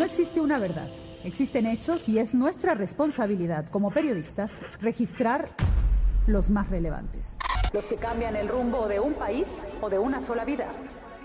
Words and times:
No 0.00 0.06
existe 0.06 0.40
una 0.40 0.58
verdad, 0.58 0.88
existen 1.24 1.66
hechos 1.66 2.08
y 2.08 2.18
es 2.20 2.32
nuestra 2.32 2.72
responsabilidad 2.72 3.68
como 3.68 3.90
periodistas 3.90 4.62
registrar 4.80 5.50
los 6.26 6.48
más 6.48 6.70
relevantes. 6.70 7.36
Los 7.74 7.84
que 7.84 7.96
cambian 7.96 8.34
el 8.34 8.48
rumbo 8.48 8.88
de 8.88 8.98
un 8.98 9.12
país 9.12 9.66
o 9.82 9.90
de 9.90 9.98
una 9.98 10.22
sola 10.22 10.46
vida. 10.46 10.68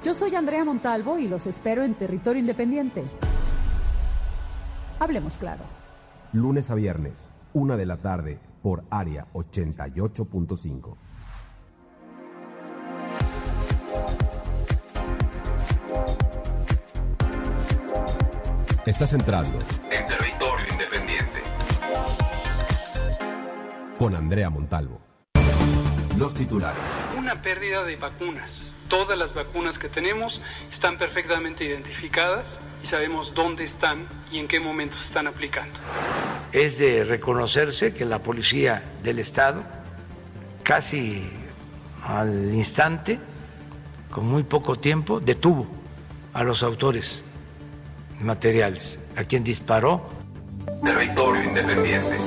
Yo 0.03 0.13
soy 0.13 0.35
Andrea 0.35 0.65
Montalvo 0.65 1.17
y 1.17 1.29
los 1.29 1.47
espero 1.47 1.85
en 1.85 1.93
Territorio 1.93 2.41
Independiente. 2.41 3.05
Hablemos 4.99 5.37
claro. 5.37 5.63
Lunes 6.33 6.69
a 6.69 6.75
viernes, 6.75 7.31
una 7.53 7.77
de 7.77 7.85
la 7.85 8.01
tarde, 8.01 8.41
por 8.61 8.83
área 8.89 9.25
88.5. 9.31 10.97
Estás 18.85 19.13
entrando 19.13 19.57
en 19.89 20.05
Territorio 20.05 20.65
Independiente 20.71 21.41
con 23.97 24.15
Andrea 24.15 24.51
Montalvo. 24.51 25.01
Los 26.15 26.35
titulares. 26.35 26.99
Una 27.17 27.41
pérdida 27.41 27.83
de 27.83 27.95
vacunas. 27.95 28.77
Todas 28.87 29.17
las 29.17 29.33
vacunas 29.33 29.79
que 29.79 29.89
tenemos 29.89 30.39
están 30.69 30.99
perfectamente 30.99 31.65
identificadas 31.65 32.59
y 32.83 32.85
sabemos 32.85 33.33
dónde 33.33 33.63
están 33.63 34.05
y 34.31 34.37
en 34.37 34.47
qué 34.47 34.59
momentos 34.59 34.99
se 34.99 35.07
están 35.07 35.25
aplicando. 35.25 35.79
Es 36.51 36.77
de 36.77 37.03
reconocerse 37.05 37.91
que 37.91 38.05
la 38.05 38.19
policía 38.19 38.83
del 39.01 39.17
Estado, 39.17 39.63
casi 40.61 41.27
al 42.03 42.53
instante, 42.53 43.19
con 44.11 44.27
muy 44.27 44.43
poco 44.43 44.75
tiempo, 44.75 45.19
detuvo 45.19 45.65
a 46.33 46.43
los 46.43 46.61
autores 46.61 47.25
materiales, 48.21 48.99
a 49.15 49.23
quien 49.23 49.43
disparó. 49.43 50.01
Territorio 50.83 51.43
Independiente. 51.43 52.17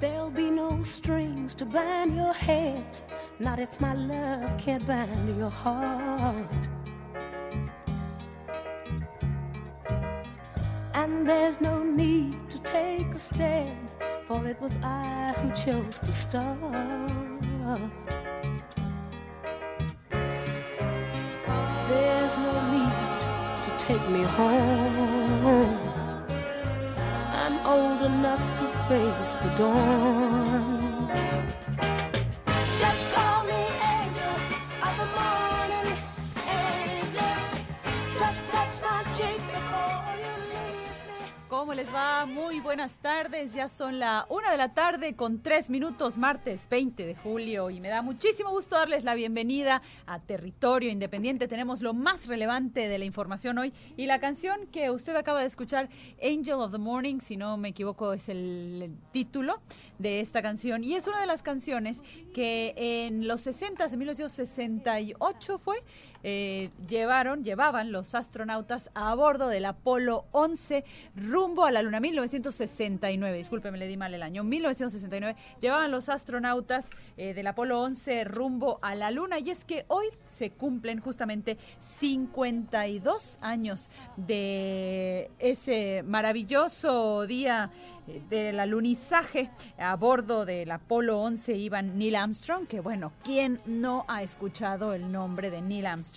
There'll 0.00 0.30
be 0.30 0.50
no 0.50 0.82
strings 0.82 1.54
to 1.54 1.66
bind 1.66 2.16
your 2.16 2.32
hands, 2.32 3.04
not 3.38 3.58
if 3.58 3.68
my 3.80 3.94
love 3.94 4.58
can't 4.58 4.86
bind 4.86 5.36
your 5.36 5.50
heart. 5.50 6.68
And 10.94 11.28
there's 11.28 11.60
no 11.60 11.82
need 11.82 12.48
to 12.50 12.58
take 12.60 13.06
a 13.14 13.18
stand, 13.18 13.88
for 14.26 14.46
it 14.46 14.60
was 14.60 14.72
I 14.82 15.32
who 15.38 15.50
chose 15.52 15.98
to 16.00 16.12
start. 16.12 16.56
There's 21.90 22.36
no 22.36 22.54
need 22.70 22.96
to 23.64 23.70
take 23.84 24.04
me 24.10 24.22
home. 24.22 25.76
I'm 27.42 27.56
old 27.66 28.02
enough 28.02 28.44
to 28.60 28.66
face 28.86 29.32
the 29.42 29.50
dawn. 29.58 31.10
¿Cómo 41.70 41.80
les 41.80 41.94
va? 41.94 42.26
Muy 42.26 42.58
buenas 42.58 42.98
tardes. 42.98 43.54
Ya 43.54 43.68
son 43.68 44.00
la 44.00 44.26
una 44.28 44.50
de 44.50 44.56
la 44.56 44.74
tarde 44.74 45.14
con 45.14 45.40
tres 45.40 45.70
minutos, 45.70 46.18
martes 46.18 46.68
20 46.68 47.06
de 47.06 47.14
julio. 47.14 47.70
Y 47.70 47.80
me 47.80 47.88
da 47.88 48.02
muchísimo 48.02 48.50
gusto 48.50 48.74
darles 48.74 49.04
la 49.04 49.14
bienvenida 49.14 49.80
a 50.04 50.18
Territorio 50.18 50.90
Independiente. 50.90 51.46
Tenemos 51.46 51.80
lo 51.80 51.94
más 51.94 52.26
relevante 52.26 52.88
de 52.88 52.98
la 52.98 53.04
información 53.04 53.56
hoy. 53.56 53.72
Y 53.96 54.06
la 54.06 54.18
canción 54.18 54.66
que 54.72 54.90
usted 54.90 55.14
acaba 55.14 55.42
de 55.42 55.46
escuchar, 55.46 55.88
Angel 56.20 56.54
of 56.54 56.72
the 56.72 56.78
Morning, 56.78 57.20
si 57.20 57.36
no 57.36 57.56
me 57.56 57.68
equivoco, 57.68 58.14
es 58.14 58.28
el, 58.28 58.92
título 59.12 59.60
de 60.00 60.18
esta 60.18 60.42
canción. 60.42 60.82
Y 60.82 60.96
es 60.96 61.06
una 61.06 61.20
de 61.20 61.26
las 61.28 61.44
canciones 61.44 62.02
que 62.34 62.74
en 62.76 63.28
los 63.28 63.42
60, 63.42 63.84
en 63.84 63.96
1968 63.96 65.58
fue, 65.58 65.76
eh, 66.22 66.70
llevaron, 66.88 67.44
llevaban 67.44 67.92
los 67.92 68.14
astronautas 68.14 68.90
a 68.94 69.14
bordo 69.14 69.48
del 69.48 69.64
Apolo 69.64 70.26
11 70.32 70.84
rumbo 71.16 71.64
a 71.64 71.72
la 71.72 71.82
Luna 71.82 72.00
1969. 72.00 73.36
Discúlpeme, 73.36 73.78
le 73.78 73.86
di 73.86 73.96
mal 73.96 74.14
el 74.14 74.22
año. 74.22 74.44
1969 74.44 75.36
llevaban 75.60 75.90
los 75.90 76.08
astronautas 76.08 76.90
eh, 77.16 77.34
del 77.34 77.46
Apolo 77.46 77.80
11 77.80 78.24
rumbo 78.24 78.78
a 78.82 78.94
la 78.94 79.10
Luna 79.10 79.38
y 79.38 79.50
es 79.50 79.64
que 79.64 79.84
hoy 79.88 80.06
se 80.26 80.50
cumplen 80.50 81.00
justamente 81.00 81.56
52 81.78 83.38
años 83.40 83.90
de 84.16 85.30
ese 85.38 86.02
maravilloso 86.06 87.26
día 87.26 87.70
eh, 88.06 88.22
del 88.28 88.60
alunizaje 88.60 89.50
a 89.78 89.96
bordo 89.96 90.44
del 90.44 90.70
Apolo 90.70 91.20
11 91.20 91.56
iban 91.56 91.98
Neil 91.98 92.16
Armstrong, 92.16 92.66
que 92.66 92.80
bueno, 92.80 93.12
¿quién 93.24 93.60
no 93.66 94.04
ha 94.08 94.22
escuchado 94.22 94.94
el 94.94 95.10
nombre 95.10 95.50
de 95.50 95.62
Neil 95.62 95.86
Armstrong? 95.86 96.09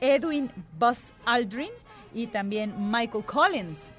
Edwin 0.00 0.50
Buzz 0.78 1.12
Aldrin 1.24 1.70
y 2.14 2.26
también 2.26 2.74
Michael 2.90 3.24
Collins. 3.24 3.94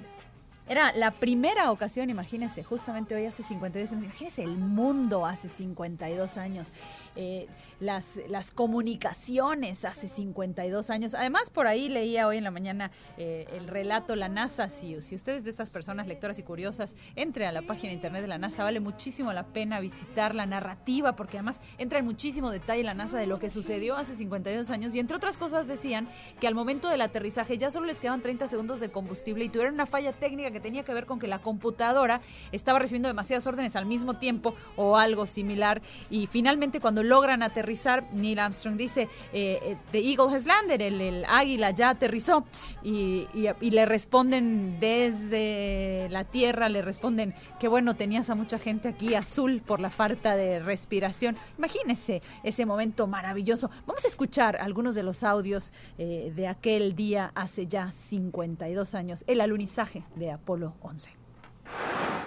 Era 0.67 0.93
la 0.93 1.11
primera 1.11 1.71
ocasión, 1.71 2.09
imagínense, 2.09 2.63
justamente 2.63 3.13
hoy 3.13 3.25
hace 3.25 3.43
52 3.43 3.91
años, 3.91 4.03
imagínense 4.05 4.43
el 4.43 4.57
mundo 4.57 5.25
hace 5.25 5.49
52 5.49 6.37
años, 6.37 6.71
eh, 7.17 7.47
las, 7.81 8.21
las 8.29 8.51
comunicaciones 8.51 9.83
hace 9.83 10.07
52 10.07 10.89
años. 10.89 11.15
Además, 11.15 11.49
por 11.49 11.67
ahí 11.67 11.89
leía 11.89 12.27
hoy 12.27 12.37
en 12.37 12.45
la 12.45 12.51
mañana 12.51 12.91
eh, 13.17 13.45
el 13.51 13.67
relato 13.67 14.15
La 14.15 14.29
NASA, 14.29 14.69
si, 14.69 15.01
si 15.01 15.15
ustedes 15.15 15.43
de 15.43 15.49
estas 15.49 15.69
personas 15.69 16.07
lectoras 16.07 16.39
y 16.39 16.43
curiosas, 16.43 16.95
entre 17.17 17.45
a 17.45 17.51
la 17.51 17.63
página 17.63 17.89
de 17.89 17.95
internet 17.95 18.21
de 18.21 18.29
la 18.29 18.37
NASA, 18.37 18.63
vale 18.63 18.79
muchísimo 18.79 19.33
la 19.33 19.47
pena 19.47 19.81
visitar 19.81 20.33
la 20.33 20.45
narrativa, 20.45 21.17
porque 21.17 21.39
además 21.39 21.61
entra 21.77 21.99
en 21.99 22.05
muchísimo 22.05 22.51
detalle 22.51 22.83
la 22.83 22.93
NASA 22.93 23.17
de 23.17 23.27
lo 23.27 23.37
que 23.37 23.49
sucedió 23.49 23.97
hace 23.97 24.15
52 24.15 24.69
años 24.69 24.95
y 24.95 24.99
entre 24.99 25.17
otras 25.17 25.37
cosas 25.37 25.67
decían 25.67 26.07
que 26.39 26.47
al 26.47 26.55
momento 26.55 26.87
del 26.87 27.01
aterrizaje 27.01 27.57
ya 27.57 27.69
solo 27.69 27.85
les 27.85 27.99
quedaban 27.99 28.21
30 28.21 28.47
segundos 28.47 28.79
de 28.79 28.89
combustible 28.89 29.43
y 29.43 29.49
tuvieron 29.49 29.73
una 29.73 29.85
falla 29.85 30.13
técnica 30.13 30.52
que 30.53 30.59
tenía 30.59 30.83
que 30.83 30.93
ver 30.93 31.05
con 31.05 31.19
que 31.19 31.27
la 31.27 31.39
computadora 31.39 32.21
estaba 32.51 32.79
recibiendo 32.79 33.07
demasiadas 33.07 33.45
órdenes 33.47 33.75
al 33.75 33.85
mismo 33.85 34.15
tiempo 34.15 34.55
o 34.75 34.97
algo 34.97 35.25
similar. 35.25 35.81
Y 36.09 36.27
finalmente 36.27 36.79
cuando 36.79 37.03
logran 37.03 37.43
aterrizar, 37.43 38.07
Neil 38.13 38.39
Armstrong 38.39 38.77
dice, 38.77 39.09
eh, 39.33 39.59
eh, 39.63 39.77
The 39.91 39.99
Eagle 39.99 40.33
has 40.35 40.45
landed, 40.45 40.81
el, 40.81 41.25
águila 41.25 41.71
ya 41.71 41.89
aterrizó. 41.89 42.45
Y, 42.83 43.27
le 43.73 43.85
responden 43.85 44.79
desde 44.79 46.07
la 46.11 46.25
Tierra, 46.25 46.69
le 46.69 46.83
responden, 46.83 47.33
que 47.59 47.67
bueno, 47.67 47.95
tenías 47.95 48.29
a 48.29 48.35
mucha 48.35 48.59
gente 48.59 48.89
aquí 48.89 49.15
azul 49.15 49.63
por 49.65 49.79
la 49.79 49.89
falta 49.89 50.35
de 50.35 50.59
respiración. 50.59 51.35
Imagínense 51.57 52.21
ese 52.43 52.65
momento 52.65 53.07
maravilloso. 53.07 53.71
Vamos 53.87 54.05
a 54.05 54.07
escuchar 54.07 54.57
algunos 54.57 54.93
de 54.93 55.03
los 55.03 55.23
audios 55.23 55.73
eh, 55.97 56.31
de 56.35 56.47
aquel 56.47 56.95
día 56.95 57.31
hace 57.33 57.65
ya 57.65 57.91
52 57.91 58.95
años, 58.95 59.23
el 59.27 59.41
alunizaje 59.41 60.03
de 60.15 60.31
11. 60.47 60.71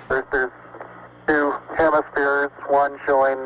There's, 0.09 0.25
there's 0.33 0.51
two 1.27 1.53
hemispheres, 1.77 2.51
one 2.69 2.99
showing 3.07 3.39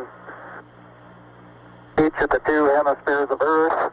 each 1.99 2.15
of 2.21 2.31
the 2.31 2.41
two 2.47 2.65
hemispheres 2.77 3.29
of 3.31 3.41
Earth. 3.41 3.93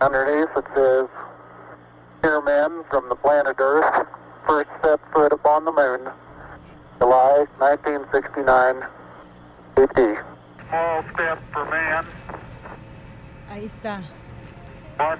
Underneath 0.00 0.48
it 0.56 0.64
says, 0.74 1.08
Here 2.22 2.40
men 2.42 2.84
from 2.90 3.08
the 3.08 3.16
planet 3.16 3.56
Earth 3.58 4.06
first 4.46 4.70
set 4.82 5.00
foot 5.12 5.32
upon 5.32 5.64
the 5.64 5.72
moon, 5.72 6.00
July 6.98 7.46
1969 7.58 8.82
AD. 9.76 10.24
Small 10.68 11.04
step 11.14 11.38
for 11.52 11.64
man, 11.66 12.06
Ahí 13.50 13.64
está. 13.66 14.02
one 14.98 15.18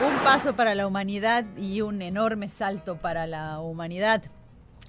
Un 0.00 0.24
paso 0.24 0.54
para 0.54 0.74
la 0.74 0.86
humanidad 0.86 1.44
y 1.56 1.80
un 1.80 2.02
enorme 2.02 2.48
salto 2.48 2.96
para 2.96 3.26
la 3.26 3.60
humanidad. 3.60 4.22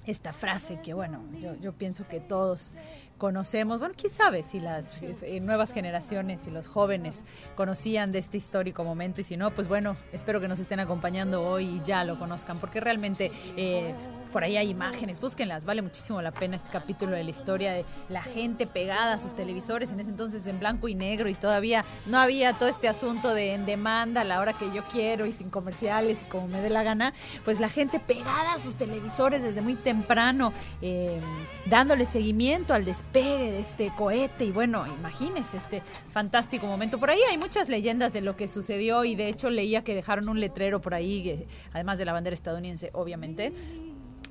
Esta 0.06 0.32
frase 0.32 0.80
que, 0.82 0.94
bueno, 0.94 1.22
yo, 1.60 1.72
pienso 1.72 2.06
que 2.08 2.20
todos 2.20 2.72
conocemos, 3.18 3.80
bueno, 3.80 3.94
quién 3.96 4.12
sabe 4.12 4.42
si 4.42 4.60
las 4.60 5.00
eh, 5.02 5.40
nuevas 5.40 5.72
generaciones 5.72 6.46
y 6.46 6.50
los 6.50 6.68
jóvenes 6.68 7.24
conocían 7.56 8.12
de 8.12 8.20
este 8.20 8.38
histórico 8.38 8.84
momento 8.84 9.20
y 9.20 9.24
si 9.24 9.36
no, 9.36 9.50
pues 9.50 9.68
bueno, 9.68 9.96
espero 10.12 10.40
que 10.40 10.48
nos 10.48 10.60
estén 10.60 10.80
acompañando 10.80 11.42
hoy 11.42 11.64
y 11.64 11.80
ya 11.82 12.04
lo 12.04 12.18
conozcan, 12.18 12.58
porque 12.60 12.80
realmente 12.80 13.30
eh, 13.56 13.94
Por 14.32 14.44
ahí 14.44 14.58
hay 14.58 14.68
imágenes, 14.68 15.20
búsquenlas, 15.20 15.64
vale 15.64 15.80
muchísimo 15.80 16.20
la 16.20 16.32
pena 16.32 16.56
este 16.56 16.70
capítulo 16.70 17.12
de 17.12 17.24
la 17.24 17.30
historia 17.30 17.72
de 17.72 17.86
la 18.10 18.22
gente 18.22 18.66
pegada 18.66 19.14
a 19.14 19.18
sus 19.18 19.34
televisores, 19.34 19.90
en 19.90 20.00
ese 20.00 20.10
entonces 20.10 20.46
en 20.46 20.60
blanco 20.60 20.86
y 20.88 20.94
negro 20.94 21.28
y 21.30 21.34
todavía 21.34 21.84
no 22.06 22.18
había 22.18 22.52
todo 22.52 22.68
este 22.68 22.88
asunto 22.88 23.32
de 23.32 23.54
en 23.54 23.64
demanda 23.64 24.20
a 24.20 24.24
la 24.24 24.40
hora 24.40 24.52
que 24.52 24.70
yo 24.70 24.84
quiero 24.84 25.24
y 25.24 25.32
sin 25.32 25.48
comerciales 25.48 26.22
y 26.22 26.26
como 26.26 26.46
me 26.46 26.60
dé 26.60 26.68
la 26.68 26.82
gana, 26.82 27.14
pues 27.44 27.58
la 27.58 27.70
gente 27.70 28.00
pegada 28.00 28.52
a 28.52 28.58
sus 28.58 28.74
televisores 28.74 29.42
desde 29.42 29.62
muy 29.62 29.74
temprano, 29.74 30.52
eh, 30.82 31.18
dándole 31.66 32.04
seguimiento 32.04 32.74
al 32.74 32.84
despegue 33.12 33.52
de 33.52 33.60
este 33.60 33.92
cohete 33.96 34.44
y 34.44 34.52
bueno, 34.52 34.86
imagínense 34.86 35.56
este 35.56 35.82
fantástico 36.10 36.66
momento. 36.66 36.98
Por 36.98 37.10
ahí 37.10 37.20
hay 37.28 37.38
muchas 37.38 37.68
leyendas 37.68 38.12
de 38.12 38.20
lo 38.20 38.36
que 38.36 38.48
sucedió 38.48 39.04
y 39.04 39.14
de 39.14 39.28
hecho 39.28 39.50
leía 39.50 39.82
que 39.82 39.94
dejaron 39.94 40.28
un 40.28 40.40
letrero 40.40 40.80
por 40.80 40.94
ahí, 40.94 41.28
eh, 41.28 41.46
además 41.72 41.98
de 41.98 42.04
la 42.04 42.12
bandera 42.12 42.34
estadounidense, 42.34 42.90
obviamente 42.92 43.52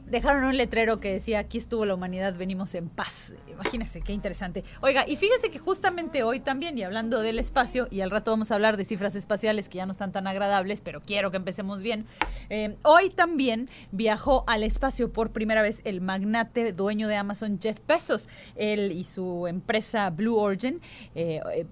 dejaron 0.09 0.45
un 0.45 0.57
letrero 0.57 1.00
que 1.00 1.12
decía 1.12 1.39
aquí 1.39 1.57
estuvo 1.57 1.86
la 1.86 1.94
humanidad, 1.94 2.36
venimos 2.36 2.74
en 2.75 2.89
paz. 2.89 3.33
Imagínense, 3.51 4.01
qué 4.01 4.13
interesante. 4.13 4.63
Oiga, 4.81 5.07
y 5.07 5.15
fíjese 5.15 5.50
que 5.50 5.59
justamente 5.59 6.24
hoy 6.24 6.39
también, 6.39 6.77
y 6.77 6.83
hablando 6.83 7.21
del 7.21 7.39
espacio, 7.39 7.88
y 7.92 8.01
al 8.01 8.12
rato 8.12 8.31
vamos 8.31 8.51
a 8.51 8.56
hablar 8.56 8.77
de 8.77 8.86
cifras 8.86 9.15
espaciales 9.15 9.69
que 9.69 9.77
ya 9.77 9.86
no 9.86 9.92
están 9.92 10.12
tan 10.12 10.27
agradables, 10.27 10.81
pero 10.81 11.01
quiero 11.01 11.31
que 11.31 11.38
empecemos 11.38 11.81
bien. 11.81 12.06
Eh, 12.50 12.75
hoy 12.83 13.09
también 13.09 13.69
viajó 13.92 14.44
al 14.48 14.63
espacio 14.63 15.12
por 15.12 15.31
primera 15.31 15.62
vez 15.62 15.81
el 15.83 16.01
magnate 16.01 16.71
dueño 16.71 17.07
de 17.07 17.15
Amazon, 17.15 17.59
Jeff 17.62 17.80
Bezos. 17.88 18.30
Él 18.56 18.92
y 18.92 19.04
su 19.04 19.48
empresa 19.48 20.09
Blue 20.09 20.38
Origin 20.38 20.80
eh, 21.15 21.42
eh, 21.54 21.65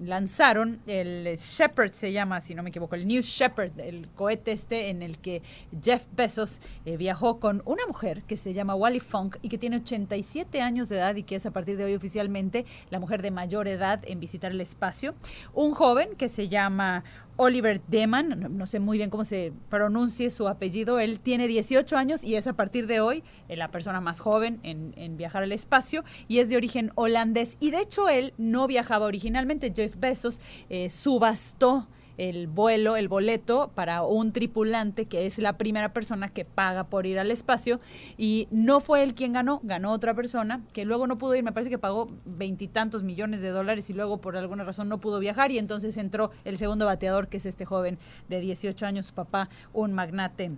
lanzaron 0.00 0.80
el 0.86 1.36
Shepard, 1.36 1.92
se 1.92 2.12
llama, 2.12 2.40
si 2.40 2.54
no 2.54 2.62
me 2.62 2.70
equivoco, 2.70 2.94
el 2.94 3.06
New 3.06 3.22
Shepard, 3.22 3.78
el 3.80 4.08
cohete 4.10 4.52
este 4.52 4.88
en 4.88 5.02
el 5.02 5.18
que 5.18 5.42
Jeff 5.82 6.06
Bezos 6.12 6.60
viajó 6.84 7.38
con 7.38 7.62
una 7.70 7.86
mujer 7.86 8.22
que 8.24 8.36
se 8.36 8.52
llama 8.52 8.74
Wally 8.74 9.00
Funk 9.00 9.36
y 9.42 9.48
que 9.48 9.58
tiene 9.58 9.76
87 9.76 10.60
años 10.60 10.88
de 10.88 10.96
edad 10.96 11.14
y 11.14 11.22
que 11.22 11.36
es 11.36 11.46
a 11.46 11.52
partir 11.52 11.76
de 11.76 11.84
hoy 11.84 11.94
oficialmente 11.94 12.66
la 12.90 12.98
mujer 12.98 13.22
de 13.22 13.30
mayor 13.30 13.68
edad 13.68 14.00
en 14.06 14.18
visitar 14.18 14.50
el 14.50 14.60
espacio. 14.60 15.14
Un 15.54 15.72
joven 15.72 16.16
que 16.16 16.28
se 16.28 16.48
llama 16.48 17.04
Oliver 17.36 17.80
Deman, 17.86 18.58
no, 18.58 18.66
sé 18.66 18.80
muy 18.80 18.98
bien 18.98 19.08
cómo 19.08 19.24
se 19.24 19.52
pronuncie 19.70 20.30
su 20.30 20.48
apellido, 20.48 20.98
él 20.98 21.20
tiene 21.20 21.46
18 21.46 21.96
años 21.96 22.24
y 22.24 22.34
es 22.34 22.46
a 22.46 22.52
partir 22.52 22.86
de 22.86 23.00
hoy 23.00 23.22
eh, 23.48 23.56
la 23.56 23.70
persona 23.70 24.00
más 24.00 24.20
joven 24.20 24.60
en, 24.62 25.16
viajar 25.16 25.44
al 25.44 25.52
espacio 25.52 26.04
y 26.28 26.38
es 26.38 26.48
de 26.50 26.56
origen 26.56 26.92
holandés. 26.96 27.56
Y 27.60 27.70
de 27.70 27.80
hecho 27.80 28.08
él 28.08 28.34
no 28.36 28.66
viajaba 28.66 29.06
originalmente, 29.06 29.72
Jeff 29.74 29.96
Bezos 29.96 30.40
eh, 30.68 30.90
subastó 30.90 31.88
el 32.18 32.46
vuelo, 32.46 32.96
el 32.96 33.08
boleto 33.08 33.70
para 33.74 34.02
un 34.02 34.32
tripulante 34.32 35.06
que 35.06 35.26
es 35.26 35.38
la 35.38 35.56
primera 35.56 35.92
persona 35.92 36.28
que 36.28 36.44
paga 36.44 36.84
por 36.84 37.06
ir 37.06 37.18
al 37.18 37.30
espacio. 37.30 37.80
Y 38.18 38.48
no 38.50 38.80
fue 38.80 39.02
él 39.02 39.14
quien 39.14 39.32
ganó, 39.32 39.60
ganó 39.62 39.92
otra 39.92 40.14
persona 40.14 40.62
que 40.72 40.84
luego 40.84 41.06
no 41.06 41.18
pudo 41.18 41.34
ir, 41.34 41.42
me 41.42 41.52
parece 41.52 41.70
que 41.70 41.78
pagó 41.78 42.06
veintitantos 42.24 43.02
millones 43.02 43.42
de 43.42 43.50
dólares 43.50 43.90
y 43.90 43.92
luego 43.92 44.20
por 44.20 44.36
alguna 44.36 44.64
razón 44.64 44.88
no 44.88 44.98
pudo 44.98 45.18
viajar. 45.18 45.50
Y 45.50 45.58
entonces 45.58 45.96
entró 45.96 46.30
el 46.44 46.58
segundo 46.58 46.86
bateador 46.86 47.28
que 47.28 47.38
es 47.38 47.46
este 47.46 47.64
joven 47.64 47.98
de 48.28 48.40
18 48.40 48.86
años, 48.86 49.06
su 49.06 49.14
papá, 49.14 49.48
un 49.72 49.92
magnate 49.92 50.52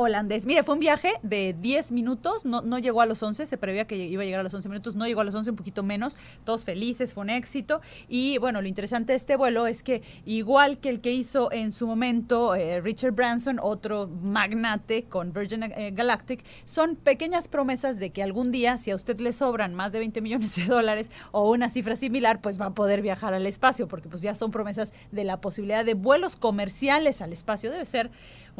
holandés. 0.00 0.46
Mire, 0.46 0.62
fue 0.62 0.74
un 0.74 0.80
viaje 0.80 1.12
de 1.22 1.54
10 1.58 1.92
minutos, 1.92 2.44
no, 2.44 2.62
no 2.62 2.78
llegó 2.78 3.00
a 3.00 3.06
los 3.06 3.22
11, 3.22 3.46
se 3.46 3.58
preveía 3.58 3.86
que 3.86 3.96
iba 3.96 4.22
a 4.22 4.24
llegar 4.24 4.40
a 4.40 4.42
los 4.42 4.54
11 4.54 4.68
minutos, 4.68 4.94
no 4.94 5.06
llegó 5.06 5.20
a 5.20 5.24
los 5.24 5.34
11, 5.34 5.50
un 5.50 5.56
poquito 5.56 5.82
menos, 5.82 6.16
todos 6.44 6.64
felices, 6.64 7.14
fue 7.14 7.22
un 7.22 7.30
éxito. 7.30 7.80
Y 8.08 8.38
bueno, 8.38 8.62
lo 8.62 8.68
interesante 8.68 9.12
de 9.12 9.16
este 9.16 9.36
vuelo 9.36 9.66
es 9.66 9.82
que 9.82 10.02
igual 10.24 10.78
que 10.78 10.88
el 10.88 11.00
que 11.00 11.12
hizo 11.12 11.52
en 11.52 11.72
su 11.72 11.86
momento 11.86 12.54
eh, 12.54 12.80
Richard 12.80 13.12
Branson, 13.12 13.58
otro 13.62 14.08
magnate 14.08 15.04
con 15.04 15.32
Virgin 15.32 15.64
eh, 15.64 15.90
Galactic, 15.92 16.44
son 16.64 16.96
pequeñas 16.96 17.48
promesas 17.48 17.98
de 17.98 18.10
que 18.10 18.22
algún 18.22 18.52
día, 18.52 18.76
si 18.76 18.90
a 18.90 18.96
usted 18.96 19.20
le 19.20 19.32
sobran 19.32 19.74
más 19.74 19.92
de 19.92 19.98
20 19.98 20.20
millones 20.20 20.56
de 20.56 20.64
dólares 20.64 21.10
o 21.32 21.50
una 21.50 21.68
cifra 21.68 21.96
similar, 21.96 22.40
pues 22.40 22.60
va 22.60 22.66
a 22.66 22.74
poder 22.74 23.02
viajar 23.02 23.34
al 23.34 23.46
espacio, 23.46 23.88
porque 23.88 24.08
pues 24.08 24.22
ya 24.22 24.34
son 24.34 24.50
promesas 24.50 24.92
de 25.12 25.24
la 25.24 25.40
posibilidad 25.40 25.84
de 25.84 25.94
vuelos 25.94 26.36
comerciales 26.36 27.22
al 27.22 27.32
espacio. 27.32 27.70
Debe 27.70 27.86
ser 27.86 28.10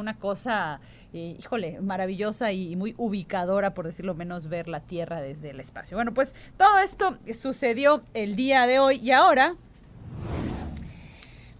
una 0.01 0.17
cosa 0.19 0.81
híjole, 1.13 1.81
maravillosa 1.81 2.53
y 2.53 2.77
muy 2.77 2.95
ubicadora, 2.97 3.75
por 3.75 3.87
decirlo 3.87 4.15
menos, 4.15 4.49
ver 4.49 4.69
la 4.69 4.81
Tierra 4.81 5.21
desde 5.21 5.51
el 5.51 5.61
espacio. 5.61 5.97
Bueno, 5.97 6.15
pues 6.15 6.35
todo 6.57 6.79
esto 6.79 7.19
sucedió 7.35 8.03
el 8.15 8.37
día 8.37 8.67
de 8.67 8.79
hoy 8.79 8.97
y 8.97 9.13
ahora... 9.13 9.55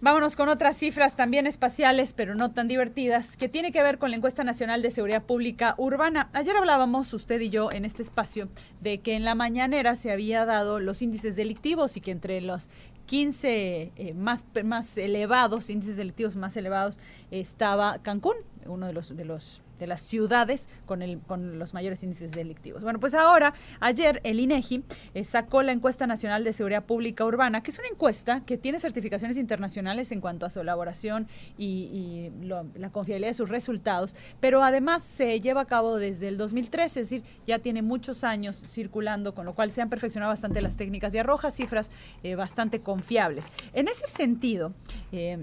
Vámonos 0.03 0.35
con 0.35 0.49
otras 0.49 0.77
cifras 0.77 1.15
también 1.15 1.45
espaciales, 1.45 2.13
pero 2.13 2.33
no 2.33 2.49
tan 2.49 2.67
divertidas, 2.67 3.37
que 3.37 3.47
tiene 3.47 3.71
que 3.71 3.83
ver 3.83 3.99
con 3.99 4.09
la 4.09 4.17
encuesta 4.17 4.43
nacional 4.43 4.81
de 4.81 4.89
seguridad 4.89 5.21
pública 5.21 5.75
urbana. 5.77 6.31
Ayer 6.33 6.57
hablábamos, 6.57 7.13
usted 7.13 7.39
y 7.39 7.51
yo, 7.51 7.71
en 7.71 7.85
este 7.85 8.01
espacio, 8.01 8.49
de 8.79 8.97
que 8.97 9.15
en 9.15 9.25
la 9.25 9.35
mañanera 9.35 9.93
se 9.93 10.11
había 10.11 10.43
dado 10.43 10.79
los 10.79 11.03
índices 11.03 11.35
delictivos 11.35 11.97
y 11.97 12.01
que 12.01 12.09
entre 12.09 12.41
los 12.41 12.67
15 13.11 13.91
eh, 13.97 14.13
más, 14.13 14.45
más 14.63 14.97
elevados, 14.97 15.69
índices 15.69 15.97
delictivos 15.97 16.37
más 16.37 16.55
elevados, 16.55 16.97
estaba 17.29 17.99
Cancún, 18.01 18.37
uno 18.65 18.87
de 18.87 18.93
los, 18.93 19.15
de 19.15 19.25
los 19.25 19.61
de 19.81 19.87
las 19.87 20.01
ciudades 20.01 20.69
con, 20.85 21.01
el, 21.01 21.19
con 21.19 21.59
los 21.59 21.73
mayores 21.73 22.03
índices 22.03 22.31
delictivos. 22.31 22.83
Bueno, 22.83 22.99
pues 22.99 23.15
ahora, 23.15 23.53
ayer 23.79 24.21
el 24.23 24.39
INEGI 24.39 24.83
eh, 25.15 25.23
sacó 25.23 25.63
la 25.63 25.71
encuesta 25.71 26.05
nacional 26.07 26.43
de 26.43 26.53
seguridad 26.53 26.85
pública 26.85 27.25
urbana, 27.25 27.63
que 27.63 27.71
es 27.71 27.79
una 27.79 27.87
encuesta 27.87 28.45
que 28.45 28.57
tiene 28.57 28.79
certificaciones 28.79 29.37
internacionales 29.37 30.11
en 30.11 30.21
cuanto 30.21 30.45
a 30.45 30.51
su 30.51 30.61
elaboración 30.61 31.27
y, 31.57 32.29
la 32.75 32.91
confiabilidad 32.91 33.29
de 33.29 33.33
sus 33.33 33.49
resultados, 33.49 34.13
pero 34.39 34.63
además 34.63 35.01
se 35.01 35.41
lleva 35.41 35.61
a 35.61 35.65
cabo 35.65 35.97
desde 35.97 36.27
el 36.27 36.37
2013, 36.37 36.99
es 36.99 37.09
decir, 37.09 37.25
ya 37.47 37.57
tiene 37.57 37.81
muchos 37.81 38.23
años 38.23 38.61
circulando, 38.67 39.33
con 39.33 39.45
lo 39.45 39.55
cual 39.55 39.71
se 39.71 39.81
han 39.81 39.89
perfeccionado 39.89 40.31
bastante 40.31 40.61
las 40.61 40.77
técnicas 40.77 41.15
y 41.15 41.17
arroja 41.17 41.49
cifras 41.49 41.89
eh, 42.21 42.35
bastante 42.35 42.81
confiables. 42.81 43.49
En 43.73 43.87
ese 43.87 44.05
sentido, 44.05 44.73
eh, 45.11 45.39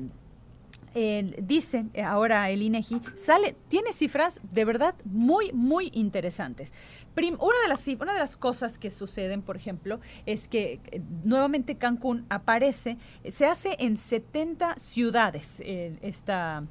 dice 0.94 1.86
eh, 1.94 2.02
ahora 2.02 2.50
el 2.50 2.62
INEGI, 2.62 3.00
sale, 3.14 3.56
tiene 3.68 3.92
cifras 3.92 4.40
de 4.42 4.64
verdad 4.64 4.94
muy, 5.04 5.52
muy 5.52 5.90
interesantes. 5.94 6.72
una, 7.16 7.62
de 7.62 7.68
las, 7.68 7.86
una 7.88 8.12
de 8.12 8.20
las 8.20 8.36
cosas 8.36 8.78
que 8.78 8.90
suceden, 8.90 9.42
por 9.42 9.56
ejemplo, 9.56 10.00
es 10.26 10.48
que 10.48 10.80
eh, 10.90 11.00
nuevamente 11.24 11.76
Cancún 11.76 12.26
aparece, 12.28 12.96
se 13.28 13.46
hace 13.46 13.76
en 13.78 13.96
70 13.96 14.76
ciudades 14.76 15.62
esta 16.00 16.64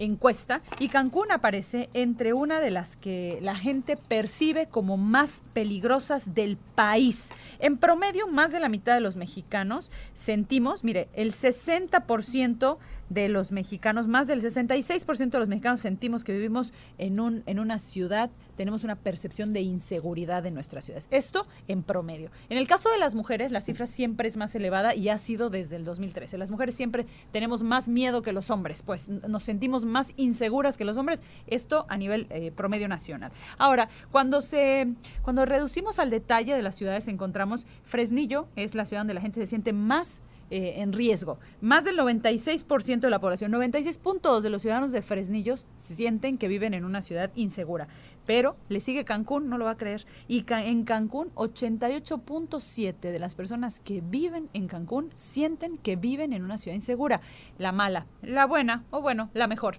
encuesta 0.00 0.62
y 0.78 0.88
Cancún 0.88 1.30
aparece 1.30 1.90
entre 1.94 2.32
una 2.32 2.58
de 2.60 2.70
las 2.70 2.96
que 2.96 3.38
la 3.42 3.54
gente 3.54 3.96
percibe 3.96 4.66
como 4.66 4.96
más 4.96 5.42
peligrosas 5.52 6.34
del 6.34 6.56
país. 6.56 7.28
En 7.58 7.76
promedio, 7.76 8.26
más 8.26 8.50
de 8.50 8.60
la 8.60 8.70
mitad 8.70 8.94
de 8.94 9.00
los 9.00 9.16
mexicanos 9.16 9.92
sentimos, 10.14 10.82
mire, 10.82 11.08
el 11.12 11.32
60% 11.32 12.78
de 13.10 13.28
los 13.28 13.52
mexicanos, 13.52 14.08
más 14.08 14.28
del 14.28 14.40
66% 14.40 15.30
de 15.30 15.38
los 15.38 15.48
mexicanos 15.48 15.80
sentimos 15.80 16.24
que 16.24 16.32
vivimos 16.32 16.72
en, 16.96 17.20
un, 17.20 17.42
en 17.46 17.58
una 17.58 17.78
ciudad, 17.78 18.30
tenemos 18.56 18.84
una 18.84 18.94
percepción 18.94 19.52
de 19.52 19.60
inseguridad 19.60 20.46
en 20.46 20.54
nuestras 20.54 20.84
ciudades. 20.84 21.08
Esto 21.10 21.46
en 21.66 21.82
promedio. 21.82 22.30
En 22.48 22.56
el 22.56 22.68
caso 22.68 22.88
de 22.90 22.98
las 22.98 23.14
mujeres, 23.14 23.50
la 23.50 23.60
cifra 23.60 23.86
siempre 23.86 24.28
es 24.28 24.36
más 24.36 24.54
elevada 24.54 24.94
y 24.94 25.08
ha 25.08 25.18
sido 25.18 25.50
desde 25.50 25.76
el 25.76 25.84
2013. 25.84 26.38
Las 26.38 26.50
mujeres 26.50 26.76
siempre 26.76 27.04
tenemos 27.32 27.64
más 27.64 27.88
miedo 27.88 28.22
que 28.22 28.32
los 28.32 28.50
hombres, 28.50 28.82
pues 28.82 29.08
nos 29.08 29.42
sentimos 29.42 29.84
más 29.84 30.14
inseguras 30.16 30.76
que 30.76 30.84
los 30.84 30.96
hombres, 30.96 31.22
esto 31.48 31.86
a 31.88 31.96
nivel 31.96 32.28
eh, 32.30 32.52
promedio 32.52 32.86
nacional. 32.86 33.32
Ahora, 33.58 33.88
cuando, 34.12 34.40
se, 34.40 34.94
cuando 35.22 35.44
reducimos 35.46 35.98
al 35.98 36.10
detalle 36.10 36.54
de 36.54 36.62
las 36.62 36.76
ciudades, 36.76 37.08
encontramos 37.08 37.66
Fresnillo, 37.82 38.46
es 38.54 38.76
la 38.76 38.86
ciudad 38.86 39.00
donde 39.00 39.14
la 39.14 39.20
gente 39.20 39.40
se 39.40 39.48
siente 39.48 39.72
más 39.72 40.20
eh, 40.50 40.74
en 40.78 40.92
riesgo. 40.92 41.38
Más 41.60 41.84
del 41.84 41.96
96% 41.96 43.00
de 43.00 43.10
la 43.10 43.20
población, 43.20 43.52
96.2 43.52 44.40
de 44.40 44.50
los 44.50 44.62
ciudadanos 44.62 44.92
de 44.92 45.00
Fresnillos 45.02 45.66
sienten 45.76 46.38
que 46.38 46.48
viven 46.48 46.74
en 46.74 46.84
una 46.84 47.02
ciudad 47.02 47.30
insegura. 47.36 47.86
Pero 48.26 48.56
le 48.68 48.80
sigue 48.80 49.04
Cancún, 49.04 49.48
no 49.48 49.58
lo 49.58 49.66
va 49.66 49.72
a 49.72 49.76
creer. 49.76 50.06
Y 50.28 50.44
en 50.48 50.84
Cancún, 50.84 51.30
88.7 51.34 52.98
de 53.00 53.18
las 53.18 53.34
personas 53.34 53.80
que 53.80 54.00
viven 54.00 54.48
en 54.52 54.66
Cancún 54.66 55.10
sienten 55.14 55.78
que 55.78 55.96
viven 55.96 56.32
en 56.32 56.44
una 56.44 56.58
ciudad 56.58 56.74
insegura. 56.74 57.20
La 57.58 57.72
mala, 57.72 58.06
la 58.22 58.46
buena 58.46 58.84
o 58.90 59.00
bueno, 59.00 59.30
la 59.34 59.46
mejor 59.46 59.76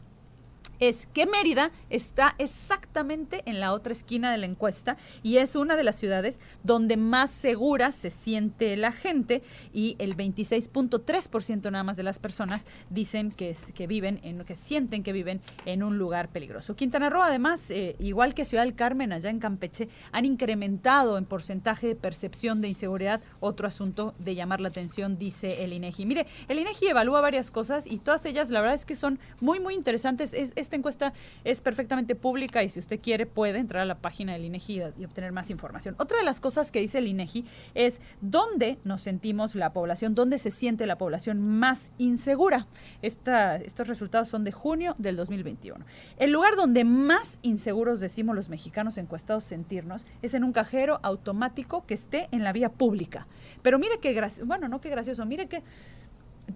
es 0.82 1.08
que 1.14 1.28
Mérida 1.28 1.72
está 1.92 2.36
exactamente 2.40 3.44
en 3.46 3.60
la 3.60 3.72
otra 3.72 3.94
esquina 3.94 4.32
de 4.32 4.40
la 4.40 4.48
encuesta 4.48 4.98
y 5.22 5.38
es 5.38 5.56
una 5.56 5.78
de 5.78 5.84
las 5.84 5.96
ciudades 5.96 6.42
donde 6.64 6.98
más 6.98 7.30
segura 7.30 7.92
se 7.92 8.10
siente 8.10 8.76
la 8.76 8.92
gente 8.92 9.44
y 9.74 9.96
el 10.00 10.18
26.3% 10.18 11.72
nada 11.72 11.84
más 11.84 11.98
de 11.98 12.04
las 12.04 12.18
personas 12.18 12.66
dicen 12.90 13.32
que, 13.32 13.52
es, 13.52 13.72
que 13.74 13.86
viven 13.86 14.20
en 14.24 14.44
que 14.44 14.56
sienten 14.56 15.04
que 15.04 15.14
viven 15.14 15.40
en 15.66 15.84
un 15.84 16.00
lugar 16.00 16.30
peligroso. 16.30 16.76
Quintana 16.76 17.12
Roo 17.12 17.22
además, 17.22 17.70
eh, 17.70 17.96
igual 18.00 18.34
que 18.34 18.44
Ciudad 18.44 18.64
del 18.64 18.74
Carmen 18.74 19.14
allá 19.14 19.30
en 19.30 19.40
Campeche, 19.40 19.88
han 20.12 20.26
incrementado 20.26 21.20
en 21.20 21.26
porcentaje 21.26 21.86
de 21.86 21.96
percepción 21.96 22.60
de 22.60 22.70
inseguridad, 22.70 23.22
otro 23.40 23.68
asunto 23.68 24.16
de 24.18 24.34
llamar 24.34 24.60
la 24.60 24.70
atención, 24.70 25.20
dice 25.20 25.64
el 25.64 25.74
INEGI. 25.74 26.08
Mire, 26.08 26.26
el 26.48 26.58
INEGI 26.58 26.88
evalúa 26.88 27.22
varias 27.22 27.52
cosas 27.52 27.86
y 27.86 28.00
todas 28.00 28.26
ellas 28.26 28.50
la 28.50 28.62
verdad 28.62 28.76
es 28.76 28.86
que 28.86 28.96
son 28.96 29.20
muy 29.42 29.60
muy 29.60 29.76
interesantes. 29.76 30.34
Es, 30.34 30.54
esta 30.72 30.78
encuesta 30.78 31.14
es 31.44 31.60
perfectamente 31.60 32.16
pública 32.16 32.64
y 32.64 32.70
si 32.70 32.80
usted 32.80 33.02
quiere 33.02 33.26
puede 33.26 33.60
entrar 33.60 33.82
a 33.84 33.86
la 33.86 33.96
página 33.96 34.32
del 34.32 34.46
INEGI 34.46 34.82
y 35.00 35.04
obtener 35.04 35.34
más 35.34 35.50
información. 35.50 35.96
Otra 36.00 36.18
de 36.18 36.24
las 36.24 36.40
cosas 36.40 36.72
que 36.72 36.80
dice 36.80 37.00
el 37.00 37.08
INEGI 37.08 37.44
es 37.76 38.00
dónde 38.22 38.78
nos 38.86 39.02
sentimos 39.02 39.56
la 39.56 39.74
población, 39.74 40.16
dónde 40.16 40.38
se 40.38 40.50
siente 40.50 40.86
la 40.86 40.98
población 40.98 41.60
más 41.60 41.92
insegura. 41.98 42.68
Estos 43.02 43.90
resultados 43.90 44.30
son 44.30 44.46
de 44.46 44.54
junio 44.54 44.96
del 44.98 45.18
2021. 45.18 45.84
El 46.18 46.32
lugar 46.32 46.56
donde 46.56 46.86
más 46.86 47.40
inseguros 47.42 48.00
decimos 48.00 48.34
los 48.34 48.48
mexicanos 48.48 48.98
encuestados 48.98 49.44
sentirnos 49.44 50.06
es 50.22 50.34
en 50.36 50.46
un 50.46 50.54
cajero 50.54 51.02
automático 51.04 51.86
que 51.86 51.96
esté 51.96 52.30
en 52.32 52.46
la 52.46 52.54
vía 52.54 52.70
pública. 52.70 53.28
Pero 53.62 53.78
mire 53.78 54.00
qué 54.00 54.14
gracioso, 54.14 54.46
bueno, 54.46 54.70
no 54.70 54.80
qué 54.80 54.90
gracioso, 54.90 55.26
mire 55.26 55.48
qué 55.48 55.64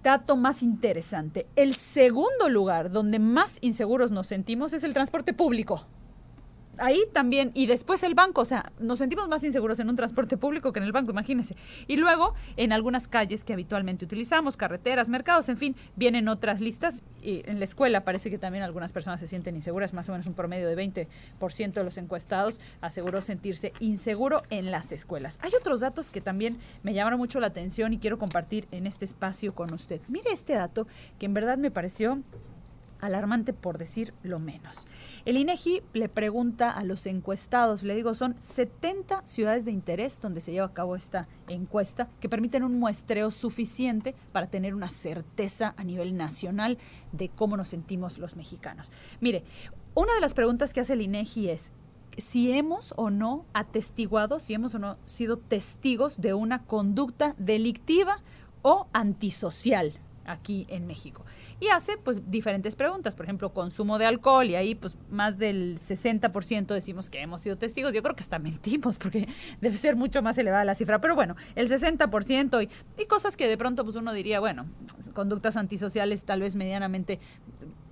dato 0.02 0.36
más 0.36 0.62
interesante. 0.62 1.46
El 1.56 1.74
segundo 1.74 2.48
lugar 2.48 2.90
donde 2.90 3.18
más 3.18 3.58
inseguros 3.60 4.10
nos 4.10 4.26
sentimos 4.26 4.72
es 4.72 4.84
el 4.84 4.94
transporte 4.94 5.32
público 5.32 5.86
ahí 6.78 7.02
también, 7.12 7.50
y 7.54 7.66
después 7.66 8.02
el 8.02 8.14
banco, 8.14 8.42
o 8.42 8.44
sea, 8.44 8.72
nos 8.78 8.98
sentimos 8.98 9.28
más 9.28 9.42
inseguros 9.44 9.80
en 9.80 9.88
un 9.88 9.96
transporte 9.96 10.36
público 10.36 10.72
que 10.72 10.78
en 10.78 10.84
el 10.84 10.92
banco, 10.92 11.10
imagínense. 11.10 11.56
Y 11.86 11.96
luego, 11.96 12.34
en 12.56 12.72
algunas 12.72 13.08
calles 13.08 13.44
que 13.44 13.52
habitualmente 13.52 14.04
utilizamos, 14.04 14.56
carreteras, 14.56 15.08
mercados, 15.08 15.48
en 15.48 15.56
fin, 15.56 15.76
vienen 15.96 16.28
otras 16.28 16.60
listas. 16.60 17.02
Y 17.22 17.42
en 17.48 17.58
la 17.58 17.64
escuela 17.64 18.04
parece 18.04 18.30
que 18.30 18.38
también 18.38 18.62
algunas 18.62 18.92
personas 18.92 19.20
se 19.20 19.26
sienten 19.26 19.56
inseguras, 19.56 19.94
más 19.94 20.08
o 20.08 20.12
menos 20.12 20.26
un 20.26 20.34
promedio 20.34 20.68
de 20.68 20.76
20% 20.76 21.72
de 21.72 21.84
los 21.84 21.98
encuestados 21.98 22.60
aseguró 22.80 23.22
sentirse 23.22 23.72
inseguro 23.80 24.42
en 24.50 24.70
las 24.70 24.92
escuelas. 24.92 25.38
Hay 25.42 25.52
otros 25.58 25.80
datos 25.80 26.10
que 26.10 26.20
también 26.20 26.58
me 26.82 26.94
llamaron 26.94 27.18
mucho 27.18 27.40
la 27.40 27.48
atención 27.48 27.92
y 27.92 27.98
quiero 27.98 28.18
compartir 28.18 28.66
en 28.70 28.86
este 28.86 29.04
espacio 29.04 29.54
con 29.54 29.72
usted. 29.72 30.00
Mire 30.08 30.30
este 30.32 30.54
dato 30.54 30.86
que 31.18 31.26
en 31.26 31.34
verdad 31.34 31.58
me 31.58 31.70
pareció 31.70 32.22
alarmante 33.00 33.52
por 33.52 33.78
decir 33.78 34.14
lo 34.22 34.38
menos. 34.38 34.86
El 35.24 35.36
INEGI 35.36 35.82
le 35.92 36.08
pregunta 36.08 36.70
a 36.70 36.84
los 36.84 37.06
encuestados, 37.06 37.82
le 37.82 37.94
digo, 37.94 38.14
son 38.14 38.34
70 38.38 39.26
ciudades 39.26 39.64
de 39.64 39.72
interés 39.72 40.20
donde 40.20 40.40
se 40.40 40.52
lleva 40.52 40.66
a 40.66 40.72
cabo 40.72 40.96
esta 40.96 41.28
encuesta 41.48 42.08
que 42.20 42.28
permiten 42.28 42.62
un 42.62 42.78
muestreo 42.78 43.30
suficiente 43.30 44.14
para 44.32 44.48
tener 44.48 44.74
una 44.74 44.88
certeza 44.88 45.74
a 45.76 45.84
nivel 45.84 46.16
nacional 46.16 46.78
de 47.12 47.28
cómo 47.28 47.56
nos 47.56 47.68
sentimos 47.68 48.18
los 48.18 48.36
mexicanos. 48.36 48.90
Mire, 49.20 49.44
una 49.94 50.14
de 50.14 50.20
las 50.20 50.34
preguntas 50.34 50.72
que 50.72 50.80
hace 50.80 50.92
el 50.92 51.02
INEGI 51.02 51.50
es 51.50 51.72
si 52.16 52.52
hemos 52.52 52.94
o 52.96 53.10
no 53.10 53.44
atestiguado, 53.52 54.40
si 54.40 54.54
hemos 54.54 54.74
o 54.74 54.78
no 54.78 54.96
sido 55.06 55.36
testigos 55.36 56.20
de 56.20 56.34
una 56.34 56.64
conducta 56.64 57.34
delictiva 57.38 58.22
o 58.62 58.88
antisocial 58.92 60.00
aquí 60.26 60.66
en 60.68 60.86
México. 60.86 61.24
Y 61.60 61.68
hace 61.68 61.96
pues 61.98 62.30
diferentes 62.30 62.76
preguntas, 62.76 63.14
por 63.14 63.26
ejemplo, 63.26 63.52
consumo 63.52 63.98
de 63.98 64.06
alcohol 64.06 64.46
y 64.46 64.54
ahí 64.54 64.74
pues 64.74 64.96
más 65.10 65.38
del 65.38 65.78
60% 65.78 66.66
decimos 66.66 67.10
que 67.10 67.20
hemos 67.20 67.40
sido 67.40 67.56
testigos. 67.56 67.92
Yo 67.94 68.02
creo 68.02 68.16
que 68.16 68.22
hasta 68.22 68.38
mentimos 68.38 68.98
porque 68.98 69.28
debe 69.60 69.76
ser 69.76 69.96
mucho 69.96 70.22
más 70.22 70.38
elevada 70.38 70.64
la 70.64 70.74
cifra, 70.74 71.00
pero 71.00 71.14
bueno, 71.14 71.36
el 71.54 71.68
60% 71.68 72.62
y, 72.62 73.02
y 73.02 73.06
cosas 73.06 73.36
que 73.36 73.48
de 73.48 73.56
pronto 73.58 73.84
pues 73.84 73.96
uno 73.96 74.12
diría, 74.12 74.40
bueno, 74.40 74.66
conductas 75.14 75.56
antisociales 75.56 76.24
tal 76.24 76.40
vez 76.40 76.56
medianamente 76.56 77.20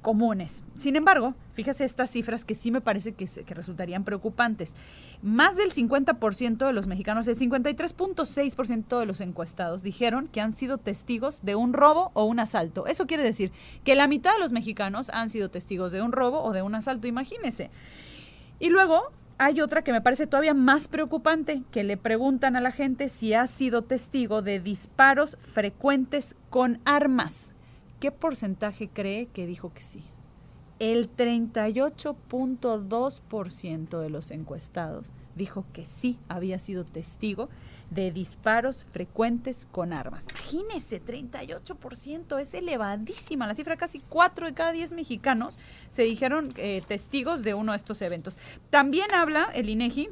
comunes. 0.05 0.63
Sin 0.77 0.95
embargo, 0.95 1.35
fíjese 1.55 1.85
estas 1.85 2.11
cifras 2.11 2.45
que 2.45 2.55
sí 2.55 2.71
me 2.71 2.83
parece 2.83 3.15
que, 3.15 3.27
resultarían 3.55 4.05
preocupantes. 4.05 4.77
Más 5.23 5.57
del 5.57 5.73
50% 5.73 6.67
de 6.67 6.73
los 6.75 6.87
mexicanos, 6.87 7.27
el 7.27 7.37
53.6% 7.37 9.01
de 9.01 9.07
los 9.07 9.21
encuestados 9.23 9.83
dijeron 9.83 10.29
que 10.29 10.43
han 10.43 10.53
sido 10.53 10.77
testigos 10.77 11.41
de 11.43 11.57
un 11.57 11.73
robo 11.73 12.13
o 12.13 12.25
un 12.25 12.39
asalto. 12.39 12.87
Eso 12.87 13.07
quiere 13.07 13.23
decir 13.23 13.51
que 13.83 13.97
la 13.97 14.07
mitad 14.07 14.35
de 14.35 14.41
los 14.41 14.53
mexicanos 14.53 15.09
han 15.09 15.31
sido 15.31 15.49
testigos 15.49 15.91
de 15.91 16.03
un 16.03 16.13
robo 16.13 16.43
o 16.43 16.53
de 16.53 16.61
un 16.61 16.75
asalto, 16.75 17.09
imagínese. 17.09 17.71
Y 18.61 18.69
luego 18.69 19.11
hay 19.39 19.63
otra 19.63 19.83
que 19.83 19.93
me 19.93 20.03
parece 20.03 20.27
todavía 20.27 20.53
más 20.53 20.87
preocupante, 20.87 21.63
que 21.73 21.83
le 21.83 21.97
preguntan 21.97 22.57
a 22.57 22.61
la 22.61 22.73
gente 22.73 23.09
si 23.09 23.33
ha 23.33 23.47
sido 23.47 23.83
testigo 23.83 24.43
de 24.43 24.61
disparos 24.61 25.39
frecuentes 25.41 26.37
con 26.51 26.79
armas. 26.85 27.54
¿Qué 28.05 28.13
porcentaje 28.13 28.91
cree 28.91 29.29
que 29.29 29.47
dijo 29.47 29.73
que 29.73 29.81
sí? 29.81 30.05
El 30.79 31.11
38.2% 31.17 33.99
de 33.99 34.11
los 34.11 34.31
encuestados 34.31 35.11
dijo 35.35 35.65
que 35.73 35.87
sí 35.87 36.19
había 36.29 36.59
sido 36.59 36.85
testigo 36.85 37.49
de 37.89 38.13
disparos 38.13 38.85
frecuentes 38.85 39.67
con 39.73 39.95
armas. 39.95 40.27
Imagínese, 40.33 41.03
38%, 41.03 42.39
es 42.39 42.53
elevadísima 42.53 43.47
la 43.47 43.55
cifra. 43.55 43.79
Casi 43.79 44.01
4 44.01 44.49
de 44.49 44.53
cada 44.53 44.73
10 44.73 44.93
mexicanos 44.93 45.59
se 45.89 46.03
dijeron 46.03 46.53
eh, 46.59 46.83
testigos 46.87 47.43
de 47.43 47.55
uno 47.55 47.73
de 47.73 47.79
estos 47.79 48.03
eventos. 48.03 48.37
También 48.69 49.15
habla 49.15 49.49
el 49.55 49.71
INEGI 49.71 50.11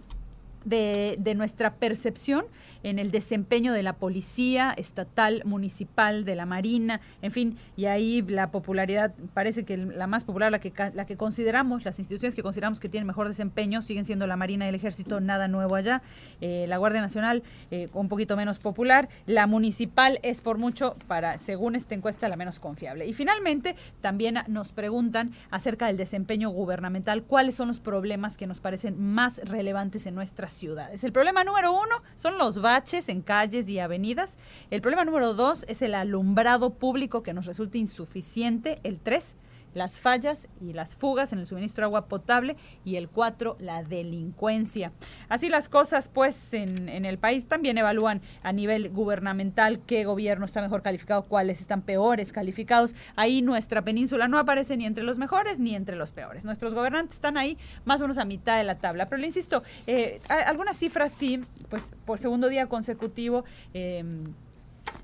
de, 0.65 1.35
nuestra 1.37 1.75
percepción 1.77 2.45
en 2.83 2.99
el 2.99 3.11
desempeño 3.11 3.73
de 3.73 3.83
la 3.83 3.95
policía 3.95 4.75
estatal, 4.77 5.43
municipal, 5.45 6.25
de 6.25 6.35
la 6.35 6.47
Marina, 6.47 7.01
en 7.23 7.31
fin, 7.31 7.57
y 7.77 7.87
ahí 7.87 8.23
la 8.23 8.51
popularidad, 8.51 9.15
parece 9.33 9.65
que 9.65 9.77
la 9.77 10.07
más 10.07 10.25
popular, 10.25 10.53
la 10.53 10.61
que, 10.61 10.73
la 10.95 11.07
que 11.07 11.17
consideramos, 11.17 11.85
las 11.85 11.99
instituciones 11.99 12.35
que 12.35 12.43
consideramos 12.43 12.81
que 12.81 12.89
tienen 12.89 13.07
mejor 13.07 13.29
desempeño, 13.29 13.83
siguen 13.83 14.05
siendo 14.05 14.27
la 14.27 14.37
Marina 14.37 14.67
y 14.67 14.69
el 14.69 14.75
Ejército, 14.75 15.21
nada 15.21 15.49
nuevo 15.49 15.75
allá, 15.75 16.03
eh, 16.41 16.67
la 16.69 16.77
Guardia 16.77 17.01
Nacional 17.01 17.43
eh, 17.71 17.89
un 17.95 18.09
poquito 18.09 18.37
menos 18.37 18.59
popular, 18.59 19.09
la 19.27 19.47
municipal 19.47 20.19
es 20.23 20.43
por 20.43 20.59
mucho, 20.59 20.97
para 21.07 21.39
según 21.39 21.77
esta 21.77 21.95
encuesta, 21.95 22.29
la 22.29 22.37
menos 22.37 22.61
confiable. 22.61 23.07
Y 23.07 23.15
finalmente, 23.15 23.77
también 24.01 24.39
nos 24.49 24.73
preguntan 24.73 25.33
acerca 25.51 25.87
del 25.87 25.97
desempeño 25.97 26.51
gubernamental, 26.51 27.23
cuáles 27.23 27.55
son 27.55 27.69
los 27.69 27.81
problemas 27.81 28.37
que 28.37 28.47
nos 28.47 28.61
parecen 28.61 29.01
más 29.01 29.41
relevantes 29.45 30.07
en 30.07 30.15
nuestras 30.15 30.52
ciudades. 30.53 31.05
El 31.05 31.13
problema 31.13 31.45
número 31.45 31.73
uno 31.73 32.03
son 32.17 32.39
los 32.39 32.61
baches 32.61 33.09
en 33.09 33.23
calles 33.23 33.69
y 33.69 33.79
avenidas. 33.79 34.39
El 34.71 34.81
problema 34.81 35.05
número 35.05 35.35
dos 35.35 35.65
es 35.69 35.83
el 35.83 35.95
alumbrado 35.95 36.71
público 36.71 37.23
que 37.23 37.35
nos 37.35 37.47
resulta 37.47 37.79
insuficiente. 37.79 38.79
El 38.83 39.01
tres, 39.01 39.37
las 39.75 40.01
fallas 40.01 40.49
y 40.61 40.73
las 40.73 40.97
fugas 40.97 41.33
en 41.33 41.39
el 41.39 41.47
suministro 41.47 41.83
de 41.83 41.87
agua 41.87 42.07
potable 42.07 42.57
y 42.85 42.97
el 42.97 43.09
cuatro, 43.09 43.57
la 43.61 43.83
delincuencia. 43.83 44.93
Así 45.29 45.49
las 45.49 45.69
cosas, 45.69 46.09
pues 46.09 46.55
en, 46.55 46.89
el 46.89 47.19
país 47.19 47.47
también 47.47 47.79
evalúan 47.79 48.21
a 48.43 48.53
nivel 48.53 48.91
gubernamental 48.91 49.81
qué 49.81 50.05
gobierno 50.05 50.45
está 50.45 50.61
mejor 50.61 50.83
calificado, 50.83 51.23
cuáles 51.23 51.61
están 51.61 51.83
peores 51.83 52.33
calificados. 52.33 52.95
Ahí 53.17 53.43
nuestra 53.43 53.83
península 53.83 54.29
no 54.29 54.39
aparece 54.39 54.77
ni 54.77 54.87
entre 54.87 55.05
los 55.05 55.19
mejores 55.19 55.59
ni 55.59 55.75
entre 55.75 55.97
los 55.97 56.13
peores. 56.13 56.45
Nuestros 56.45 56.75
gobernantes 56.75 57.17
están 57.17 57.37
ahí 57.37 57.59
más 57.85 58.01
o 58.01 58.05
menos 58.05 58.19
a 58.19 58.25
mitad 58.25 58.59
de 58.59 58.65
la 58.65 58.79
tabla. 58.79 59.09
Pero 59.09 59.21
le 59.21 59.27
insisto, 59.27 59.63
eh, 59.87 60.21
algunas 60.29 60.77
cifras 60.77 61.13
sí, 61.13 61.41
pues 61.69 61.93
por 62.05 62.19
segundo 62.19 62.49
día 62.49 62.67
consecutivo. 62.67 63.45
Eh, 63.75 64.05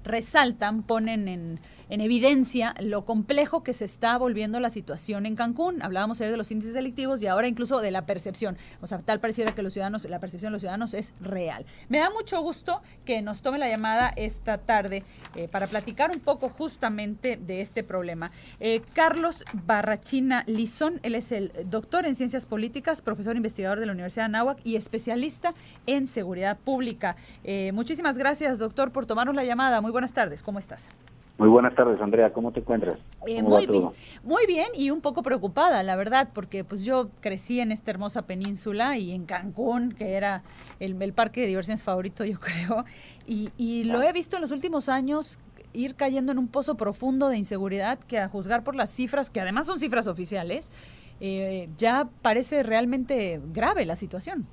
resaltan, 0.04 0.82
ponen 0.82 1.28
en, 1.28 1.60
en, 1.88 2.00
evidencia 2.00 2.74
lo 2.80 3.04
complejo 3.04 3.62
que 3.62 3.72
se 3.72 3.84
está 3.84 4.16
volviendo 4.18 4.60
la 4.60 4.70
situación 4.70 5.26
en 5.26 5.36
Cancún. 5.36 5.82
Hablábamos 5.82 6.20
ayer 6.20 6.30
de 6.30 6.36
los 6.36 6.50
índices 6.50 6.74
delictivos 6.74 7.22
y 7.22 7.26
ahora 7.26 7.48
incluso 7.48 7.80
de 7.80 7.90
la 7.90 8.06
percepción. 8.06 8.56
O 8.80 8.86
sea, 8.86 8.98
tal 8.98 9.20
pareciera 9.20 9.54
que 9.54 9.62
los 9.62 9.72
ciudadanos, 9.72 10.04
la 10.04 10.20
percepción 10.20 10.50
de 10.50 10.54
los 10.54 10.62
ciudadanos 10.62 10.94
es 10.94 11.14
real. 11.20 11.66
Me 11.88 11.98
da 11.98 12.10
mucho 12.10 12.40
gusto 12.40 12.80
que 13.04 13.22
nos 13.22 13.40
tome 13.40 13.58
la 13.58 13.68
llamada 13.68 14.12
esta 14.16 14.58
tarde 14.58 15.04
eh, 15.34 15.48
para 15.48 15.66
platicar 15.66 16.10
un 16.10 16.20
poco 16.20 16.48
justamente 16.48 17.36
de 17.36 17.60
este 17.60 17.82
problema. 17.82 18.30
Eh, 18.60 18.82
Carlos 18.94 19.44
Barrachina 19.52 20.44
Lizón, 20.46 21.00
él 21.02 21.14
es 21.14 21.32
el 21.32 21.52
doctor 21.66 22.06
en 22.06 22.14
ciencias 22.14 22.46
políticas, 22.46 23.02
profesor 23.02 23.36
investigador 23.36 23.80
de 23.80 23.86
la 23.86 23.92
Universidad 23.92 24.24
de 24.24 24.36
Anáhuac 24.36 24.58
y 24.64 24.76
especialista 24.76 25.54
en 25.86 26.06
seguridad 26.06 26.58
pública. 26.58 27.16
Eh, 27.44 27.72
muchísimas 27.72 28.18
gracias, 28.18 28.58
doctor, 28.58 28.92
por 28.92 29.06
tomarnos 29.06 29.34
la 29.34 29.44
llamada. 29.44 29.77
Muy 29.80 29.90
buenas 29.90 30.12
tardes, 30.12 30.42
¿cómo 30.42 30.58
estás? 30.58 30.90
Muy 31.38 31.48
buenas 31.48 31.74
tardes, 31.76 32.00
Andrea. 32.00 32.32
¿Cómo 32.32 32.50
te 32.50 32.60
encuentras? 32.60 32.98
Eh, 33.26 33.42
muy 33.42 33.66
bien, 33.66 33.90
muy 34.24 34.44
bien 34.46 34.66
y 34.74 34.90
un 34.90 35.00
poco 35.00 35.22
preocupada, 35.22 35.84
la 35.84 35.94
verdad, 35.94 36.30
porque 36.34 36.64
pues 36.64 36.84
yo 36.84 37.10
crecí 37.20 37.60
en 37.60 37.70
esta 37.70 37.92
hermosa 37.92 38.22
península 38.22 38.98
y 38.98 39.12
en 39.12 39.24
Cancún, 39.24 39.92
que 39.92 40.14
era 40.14 40.42
el, 40.80 41.00
el 41.00 41.12
parque 41.12 41.42
de 41.42 41.46
diversiones 41.46 41.84
favorito, 41.84 42.24
yo 42.24 42.40
creo, 42.40 42.84
y, 43.24 43.50
y 43.56 43.84
lo 43.84 44.02
he 44.02 44.12
visto 44.12 44.36
en 44.36 44.42
los 44.42 44.50
últimos 44.50 44.88
años 44.88 45.38
ir 45.72 45.94
cayendo 45.94 46.32
en 46.32 46.38
un 46.38 46.48
pozo 46.48 46.76
profundo 46.76 47.28
de 47.28 47.36
inseguridad 47.36 48.00
que 48.00 48.18
a 48.18 48.28
juzgar 48.28 48.64
por 48.64 48.74
las 48.74 48.90
cifras, 48.90 49.30
que 49.30 49.40
además 49.40 49.66
son 49.66 49.78
cifras 49.78 50.08
oficiales, 50.08 50.72
eh, 51.20 51.68
ya 51.76 52.08
parece 52.22 52.64
realmente 52.64 53.40
grave 53.52 53.84
la 53.86 53.94
situación. 53.94 54.46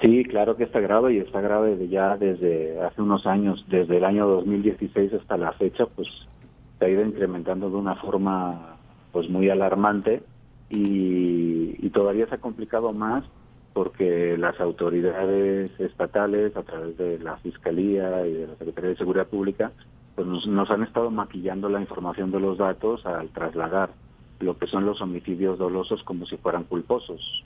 Sí, 0.00 0.24
claro 0.24 0.56
que 0.56 0.64
está 0.64 0.80
grave 0.80 1.14
y 1.14 1.18
está 1.18 1.40
grave 1.40 1.88
ya 1.88 2.16
desde 2.16 2.80
hace 2.80 3.02
unos 3.02 3.26
años, 3.26 3.64
desde 3.68 3.96
el 3.96 4.04
año 4.04 4.28
2016 4.28 5.12
hasta 5.14 5.36
la 5.36 5.52
fecha, 5.52 5.86
pues 5.86 6.08
se 6.78 6.84
ha 6.84 6.88
ido 6.88 7.02
incrementando 7.02 7.68
de 7.68 7.76
una 7.76 7.96
forma 7.96 8.76
pues 9.10 9.28
muy 9.28 9.50
alarmante 9.50 10.22
y, 10.70 11.74
y 11.84 11.90
todavía 11.90 12.28
se 12.28 12.36
ha 12.36 12.40
complicado 12.40 12.92
más 12.92 13.24
porque 13.72 14.36
las 14.38 14.60
autoridades 14.60 15.70
estatales 15.80 16.56
a 16.56 16.62
través 16.62 16.96
de 16.96 17.18
la 17.18 17.36
Fiscalía 17.38 18.26
y 18.26 18.34
de 18.34 18.46
la 18.46 18.56
Secretaría 18.56 18.90
de 18.90 18.96
Seguridad 18.96 19.26
Pública 19.26 19.72
pues 20.14 20.26
nos, 20.26 20.46
nos 20.46 20.70
han 20.70 20.82
estado 20.82 21.10
maquillando 21.10 21.68
la 21.68 21.80
información 21.80 22.30
de 22.30 22.40
los 22.40 22.58
datos 22.58 23.04
al 23.06 23.30
trasladar 23.30 23.90
lo 24.40 24.58
que 24.58 24.66
son 24.66 24.84
los 24.84 25.00
homicidios 25.00 25.58
dolosos 25.58 26.02
como 26.04 26.26
si 26.26 26.36
fueran 26.36 26.64
culposos. 26.64 27.44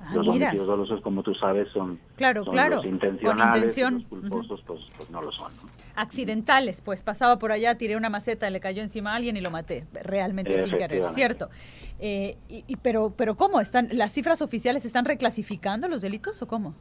Ah, 0.00 0.14
los 0.14 0.26
mira. 0.28 0.46
homicidios 0.46 0.66
dolosos, 0.68 1.00
como 1.00 1.22
tú 1.24 1.34
sabes, 1.34 1.68
son, 1.72 1.98
Claro, 2.16 2.44
son 2.44 2.52
claro, 2.54 2.76
los 2.76 2.82
con 2.84 2.92
intencionales, 2.94 3.54
y 3.76 3.80
intención. 3.80 3.94
los 3.94 4.04
culposos 4.06 4.62
pues, 4.66 4.80
pues 4.96 5.10
no 5.10 5.20
lo 5.22 5.32
son. 5.32 5.50
¿no? 5.56 5.68
Accidentales, 5.96 6.82
pues 6.82 7.02
pasaba 7.02 7.38
por 7.40 7.50
allá, 7.50 7.76
tiré 7.76 7.96
una 7.96 8.08
maceta, 8.08 8.48
le 8.48 8.60
cayó 8.60 8.80
encima 8.82 9.12
a 9.12 9.16
alguien 9.16 9.36
y 9.36 9.40
lo 9.40 9.50
maté, 9.50 9.86
realmente 10.04 10.56
sin 10.58 10.76
querer. 10.76 11.04
¿cierto? 11.08 11.48
Eh, 11.98 12.36
y, 12.48 12.64
y- 12.68 12.76
pero, 12.76 13.10
pero 13.16 13.36
¿cómo? 13.36 13.60
¿Están, 13.60 13.88
¿Las 13.92 14.12
cifras 14.12 14.40
oficiales 14.40 14.84
están 14.84 15.04
reclasificando 15.04 15.88
los 15.88 16.00
delitos 16.00 16.40
o 16.42 16.46
cómo? 16.46 16.74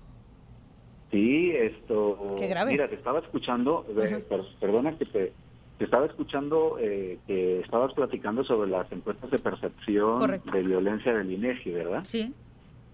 Sí, 1.10 1.52
esto. 1.56 2.36
Qué 2.38 2.48
grave. 2.48 2.72
Mira, 2.72 2.88
te 2.88 2.96
estaba 2.96 3.20
escuchando, 3.20 3.86
eh, 3.98 4.24
perdona 4.60 4.96
que 4.98 5.06
te, 5.06 5.34
te 5.78 5.86
estaba 5.86 6.06
escuchando 6.06 6.78
eh, 6.80 7.18
que 7.26 7.62
estabas 7.62 7.94
platicando 7.94 8.44
sobre 8.44 8.70
las 8.70 8.92
encuestas 8.92 9.32
de 9.32 9.40
percepción 9.40 10.20
Correcto. 10.20 10.52
de 10.52 10.62
violencia 10.64 11.14
del 11.14 11.32
INEGI, 11.32 11.72
¿verdad? 11.72 12.02
Sí. 12.04 12.34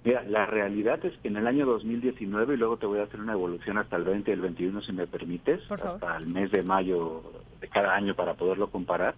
Mira, 0.06 0.22
la 0.24 0.46
realidad 0.46 1.04
es 1.06 1.18
que 1.20 1.30
en 1.30 1.38
el 1.38 1.48
año 1.48 1.66
2019, 1.66 2.56
y 2.56 2.58
luego 2.58 2.76
te 2.78 2.86
voy 2.86 3.00
a 3.00 3.04
hacer 3.04 3.22
una 3.22 3.32
evolución 3.34 3.78
hasta 3.78 3.96
el 3.96 4.04
20 4.04 4.32
y 4.32 4.34
el 4.34 4.42
21, 4.42 4.82
si 4.82 4.92
me 4.92 5.08
permites, 5.08 5.62
Por 5.62 5.80
favor. 5.80 5.94
hasta 6.04 6.18
el 6.18 6.28
mes 6.28 6.52
de 6.52 6.62
mayo 6.62 7.24
de 7.62 7.68
cada 7.70 7.96
año 7.96 8.14
para 8.14 8.34
poderlo 8.34 8.70
comparar, 8.70 9.16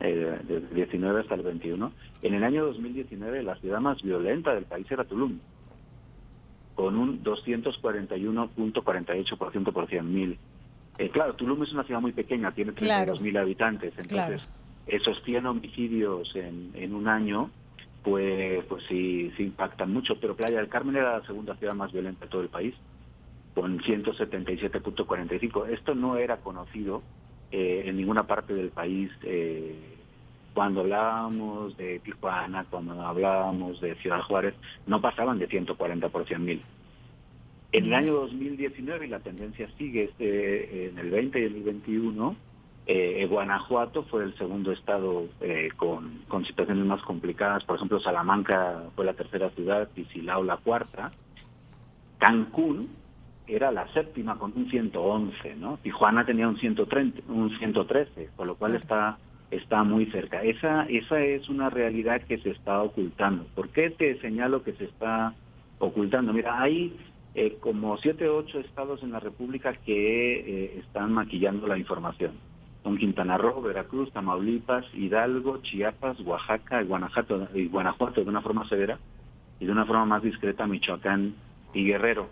eh, 0.00 0.40
del 0.42 0.68
19 0.74 1.20
hasta 1.20 1.36
el 1.36 1.42
21. 1.42 1.92
En 2.22 2.34
el 2.34 2.42
año 2.42 2.64
2019, 2.66 3.44
la 3.44 3.54
ciudad 3.56 3.78
más 3.80 4.02
violenta 4.02 4.52
del 4.54 4.64
país 4.64 4.90
era 4.90 5.04
Tulum, 5.04 5.38
con 6.74 6.96
un 6.96 7.22
241.48% 7.22 9.72
por 9.72 9.86
100 9.88 10.14
mil. 10.14 10.38
Eh, 10.98 11.10
claro, 11.10 11.34
Tulum 11.34 11.62
es 11.62 11.72
una 11.72 11.84
ciudad 11.84 12.00
muy 12.00 12.12
pequeña, 12.12 12.52
tiene 12.52 12.72
Claro. 12.72 13.04
32 13.14 13.20
mil 13.20 13.36
habitantes, 13.36 13.92
entonces 13.98 14.42
Claro. 14.42 14.52
esos 14.86 15.22
100 15.24 15.46
homicidios 15.46 16.34
en, 16.34 16.70
en 16.74 16.94
un 16.94 17.06
año, 17.08 17.50
pues, 18.06 18.64
pues 18.66 18.84
sí, 18.88 19.32
sí 19.36 19.42
impactan 19.42 19.92
mucho. 19.92 20.20
Pero 20.20 20.36
Playa 20.36 20.58
del 20.58 20.68
Carmen 20.68 20.94
era 20.94 21.18
la 21.18 21.26
segunda 21.26 21.56
ciudad 21.56 21.74
más 21.74 21.92
violenta 21.92 22.24
de 22.24 22.30
todo 22.30 22.40
el 22.40 22.48
país, 22.48 22.72
con 23.52 23.80
177.45. 23.80 25.68
Esto 25.70 25.96
no 25.96 26.16
era 26.16 26.36
conocido 26.36 27.02
eh, 27.50 27.82
en 27.86 27.96
ninguna 27.96 28.24
parte 28.24 28.54
del 28.54 28.70
país 28.70 29.10
eh, 29.24 29.74
cuando 30.54 30.82
hablábamos 30.82 31.76
de 31.76 31.98
Tijuana, 31.98 32.64
cuando 32.70 32.92
hablábamos 33.02 33.80
de 33.80 33.96
Ciudad 33.96 34.22
Juárez, 34.22 34.54
no 34.86 35.00
pasaban 35.00 35.40
de 35.40 35.48
140 35.48 36.08
por 36.08 36.26
100 36.26 36.44
mil. 36.44 36.62
En 37.72 37.86
el 37.86 37.94
año 37.94 38.12
2019, 38.14 39.06
y 39.06 39.08
la 39.08 39.18
tendencia 39.18 39.68
sigue 39.76 40.04
este, 40.04 40.90
en 40.90 40.98
el 40.98 41.10
20 41.10 41.40
y 41.40 41.42
el 41.42 41.62
21, 41.64 42.36
eh, 42.86 43.26
Guanajuato 43.28 44.04
fue 44.04 44.22
el 44.22 44.36
segundo 44.38 44.70
estado 44.70 45.24
eh, 45.40 45.70
con, 45.76 46.22
con 46.28 46.44
situaciones 46.44 46.86
más 46.86 47.02
complicadas. 47.02 47.64
Por 47.64 47.76
ejemplo, 47.76 47.98
Salamanca 47.98 48.84
fue 48.94 49.04
la 49.04 49.14
tercera 49.14 49.50
ciudad 49.50 49.88
y 49.96 50.04
Silao 50.04 50.44
la 50.44 50.56
cuarta. 50.58 51.10
Cancún 52.18 52.88
era 53.48 53.72
la 53.72 53.88
séptima 53.92 54.38
con 54.38 54.52
un 54.56 54.70
111, 54.70 55.56
¿no? 55.56 55.78
Tijuana 55.82 56.24
tenía 56.24 56.48
un 56.48 56.58
130, 56.58 57.22
un 57.28 57.50
113, 57.58 58.30
con 58.36 58.46
lo 58.46 58.54
cual 58.54 58.76
está 58.76 59.18
está 59.50 59.84
muy 59.84 60.06
cerca. 60.06 60.42
Esa 60.42 60.84
esa 60.86 61.20
es 61.20 61.48
una 61.48 61.70
realidad 61.70 62.22
que 62.22 62.38
se 62.38 62.50
está 62.50 62.82
ocultando. 62.82 63.46
¿Por 63.54 63.68
qué 63.70 63.90
te 63.90 64.20
señalo 64.20 64.62
que 64.62 64.72
se 64.72 64.84
está 64.84 65.34
ocultando? 65.78 66.32
Mira, 66.32 66.60
hay 66.60 66.96
eh, 67.34 67.56
como 67.60 67.96
siete 67.98 68.28
o 68.28 68.38
ocho 68.38 68.58
estados 68.60 69.02
en 69.02 69.12
la 69.12 69.20
República 69.20 69.74
que 69.74 70.40
eh, 70.40 70.78
están 70.78 71.12
maquillando 71.12 71.66
la 71.66 71.78
información. 71.78 72.32
Son 72.86 72.98
Quintana 72.98 73.36
Roo, 73.36 73.60
Veracruz, 73.62 74.12
Tamaulipas, 74.12 74.84
Hidalgo, 74.94 75.58
Chiapas, 75.60 76.20
Oaxaca 76.20 76.80
y 76.80 76.86
Guanajuato, 76.86 77.48
y 77.52 77.66
Guanajuato 77.66 78.22
de 78.22 78.30
una 78.30 78.42
forma 78.42 78.68
severa 78.68 78.96
y 79.58 79.66
de 79.66 79.72
una 79.72 79.84
forma 79.84 80.04
más 80.04 80.22
discreta 80.22 80.68
Michoacán 80.68 81.34
y 81.74 81.84
Guerrero. 81.84 82.28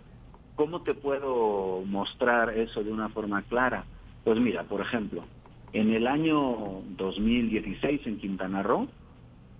¿Cómo 0.55 0.81
te 0.81 0.93
puedo 0.93 1.83
mostrar 1.85 2.57
eso 2.57 2.85
de 2.85 2.93
una 2.93 3.09
forma 3.09 3.41
clara? 3.41 3.83
Pues 4.23 4.39
mira, 4.39 4.63
por 4.63 4.79
ejemplo, 4.79 5.25
en 5.73 5.91
el 5.91 6.07
año 6.07 6.83
2016 6.95 8.07
en 8.07 8.17
Quintana 8.17 8.63
Roo 8.63 8.87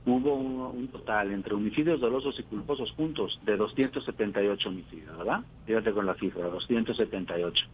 hubo 0.05 0.35
un, 0.35 0.77
un 0.77 0.87
total 0.87 1.33
entre 1.33 1.55
homicidios 1.55 1.99
dolosos 1.99 2.39
y 2.39 2.43
culposos 2.43 2.93
juntos 2.93 3.37
de 3.43 3.57
278 3.57 4.69
homicidios, 4.69 5.17
¿verdad? 5.17 5.41
Fíjate 5.65 5.91
con 5.91 6.05
la 6.05 6.13
cifra, 6.13 6.47
278. 6.47 7.65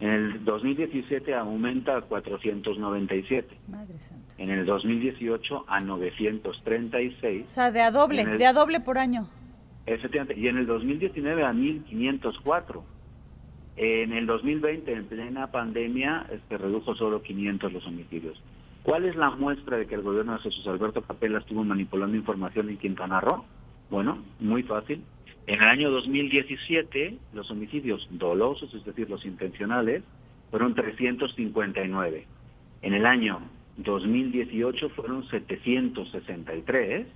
En 0.00 0.10
el 0.10 0.44
2017 0.44 1.34
aumenta 1.34 1.96
a 1.96 2.00
497. 2.02 3.56
Madre 3.68 3.98
santa. 3.98 4.34
En 4.38 4.50
el 4.50 4.66
2018 4.66 5.64
a 5.68 5.80
936. 5.80 7.46
O 7.46 7.50
sea, 7.50 7.70
de 7.70 7.80
a 7.80 7.90
doble, 7.90 8.22
el- 8.22 8.38
de 8.38 8.46
a 8.46 8.52
doble 8.52 8.80
por 8.80 8.98
año. 8.98 9.28
Efectivamente, 9.86 10.38
y 10.40 10.48
en 10.48 10.58
el 10.58 10.66
2019 10.66 11.44
a 11.44 11.52
1504. 11.52 12.84
En 13.76 14.12
el 14.12 14.26
2020, 14.26 14.92
en 14.92 15.04
plena 15.06 15.48
pandemia, 15.50 16.26
se 16.48 16.58
redujo 16.58 16.94
solo 16.94 17.22
500 17.22 17.72
los 17.72 17.86
homicidios. 17.86 18.40
¿Cuál 18.82 19.04
es 19.04 19.16
la 19.16 19.30
muestra 19.30 19.76
de 19.78 19.86
que 19.86 19.94
el 19.94 20.02
gobierno 20.02 20.32
de 20.34 20.38
Jesús 20.40 20.66
Alberto 20.66 21.02
Capella 21.02 21.38
estuvo 21.38 21.64
manipulando 21.64 22.16
información 22.16 22.68
en 22.68 22.76
Quintana 22.78 23.20
Roo? 23.20 23.44
Bueno, 23.90 24.18
muy 24.40 24.62
fácil. 24.62 25.02
En 25.46 25.62
el 25.62 25.68
año 25.68 25.90
2017, 25.90 27.18
los 27.34 27.50
homicidios 27.50 28.06
dolosos, 28.10 28.72
es 28.72 28.84
decir, 28.84 29.10
los 29.10 29.24
intencionales, 29.26 30.02
fueron 30.50 30.74
359. 30.74 32.26
En 32.82 32.94
el 32.94 33.04
año 33.06 33.40
2018 33.78 34.88
fueron 34.90 35.28
763 35.28 37.06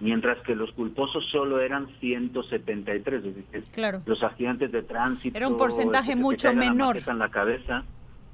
mientras 0.00 0.38
que 0.42 0.56
los 0.56 0.72
culposos 0.72 1.24
solo 1.30 1.60
eran 1.60 1.86
173, 2.00 3.24
es 3.24 3.36
decir, 3.36 3.62
Claro. 3.72 4.02
los 4.04 4.20
accidentes 4.24 4.72
de 4.72 4.82
tránsito. 4.82 5.36
Era 5.36 5.46
un 5.46 5.56
porcentaje 5.56 6.10
que 6.14 6.16
mucho 6.16 6.48
la 6.48 6.54
menor. 6.54 6.94
maqueta 6.96 7.12
en 7.12 7.18
la 7.20 7.30
cabeza, 7.30 7.84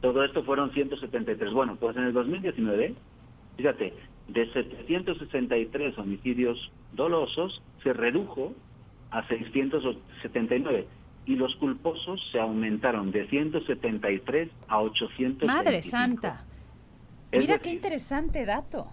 todo 0.01 0.25
esto 0.25 0.43
fueron 0.45 0.71
173. 0.73 1.53
Bueno, 1.53 1.77
pues 1.79 1.95
en 1.99 2.05
el 2.05 2.13
2019, 2.15 2.95
fíjate, 3.59 3.93
de 4.29 4.53
763 4.53 5.99
homicidios 5.99 6.73
dolosos 6.95 7.63
se 7.83 7.93
redujo 7.93 8.55
a 9.11 9.27
679 9.29 10.87
y 11.27 11.37
los 11.37 11.55
culposos 11.57 12.21
se 12.33 12.41
aumentaron 12.41 13.11
de 13.11 13.27
173 13.29 14.49
a 14.69 14.81
800. 14.81 15.47
Madre 15.47 15.83
santa. 15.83 16.45
Es 17.31 17.41
Mira 17.41 17.55
decir, 17.59 17.63
qué 17.63 17.71
interesante 17.77 18.45
dato. 18.47 18.87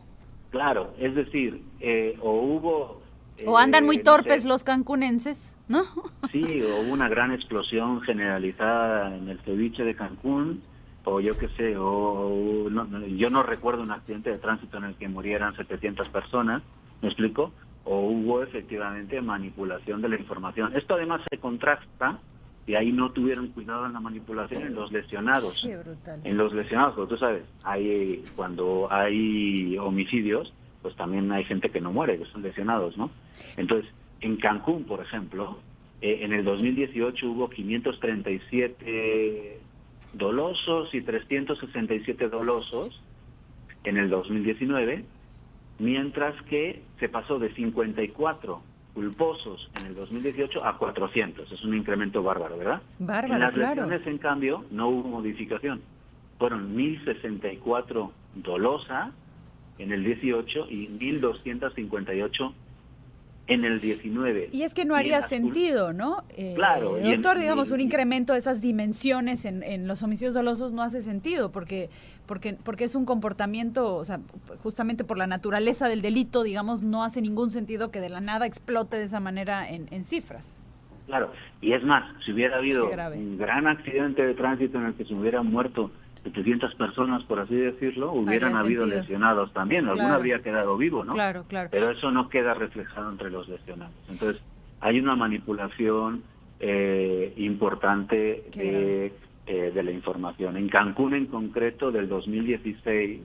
Claro, 0.52 0.94
es 1.00 1.16
decir, 1.16 1.62
eh, 1.80 2.14
o 2.22 2.32
hubo... 2.42 3.00
O 3.46 3.58
andan 3.58 3.84
eh, 3.84 3.86
muy 3.88 3.98
no 3.98 4.04
torpes 4.04 4.44
sé, 4.44 4.48
los 4.48 4.64
cancunenses, 4.64 5.58
¿no? 5.68 5.84
Sí, 6.32 6.62
o 6.62 6.82
hubo 6.82 6.94
una 6.94 7.08
gran 7.10 7.32
explosión 7.32 8.02
generalizada 8.02 9.16
en 9.16 9.30
el 9.30 9.40
ceviche 9.40 9.84
de 9.84 9.96
Cancún, 9.96 10.62
o 11.06 11.20
yo 11.22 11.38
qué 11.38 11.48
sé, 11.50 11.76
o 11.78 12.68
no- 12.70 12.84
no, 12.86 13.06
yo 13.08 13.30
no 13.30 13.44
recuerdo 13.44 13.84
un 13.84 13.92
accidente 13.92 14.30
de 14.32 14.38
tránsito 14.38 14.78
en 14.78 14.86
el 14.86 14.96
que 14.96 15.08
murieran 15.08 15.56
700 15.56 16.10
personas, 16.10 16.62
¿me 17.02 17.08
explico? 17.10 17.52
O 17.86 18.02
hubo 18.02 18.44
efectivamente 18.44 19.22
manipulación 19.22 20.02
de 20.02 20.10
la 20.10 20.18
información. 20.18 20.76
Esto 20.76 20.96
además 20.96 21.22
se 21.30 21.38
contrasta, 21.38 22.20
y 22.68 22.76
ahí 22.76 22.92
no 22.92 23.12
tuvieron 23.12 23.48
cuidado 23.50 23.86
en 23.86 23.94
la 23.94 24.00
manipulación 24.00 24.64
en 24.64 24.74
los 24.74 24.92
lesionados. 24.92 25.64
Qué 25.66 25.78
brutal. 25.78 26.22
En 26.24 26.38
los 26.38 26.54
lesionados, 26.54 26.96
porque 26.96 27.14
tú 27.14 27.20
sabes, 27.20 27.44
hay 27.64 28.24
cuando 28.36 28.88
hay 28.90 29.78
homicidios, 29.78 30.52
pues 30.82 30.96
también 30.96 31.32
hay 31.32 31.44
gente 31.44 31.70
que 31.70 31.80
no 31.80 31.92
muere, 31.92 32.18
que 32.18 32.26
son 32.26 32.42
lesionados, 32.42 32.98
¿no? 32.98 33.12
Entonces, 33.58 33.92
en 34.22 34.38
Cancún, 34.38 34.86
por 34.86 35.02
ejemplo, 35.02 35.60
eh, 36.02 36.20
en 36.22 36.34
el 36.34 36.44
2018 36.44 37.30
hubo 37.30 37.50
537 37.50 39.60
dolosos 40.14 40.94
y 40.94 41.02
367 41.02 42.30
dolosos 42.30 43.00
en 43.84 43.98
el 43.98 44.10
2019, 44.10 45.06
mientras 45.80 46.40
que 46.44 46.84
se 47.00 47.10
pasó 47.10 47.40
de 47.40 47.54
54 47.54 48.62
culposos 48.94 49.70
en 49.80 49.88
el 49.88 49.96
2018 49.96 50.66
a 50.66 50.78
400. 50.78 51.52
Es 51.52 51.64
un 51.64 51.76
incremento 51.76 52.24
bárbaro, 52.24 52.58
¿verdad? 52.58 52.82
Bárbaro, 52.98 53.34
en 53.34 53.40
las 53.42 53.54
claro. 53.54 53.82
lesiones, 53.82 54.08
en 54.08 54.18
cambio, 54.18 54.66
no 54.72 54.88
hubo 54.88 55.10
modificación. 55.10 55.82
Fueron 56.40 56.76
1.064 56.76 58.12
dolosa 58.36 59.12
en 59.78 59.92
el 59.92 60.04
18 60.04 60.68
y 60.70 60.88
1.258 60.88 62.54
en 63.48 63.64
el 63.64 63.80
19. 63.80 64.50
Y 64.52 64.64
es 64.64 64.74
que 64.74 64.86
no 64.86 64.96
haría 64.96 65.22
sentido, 65.22 65.94
¿no? 65.94 66.24
Eh, 66.36 66.54
Claro, 66.56 66.98
en- 66.98 67.12
doctor, 67.12 67.38
digamos, 67.40 67.70
un 67.72 67.80
incremento 67.80 68.34
de 68.34 68.40
esas 68.40 68.60
dimensiones 68.62 69.46
en, 69.46 69.62
en 69.62 69.88
los 69.88 70.02
homicidios 70.02 70.34
dolosos 70.34 70.74
no 70.74 70.82
hace 70.82 71.02
sentido, 71.02 71.52
porque, 71.52 71.90
porque, 72.26 72.58
porque 72.64 72.86
es 72.86 72.96
un 72.96 73.06
comportamiento, 73.06 73.96
o 73.98 74.04
sea, 74.06 74.20
justamente 74.64 75.04
por 75.04 75.18
la 75.18 75.28
naturaleza 75.28 75.88
del 75.88 76.02
delito, 76.02 76.42
digamos, 76.44 76.82
no 76.82 77.04
hace 77.04 77.22
ningún 77.22 77.52
sentido 77.52 77.92
que 77.92 78.00
de 78.02 78.10
la 78.10 78.20
nada 78.22 78.46
explote 78.48 78.98
de 78.98 79.04
esa 79.04 79.20
manera 79.20 79.70
en, 79.70 79.88
en 79.92 80.04
cifras. 80.04 80.58
Claro, 81.06 81.32
y 81.62 81.74
es 81.74 81.84
más, 81.84 82.04
si 82.26 82.32
hubiera 82.32 82.58
habido 82.58 82.90
un 83.14 83.38
gran 83.38 83.68
accidente 83.68 84.26
de 84.26 84.34
tránsito 84.34 84.80
en 84.80 84.86
el 84.88 84.94
que 84.96 85.06
se 85.06 85.14
hubieran 85.14 85.46
muerto 85.46 85.92
700 86.26 86.74
personas, 86.76 87.24
por 87.24 87.40
así 87.40 87.56
decirlo, 87.56 88.12
hubieran 88.12 88.56
habido 88.58 88.82
sentido. 88.82 89.02
lesionados 89.02 89.54
también. 89.54 89.86
Alguno 89.86 90.04
Claro. 90.06 90.16
habría 90.16 90.40
quedado 90.42 90.76
vivo, 90.76 91.06
¿no? 91.06 91.14
Claro, 91.14 91.46
claro. 91.48 91.70
Pero 91.72 91.92
eso 91.92 92.10
no 92.12 92.30
queda 92.30 92.54
reflejado 92.56 93.12
entre 93.12 93.30
los 93.30 93.48
lesionados. 93.48 93.94
Entonces, 94.10 94.42
hay 94.82 95.00
una 95.00 95.16
manipulación 95.16 96.24
eh, 96.60 97.34
importante 97.38 98.44
de, 98.56 99.14
eh, 99.46 99.72
de 99.74 99.84
la 99.84 99.92
información. 99.92 100.58
En 100.58 100.68
Cancún, 100.68 101.14
en 101.14 101.28
concreto, 101.28 101.92
del 101.92 102.10
2016, 102.10 103.22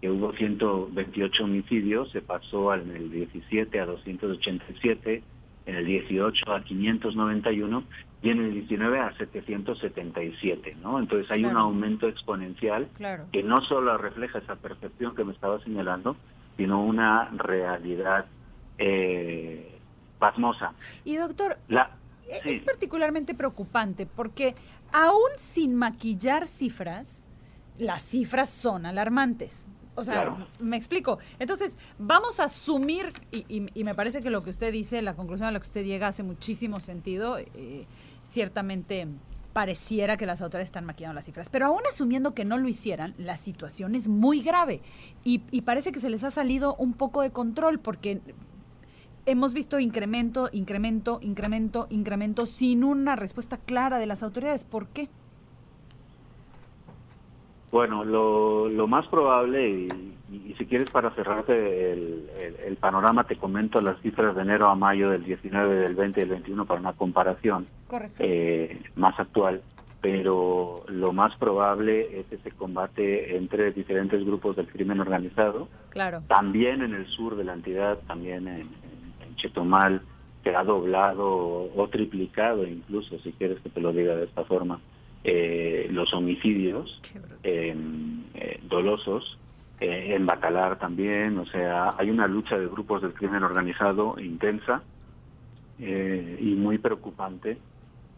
que 0.00 0.10
hubo 0.10 0.32
128 0.32 1.44
homicidios, 1.44 2.10
se 2.10 2.22
pasó 2.22 2.72
en 2.74 2.90
el 2.96 3.10
17 3.10 3.80
a 3.80 3.84
287, 3.86 5.22
en 5.66 5.74
el 5.74 5.84
18 5.84 6.52
a 6.54 6.62
591 6.64 7.84
y 8.22 8.30
en 8.30 8.38
el 8.40 8.52
19 8.52 8.98
a 9.00 9.16
777, 9.16 10.76
¿no? 10.82 10.98
Entonces 10.98 11.30
hay 11.30 11.44
un 11.44 11.56
aumento 11.56 12.06
exponencial 12.08 12.88
Claro. 12.96 13.26
que 13.32 13.42
no 13.42 13.60
solo 13.62 13.96
refleja 13.98 14.38
esa 14.38 14.56
percepción 14.56 15.14
que 15.14 15.24
me 15.24 15.32
estaba 15.32 15.62
señalando, 15.64 16.16
sino 16.56 16.84
una 16.84 17.30
realidad 17.30 18.26
eh, 18.78 19.78
pasmosa. 20.18 20.72
Y 21.04 21.16
doctor, 21.16 21.58
La, 21.68 21.90
e- 22.28 22.40
sí. 22.42 22.48
es 22.56 22.62
particularmente 22.62 23.34
preocupante 23.34 24.06
porque 24.06 24.54
aún 24.92 25.30
sin 25.36 25.74
maquillar 25.74 26.46
cifras, 26.46 27.26
las 27.78 28.02
cifras 28.02 28.50
son 28.50 28.84
alarmantes. 28.86 29.68
O 29.96 30.04
sea, 30.04 30.14
Claro. 30.22 30.46
me 30.62 30.76
explico. 30.76 31.18
Entonces, 31.38 31.76
vamos 31.98 32.40
a 32.40 32.44
asumir, 32.44 33.12
y, 33.32 33.44
y- 33.48 33.66
y 33.74 33.84
me 33.84 33.94
parece 33.94 34.22
que 34.22 34.30
lo 34.30 34.42
que 34.42 34.50
usted 34.50 34.72
dice, 34.72 35.02
la 35.02 35.14
conclusión 35.14 35.48
a 35.48 35.52
la 35.52 35.58
que 35.58 35.66
usted 35.66 35.84
llega 35.84 36.06
hace 36.08 36.22
muchísimo 36.22 36.80
sentido. 36.80 37.38
eh, 37.38 37.86
ciertamente 38.30 39.08
pareciera 39.52 40.16
que 40.16 40.26
las 40.26 40.40
autoridades 40.40 40.68
están 40.68 40.84
maquillando 40.84 41.14
las 41.14 41.24
cifras. 41.24 41.48
Pero 41.48 41.66
aún 41.66 41.82
asumiendo 41.88 42.34
que 42.34 42.44
no 42.44 42.56
lo 42.56 42.68
hicieran, 42.68 43.14
la 43.18 43.36
situación 43.36 43.94
es 43.94 44.08
muy 44.08 44.42
grave. 44.42 44.80
Y, 45.24 45.42
y 45.50 45.62
parece 45.62 45.92
que 45.92 46.00
se 46.00 46.08
les 46.08 46.24
ha 46.24 46.30
salido 46.30 46.76
un 46.76 46.92
poco 46.92 47.22
de 47.22 47.30
control 47.30 47.80
porque 47.80 48.20
hemos 49.26 49.52
visto 49.52 49.80
incremento, 49.80 50.48
incremento, 50.52 51.18
incremento, 51.22 51.88
incremento 51.90 52.46
sin 52.46 52.84
una 52.84 53.16
respuesta 53.16 53.58
clara 53.58 53.98
de 53.98 54.06
las 54.06 54.22
autoridades. 54.22 54.64
¿Por 54.64 54.88
qué? 54.88 55.10
Bueno, 57.70 58.04
lo, 58.04 58.68
lo 58.68 58.86
más 58.88 59.06
probable, 59.08 59.68
y, 59.70 60.18
y 60.28 60.54
si 60.58 60.66
quieres 60.66 60.88
para 60.90 61.10
cerrarte 61.14 61.92
el, 61.92 62.28
el- 62.36 62.56
el 62.66 62.76
panorama, 62.78 63.24
te 63.24 63.36
comento 63.36 63.80
las 63.80 64.00
cifras 64.00 64.34
de 64.34 64.42
enero 64.42 64.68
a 64.68 64.74
mayo 64.74 65.10
del 65.10 65.22
19, 65.24 65.76
del 65.76 65.94
20 65.94 66.20
y 66.20 66.22
del 66.24 66.30
21 66.32 66.66
para 66.66 66.80
una 66.80 66.94
comparación 66.94 67.68
eh, 68.18 68.82
más 68.96 69.18
actual. 69.20 69.62
Pero 70.00 70.82
lo 70.88 71.12
más 71.12 71.36
probable 71.36 72.20
es 72.20 72.32
ese 72.32 72.50
combate 72.52 73.36
entre 73.36 73.70
diferentes 73.72 74.24
grupos 74.24 74.56
del 74.56 74.66
crimen 74.68 74.98
organizado, 75.00 75.68
Claro. 75.90 76.22
también 76.26 76.82
en 76.82 76.94
el 76.94 77.06
sur 77.06 77.36
de 77.36 77.44
la 77.44 77.52
entidad, 77.52 77.98
también 78.06 78.48
en, 78.48 78.60
en- 78.82 79.14
en 79.28 79.36
Chetumal, 79.36 80.02
que 80.42 80.56
ha 80.56 80.64
doblado 80.64 81.28
o, 81.28 81.82
o 81.82 81.88
triplicado 81.88 82.66
incluso, 82.66 83.18
si 83.20 83.32
quieres 83.34 83.60
que 83.60 83.68
te 83.68 83.80
lo 83.80 83.92
diga 83.92 84.16
de 84.16 84.24
esta 84.24 84.44
forma, 84.44 84.80
eh, 85.24 85.88
los 85.90 86.12
homicidios 86.14 87.00
bruto. 87.12 87.34
eh, 87.42 88.60
dolosos, 88.62 89.38
eh, 89.80 90.14
en 90.14 90.26
Bacalar 90.26 90.78
también, 90.78 91.38
o 91.38 91.46
sea, 91.46 91.94
hay 91.96 92.10
una 92.10 92.26
lucha 92.26 92.58
de 92.58 92.66
grupos 92.66 93.00
del 93.02 93.14
crimen 93.14 93.42
organizado 93.42 94.18
intensa 94.20 94.82
eh, 95.78 96.38
y 96.38 96.54
muy 96.54 96.78
preocupante, 96.78 97.58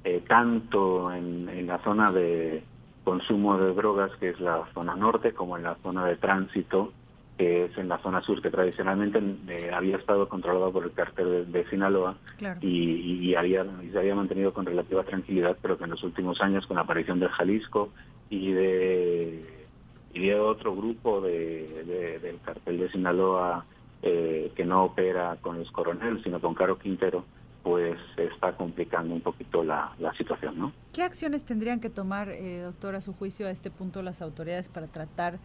eh, 0.03 0.23
tanto 0.27 1.13
en, 1.13 1.49
en 1.49 1.67
la 1.69 1.79
zona 1.85 2.11
de 2.11 2.65
consumo 3.05 3.59
de 3.59 3.75
drogas, 3.75 4.11
que 4.19 4.31
es 4.31 4.41
la 4.41 4.65
zona 4.75 4.97
norte, 4.97 5.33
como 5.33 5.57
en 5.57 5.63
la 5.63 5.77
zona 5.83 6.05
de 6.07 6.17
tránsito, 6.17 6.93
que 7.39 7.65
es 7.65 7.79
en 7.79 7.89
la 7.89 7.99
zona 7.99 8.23
sur, 8.23 8.41
que 8.43 8.51
tradicionalmente 8.51 9.21
eh, 9.49 9.71
había 9.73 9.97
estado 9.97 10.29
controlado 10.29 10.71
por 10.73 10.85
el 10.85 10.93
cártel 10.93 11.51
de, 11.53 11.59
de 11.63 11.69
Sinaloa 11.71 12.17
Claro. 12.37 12.59
y, 12.63 13.35
había, 13.35 13.65
y 13.83 13.91
se 13.91 13.99
había 13.99 14.15
mantenido 14.15 14.53
con 14.53 14.67
relativa 14.67 15.03
tranquilidad, 15.05 15.57
pero 15.63 15.79
que 15.79 15.85
en 15.85 15.91
los 15.91 16.03
últimos 16.05 16.41
años, 16.41 16.67
con 16.67 16.77
la 16.77 16.83
aparición 16.83 17.19
del 17.21 17.31
Jalisco 17.31 17.91
y 18.31 18.53
de, 18.53 19.67
y 20.13 20.27
de 20.29 20.39
otro 20.39 20.75
grupo 20.77 21.21
de, 21.21 21.85
de- 21.85 22.19
del 22.19 22.41
cartel 22.41 22.79
de 22.79 22.91
Sinaloa 22.91 23.65
eh, 24.03 24.53
que 24.57 24.65
no 24.65 24.85
opera 24.85 25.37
con 25.41 25.59
los 25.59 25.71
coroneles, 25.71 26.23
sino 26.25 26.41
con 26.41 26.55
Caro 26.55 26.79
Quintero, 26.79 27.25
pues 27.63 27.97
está 28.17 28.57
complicando 28.57 29.15
un 29.15 29.21
poquito 29.21 29.63
la, 29.65 29.93
la 29.99 30.13
situación, 30.15 30.59
¿no? 30.59 30.73
¿Qué 30.93 31.03
acciones 31.03 31.45
tendrían 31.45 31.81
que 31.81 31.89
tomar, 31.89 32.29
eh, 32.29 32.59
doctor, 32.63 32.97
a 32.97 33.01
su 33.01 33.13
juicio, 33.15 33.47
a 33.47 33.51
este 33.51 33.71
punto 33.71 34.03
las 34.03 34.21
autoridades 34.21 34.69
para 34.69 34.89
tratar 34.89 35.39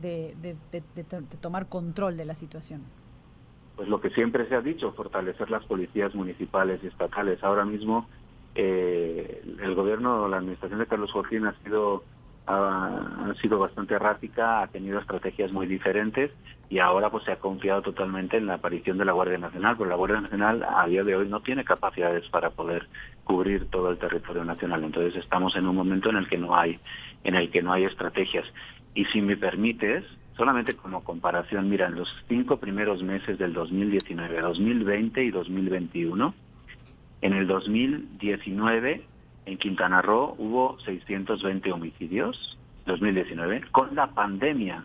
de, 0.00 0.34
de- 0.42 0.56
de- 0.72 0.82
de 0.94 1.04
to- 1.04 1.20
de 1.22 1.36
tomar 1.40 1.68
control 1.68 2.16
de 2.16 2.24
la 2.24 2.34
situación? 2.34 2.82
pues 3.76 3.90
lo 3.90 4.00
que 4.00 4.08
siempre 4.08 4.48
se 4.48 4.54
ha 4.54 4.62
dicho, 4.62 4.90
fortalecer 4.92 5.50
las 5.50 5.62
policías 5.66 6.14
municipales 6.14 6.80
y 6.82 6.86
estatales. 6.86 7.44
Ahora 7.44 7.66
mismo 7.66 8.08
eh, 8.54 9.42
el 9.62 9.74
gobierno, 9.74 10.28
la 10.28 10.38
administración 10.38 10.78
de 10.80 10.86
Carlos 10.86 11.12
Joaquín 11.12 11.44
ha 11.46 11.52
sido 11.62 12.02
ha, 12.46 13.26
ha 13.28 13.34
sido 13.42 13.58
bastante 13.58 13.92
errática, 13.94 14.62
ha 14.62 14.68
tenido 14.68 14.98
estrategias 15.00 15.52
muy 15.52 15.66
diferentes 15.66 16.30
y 16.70 16.78
ahora 16.78 17.10
pues 17.10 17.24
se 17.24 17.32
ha 17.32 17.36
confiado 17.38 17.82
totalmente 17.82 18.36
en 18.38 18.46
la 18.46 18.54
aparición 18.54 18.96
de 18.98 19.04
la 19.04 19.12
Guardia 19.12 19.36
Nacional, 19.36 19.74
pero 19.76 19.90
la 19.90 19.96
Guardia 19.96 20.20
Nacional 20.22 20.64
a 20.66 20.86
día 20.86 21.02
de 21.04 21.14
hoy 21.16 21.28
no 21.28 21.40
tiene 21.40 21.64
capacidades 21.64 22.26
para 22.30 22.48
poder 22.50 22.88
cubrir 23.24 23.68
todo 23.68 23.90
el 23.90 23.98
territorio 23.98 24.44
nacional. 24.44 24.84
Entonces 24.84 25.16
estamos 25.22 25.54
en 25.56 25.66
un 25.66 25.76
momento 25.76 26.08
en 26.08 26.16
el 26.16 26.28
que 26.28 26.38
no 26.38 26.56
hay 26.56 26.78
en 27.24 27.34
el 27.34 27.50
que 27.50 27.60
no 27.60 27.72
hay 27.72 27.84
estrategias. 27.84 28.46
Y 28.96 29.04
si 29.04 29.20
me 29.20 29.36
permites, 29.36 30.04
solamente 30.38 30.74
como 30.74 31.04
comparación, 31.04 31.68
mira, 31.68 31.86
en 31.86 31.96
los 31.96 32.08
cinco 32.28 32.56
primeros 32.56 33.02
meses 33.02 33.38
del 33.38 33.52
2019, 33.52 34.40
2020 34.40 35.22
y 35.22 35.30
2021, 35.30 36.34
en 37.20 37.32
el 37.34 37.46
2019 37.46 39.02
en 39.44 39.58
Quintana 39.58 40.00
Roo 40.00 40.34
hubo 40.38 40.78
620 40.80 41.72
homicidios, 41.72 42.58
2019, 42.86 43.64
con 43.70 43.94
la 43.94 44.06
pandemia 44.08 44.84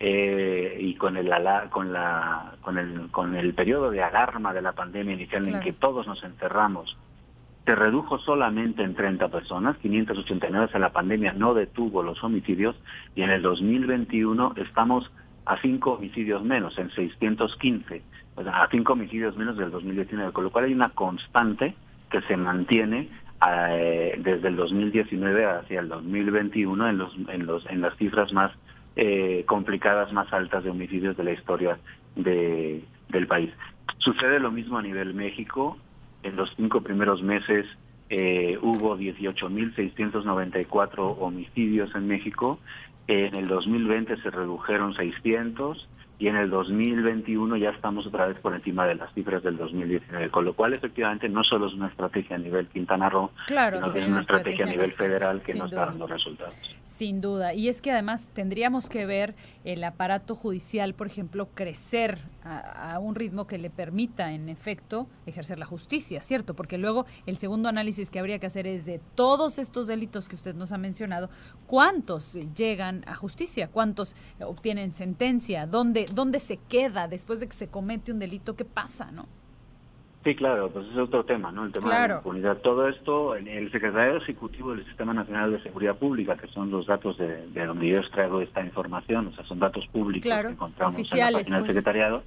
eh, 0.00 0.76
y 0.78 0.94
con 0.96 1.16
el 1.16 1.32
con 1.70 1.94
la 1.94 2.56
con 2.60 2.76
el 2.76 3.10
con 3.10 3.34
el 3.34 3.54
periodo 3.54 3.90
de 3.90 4.02
alarma 4.02 4.52
de 4.52 4.60
la 4.60 4.72
pandemia 4.72 5.14
inicial 5.14 5.48
en 5.48 5.60
que 5.60 5.72
todos 5.72 6.06
nos 6.06 6.22
encerramos 6.22 6.94
se 7.66 7.74
redujo 7.74 8.18
solamente 8.18 8.84
en 8.84 8.94
30 8.94 9.28
personas, 9.28 9.76
589, 9.78 10.66
o 10.66 10.68
sea, 10.68 10.78
la 10.78 10.92
pandemia 10.92 11.32
no 11.32 11.52
detuvo 11.52 12.04
los 12.04 12.22
homicidios 12.22 12.76
y 13.16 13.22
en 13.22 13.30
el 13.30 13.42
2021 13.42 14.54
estamos 14.56 15.10
a 15.46 15.60
cinco 15.60 15.94
homicidios 15.94 16.44
menos, 16.44 16.78
en 16.78 16.90
615, 16.90 18.02
o 18.36 18.42
sea, 18.44 18.62
a 18.62 18.68
cinco 18.70 18.92
homicidios 18.92 19.36
menos 19.36 19.56
del 19.56 19.72
2019, 19.72 20.32
con 20.32 20.44
lo 20.44 20.52
cual 20.52 20.66
hay 20.66 20.74
una 20.74 20.90
constante 20.90 21.74
que 22.08 22.20
se 22.22 22.36
mantiene 22.36 23.08
eh, 23.48 24.14
desde 24.16 24.46
el 24.46 24.54
2019 24.54 25.44
hacia 25.44 25.80
el 25.80 25.88
2021 25.88 26.88
en, 26.88 26.98
los, 26.98 27.16
en, 27.28 27.46
los, 27.46 27.66
en 27.66 27.80
las 27.80 27.96
cifras 27.96 28.32
más 28.32 28.52
eh, 28.94 29.42
complicadas, 29.44 30.12
más 30.12 30.32
altas 30.32 30.62
de 30.62 30.70
homicidios 30.70 31.16
de 31.16 31.24
la 31.24 31.32
historia 31.32 31.78
de, 32.14 32.84
del 33.08 33.26
país. 33.26 33.50
Sucede 33.98 34.38
lo 34.38 34.52
mismo 34.52 34.78
a 34.78 34.82
nivel 34.82 35.14
México, 35.14 35.78
en 36.26 36.36
los 36.36 36.52
cinco 36.56 36.80
primeros 36.80 37.22
meses 37.22 37.66
eh, 38.10 38.58
hubo 38.60 38.98
18.694 38.98 41.16
homicidios 41.20 41.94
en 41.94 42.08
México. 42.08 42.58
En 43.06 43.34
el 43.34 43.46
2020 43.46 44.16
se 44.18 44.30
redujeron 44.30 44.94
600 44.94 45.88
y 46.18 46.28
en 46.28 46.36
el 46.36 46.48
2021 46.50 47.56
ya 47.58 47.70
estamos 47.70 48.06
otra 48.06 48.26
vez 48.26 48.38
por 48.40 48.54
encima 48.54 48.86
de 48.86 48.94
las 48.94 49.12
cifras 49.14 49.42
del 49.42 49.56
2019, 49.58 50.30
con 50.30 50.44
lo 50.44 50.54
cual 50.54 50.72
efectivamente 50.72 51.28
no 51.28 51.44
solo 51.44 51.66
es 51.66 51.74
una 51.74 51.88
estrategia 51.88 52.36
a 52.36 52.38
nivel 52.38 52.68
Quintana 52.68 53.08
Roo, 53.10 53.30
Claro, 53.46 53.78
sino 53.78 53.92
que 53.92 54.00
es 54.00 54.08
una 54.08 54.20
estrategia 54.22 54.64
a 54.64 54.68
nivel 54.68 54.90
federal 54.90 55.40
que 55.42 55.52
sin 55.52 55.58
no 55.60 55.68
duda. 55.68 55.82
está 55.82 55.90
dando 55.90 56.06
resultados. 56.06 56.54
Sin 56.82 57.20
duda. 57.20 57.52
Y 57.54 57.68
es 57.68 57.82
que 57.82 57.90
además 57.92 58.30
tendríamos 58.32 58.88
que 58.88 59.04
ver 59.04 59.34
el 59.64 59.84
aparato 59.84 60.34
judicial, 60.34 60.94
por 60.94 61.06
ejemplo, 61.06 61.48
crecer 61.54 62.18
a, 62.42 62.94
a 62.94 62.98
un 62.98 63.14
ritmo 63.14 63.46
que 63.46 63.58
le 63.58 63.68
permita, 63.70 64.32
en 64.32 64.48
efecto, 64.48 65.08
ejercer 65.26 65.58
la 65.58 65.66
justicia, 65.66 66.22
¿cierto? 66.22 66.54
Porque 66.54 66.78
luego 66.78 67.04
el 67.26 67.36
segundo 67.36 67.68
análisis 67.68 68.10
que 68.10 68.18
habría 68.18 68.38
que 68.38 68.46
hacer 68.46 68.66
es 68.66 68.86
de 68.86 69.00
todos 69.14 69.58
estos 69.58 69.86
delitos 69.86 70.28
que 70.28 70.36
usted 70.36 70.54
nos 70.54 70.72
ha 70.72 70.78
mencionado, 70.78 71.28
¿cuántos 71.66 72.34
llegan 72.56 73.04
a 73.06 73.14
justicia? 73.14 73.68
¿Cuántos 73.68 74.16
obtienen 74.40 74.92
sentencia? 74.92 75.66
¿Dónde, 75.66 76.05
dónde 76.12 76.38
se 76.38 76.56
queda 76.56 77.08
después 77.08 77.40
de 77.40 77.48
que 77.48 77.54
se 77.54 77.68
comete 77.68 78.12
un 78.12 78.18
delito? 78.18 78.56
¿Qué 78.56 78.64
pasa, 78.64 79.10
no? 79.12 79.26
Sí, 80.26 80.34
claro, 80.34 80.68
pues 80.70 80.86
es 80.88 80.96
otro 80.96 81.24
tema, 81.24 81.52
¿no? 81.52 81.64
El 81.64 81.70
tema 81.72 81.86
de 81.88 81.94
Claro. 81.94 82.14
la 82.14 82.18
impunidad. 82.18 82.56
Todo 82.56 82.88
esto, 82.88 83.36
el, 83.36 83.70
secretario 83.70 84.16
ejecutivo 84.16 84.74
del 84.74 84.84
Sistema 84.84 85.14
Nacional 85.14 85.52
de 85.52 85.62
Seguridad 85.62 85.94
Pública, 85.94 86.36
que 86.36 86.48
son 86.48 86.68
los 86.68 86.84
datos 86.86 87.16
de, 87.16 87.46
de 87.46 87.64
donde 87.64 87.86
yo 87.86 87.98
extraigo 87.98 88.40
esta 88.40 88.60
información, 88.60 89.28
o 89.28 89.32
sea, 89.32 89.44
son 89.44 89.60
datos 89.60 89.86
públicos 89.86 90.24
Claro, 90.24 90.48
que 90.48 90.54
encontramos 90.54 90.96
oficiales, 90.96 91.46
en 91.46 91.52
la 91.52 91.58
página 91.58 91.58
pues. 91.58 91.66
del 91.68 91.74
secretariado, 91.76 92.22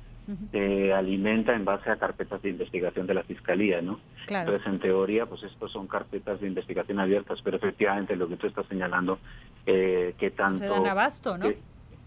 se 0.51 0.93
alimenta 0.93 1.53
en 1.55 1.65
base 1.65 1.89
a 1.89 1.97
carpetas 1.97 2.41
de 2.41 2.49
investigación 2.49 3.07
de 3.07 3.15
la 3.15 3.23
Fiscalía, 3.23 3.81
¿no? 3.81 3.99
Entonces, 4.27 4.65
en 4.65 4.79
teoría, 4.79 5.25
pues 5.25 5.43
estos 5.43 5.71
son 5.71 5.87
carpetas 5.87 6.39
de 6.39 6.47
investigación 6.47 6.99
abiertas, 6.99 7.39
pero 7.43 7.57
efectivamente 7.57 8.15
lo 8.15 8.29
que 8.29 8.37
tú 8.37 8.47
estás 8.47 8.65
señalando, 8.67 9.19
eh, 9.65 10.13
que 10.17 10.31
tanto... 10.31 10.53
No 10.53 10.59
se 10.59 10.67
dan 10.67 10.87
abasto, 10.87 11.37
¿no? 11.37 11.47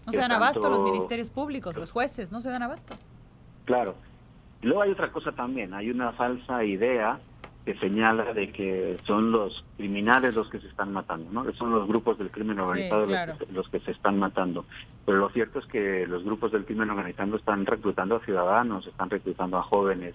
No 0.05 0.11
se 0.11 0.19
dan 0.19 0.31
abasto 0.31 0.69
los 0.69 0.83
ministerios 0.83 1.29
públicos, 1.29 1.75
los 1.75 1.91
jueces, 1.91 2.31
no 2.31 2.41
se 2.41 2.49
dan 2.49 2.63
abasto. 2.63 2.95
Claro. 3.65 3.95
Luego 4.61 4.81
hay 4.81 4.91
otra 4.91 5.11
cosa 5.11 5.31
también, 5.31 5.73
hay 5.73 5.89
una 5.89 6.13
falsa 6.13 6.63
idea 6.63 7.19
que 7.65 7.75
señala 7.75 8.33
de 8.33 8.51
que 8.51 8.97
son 9.05 9.31
los 9.31 9.63
criminales 9.77 10.35
los 10.35 10.49
que 10.49 10.59
se 10.59 10.67
están 10.67 10.91
matando, 10.91 11.31
¿no? 11.31 11.53
son 11.53 11.71
los 11.71 11.87
grupos 11.87 12.17
del 12.17 12.29
crimen 12.29 12.59
organizado 12.59 13.05
los, 13.51 13.69
que, 13.69 13.79
se 13.79 13.91
están 13.91 14.19
matando. 14.19 14.65
Pero 15.05 15.19
lo 15.19 15.29
cierto 15.29 15.59
es 15.59 15.65
que 15.67 16.05
los 16.05 16.25
grupos 16.25 16.51
del 16.51 16.65
crimen 16.65 16.89
organizado 16.89 17.37
están 17.37 17.65
reclutando 17.65 18.17
a 18.17 18.19
ciudadanos, 18.19 18.85
están 18.87 19.09
reclutando 19.09 19.57
a 19.57 19.63
jóvenes 19.63 20.13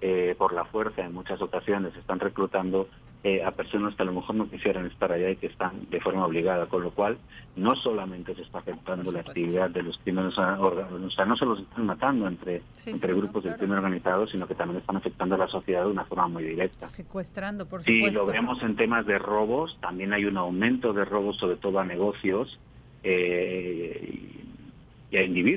eh, 0.00 0.34
por 0.36 0.52
la 0.52 0.64
fuerza 0.64 1.04
en 1.04 1.14
muchas 1.14 1.40
ocasiones, 1.40 1.94
están 1.96 2.18
reclutando 2.18 2.88
eh, 3.24 3.42
a 3.42 3.50
personas 3.50 3.96
que 3.96 4.02
a 4.02 4.06
lo 4.06 4.12
mejor 4.12 4.36
no 4.36 4.48
quisieran 4.48 4.86
estar 4.86 5.10
allá 5.10 5.30
y 5.30 5.36
que 5.36 5.48
están 5.48 5.90
de 5.90 6.00
forma 6.00 6.24
obligada, 6.24 6.66
con 6.66 6.82
lo 6.82 6.92
cual 6.92 7.18
no 7.56 7.74
solamente 7.74 8.34
se 8.36 8.42
está 8.42 8.58
afectando 8.58 9.10
la 9.10 9.20
actividad 9.20 9.70
de 9.70 9.82
los 9.82 9.98
crímenes 9.98 10.38
organizados, 10.38 11.02
o 11.02 11.10
sea, 11.10 11.24
no 11.24 11.36
se 11.36 11.44
los 11.44 11.60
están 11.60 11.86
matando 11.86 12.28
entre, 12.28 12.62
entre 12.86 13.14
grupos 13.14 13.42
del 13.42 13.56
crimen 13.56 13.78
organizado, 13.78 14.28
sino 14.28 14.46
que 14.46 14.54
también 14.54 14.80
están 14.80 14.96
afectando 14.96 15.34
a 15.34 15.38
la 15.38 15.48
sociedad 15.48 15.84
de 15.84 15.90
una 15.90 16.04
forma 16.04 16.28
muy 16.28 16.44
directa. 16.44 16.86
Secuestrando, 16.86 17.68
por 17.68 17.80
supuesto. 17.80 18.06
Si 18.08 18.14
lo 18.14 18.26
vemos 18.26 18.62
en 18.62 18.76
temas 18.76 19.04
de 19.04 19.18
robos, 19.18 19.76
también 19.80 20.12
hay 20.12 20.24
un 20.24 20.36
aumento 20.36 20.92
de 20.92 21.04
robos, 21.04 21.38
sobre 21.38 21.56
todo 21.56 21.80
a 21.80 21.84
negocios, 21.84 22.60
eh, 23.02 24.38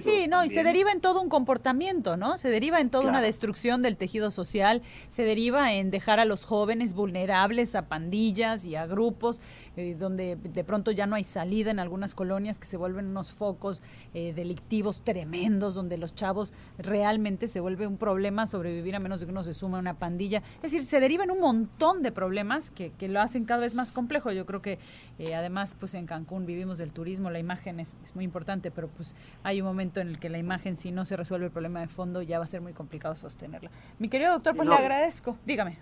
Sí, 0.10 0.28
no, 0.30 0.46
y 0.46 0.50
se 0.50 0.64
deriva 0.64 0.94
en 0.94 1.02
todo 1.02 1.22
un 1.22 1.28
comportamiento, 1.28 2.16
¿no? 2.16 2.38
Se 2.38 2.50
deriva 2.50 2.80
en 2.80 2.90
toda 2.90 3.10
una 3.10 3.20
destrucción 3.20 3.82
del 3.82 3.98
tejido 3.98 4.32
social, 4.32 4.82
se 5.10 5.26
deriva 5.26 5.74
en 5.74 5.92
dejar 5.92 6.22
a 6.22 6.26
los 6.26 6.46
jóvenes 6.46 6.94
vulnerables 6.94 7.76
a 7.76 7.90
pandillas 7.90 8.66
y 8.66 8.76
a 8.76 8.86
grupos, 8.86 9.42
eh, 9.76 9.98
donde 10.00 10.38
de 10.38 10.64
pronto 10.64 10.92
ya 10.92 11.06
no 11.06 11.16
hay 11.16 11.26
salida 11.26 11.70
en 11.70 11.80
algunas 11.80 12.16
colonias 12.16 12.60
que 12.60 12.66
se 12.66 12.78
vuelven 12.78 13.08
unos 13.08 13.34
focos 13.34 13.84
eh, 14.14 14.32
delictivos 14.34 15.04
tremendos, 15.04 15.76
donde 15.76 15.98
los 15.98 16.16
chavos 16.16 16.54
realmente 16.78 17.48
se 17.48 17.60
vuelve 17.60 17.88
un 17.88 17.98
problema 17.98 18.46
sobrevivir 18.46 18.96
a 18.96 19.00
menos 19.00 19.20
de 19.20 19.26
que 19.26 19.34
uno 19.34 19.44
se 19.44 19.54
suma 19.54 19.78
a 19.78 19.82
una 19.82 20.00
pandilla. 20.00 20.44
Es 20.56 20.62
decir, 20.62 20.84
se 20.84 21.02
derivan 21.02 21.30
un 21.30 21.42
montón 21.42 22.04
de 22.04 22.14
problemas 22.14 22.72
que, 22.72 22.92
que 22.98 23.10
lo 23.10 23.20
hacen 23.20 23.44
cada 23.44 23.60
vez 23.60 23.76
más 23.76 23.92
complejo. 23.92 24.32
Yo 24.32 24.46
creo 24.46 24.62
que 24.62 24.80
eh, 25.20 25.36
además, 25.36 25.76
pues 25.78 25.94
en 25.94 26.06
Cancún 26.06 26.46
vivimos 26.46 26.78
del 26.78 26.94
turismo, 26.94 27.30
la 27.30 27.40
imagen 27.40 27.82
es, 27.82 27.98
es 28.06 28.16
muy 28.16 28.24
importante, 28.24 28.72
pero 28.72 28.88
pues 28.88 29.14
hay 29.44 29.62
un 29.62 29.68
momento 29.68 30.00
en 30.00 30.08
el 30.08 30.20
que 30.20 30.30
la 30.30 30.38
imagen, 30.38 30.76
si 30.76 30.92
no 30.92 31.06
se 31.06 31.18
resuelve 31.18 31.48
el 31.48 31.52
problema 31.52 31.80
de 31.80 31.88
fondo, 31.88 32.22
ya 32.22 32.38
va 32.38 32.46
a 32.46 32.48
ser 32.48 32.62
muy 32.62 32.74
complicado 32.74 33.16
sostenerla. 33.16 33.72
Mi 34.00 34.10
querido 34.10 34.34
doctor, 34.34 34.56
pues 34.56 34.68
le 34.68 34.76
agradezco. 34.76 35.38
Dígame. 35.46 35.78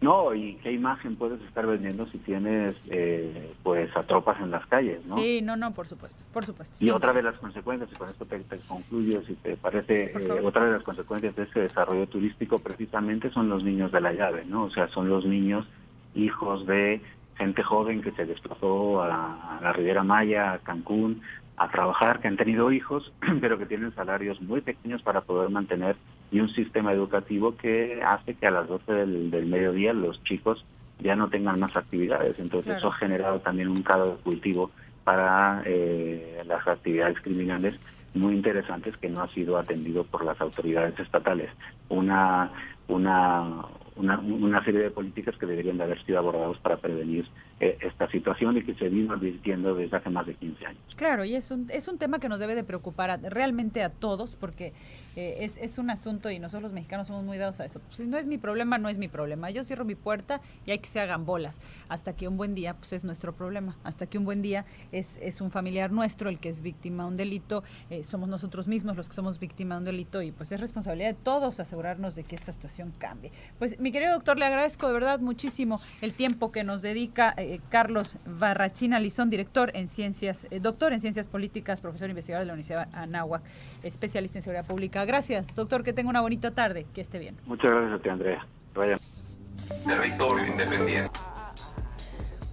No, 0.00 0.34
y 0.34 0.56
qué 0.56 0.72
imagen 0.72 1.14
puedes 1.14 1.40
estar 1.42 1.66
vendiendo 1.66 2.06
si 2.08 2.18
tienes 2.18 2.76
eh, 2.90 3.54
pues 3.62 3.94
a 3.96 4.02
tropas 4.02 4.38
en 4.40 4.50
las 4.50 4.66
calles, 4.66 5.04
¿no? 5.06 5.14
Sí, 5.14 5.40
no, 5.42 5.56
no, 5.56 5.72
por 5.72 5.88
supuesto, 5.88 6.22
por 6.34 6.44
supuesto. 6.44 6.76
Y 6.84 6.90
otra 6.90 7.14
de 7.14 7.22
las 7.22 7.38
consecuencias, 7.38 7.90
y 7.90 7.96
con 7.96 8.10
esto 8.10 8.26
te, 8.26 8.42
concluyo, 8.68 9.22
si 9.26 9.34
te 9.36 9.56
parece, 9.56 10.12
eh, 10.12 10.40
otra 10.44 10.66
de 10.66 10.72
las 10.72 10.82
consecuencias 10.82 11.34
de 11.34 11.44
ese 11.44 11.60
desarrollo 11.60 12.06
turístico 12.08 12.58
precisamente 12.58 13.30
son 13.30 13.48
los 13.48 13.64
niños 13.64 13.90
de 13.90 14.02
la 14.02 14.12
llave, 14.12 14.44
¿no? 14.44 14.64
O 14.64 14.70
sea, 14.70 14.88
son 14.88 15.08
los 15.08 15.24
niños 15.24 15.66
hijos 16.14 16.66
de 16.66 17.00
gente 17.36 17.62
joven 17.62 18.02
que 18.02 18.12
se 18.12 18.26
desplazó 18.26 19.02
a, 19.02 19.56
a 19.56 19.60
la 19.62 19.72
Riviera 19.72 20.04
Maya, 20.04 20.52
a 20.52 20.58
Cancún, 20.58 21.22
a 21.56 21.68
trabajar, 21.70 22.20
que 22.20 22.28
han 22.28 22.36
tenido 22.36 22.70
hijos, 22.70 23.12
pero 23.40 23.58
que 23.58 23.66
tienen 23.66 23.94
salarios 23.94 24.40
muy 24.40 24.60
pequeños 24.60 25.02
para 25.02 25.22
poder 25.22 25.50
mantener 25.50 25.96
y 26.30 26.40
un 26.40 26.48
sistema 26.48 26.92
educativo 26.92 27.56
que 27.56 28.02
hace 28.04 28.34
que 28.34 28.46
a 28.46 28.50
las 28.50 28.68
12 28.68 28.92
del, 28.92 29.46
mediodía 29.46 29.92
los 29.92 30.22
chicos 30.24 30.64
ya 30.98 31.14
no 31.14 31.28
tengan 31.28 31.60
más 31.60 31.76
actividades. 31.76 32.38
Entonces 32.38 32.76
eso 32.76 32.88
ha 32.88 32.96
generado 32.96 33.40
también 33.40 33.68
un 33.68 33.82
caldo 33.82 34.16
de 34.16 34.22
cultivo 34.22 34.70
para 35.04 35.62
eh, 35.64 36.42
las 36.46 36.66
actividades 36.66 37.20
criminales 37.20 37.78
muy 38.14 38.34
interesantes 38.34 38.96
que 38.96 39.08
no 39.08 39.22
ha 39.22 39.28
sido 39.28 39.58
atendido 39.58 40.04
por 40.04 40.24
las 40.24 40.40
autoridades 40.40 40.98
estatales. 40.98 41.50
Una, 41.88 42.50
una, 42.88 43.62
una, 43.94 44.18
una 44.18 44.64
serie 44.64 44.80
de 44.80 44.90
políticas 44.90 45.36
que 45.36 45.46
deberían 45.46 45.76
de 45.76 45.84
haber 45.84 46.02
sido 46.04 46.18
abordados 46.18 46.58
para 46.58 46.78
prevenir 46.78 47.26
esta 47.58 48.10
situación 48.10 48.58
y 48.58 48.64
que 48.64 48.74
se 48.74 48.88
vino 48.90 49.14
advirtiendo 49.14 49.74
desde 49.74 49.96
hace 49.96 50.10
más 50.10 50.26
de 50.26 50.34
15 50.34 50.66
años. 50.66 50.82
Claro, 50.94 51.24
y 51.24 51.34
es 51.34 51.50
un, 51.50 51.66
es 51.70 51.88
un 51.88 51.96
tema 51.96 52.18
que 52.18 52.28
nos 52.28 52.38
debe 52.38 52.54
de 52.54 52.64
preocupar 52.64 53.18
realmente 53.22 53.82
a 53.82 53.88
todos 53.88 54.36
porque 54.36 54.74
eh, 55.16 55.36
es, 55.40 55.56
es, 55.56 55.78
un 55.78 55.88
asunto 55.88 56.30
y 56.30 56.38
nosotros 56.38 56.64
los 56.64 56.72
mexicanos 56.74 57.06
somos 57.06 57.24
muy 57.24 57.38
dados 57.38 57.60
a 57.60 57.64
eso. 57.64 57.80
Si 57.90 58.06
no 58.06 58.18
es 58.18 58.26
mi 58.26 58.36
problema, 58.36 58.76
no 58.76 58.90
es 58.90 58.98
mi 58.98 59.08
problema. 59.08 59.50
Yo 59.50 59.64
cierro 59.64 59.86
mi 59.86 59.94
puerta 59.94 60.42
y 60.66 60.70
hay 60.70 60.78
que 60.80 60.88
se 60.88 61.00
hagan 61.00 61.24
bolas. 61.24 61.60
Hasta 61.88 62.14
que 62.14 62.28
un 62.28 62.36
buen 62.36 62.54
día, 62.54 62.74
pues 62.74 62.92
es 62.92 63.04
nuestro 63.04 63.34
problema. 63.34 63.76
Hasta 63.84 64.06
que 64.06 64.18
un 64.18 64.26
buen 64.26 64.42
día 64.42 64.66
es, 64.92 65.18
es 65.22 65.40
un 65.40 65.50
familiar 65.50 65.90
nuestro 65.92 66.28
el 66.28 66.38
que 66.38 66.50
es 66.50 66.60
víctima 66.60 67.04
de 67.04 67.08
un 67.08 67.16
delito. 67.16 67.64
Eh, 67.88 68.02
somos 68.02 68.28
nosotros 68.28 68.68
mismos 68.68 68.96
los 68.96 69.08
que 69.08 69.14
somos 69.14 69.38
víctima 69.38 69.76
de 69.76 69.78
un 69.78 69.84
delito 69.86 70.20
y 70.20 70.30
pues 70.30 70.52
es 70.52 70.60
responsabilidad 70.60 71.08
de 71.08 71.14
todos 71.22 71.58
asegurarnos 71.58 72.16
de 72.16 72.24
que 72.24 72.36
esta 72.36 72.52
situación 72.52 72.92
cambie. 72.98 73.30
Pues 73.58 73.78
mi 73.80 73.92
querido 73.92 74.12
doctor, 74.12 74.38
le 74.38 74.44
agradezco 74.44 74.86
de 74.88 74.92
verdad 74.92 75.20
muchísimo 75.20 75.80
el 76.02 76.12
tiempo 76.12 76.52
que 76.52 76.62
nos 76.62 76.82
dedica. 76.82 77.34
Eh, 77.38 77.45
Carlos 77.68 78.18
Barrachina 78.24 79.00
Lizón, 79.00 79.30
director 79.30 79.70
en 79.74 79.88
ciencias, 79.88 80.46
eh, 80.50 80.60
doctor 80.60 80.92
en 80.92 81.00
ciencias 81.00 81.28
políticas, 81.28 81.80
profesor 81.80 82.10
investigador 82.10 82.42
de 82.42 82.46
la 82.46 82.52
Universidad 82.52 82.88
Anáhuac, 82.92 83.42
especialista 83.82 84.38
en 84.38 84.42
seguridad 84.42 84.66
pública. 84.66 85.04
Gracias, 85.04 85.54
doctor, 85.54 85.82
que 85.82 85.92
tenga 85.92 86.10
una 86.10 86.20
bonita 86.20 86.52
tarde, 86.52 86.86
que 86.94 87.00
esté 87.00 87.18
bien. 87.18 87.36
Muchas 87.46 87.70
gracias 87.70 88.00
a 88.00 88.02
ti, 88.02 88.08
Andrea. 88.08 88.46
Vaya. 88.74 88.98
Territorio 89.86 90.46
Independiente. 90.46 91.10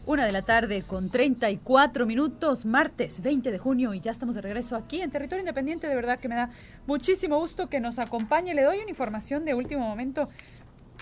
Una 0.06 0.26
de 0.26 0.34
la 0.34 0.42
tarde 0.42 0.84
con 0.86 1.10
34 1.10 2.06
minutos, 2.06 2.66
martes 2.66 3.22
20 3.22 3.52
de 3.52 3.58
junio 3.58 3.94
y 3.94 4.02
ya 4.02 4.12
estamos 4.12 4.36
de 4.36 4.42
regreso 4.42 4.76
aquí 4.76 5.02
en 5.02 5.10
Territorio 5.10 5.40
Independiente. 5.42 5.88
De 5.88 5.96
verdad 5.96 6.20
que 6.20 6.28
me 6.28 6.36
da 6.36 6.50
muchísimo 6.86 7.38
gusto 7.40 7.70
que 7.70 7.80
nos 7.80 8.00
acompañe. 8.00 8.54
Le 8.54 8.64
doy 8.64 8.80
una 8.80 8.90
información 8.90 9.46
de 9.46 9.54
último 9.54 9.88
momento. 9.88 10.28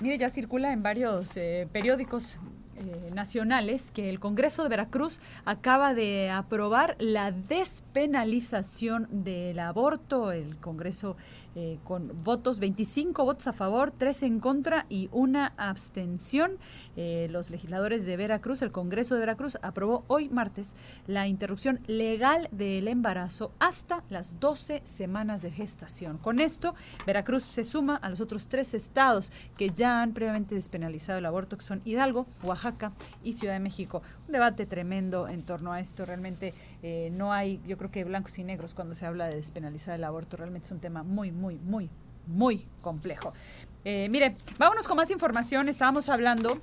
Mire, 0.02 0.20
ya 0.20 0.30
circula 0.30 0.72
en 0.72 0.84
varios 0.84 1.36
eh, 1.36 1.68
periódicos 1.72 2.40
eh, 2.82 3.12
nacionales 3.14 3.92
que 3.92 4.10
el 4.10 4.20
Congreso 4.20 4.64
de 4.64 4.70
Veracruz 4.70 5.20
acaba 5.46 5.94
de 5.94 6.30
aprobar 6.30 6.96
la 7.00 7.32
despenalización 7.32 9.08
del 9.12 9.60
aborto. 9.60 10.32
El 10.32 10.58
Congreso 10.58 11.16
eh, 11.56 11.80
con 11.84 12.12
votos, 12.24 12.60
25 12.60 13.26
votos 13.26 13.48
a 13.48 13.54
favor, 13.54 13.92
3 13.92 14.24
en 14.24 14.40
contra 14.40 14.86
y 14.88 15.10
una 15.12 15.54
abstención. 15.58 16.58
Eh, 16.96 17.28
los 17.30 17.50
legisladores 17.50 18.06
de 18.06 18.16
Veracruz, 18.16 18.62
el 18.62 18.72
Congreso 18.72 19.16
de 19.16 19.20
Veracruz, 19.22 19.58
aprobó 19.62 20.06
hoy 20.08 20.30
martes 20.30 20.76
la 21.08 21.28
interrupción 21.28 21.82
legal 21.88 22.48
del 22.52 22.88
embarazo 22.88 23.52
hasta 23.60 24.04
las 24.10 24.40
12 24.40 24.82
semanas 24.86 25.42
de 25.42 25.52
gestación. 25.52 26.18
Con 26.18 26.40
esto, 26.40 26.74
Veracruz 27.06 27.44
se 27.44 27.64
suma 27.64 27.98
a 27.98 28.10
los 28.10 28.22
otros 28.22 28.48
tres 28.48 28.74
estados 28.74 29.32
que 29.58 29.72
ya 29.72 30.02
han 30.02 30.14
previamente 30.14 30.56
despenalizado 30.56 31.20
el 31.20 31.26
aborto, 31.26 31.58
que 31.58 31.66
son 31.66 31.82
Hidalgo, 31.84 32.26
Oaxaca 32.44 32.94
y 33.24 33.34
Ciudad 33.34 33.56
de 33.56 33.60
México. 33.60 34.02
Debate 34.32 34.66
tremendo 34.66 35.28
en 35.28 35.44
torno 35.44 35.74
a 35.74 35.80
esto. 35.80 36.06
Realmente 36.06 36.54
eh, 36.84 37.10
no 37.14 37.34
hay, 37.34 37.62
yo 37.66 37.78
creo 37.78 37.92
que 37.92 38.04
blancos 38.04 38.38
y 38.40 38.44
negros 38.44 38.74
cuando 38.74 38.96
se 38.96 39.06
habla 39.06 39.28
de 39.28 39.36
despenalizar 39.36 39.96
el 39.96 40.04
aborto. 40.04 40.38
Realmente 40.38 40.68
es 40.68 40.72
un 40.72 40.80
tema 40.80 41.04
muy, 41.04 41.32
muy, 41.32 41.56
muy, 41.56 41.90
muy 42.28 42.68
complejo. 42.82 43.34
Eh, 43.84 44.08
mire, 44.10 44.36
vámonos 44.58 44.88
con 44.88 44.98
más 44.98 45.12
información. 45.12 45.70
Estábamos 45.70 46.10
hablando 46.10 46.60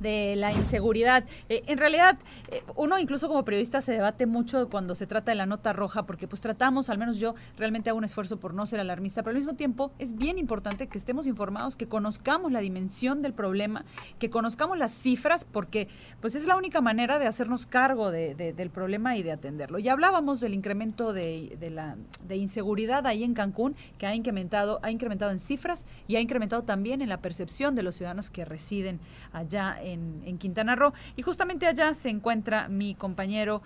de 0.00 0.36
la 0.36 0.52
inseguridad. 0.52 1.24
Eh, 1.48 1.62
en 1.66 1.78
realidad, 1.78 2.18
eh, 2.50 2.62
uno 2.76 2.98
incluso 2.98 3.28
como 3.28 3.44
periodista 3.44 3.80
se 3.80 3.92
debate 3.92 4.26
mucho 4.26 4.68
cuando 4.68 4.94
se 4.94 5.06
trata 5.06 5.32
de 5.32 5.36
la 5.36 5.46
nota 5.46 5.72
roja, 5.72 6.06
porque 6.06 6.28
pues 6.28 6.40
tratamos, 6.40 6.88
al 6.88 6.98
menos 6.98 7.18
yo 7.18 7.34
realmente 7.56 7.90
hago 7.90 7.98
un 7.98 8.04
esfuerzo 8.04 8.38
por 8.38 8.54
no 8.54 8.66
ser 8.66 8.80
alarmista, 8.80 9.22
pero 9.22 9.30
al 9.30 9.36
mismo 9.36 9.54
tiempo 9.54 9.92
es 9.98 10.16
bien 10.16 10.38
importante 10.38 10.86
que 10.86 10.98
estemos 10.98 11.26
informados, 11.26 11.76
que 11.76 11.88
conozcamos 11.88 12.52
la 12.52 12.60
dimensión 12.60 13.22
del 13.22 13.32
problema, 13.32 13.84
que 14.18 14.30
conozcamos 14.30 14.78
las 14.78 14.92
cifras, 14.92 15.44
porque 15.44 15.88
pues 16.20 16.34
es 16.34 16.46
la 16.46 16.56
única 16.56 16.80
manera 16.80 17.18
de 17.18 17.26
hacernos 17.26 17.66
cargo 17.66 18.10
de, 18.10 18.34
del 18.34 18.70
problema 18.70 19.16
y 19.16 19.22
de 19.22 19.32
atenderlo. 19.32 19.78
Ya 19.78 19.92
hablábamos 19.92 20.40
del 20.40 20.54
incremento 20.54 21.12
de, 21.12 21.56
de, 21.58 22.36
inseguridad 22.36 23.06
ahí 23.06 23.24
en 23.24 23.34
Cancún, 23.34 23.74
que 23.98 24.06
ha 24.06 24.14
incrementado, 24.14 24.78
ha 24.82 24.90
incrementado 24.90 25.30
en 25.32 25.38
cifras 25.38 25.86
y 26.06 26.16
ha 26.16 26.20
incrementado 26.20 26.62
también 26.62 27.02
en 27.02 27.08
la 27.08 27.20
percepción 27.20 27.74
de 27.74 27.82
los 27.82 27.96
ciudadanos 27.96 28.30
que 28.30 28.44
residen 28.44 29.00
allá 29.32 29.67
en, 29.82 30.38
Quintana 30.38 30.76
Roo. 30.76 30.92
Y 31.16 31.22
justamente 31.22 31.66
allá 31.66 31.94
se 31.94 32.10
encuentra 32.10 32.68
mi 32.68 32.94
compañero 32.94 33.62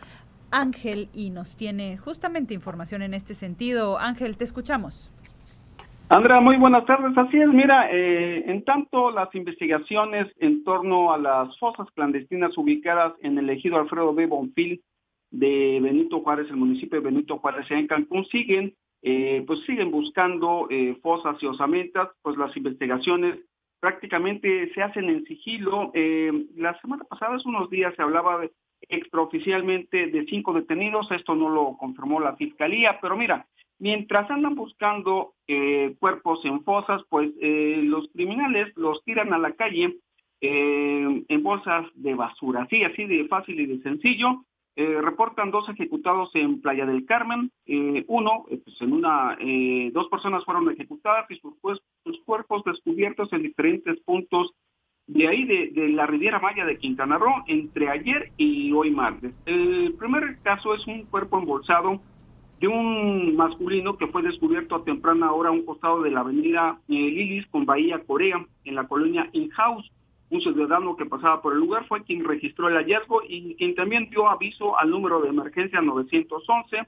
Ángel 0.51 1.09
y 1.15 1.31
nos 1.31 1.57
tiene 1.57 1.97
justamente 1.97 2.55
información 2.55 3.03
en 3.03 3.15
este 3.15 3.35
sentido. 3.35 3.99
Ángel, 3.99 4.37
te 4.37 4.45
escuchamos. 4.45 5.13
Andrea, 6.09 6.41
muy 6.41 6.57
buenas 6.57 6.85
tardes. 6.85 7.17
Así 7.17 7.41
es, 7.41 7.49
mira, 7.49 7.91
eh, 7.91 8.45
en 8.47 8.65
tanto 8.65 9.11
las 9.11 9.35
investigaciones 9.35 10.27
en 10.39 10.63
torno 10.63 11.13
a 11.13 11.19
las 11.19 11.59
fosas 11.59 11.87
clandestinas 11.95 12.57
ubicadas 12.59 13.15
en 13.23 13.39
el 13.39 13.49
ejido 13.49 13.79
Alfredo 13.79 14.13
B. 14.15 14.27
Bonfil 14.27 14.83
de 15.31 15.81
Benito 15.83 16.21
Juárez, 16.21 16.49
el 16.51 16.57
municipio 16.57 17.01
de 17.01 17.07
Benito 17.07 17.39
Juárez, 17.39 17.71
en 17.71 17.87
Cancún, 17.87 18.27
siguen 18.27 18.75
eh, 19.05 19.43
pues 19.49 19.61
siguen 19.67 19.91
buscando 19.91 20.69
eh, 20.71 20.97
fosas 21.03 21.37
y 21.43 21.47
osamentas, 21.47 22.09
pues 22.23 22.37
las 22.37 22.57
investigaciones 22.57 23.37
prácticamente 23.83 24.73
se 24.75 24.81
hacen 24.81 25.11
en 25.11 25.25
sigilo. 25.25 25.91
Eh, 25.93 26.31
la 26.55 26.81
semana 26.81 27.03
pasada, 27.03 27.35
hace 27.35 27.49
unos 27.49 27.69
días, 27.69 27.93
se 27.97 28.03
hablaba 28.03 28.39
de, 28.39 28.53
extraoficialmente 28.89 30.07
de 30.07 30.25
cinco 30.27 30.53
detenidos, 30.53 31.11
esto 31.11 31.35
no 31.35 31.49
lo 31.49 31.77
confirmó 31.77 32.21
la 32.21 32.37
fiscalía, 32.37 33.01
pero 33.03 33.17
mira, 33.17 33.49
mientras 33.81 34.31
andan 34.31 34.55
buscando 34.55 35.35
cuerpos 35.99 36.45
en 36.45 36.65
fosas, 36.65 37.03
pues 37.09 37.31
los 37.41 38.09
criminales 38.13 38.73
los 38.77 39.05
tiran 39.05 39.33
a 39.33 39.39
la 39.39 39.53
calle 39.53 39.99
en 40.41 41.43
bolsas 41.43 41.87
de 41.95 42.15
basura, 42.15 42.63
así, 42.63 42.83
así 42.83 43.05
de 43.05 43.29
fácil 43.29 43.61
y 43.61 43.67
de 43.67 43.83
sencillo. 43.83 44.45
Eh, 44.75 45.01
reportan 45.03 45.51
dos 45.51 45.69
ejecutados 45.69 46.31
en 46.35 46.61
Playa 46.63 46.87
del 46.87 47.05
Carmen. 47.05 47.51
Eh, 47.67 48.05
uno, 48.09 48.47
eh, 48.51 48.59
pues 48.65 48.81
en 48.81 48.93
una, 48.93 49.37
dos 49.93 50.09
personas 50.09 50.45
fueron 50.45 50.71
ejecutadas 50.71 51.31
y 51.31 51.37
sus, 51.37 51.55
cuerpos 52.25 52.65
descubiertos 52.65 53.33
en 53.33 53.43
diferentes 53.43 54.01
puntos 54.01 54.53
de 55.07 55.29
ahí, 55.29 55.45
de, 55.45 55.89
la 55.89 56.07
Riviera 56.07 56.39
Maya 56.39 56.65
de 56.65 56.79
Quintana 56.79 57.19
Roo, 57.19 57.45
entre 57.49 57.91
ayer 57.91 58.33
y 58.39 58.73
hoy 58.73 58.91
martes. 58.91 59.35
El 59.45 59.95
primer 59.99 60.39
caso 60.43 60.75
es 60.75 60.87
un 60.87 61.05
cuerpo 61.05 61.39
embolsado 61.39 62.01
de 62.61 62.69
un 62.69 63.37
masculino 63.37 63.99
que 63.99 64.07
fue 64.07 64.23
descubierto 64.23 64.77
a 64.77 64.85
temprana 64.85 65.33
hora 65.33 65.51
a 65.51 65.53
un 65.53 65.67
costado 65.67 66.01
de 66.03 66.13
la 66.13 66.21
avenida 66.21 66.79
Lilis 66.87 67.47
con 67.49 67.67
Bahía 67.67 67.99
Corea, 68.07 68.47
en 68.65 68.75
la 68.77 68.87
colonia 68.87 69.29
In-House 69.33 69.91
un 70.33 70.41
ciudadano 70.41 70.97
que 70.97 71.05
pasaba 71.05 71.43
por 71.43 71.53
el 71.53 71.59
lugar 71.59 71.87
fue 71.87 72.03
quien 72.05 72.25
registró 72.25 72.69
el 72.69 72.77
hallazgo 72.77 73.23
y 73.29 73.55
quien 73.57 73.75
también 73.75 74.09
dio 74.09 74.29
aviso 74.29 74.79
al 74.79 74.89
número 74.89 75.21
de 75.21 75.29
emergencia 75.29 75.83
911. 75.83 76.87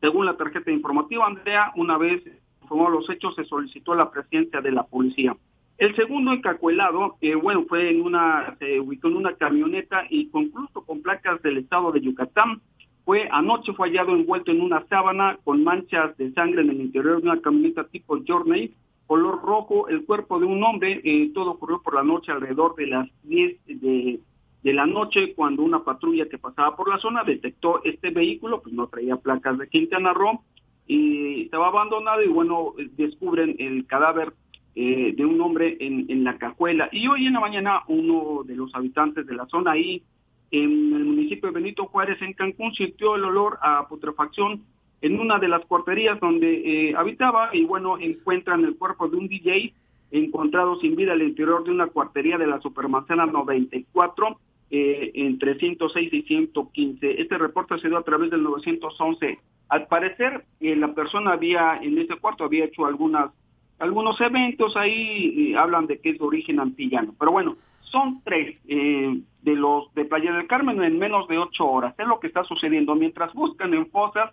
Según 0.00 0.26
la 0.26 0.36
tarjeta 0.36 0.70
informativa, 0.70 1.26
Andrea, 1.26 1.72
una 1.74 1.98
vez 1.98 2.22
informó 2.62 2.88
los 2.88 3.10
hechos, 3.10 3.34
se 3.34 3.44
solicitó 3.44 3.96
la 3.96 4.10
presencia 4.10 4.60
de 4.60 4.70
la 4.70 4.84
policía. 4.84 5.36
El 5.76 5.96
segundo 5.96 6.32
encacuelado, 6.32 7.16
eh, 7.20 7.34
bueno, 7.34 7.64
fue 7.68 7.90
en 7.90 8.00
una, 8.00 8.56
se 8.60 8.78
ubicó 8.78 9.08
en 9.08 9.16
una 9.16 9.34
camioneta 9.34 10.04
y 10.08 10.28
concluso 10.28 10.82
con 10.82 11.02
placas 11.02 11.42
del 11.42 11.58
estado 11.58 11.90
de 11.90 12.00
Yucatán. 12.00 12.62
Fue 13.04 13.28
anoche 13.32 13.72
fue 13.72 13.88
hallado 13.88 14.14
envuelto 14.14 14.52
en 14.52 14.60
una 14.60 14.86
sábana 14.86 15.36
con 15.42 15.64
manchas 15.64 16.16
de 16.16 16.32
sangre 16.32 16.62
en 16.62 16.70
el 16.70 16.80
interior 16.80 17.20
de 17.20 17.28
una 17.28 17.40
camioneta 17.40 17.84
tipo 17.88 18.18
Journey 18.26 18.72
color 19.06 19.42
rojo, 19.42 19.88
el 19.88 20.04
cuerpo 20.04 20.38
de 20.38 20.46
un 20.46 20.62
hombre, 20.62 21.00
eh, 21.04 21.30
todo 21.34 21.52
ocurrió 21.52 21.82
por 21.82 21.94
la 21.94 22.02
noche 22.02 22.32
alrededor 22.32 22.74
de 22.74 22.86
las 22.86 23.08
10 23.24 23.66
de, 23.66 24.20
de, 24.62 24.72
la 24.72 24.86
noche 24.86 25.34
cuando 25.34 25.62
una 25.62 25.84
patrulla 25.84 26.28
que 26.28 26.38
pasaba 26.38 26.76
por 26.76 26.88
la 26.88 26.98
zona 26.98 27.22
detectó 27.24 27.82
este 27.84 28.10
vehículo, 28.10 28.62
pues 28.62 28.74
no 28.74 28.86
traía 28.86 29.16
placas 29.16 29.58
de 29.58 29.68
Quintana 29.68 30.14
Roo 30.14 30.42
y 30.86 31.42
estaba 31.42 31.68
abandonado 31.68 32.22
y 32.22 32.28
bueno, 32.28 32.74
descubren 32.96 33.56
el 33.58 33.86
cadáver 33.86 34.32
eh, 34.74 35.14
de 35.16 35.24
un 35.24 35.40
hombre 35.40 35.76
en, 35.80 36.06
en 36.10 36.24
la 36.24 36.36
cajuela. 36.36 36.88
Y 36.90 37.06
hoy 37.06 37.26
en 37.26 37.34
la 37.34 37.40
mañana 37.40 37.82
uno 37.88 38.42
de 38.44 38.56
los 38.56 38.74
habitantes 38.74 39.26
de 39.26 39.34
la 39.34 39.46
zona 39.46 39.72
ahí, 39.72 40.02
en 40.50 40.92
el 40.94 41.04
municipio 41.04 41.48
de 41.48 41.54
Benito 41.54 41.86
Juárez, 41.86 42.20
en 42.22 42.32
Cancún, 42.32 42.74
sintió 42.74 43.16
el 43.16 43.24
olor 43.24 43.58
a 43.62 43.86
putrefacción 43.88 44.62
en 45.04 45.20
una 45.20 45.38
de 45.38 45.48
las 45.48 45.62
cuarterías 45.66 46.18
donde 46.18 46.88
eh, 46.88 46.94
habitaba 46.96 47.50
y 47.52 47.66
bueno, 47.66 47.98
encuentran 47.98 48.64
el 48.64 48.74
cuerpo 48.74 49.06
de 49.06 49.18
un 49.18 49.28
DJ 49.28 49.74
encontrado 50.10 50.80
sin 50.80 50.96
vida 50.96 51.12
al 51.12 51.20
interior 51.20 51.62
de 51.62 51.72
una 51.72 51.88
cuartería 51.88 52.38
de 52.38 52.46
la 52.46 52.58
Supermanzana 52.62 53.26
94 53.26 54.40
eh, 54.70 55.10
entre 55.12 55.56
106 55.56 56.10
y 56.10 56.22
115. 56.22 57.20
Este 57.20 57.36
reporte 57.36 57.78
se 57.80 57.88
dio 57.88 57.98
a 57.98 58.02
través 58.02 58.30
del 58.30 58.42
911. 58.44 59.38
Al 59.68 59.86
parecer, 59.88 60.46
eh, 60.60 60.74
la 60.74 60.94
persona 60.94 61.32
había 61.32 61.76
en 61.82 61.98
ese 61.98 62.16
cuarto 62.16 62.44
había 62.44 62.64
hecho 62.64 62.86
algunas 62.86 63.30
algunos 63.78 64.18
eventos 64.22 64.74
ahí 64.74 65.52
hablan 65.54 65.86
de 65.86 65.98
que 65.98 66.10
es 66.10 66.18
de 66.18 66.24
origen 66.24 66.60
antillano. 66.60 67.14
Pero 67.18 67.30
bueno, 67.30 67.58
son 67.82 68.22
tres 68.24 68.56
de 68.64 69.22
los 69.44 69.92
de 69.92 70.06
Playa 70.06 70.32
del 70.32 70.46
Carmen 70.46 70.82
en 70.82 70.98
menos 70.98 71.28
de 71.28 71.36
ocho 71.36 71.66
horas. 71.66 71.94
Es 71.98 72.06
lo 72.06 72.20
que 72.20 72.28
está 72.28 72.42
sucediendo. 72.44 72.94
Mientras 72.94 73.34
buscan 73.34 73.74
en 73.74 73.90
fosas, 73.90 74.32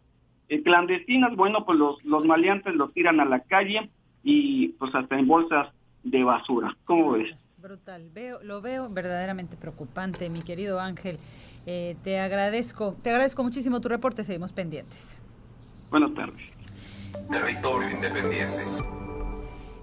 eh, 0.51 0.61
clandestinas, 0.63 1.33
bueno, 1.37 1.63
pues 1.65 1.79
los, 1.79 2.03
los 2.03 2.25
maleantes 2.25 2.75
los 2.75 2.93
tiran 2.93 3.21
a 3.21 3.25
la 3.25 3.39
calle 3.39 3.89
y 4.21 4.67
pues 4.73 4.93
hasta 4.93 5.17
en 5.17 5.25
bolsas 5.25 5.69
de 6.03 6.25
basura. 6.25 6.75
¿Cómo 6.83 7.11
ves? 7.11 7.33
Brutal, 7.57 8.09
veo, 8.13 8.43
lo 8.43 8.59
veo 8.59 8.89
verdaderamente 8.89 9.55
preocupante, 9.55 10.29
mi 10.29 10.41
querido 10.41 10.81
Ángel. 10.81 11.19
Eh, 11.65 11.95
te 12.03 12.19
agradezco, 12.19 12.93
te 13.01 13.11
agradezco 13.11 13.43
muchísimo 13.43 13.79
tu 13.79 13.87
reporte, 13.87 14.25
seguimos 14.25 14.51
pendientes. 14.51 15.21
Buenas 15.89 16.13
tardes. 16.15 16.41
Territorio 17.31 17.89
Independiente. 17.89 19.00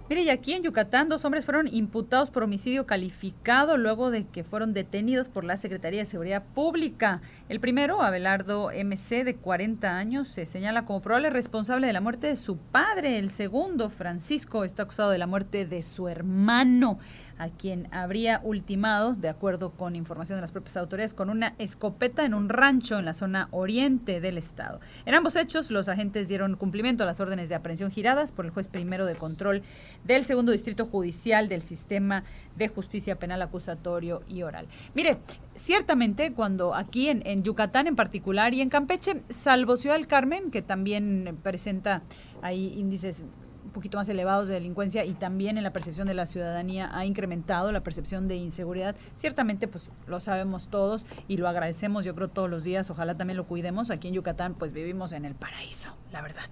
Mire, 0.08 0.22
y 0.22 0.30
aquí 0.30 0.54
en 0.54 0.62
Yucatán 0.62 1.10
dos 1.10 1.26
hombres 1.26 1.44
fueron 1.44 1.68
imputados 1.70 2.30
por 2.30 2.42
homicidio 2.42 2.86
calificado 2.86 3.76
luego 3.76 4.10
de 4.10 4.24
que 4.26 4.42
fueron 4.42 4.72
detenidos 4.72 5.28
por 5.28 5.44
la 5.44 5.58
Secretaría 5.58 6.00
de 6.00 6.06
Seguridad 6.06 6.42
Pública. 6.54 7.20
El 7.50 7.60
primero, 7.60 8.00
Abelardo 8.00 8.70
MC, 8.70 9.24
de 9.24 9.36
40 9.36 9.98
años, 9.98 10.26
se 10.26 10.46
señala 10.46 10.86
como 10.86 11.02
probable 11.02 11.28
responsable 11.28 11.86
de 11.86 11.92
la 11.92 12.00
muerte 12.00 12.28
de 12.28 12.36
su 12.36 12.56
padre. 12.56 13.18
El 13.18 13.28
segundo, 13.28 13.90
Francisco, 13.90 14.64
está 14.64 14.84
acusado 14.84 15.10
de 15.10 15.18
la 15.18 15.26
muerte 15.26 15.66
de 15.66 15.82
su 15.82 16.08
hermano 16.08 16.98
a 17.38 17.48
quien 17.48 17.88
habría 17.92 18.40
ultimado, 18.44 19.14
de 19.14 19.28
acuerdo 19.28 19.70
con 19.70 19.96
información 19.96 20.36
de 20.36 20.40
las 20.42 20.52
propias 20.52 20.76
autoridades, 20.76 21.14
con 21.14 21.30
una 21.30 21.54
escopeta 21.58 22.24
en 22.24 22.34
un 22.34 22.48
rancho 22.48 22.98
en 22.98 23.04
la 23.04 23.14
zona 23.14 23.48
oriente 23.50 24.20
del 24.20 24.38
estado. 24.38 24.80
En 25.06 25.14
ambos 25.14 25.36
hechos, 25.36 25.70
los 25.70 25.88
agentes 25.88 26.28
dieron 26.28 26.56
cumplimiento 26.56 27.04
a 27.04 27.06
las 27.06 27.20
órdenes 27.20 27.48
de 27.48 27.54
aprehensión 27.54 27.90
giradas 27.90 28.32
por 28.32 28.44
el 28.44 28.50
juez 28.50 28.68
primero 28.68 29.06
de 29.06 29.14
control 29.14 29.62
del 30.04 30.24
segundo 30.24 30.52
distrito 30.52 30.86
judicial 30.86 31.48
del 31.48 31.62
sistema 31.62 32.24
de 32.56 32.68
justicia 32.68 33.18
penal 33.18 33.42
acusatorio 33.42 34.22
y 34.26 34.42
oral. 34.42 34.66
Mire, 34.94 35.18
ciertamente 35.54 36.32
cuando 36.32 36.74
aquí 36.74 37.08
en, 37.08 37.42
Yucatán 37.42 37.86
en 37.86 37.96
particular 37.96 38.54
y 38.54 38.60
en 38.60 38.68
Campeche, 38.68 39.22
salvo 39.28 39.76
Ciudad 39.76 39.96
del 39.96 40.06
Carmen, 40.06 40.50
que 40.50 40.62
también 40.62 41.38
presenta 41.42 42.02
ahí 42.42 42.74
índices 42.76 43.24
un 43.68 43.72
poquito 43.72 43.98
más 43.98 44.08
elevados 44.08 44.48
de 44.48 44.54
delincuencia 44.54 45.04
y 45.04 45.12
también 45.12 45.58
en 45.58 45.62
la 45.62 45.72
percepción 45.72 46.08
de 46.08 46.14
la 46.14 46.26
ciudadanía 46.26 46.90
ha 46.96 47.04
incrementado 47.04 47.70
la 47.70 47.82
percepción 47.82 48.26
de 48.26 48.36
inseguridad. 48.36 48.96
Ciertamente, 49.14 49.68
pues 49.68 49.90
lo 50.06 50.20
sabemos 50.20 50.68
todos 50.68 51.04
y 51.28 51.36
lo 51.36 51.48
agradecemos, 51.48 52.04
yo 52.04 52.14
creo, 52.14 52.28
todos 52.28 52.48
los 52.48 52.64
días. 52.64 52.90
Ojalá 52.90 53.16
también 53.16 53.36
lo 53.36 53.46
cuidemos. 53.46 53.90
Aquí 53.90 54.08
en 54.08 54.14
Yucatán, 54.14 54.54
pues 54.54 54.72
vivimos 54.72 55.12
en 55.12 55.26
el 55.26 55.34
paraíso, 55.34 55.94
la 56.12 56.22
verdad. 56.22 56.48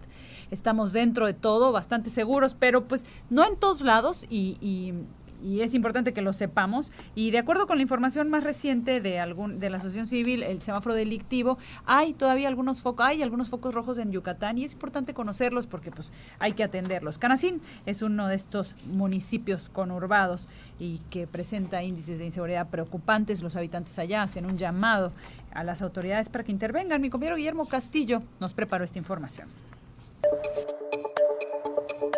Estamos 0.51 0.93
dentro 0.93 1.27
de 1.27 1.35
todo, 1.35 1.73
bastante 1.73 2.11
seguros, 2.11 2.55
pero 2.55 2.87
pues 2.87 3.07
no 3.31 3.47
en 3.47 3.57
todos 3.57 3.81
lados 3.81 4.27
y, 4.29 4.59
y 4.61 4.93
y 5.43 5.61
es 5.61 5.75
importante 5.75 6.13
que 6.13 6.23
lo 6.23 6.33
sepamos. 6.33 6.93
Y 7.15 7.31
de 7.31 7.39
acuerdo 7.39 7.67
con 7.67 7.79
la 7.79 7.83
información 7.83 8.29
más 8.31 8.45
reciente 8.45 9.01
de 9.01 9.21
algún 9.21 9.59
de 9.59 9.71
la 9.71 9.79
Asociación 9.79 10.07
Civil, 10.07 10.43
el 10.43 10.61
semáforo 10.61 10.95
delictivo, 10.95 11.59
hay 11.85 12.13
todavía 12.13 12.49
algunos 12.49 12.83
focos, 12.83 13.07
hay 13.07 13.23
algunos 13.23 13.49
focos 13.49 13.75
rojos 13.75 13.99
en 13.99 14.13
Yucatán 14.13 14.59
y 14.59 14.65
es 14.65 14.73
importante 14.73 15.15
conocerlos 15.15 15.67
porque 15.67 15.91
pues 15.91 16.13
hay 16.39 16.53
que 16.53 16.65
atenderlos. 16.65 17.19
Canacín 17.19 17.61
es 17.87 18.03
uno 18.03 18.29
de 18.29 18.35
estos 18.35 18.75
municipios 18.87 19.69
conurbados 19.69 20.49
y 20.79 20.99
que 21.11 21.27
presenta 21.27 21.83
índices 21.83 22.19
de 22.19 22.27
inseguridad 22.27 22.69
preocupantes. 22.69 23.43
Los 23.43 23.57
habitantes 23.57 23.99
allá 23.99 24.23
hacen 24.23 24.47
un 24.47 24.59
llamado 24.59 25.13
a 25.53 25.65
las 25.65 25.83
autoridades 25.83 26.29
para 26.29 26.45
que 26.45 26.53
intervengan. 26.53 27.01
Mi 27.01 27.11
compañero 27.11 27.37
Guillermo 27.37 27.67
Castillo 27.67 28.23
nos 28.41 28.55
preparó 28.55 28.85
esta 28.85 28.99
información. 28.99 29.49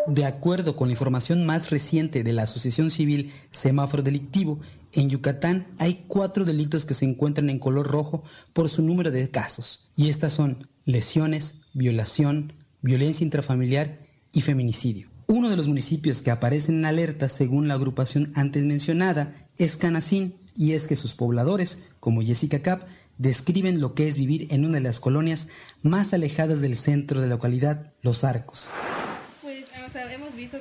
De 0.09 0.25
acuerdo 0.25 0.75
con 0.75 0.88
la 0.88 0.92
información 0.92 1.44
más 1.44 1.68
reciente 1.68 2.25
de 2.25 2.33
la 2.33 2.44
Asociación 2.44 2.88
Civil 2.88 3.31
Semáforo 3.51 4.03
Delictivo, 4.03 4.59
en 4.94 5.11
Yucatán 5.11 5.66
hay 5.79 6.03
cuatro 6.09 6.47
delitos 6.47 6.87
que 6.87 6.94
se 6.94 7.05
encuentran 7.05 7.51
en 7.51 7.59
color 7.59 7.87
rojo 7.87 8.25
por 8.55 8.71
su 8.71 8.81
número 8.81 9.11
de 9.11 9.31
casos, 9.31 9.90
y 9.97 10.09
estas 10.09 10.33
son 10.33 10.66
lesiones, 10.87 11.61
violación, 11.75 12.55
violencia 12.81 13.23
intrafamiliar 13.23 13.99
y 14.33 14.40
feminicidio. 14.40 15.11
Uno 15.27 15.51
de 15.51 15.59
los 15.59 15.68
municipios 15.68 16.23
que 16.23 16.31
aparecen 16.31 16.77
en 16.77 16.85
alerta 16.87 17.29
según 17.29 17.68
la 17.68 17.75
agrupación 17.75 18.33
antes 18.35 18.64
mencionada 18.64 19.35
es 19.59 19.77
Canacín, 19.77 20.37
y 20.55 20.73
es 20.73 20.88
que 20.88 20.97
sus 20.97 21.14
pobladores, 21.14 21.83
como 22.01 22.23
Jessica 22.23 22.62
Cap, 22.62 22.87
describen 23.18 23.79
lo 23.79 23.92
que 23.92 24.09
es 24.09 24.16
vivir 24.16 24.47
en 24.51 24.64
una 24.64 24.77
de 24.77 24.81
las 24.81 25.01
colonias 25.01 25.49
más 25.83 26.14
alejadas 26.14 26.62
del 26.62 26.77
centro 26.77 27.21
de 27.21 27.27
la 27.27 27.35
localidad, 27.35 27.92
Los 28.01 28.25
Arcos 28.25 28.71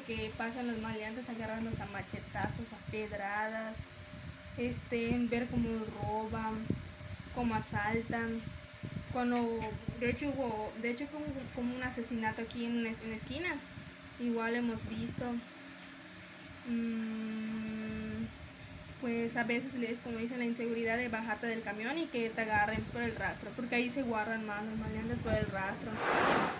que 0.05 0.31
pasan 0.37 0.67
los 0.67 0.81
maleantes 0.81 1.29
agarrándose 1.29 1.81
a 1.81 1.85
machetazos, 1.87 2.65
a 2.73 2.91
pedradas, 2.91 3.75
este, 4.57 5.15
ver 5.29 5.45
cómo 5.47 5.69
roban, 6.01 6.55
cómo 7.35 7.53
asaltan. 7.55 8.41
Cuando, 9.13 9.37
de 9.99 10.09
hecho 10.09 10.29
hubo, 10.29 10.71
de 10.81 10.91
hecho 10.91 11.05
como, 11.11 11.25
como 11.55 11.75
un 11.75 11.83
asesinato 11.83 12.41
aquí 12.41 12.65
en, 12.65 12.85
en 12.87 13.09
la 13.09 13.15
esquina, 13.15 13.49
igual 14.19 14.55
hemos 14.55 14.77
visto. 14.89 15.25
Mm, 16.69 18.06
pues 19.01 19.37
a 19.37 19.43
veces 19.43 19.75
les, 19.75 19.99
como 19.99 20.17
dicen, 20.17 20.39
la 20.39 20.45
inseguridad 20.45 20.97
de 20.97 21.07
bajarte 21.09 21.47
del 21.47 21.61
camión 21.61 21.97
y 21.97 22.05
que 22.05 22.29
te 22.29 22.41
agarren 22.41 22.81
por 22.91 23.01
el 23.01 23.15
rastro, 23.15 23.49
porque 23.55 23.75
ahí 23.75 23.89
se 23.89 24.01
guardan 24.01 24.45
más 24.45 24.65
los 24.65 24.77
maleantes 24.79 25.17
por 25.19 25.33
el 25.33 25.45
rastro. 25.45 25.91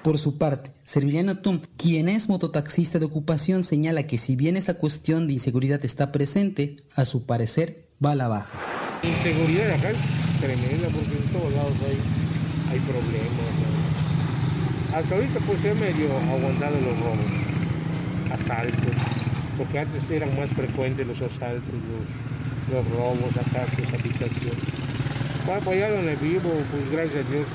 Por 0.03 0.17
su 0.19 0.37
parte, 0.37 0.71
Serviliano 0.83 1.37
Tom, 1.39 1.61
quien 1.77 2.09
es 2.09 2.29
mototaxista 2.29 2.99
de 2.99 3.05
ocupación, 3.05 3.63
señala 3.63 4.03
que 4.03 4.17
si 4.17 4.35
bien 4.35 4.57
esta 4.57 4.75
cuestión 4.75 5.27
de 5.27 5.33
inseguridad 5.33 5.83
está 5.83 6.11
presente, 6.11 6.77
a 6.95 7.05
su 7.05 7.25
parecer 7.25 7.87
va 8.03 8.11
a 8.11 8.15
la 8.15 8.27
baja. 8.27 8.59
Inseguridad 9.03 9.71
acá 9.71 9.89
es 9.89 9.97
tremenda 10.39 10.89
porque 10.89 11.17
en 11.17 11.31
todos 11.31 11.53
lados 11.53 11.73
hay, 11.85 12.73
hay 12.73 12.79
problemas. 12.79 13.31
¿no? 14.91 14.97
Hasta 14.97 15.15
ahorita 15.15 15.39
pues 15.41 15.59
se 15.59 15.73
medio 15.75 16.07
aguantado 16.17 16.75
los 16.79 16.99
robos, 16.99 17.17
asaltos, 18.31 19.26
porque 19.57 19.79
antes 19.79 20.09
eran 20.09 20.35
más 20.37 20.49
frecuentes 20.49 21.05
los 21.07 21.21
asaltos, 21.21 21.73
los, 21.73 22.85
los 22.85 22.95
robos, 22.95 23.35
ataques, 23.37 23.87
habitaciones. 23.93 24.63
Bueno, 25.45 25.71
allá 25.71 25.91
donde 25.91 26.15
vivo, 26.17 26.49
pues 26.71 26.91
gracias 26.91 27.25
a 27.25 27.29
Dios, 27.29 27.47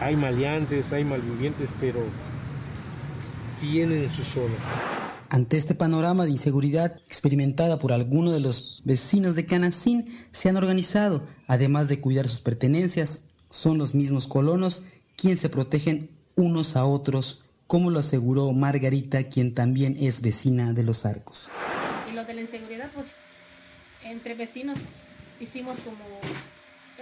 hay 0.00 0.16
maleantes, 0.16 0.92
hay 0.92 1.04
malvivientes, 1.04 1.68
pero 1.80 2.00
tienen 3.60 4.10
su 4.12 4.22
zona. 4.22 4.54
Ante 5.30 5.56
este 5.56 5.74
panorama 5.74 6.24
de 6.24 6.30
inseguridad 6.30 7.00
experimentada 7.06 7.78
por 7.78 7.92
algunos 7.92 8.32
de 8.34 8.40
los 8.40 8.82
vecinos 8.84 9.34
de 9.34 9.46
Canacín, 9.46 10.04
se 10.30 10.48
han 10.48 10.56
organizado, 10.56 11.24
además 11.46 11.88
de 11.88 12.00
cuidar 12.00 12.28
sus 12.28 12.40
pertenencias, 12.40 13.30
son 13.48 13.78
los 13.78 13.94
mismos 13.94 14.26
colonos 14.26 14.84
quienes 15.16 15.40
se 15.40 15.48
protegen 15.48 16.10
unos 16.36 16.76
a 16.76 16.84
otros, 16.84 17.43
como 17.66 17.90
lo 17.90 17.98
aseguró 18.00 18.52
Margarita, 18.52 19.24
quien 19.24 19.54
también 19.54 19.96
es 19.98 20.20
vecina 20.22 20.72
de 20.72 20.82
los 20.82 21.06
arcos. 21.06 21.50
Y 22.10 22.14
lo 22.14 22.24
de 22.24 22.34
la 22.34 22.40
inseguridad, 22.42 22.90
pues 22.94 23.08
entre 24.04 24.34
vecinos 24.34 24.78
hicimos 25.40 25.78
como 25.80 26.04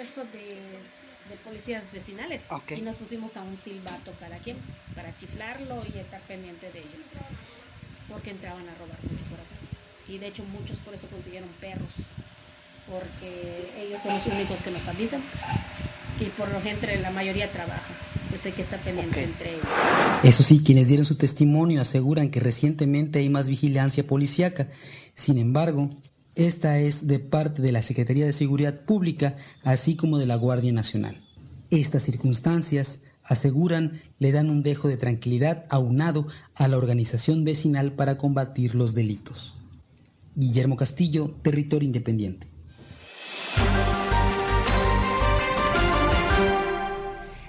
eso 0.00 0.24
de, 0.32 0.48
de 0.48 1.36
policías 1.44 1.92
vecinales 1.92 2.42
Ok. 2.50 2.72
y 2.78 2.80
nos 2.82 2.96
pusimos 2.96 3.36
a 3.36 3.42
un 3.42 3.56
silbato 3.56 4.12
cada 4.18 4.38
quien 4.38 4.56
para 4.94 5.14
chiflarlo 5.16 5.82
y 5.94 5.98
estar 5.98 6.20
pendiente 6.22 6.70
de 6.72 6.78
ellos 6.78 7.06
porque 8.08 8.30
entraban 8.30 8.66
a 8.68 8.74
robar 8.74 8.98
mucho 9.02 9.24
por 9.30 9.38
acá 9.38 9.56
y 10.08 10.18
de 10.18 10.28
hecho 10.28 10.44
muchos 10.44 10.78
por 10.78 10.94
eso 10.94 11.06
consiguieron 11.08 11.48
perros 11.60 11.90
porque 12.90 13.70
ellos 13.76 14.00
son 14.02 14.14
los 14.14 14.26
únicos 14.26 14.60
que 14.60 14.70
nos 14.70 14.88
avisan 14.88 15.22
y 16.20 16.24
por 16.24 16.50
lo 16.52 16.60
general 16.60 17.02
la 17.02 17.10
mayoría 17.10 17.50
trabaja 17.50 17.82
pues 18.32 18.46
hay 18.46 18.52
que 18.52 18.62
estar 18.62 18.80
pendiente 18.80 19.22
entre 19.22 19.50
ellos 19.50 19.66
Eso 20.22 20.42
sí, 20.42 20.62
quienes 20.64 20.88
dieron 20.88 21.04
su 21.04 21.16
testimonio 21.16 21.82
aseguran 21.82 22.30
que 22.30 22.40
recientemente 22.40 23.18
hay 23.18 23.28
más 23.28 23.46
vigilancia 23.46 24.06
policíaca. 24.06 24.70
Sin 25.14 25.36
embargo, 25.36 25.90
esta 26.34 26.78
es 26.78 27.06
de 27.06 27.18
parte 27.18 27.60
de 27.60 27.72
la 27.72 27.82
Secretaría 27.82 28.24
de 28.24 28.32
Seguridad 28.32 28.80
Pública, 28.80 29.36
así 29.64 29.96
como 29.96 30.16
de 30.16 30.24
la 30.24 30.36
Guardia 30.36 30.72
Nacional. 30.72 31.20
Estas 31.70 32.04
circunstancias, 32.04 33.02
aseguran, 33.22 34.00
le 34.18 34.32
dan 34.32 34.48
un 34.48 34.62
dejo 34.62 34.88
de 34.88 34.96
tranquilidad 34.96 35.66
aunado 35.68 36.26
a 36.54 36.68
la 36.68 36.78
organización 36.78 37.44
vecinal 37.44 37.92
para 37.92 38.16
combatir 38.16 38.74
los 38.74 38.94
delitos. 38.94 39.54
Guillermo 40.34 40.76
Castillo, 40.76 41.36
Territorio 41.42 41.86
Independiente. 41.86 42.51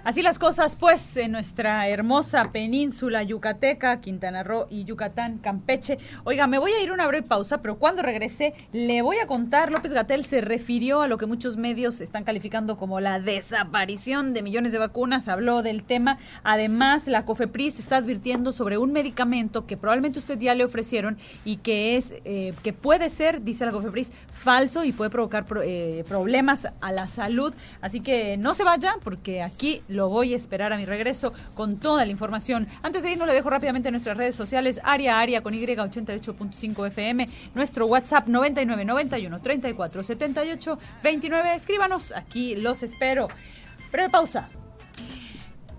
Así 0.04 0.22
las 0.22 0.38
cosas, 0.38 0.76
pues, 0.76 1.16
en 1.16 1.32
nuestra 1.32 1.88
hermosa 1.88 2.52
península 2.52 3.24
yucateca, 3.24 4.02
Quintana 4.02 4.44
Roo 4.44 4.68
y 4.70 4.84
Yucatán, 4.84 5.38
Campeche. 5.38 5.98
Oiga, 6.26 6.46
me 6.46 6.58
voy 6.60 6.74
a 6.74 6.84
ir 6.84 6.92
una 6.92 7.08
breve 7.08 7.26
pausa, 7.26 7.62
pero 7.62 7.80
cuando 7.80 8.02
regrese 8.02 8.54
le 8.74 9.02
voy 9.02 9.20
a 9.20 9.28
contar, 9.28 9.72
López 9.72 9.94
Gatel 9.94 10.26
se 10.26 10.42
refirió 10.42 11.02
a 11.04 11.08
lo 11.08 11.18
que 11.18 11.26
muchos 11.26 11.56
medios 11.56 12.02
están 12.02 12.26
calificando 12.26 12.76
como 12.76 13.00
la 13.00 13.22
desaparición 13.22 14.34
de 14.34 14.42
millones 14.44 14.74
de 14.74 14.80
vacunas, 14.80 15.30
habló 15.30 15.64
del 15.64 15.86
tema. 15.86 16.18
Además, 16.44 17.08
la 17.08 17.24
COFEPRIS 17.24 17.80
está 17.80 17.96
advirtiendo 17.96 18.52
sobre 18.52 18.78
un 18.78 18.92
medicamento 18.92 19.66
que 19.66 19.78
probablemente 19.78 20.20
usted 20.20 20.38
ya 20.38 20.54
le 20.54 20.66
ofrecieron 20.66 21.18
y 21.46 21.58
que 21.58 21.96
es, 21.96 22.16
eh, 22.26 22.54
que 22.62 22.74
puede 22.74 23.10
ser, 23.10 23.42
dice 23.44 23.66
la 23.66 23.72
COFEPRIS, 23.72 24.12
falso 24.34 24.84
y 24.84 24.92
puede 24.92 25.10
provocar 25.12 25.46
pro- 25.46 25.62
eh, 25.64 26.04
problemas 26.10 26.68
a 26.82 26.92
la 26.92 27.08
salud. 27.08 27.54
Así 27.80 28.02
que 28.02 28.36
no 28.36 28.54
se 28.54 28.66
vaya, 28.66 28.96
porque 29.02 29.42
aquí 29.42 29.82
lo 29.94 30.10
voy 30.10 30.34
a 30.34 30.38
esperar 30.38 30.74
a 30.74 30.78
mi 30.78 30.86
regreso 30.86 31.34
con 31.56 31.78
toda 31.78 32.06
la 32.06 32.12
información. 32.12 32.68
Antes 32.82 33.04
de 33.04 33.12
irnos, 33.12 33.28
le 33.28 33.34
dejo 33.34 33.50
rápidamente 33.50 33.92
nuestras 33.92 34.18
redes 34.18 34.36
sociales, 34.36 34.82
Aria 34.84 35.20
Aria 35.20 35.42
con 35.42 35.54
Y 35.54 35.66
88.5 35.66 36.88
FM, 36.88 37.28
nuestro 37.56 37.86
WhatsApp 37.88 38.28
99 38.28 38.86
91 38.86 39.42
34 39.42 40.04
78 40.04 40.78
29. 41.02 41.56
Escríbanos, 41.56 42.12
aquí 42.12 42.56
los 42.56 42.84
espero. 42.84 43.28
Breve 43.92 44.10
pausa. 44.10 44.50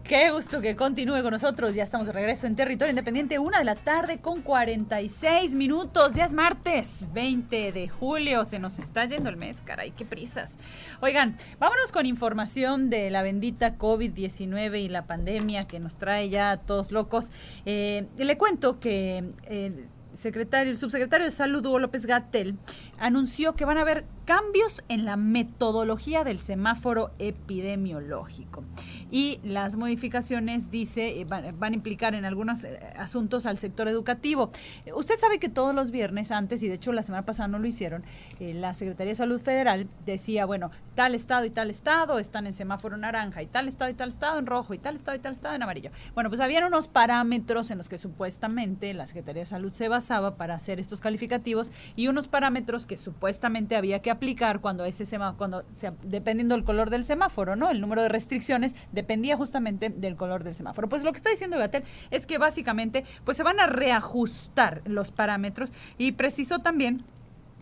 Qué 0.06 0.30
gusto 0.32 0.60
que 0.60 0.76
continúe 0.76 1.22
con 1.22 1.30
nosotros. 1.30 1.74
Ya 1.74 1.82
estamos 1.82 2.06
de 2.06 2.12
regreso 2.12 2.46
en 2.46 2.54
Territorio 2.54 2.90
Independiente, 2.90 3.38
una 3.38 3.60
de 3.60 3.64
la 3.64 3.74
tarde 3.74 4.18
con 4.18 4.42
46 4.42 5.54
minutos. 5.54 6.12
Ya 6.12 6.26
es 6.26 6.34
martes 6.34 7.08
20 7.14 7.72
de 7.72 7.88
julio. 7.88 8.44
Se 8.44 8.58
nos 8.58 8.78
está 8.78 9.06
yendo 9.06 9.30
el 9.30 9.38
mes, 9.38 9.62
caray, 9.62 9.92
qué 9.92 10.04
prisas. 10.04 10.58
Oigan, 11.00 11.38
vámonos 11.58 11.90
con 11.90 12.04
información 12.04 12.90
de 12.90 13.08
la 13.08 13.22
bendita 13.22 13.78
COVID-19 13.78 14.78
y 14.78 14.88
la 14.90 15.06
pandemia 15.06 15.66
que 15.66 15.80
nos 15.80 15.96
trae 15.96 16.28
ya 16.28 16.50
a 16.50 16.56
todos 16.58 16.92
locos. 16.92 17.32
Eh, 17.64 18.06
le 18.18 18.36
cuento 18.36 18.80
que 18.80 19.24
el 19.48 19.88
secretario, 20.14 20.70
el 20.70 20.78
subsecretario 20.78 21.26
de 21.26 21.30
Salud, 21.30 21.64
Hugo 21.64 21.78
López 21.78 22.06
Gatel, 22.06 22.56
anunció 22.98 23.54
que 23.54 23.64
van 23.64 23.78
a 23.78 23.82
haber 23.82 24.04
cambios 24.24 24.82
en 24.88 25.04
la 25.04 25.16
metodología 25.16 26.24
del 26.24 26.38
semáforo 26.38 27.10
epidemiológico. 27.18 28.64
Y 29.10 29.38
las 29.44 29.76
modificaciones, 29.76 30.70
dice, 30.70 31.20
eh, 31.20 31.24
van, 31.24 31.44
a 31.44 31.74
implicar 31.74 32.14
en 32.14 32.24
algunos 32.24 32.64
eh, 32.64 32.78
asuntos 32.96 33.46
al 33.46 33.58
sector 33.58 33.86
educativo. 33.88 34.50
Usted 34.94 35.16
sabe 35.18 35.38
que 35.38 35.48
todos 35.48 35.74
los 35.74 35.90
viernes 35.90 36.30
antes, 36.30 36.62
y 36.62 36.68
de 36.68 36.74
hecho 36.74 36.92
la 36.92 37.02
semana 37.02 37.26
pasada 37.26 37.48
no 37.48 37.58
lo 37.58 37.66
hicieron, 37.66 38.04
eh, 38.40 38.54
la 38.54 38.74
Secretaría 38.74 39.10
de 39.10 39.16
Salud 39.16 39.40
Federal 39.40 39.88
decía, 40.06 40.46
bueno, 40.46 40.70
tal 40.94 41.14
estado 41.14 41.44
y 41.44 41.50
tal 41.50 41.70
estado 41.70 42.18
están 42.18 42.46
en 42.46 42.52
semáforo 42.52 42.96
naranja, 42.96 43.42
y 43.42 43.46
tal 43.46 43.68
estado 43.68 43.90
y 43.90 43.94
tal 43.94 44.08
estado 44.08 44.38
en 44.38 44.46
rojo, 44.46 44.74
y 44.74 44.78
tal 44.78 44.96
estado 44.96 45.16
y 45.16 45.20
tal 45.20 45.34
estado 45.34 45.54
en 45.54 45.62
amarillo. 45.62 45.90
Bueno, 46.14 46.30
pues 46.30 46.40
habían 46.40 46.64
unos 46.64 46.88
parámetros 46.88 47.70
en 47.70 47.78
los 47.78 47.88
que 47.88 47.98
supuestamente 47.98 48.92
la 48.94 49.06
Secretaría 49.06 49.42
de 49.42 49.46
Salud 49.46 49.72
se 49.72 49.88
basaba 49.88 50.03
para 50.36 50.54
hacer 50.54 50.80
estos 50.80 51.00
calificativos 51.00 51.72
y 51.96 52.08
unos 52.08 52.28
parámetros 52.28 52.86
que 52.86 52.96
supuestamente 52.96 53.76
había 53.76 54.00
que 54.00 54.10
aplicar 54.10 54.60
cuando 54.60 54.84
ese 54.84 55.06
semáforo, 55.06 55.38
cuando 55.38 55.64
dependiendo 56.02 56.54
del 56.54 56.64
color 56.64 56.90
del 56.90 57.04
semáforo, 57.04 57.56
¿no? 57.56 57.70
El 57.70 57.80
número 57.80 58.02
de 58.02 58.08
restricciones 58.08 58.76
dependía 58.92 59.36
justamente 59.36 59.88
del 59.88 60.16
color 60.16 60.44
del 60.44 60.54
semáforo. 60.54 60.88
Pues 60.88 61.04
lo 61.04 61.12
que 61.12 61.18
está 61.18 61.30
diciendo 61.30 61.58
Gatel 61.58 61.84
es 62.10 62.26
que 62.26 62.38
básicamente 62.38 63.04
pues 63.24 63.36
se 63.36 63.42
van 63.42 63.60
a 63.60 63.66
reajustar 63.66 64.82
los 64.84 65.10
parámetros 65.10 65.72
y 65.98 66.12
precisó 66.12 66.58
también 66.58 67.02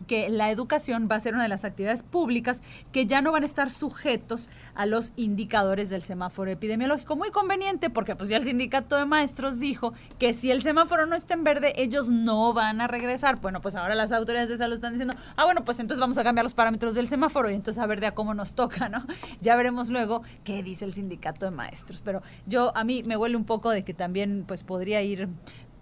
que 0.07 0.29
la 0.29 0.51
educación 0.51 1.09
va 1.11 1.17
a 1.17 1.21
ser 1.21 1.35
una 1.35 1.43
de 1.45 1.49
las 1.49 1.65
actividades 1.65 2.03
públicas 2.03 2.63
que 2.93 3.07
ya 3.07 3.23
no 3.23 3.33
van 3.33 3.43
a 3.43 3.47
estar 3.47 3.71
sujetos 3.71 4.49
a 4.75 4.87
los 4.87 5.13
indicadores 5.17 5.91
del 5.91 6.03
semáforo 6.03 6.51
epidemiológico. 6.51 7.17
Muy 7.17 7.31
conveniente 7.31 7.91
porque 7.91 8.17
pues 8.17 8.29
ya 8.31 8.37
el 8.37 8.45
sindicato 8.45 8.97
de 8.97 9.07
maestros 9.07 9.61
dijo 9.61 9.93
que 10.19 10.35
si 10.35 10.51
el 10.51 10.63
semáforo 10.63 11.07
no 11.07 11.17
está 11.17 11.35
en 11.35 11.45
verde, 11.45 11.73
ellos 11.77 12.09
no 12.09 12.53
van 12.53 12.81
a 12.81 12.87
regresar. 12.87 13.41
Bueno, 13.41 13.61
pues 13.61 13.77
ahora 13.77 13.95
las 13.95 14.13
autoridades 14.13 14.49
de 14.49 14.57
salud 14.57 14.75
están 14.75 14.93
diciendo, 14.93 15.15
ah, 15.37 15.45
bueno, 15.45 15.65
pues 15.65 15.81
entonces 15.81 16.01
vamos 16.01 16.19
a 16.19 16.25
cambiar 16.25 16.45
los 16.45 16.55
parámetros 16.55 16.95
del 16.95 17.09
semáforo 17.09 17.51
y 17.51 17.55
entonces 17.55 17.83
a 17.83 17.87
ver 17.87 18.01
de 18.01 18.09
a 18.09 18.15
cómo 18.15 18.35
nos 18.35 18.55
toca, 18.55 18.89
¿no? 18.89 19.05
Ya 19.41 19.57
veremos 19.57 19.89
luego 19.89 20.23
qué 20.45 20.63
dice 20.63 20.85
el 20.85 20.93
sindicato 20.93 21.45
de 21.47 21.51
maestros. 21.51 22.03
Pero 22.05 22.23
yo, 22.47 22.77
a 22.77 22.85
mí 22.85 23.03
me 23.03 23.17
huele 23.17 23.37
un 23.37 23.45
poco 23.45 23.71
de 23.71 23.85
que 23.85 23.95
también 23.95 24.45
pues 24.47 24.65
podría 24.65 25.03
ir 25.03 25.29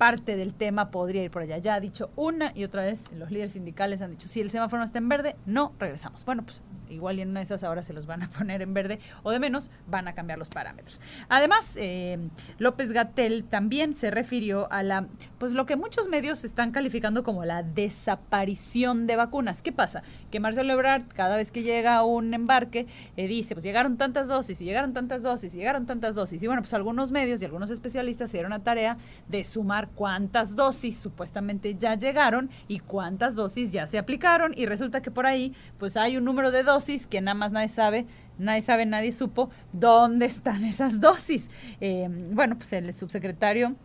parte 0.00 0.34
del 0.34 0.54
tema 0.54 0.86
podría 0.86 1.22
ir 1.22 1.30
por 1.30 1.42
allá. 1.42 1.58
Ya 1.58 1.74
ha 1.74 1.80
dicho 1.80 2.08
una 2.16 2.52
y 2.54 2.64
otra 2.64 2.82
vez, 2.82 3.12
los 3.12 3.30
líderes 3.30 3.52
sindicales 3.52 4.00
han 4.00 4.12
dicho, 4.12 4.28
si 4.28 4.40
el 4.40 4.48
semáforo 4.48 4.78
no 4.78 4.86
está 4.86 4.96
en 4.96 5.10
verde, 5.10 5.36
no 5.44 5.74
regresamos. 5.78 6.24
Bueno, 6.24 6.42
pues 6.42 6.62
igual 6.88 7.18
en 7.18 7.28
una 7.28 7.40
de 7.40 7.44
esas 7.44 7.64
ahora 7.64 7.82
se 7.82 7.92
los 7.92 8.06
van 8.06 8.22
a 8.22 8.28
poner 8.38 8.62
en 8.62 8.72
verde 8.72 8.98
o 9.24 9.30
de 9.30 9.38
menos 9.38 9.70
van 9.86 10.08
a 10.08 10.14
cambiar 10.14 10.38
los 10.38 10.48
parámetros. 10.48 11.02
Además, 11.28 11.76
eh, 11.78 12.18
López 12.56 12.92
Gatel 12.92 13.44
también 13.44 13.92
se 13.92 14.10
refirió 14.10 14.72
a 14.72 14.82
la, 14.82 15.06
pues 15.36 15.52
lo 15.52 15.66
que 15.66 15.76
muchos 15.76 16.08
medios 16.08 16.44
están 16.44 16.70
calificando 16.70 17.22
como 17.22 17.44
la 17.44 17.62
desaparición 17.62 19.06
de 19.06 19.16
vacunas. 19.16 19.60
¿Qué 19.60 19.70
pasa? 19.70 20.02
Que 20.30 20.40
Marcelo 20.40 20.72
Ebrard, 20.72 21.08
cada 21.08 21.36
vez 21.36 21.52
que 21.52 21.62
llega 21.62 21.96
a 21.96 22.04
un 22.04 22.32
embarque, 22.32 22.86
eh, 23.18 23.26
dice, 23.26 23.54
pues 23.54 23.64
llegaron 23.64 23.98
tantas 23.98 24.28
dosis 24.28 24.62
y 24.62 24.64
llegaron 24.64 24.94
tantas 24.94 25.22
dosis 25.22 25.54
y 25.54 25.58
llegaron 25.58 25.84
tantas 25.84 26.14
dosis. 26.14 26.42
Y 26.42 26.46
bueno, 26.46 26.62
pues 26.62 26.72
algunos 26.72 27.12
medios 27.12 27.42
y 27.42 27.44
algunos 27.44 27.70
especialistas 27.70 28.30
se 28.30 28.38
dieron 28.38 28.54
a 28.54 28.60
tarea 28.60 28.96
de 29.28 29.44
sumar 29.44 29.89
cuántas 29.94 30.56
dosis 30.56 30.98
supuestamente 30.98 31.74
ya 31.74 31.94
llegaron 31.96 32.50
y 32.68 32.78
cuántas 32.80 33.36
dosis 33.36 33.72
ya 33.72 33.86
se 33.86 33.98
aplicaron. 33.98 34.52
Y 34.56 34.66
resulta 34.66 35.02
que 35.02 35.10
por 35.10 35.26
ahí, 35.26 35.54
pues 35.78 35.96
hay 35.96 36.16
un 36.16 36.24
número 36.24 36.50
de 36.50 36.62
dosis 36.62 37.06
que 37.06 37.20
nada 37.20 37.34
más 37.34 37.52
nadie 37.52 37.68
sabe 37.68 38.06
nadie 38.38 38.62
sabe, 38.62 38.86
nadie 38.86 39.12
supo 39.12 39.50
dónde 39.72 40.26
están 40.26 40.64
esas 40.64 41.00
dosis. 41.00 41.50
Eh, 41.80 42.08
bueno, 42.32 42.56
pues 42.56 42.72
el 42.72 42.92
subsecretario 42.92 43.76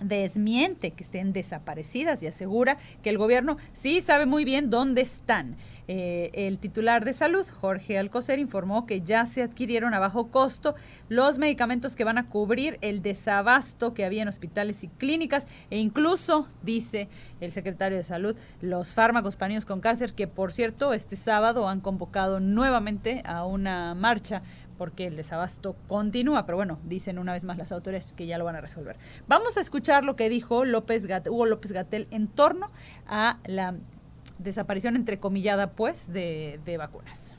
desmiente 0.00 0.90
que 0.90 1.02
estén 1.02 1.32
desaparecidas 1.32 2.22
y 2.22 2.26
asegura 2.26 2.76
que 3.02 3.10
el 3.10 3.18
gobierno 3.18 3.56
sí 3.72 4.00
sabe 4.00 4.26
muy 4.26 4.44
bien 4.44 4.70
dónde 4.70 5.02
están. 5.02 5.56
Eh, 5.88 6.30
el 6.34 6.58
titular 6.58 7.04
de 7.04 7.14
salud, 7.14 7.46
Jorge 7.48 7.96
Alcocer, 7.96 8.40
informó 8.40 8.86
que 8.86 9.02
ya 9.02 9.24
se 9.24 9.42
adquirieron 9.42 9.94
a 9.94 10.00
bajo 10.00 10.28
costo 10.32 10.74
los 11.08 11.38
medicamentos 11.38 11.94
que 11.94 12.02
van 12.02 12.18
a 12.18 12.26
cubrir 12.26 12.78
el 12.80 13.02
desabasto 13.02 13.94
que 13.94 14.04
había 14.04 14.22
en 14.22 14.28
hospitales 14.28 14.82
y 14.82 14.88
clínicas 14.88 15.46
e 15.70 15.78
incluso, 15.78 16.48
dice 16.62 17.08
el 17.40 17.52
secretario 17.52 17.96
de 17.96 18.04
salud, 18.04 18.36
los 18.60 18.94
fármacos 18.94 19.36
para 19.36 19.48
niños 19.48 19.64
con 19.64 19.80
cáncer, 19.80 20.12
que 20.12 20.26
por 20.26 20.52
cierto 20.52 20.92
este 20.92 21.14
sábado 21.14 21.68
han 21.68 21.80
convocado 21.80 22.40
nuevamente 22.40 23.22
a 23.24 23.44
una 23.44 23.94
marcha 23.94 24.42
porque 24.76 25.06
el 25.06 25.16
desabasto 25.16 25.76
continúa, 25.88 26.46
pero 26.46 26.56
bueno, 26.56 26.78
dicen 26.84 27.18
una 27.18 27.32
vez 27.32 27.44
más 27.44 27.58
las 27.58 27.72
autoridades 27.72 28.12
que 28.12 28.26
ya 28.26 28.38
lo 28.38 28.44
van 28.44 28.56
a 28.56 28.60
resolver. 28.60 28.96
Vamos 29.26 29.56
a 29.56 29.60
escuchar 29.60 30.04
lo 30.04 30.16
que 30.16 30.28
dijo 30.28 30.64
López 30.64 31.06
Hugo 31.26 31.46
López 31.46 31.72
Gatel 31.72 32.08
en 32.10 32.28
torno 32.28 32.70
a 33.06 33.38
la 33.44 33.74
desaparición 34.38 34.96
entrecomillada, 34.96 35.72
pues, 35.72 36.12
de, 36.12 36.76
vacunas. 36.78 37.36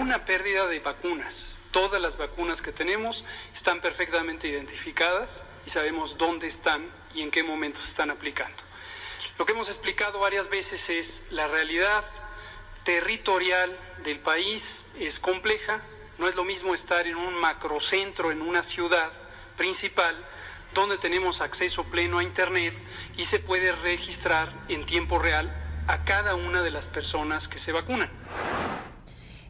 Una 0.00 0.24
pérdida 0.24 0.66
de 0.66 0.80
vacunas. 0.80 1.60
Todas 1.70 2.00
las 2.00 2.18
vacunas 2.18 2.60
que 2.60 2.72
tenemos 2.72 3.24
están 3.54 3.80
perfectamente 3.80 4.48
identificadas 4.48 5.44
y 5.66 5.70
sabemos 5.70 6.18
dónde 6.18 6.46
están 6.46 6.82
y 7.14 7.22
en 7.22 7.30
qué 7.30 7.42
momento 7.42 7.80
se 7.80 7.88
están 7.88 8.10
aplicando. 8.10 8.56
Lo 9.38 9.46
que 9.46 9.52
hemos 9.52 9.68
explicado 9.68 10.18
varias 10.18 10.50
veces 10.50 10.90
es 10.90 11.26
la 11.30 11.48
realidad 11.48 12.04
territorial 12.84 13.76
del 14.04 14.18
país 14.18 14.88
es 14.98 15.20
compleja, 15.20 15.80
no 16.22 16.28
es 16.28 16.36
lo 16.36 16.44
mismo 16.44 16.72
estar 16.72 17.04
en 17.08 17.16
un 17.16 17.34
macrocentro, 17.34 18.30
en 18.30 18.42
una 18.42 18.62
ciudad 18.62 19.10
principal, 19.56 20.14
donde 20.72 20.96
tenemos 20.96 21.40
acceso 21.40 21.82
pleno 21.82 22.20
a 22.20 22.22
Internet 22.22 22.72
y 23.16 23.24
se 23.24 23.40
puede 23.40 23.72
registrar 23.72 24.52
en 24.68 24.86
tiempo 24.86 25.18
real 25.18 25.52
a 25.88 26.04
cada 26.04 26.36
una 26.36 26.62
de 26.62 26.70
las 26.70 26.86
personas 26.86 27.48
que 27.48 27.58
se 27.58 27.72
vacunan. 27.72 28.08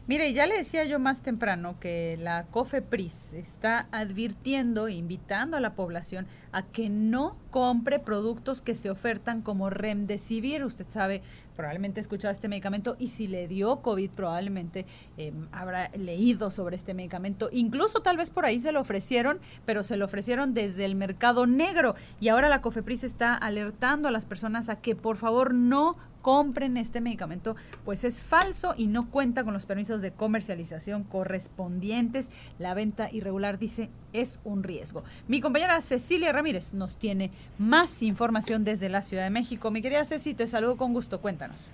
Mire, 0.07 0.33
ya 0.33 0.47
le 0.47 0.57
decía 0.57 0.83
yo 0.85 0.97
más 0.97 1.21
temprano 1.21 1.79
que 1.79 2.17
la 2.19 2.47
COFEPRIS 2.47 3.35
está 3.35 3.87
advirtiendo 3.91 4.87
e 4.87 4.93
invitando 4.93 5.57
a 5.57 5.59
la 5.59 5.75
población 5.75 6.25
a 6.51 6.63
que 6.63 6.89
no 6.89 7.37
compre 7.53 7.99
productos 7.99 8.63
que 8.63 8.73
se 8.73 8.89
ofertan 8.89 9.43
como 9.43 9.69
Remdesivir. 9.69 10.63
Usted 10.63 10.87
sabe, 10.89 11.21
probablemente 11.55 11.99
ha 11.99 12.01
escuchado 12.01 12.31
este 12.31 12.47
medicamento 12.47 12.95
y 12.97 13.09
si 13.09 13.27
le 13.27 13.47
dio 13.47 13.83
COVID 13.83 14.09
probablemente 14.09 14.87
em, 15.17 15.47
habrá 15.51 15.89
leído 15.89 16.49
sobre 16.49 16.75
este 16.75 16.95
medicamento. 16.95 17.49
Incluso 17.51 17.99
tal 17.99 18.17
vez 18.17 18.31
por 18.31 18.45
ahí 18.45 18.59
se 18.59 18.71
lo 18.71 18.81
ofrecieron, 18.81 19.39
pero 19.67 19.83
se 19.83 19.97
lo 19.97 20.05
ofrecieron 20.05 20.55
desde 20.55 20.83
el 20.83 20.95
mercado 20.95 21.45
negro. 21.45 21.93
Y 22.19 22.29
ahora 22.29 22.49
la 22.49 22.59
COFEPRIS 22.61 23.03
está 23.03 23.35
alertando 23.35 24.07
a 24.07 24.11
las 24.11 24.25
personas 24.25 24.69
a 24.69 24.81
que 24.81 24.95
por 24.95 25.17
favor 25.17 25.53
no 25.53 25.95
compren 26.23 26.75
este 26.77 27.01
medicamento, 27.01 27.55
pues 27.85 28.03
es 28.03 28.23
falso 28.23 28.73
y 28.75 28.87
no 28.87 29.11
cuenta 29.11 29.43
con 29.43 29.53
los 29.53 29.67
permisos 29.67 30.01
de 30.01 30.11
comercialización 30.11 31.03
correspondientes. 31.03 32.31
La 32.57 32.73
venta 32.73 33.09
irregular, 33.11 33.59
dice, 33.59 33.91
es 34.13 34.39
un 34.43 34.63
riesgo. 34.63 35.03
Mi 35.27 35.41
compañera 35.41 35.81
Cecilia 35.81 36.31
Ramírez 36.31 36.73
nos 36.73 36.97
tiene 36.97 37.31
más 37.57 38.01
información 38.01 38.63
desde 38.63 38.89
la 38.89 39.01
Ciudad 39.01 39.23
de 39.23 39.29
México. 39.29 39.71
Mi 39.71 39.81
querida 39.81 40.05
Ceci, 40.05 40.33
te 40.33 40.47
saludo 40.47 40.77
con 40.77 40.93
gusto, 40.93 41.19
cuéntanos. 41.19 41.69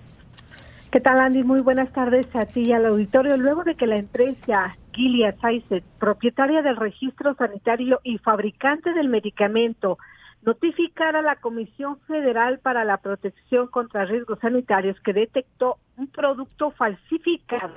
¿Qué 0.90 0.98
tal, 0.98 1.20
Andy? 1.20 1.44
Muy 1.44 1.60
buenas 1.60 1.92
tardes 1.92 2.26
a 2.34 2.46
ti 2.46 2.64
y 2.66 2.72
al 2.72 2.84
auditorio. 2.84 3.36
Luego 3.36 3.62
de 3.62 3.76
que 3.76 3.86
la 3.86 3.96
empresa 3.96 4.76
Gilead 4.92 5.36
Sciences, 5.38 5.84
propietaria 6.00 6.62
del 6.62 6.76
registro 6.76 7.34
sanitario 7.34 8.00
y 8.02 8.18
fabricante 8.18 8.92
del 8.92 9.08
medicamento, 9.08 9.98
notificar 10.42 11.14
a 11.14 11.22
la 11.22 11.36
Comisión 11.36 12.00
Federal 12.08 12.58
para 12.58 12.84
la 12.84 12.96
Protección 12.96 13.68
contra 13.68 14.04
Riesgos 14.04 14.40
Sanitarios 14.40 14.98
que 15.00 15.12
detectó 15.12 15.78
un 15.96 16.08
producto 16.08 16.72
falsificado, 16.72 17.74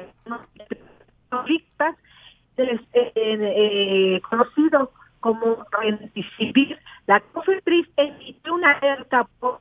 eh, 2.58 3.12
eh, 3.16 4.22
conocido 4.30 4.92
como 5.20 5.66
Remdesivir. 5.72 6.78
La 7.08 7.20
COFEPRIS 7.20 7.88
emitió 7.98 8.54
una 8.54 8.72
alerta 8.74 9.28
por 9.40 9.60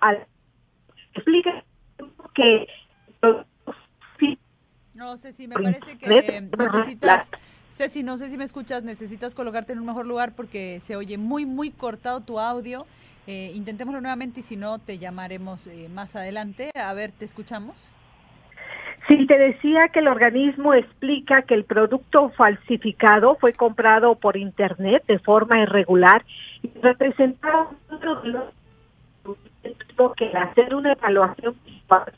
al 0.00 0.26
explica 1.14 1.64
que 2.34 2.66
no 4.94 5.16
sé 5.16 5.32
si 5.32 5.48
me 5.48 5.54
parece 5.54 5.96
que 5.96 6.40
necesitas 6.58 7.30
Ceci, 7.70 8.02
no 8.02 8.16
sé 8.16 8.30
si 8.30 8.38
me 8.38 8.44
escuchas, 8.44 8.82
necesitas 8.82 9.34
colocarte 9.34 9.72
en 9.72 9.78
un 9.78 9.86
mejor 9.86 10.06
lugar 10.06 10.34
porque 10.34 10.80
se 10.80 10.96
oye 10.96 11.18
muy, 11.18 11.44
muy 11.44 11.70
cortado 11.70 12.20
tu 12.20 12.40
audio. 12.40 12.86
Eh, 13.26 13.52
intentémoslo 13.54 14.00
nuevamente 14.00 14.40
y 14.40 14.42
si 14.42 14.56
no, 14.56 14.78
te 14.78 14.98
llamaremos 14.98 15.66
eh, 15.66 15.90
más 15.90 16.16
adelante. 16.16 16.70
A 16.74 16.94
ver, 16.94 17.12
¿te 17.12 17.26
escuchamos? 17.26 17.90
Sí, 19.08 19.26
te 19.26 19.38
decía 19.38 19.88
que 19.88 20.00
el 20.00 20.08
organismo 20.08 20.74
explica 20.74 21.42
que 21.42 21.54
el 21.54 21.64
producto 21.64 22.28
falsificado 22.36 23.36
fue 23.36 23.54
comprado 23.54 24.16
por 24.16 24.36
Internet 24.36 25.02
de 25.08 25.18
forma 25.18 25.60
irregular 25.60 26.24
y 26.62 26.70
representaba 26.80 27.70
que 30.16 30.36
hacer 30.36 30.74
una 30.74 30.92
evaluación 30.92 31.56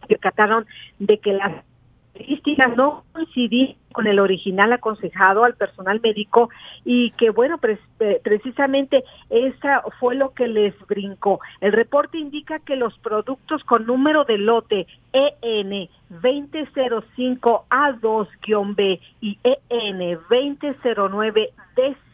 se 0.08 0.16
trataron 0.16 0.66
de 0.98 1.18
que 1.18 1.32
las 1.32 1.64
características 2.12 2.76
no 2.76 3.04
coincidían 3.12 3.76
con 3.92 4.06
el 4.06 4.20
original 4.20 4.72
aconsejado 4.72 5.42
al 5.44 5.54
personal 5.54 6.00
médico 6.00 6.48
y 6.84 7.10
que 7.12 7.30
bueno, 7.30 7.58
precisamente 8.22 9.04
esa 9.30 9.82
fue 9.98 10.14
lo 10.14 10.32
que 10.32 10.46
les 10.46 10.78
brincó. 10.86 11.40
El 11.60 11.72
reporte 11.72 12.18
indica 12.18 12.60
que 12.60 12.76
los 12.76 12.96
productos 12.98 13.64
con 13.64 13.86
número 13.86 14.24
de 14.24 14.36
lote 14.38 14.86
EN 15.12 15.88
2005A2-B 16.10 19.00
y 19.20 19.38
EN 19.42 20.18
2009D 20.28 21.48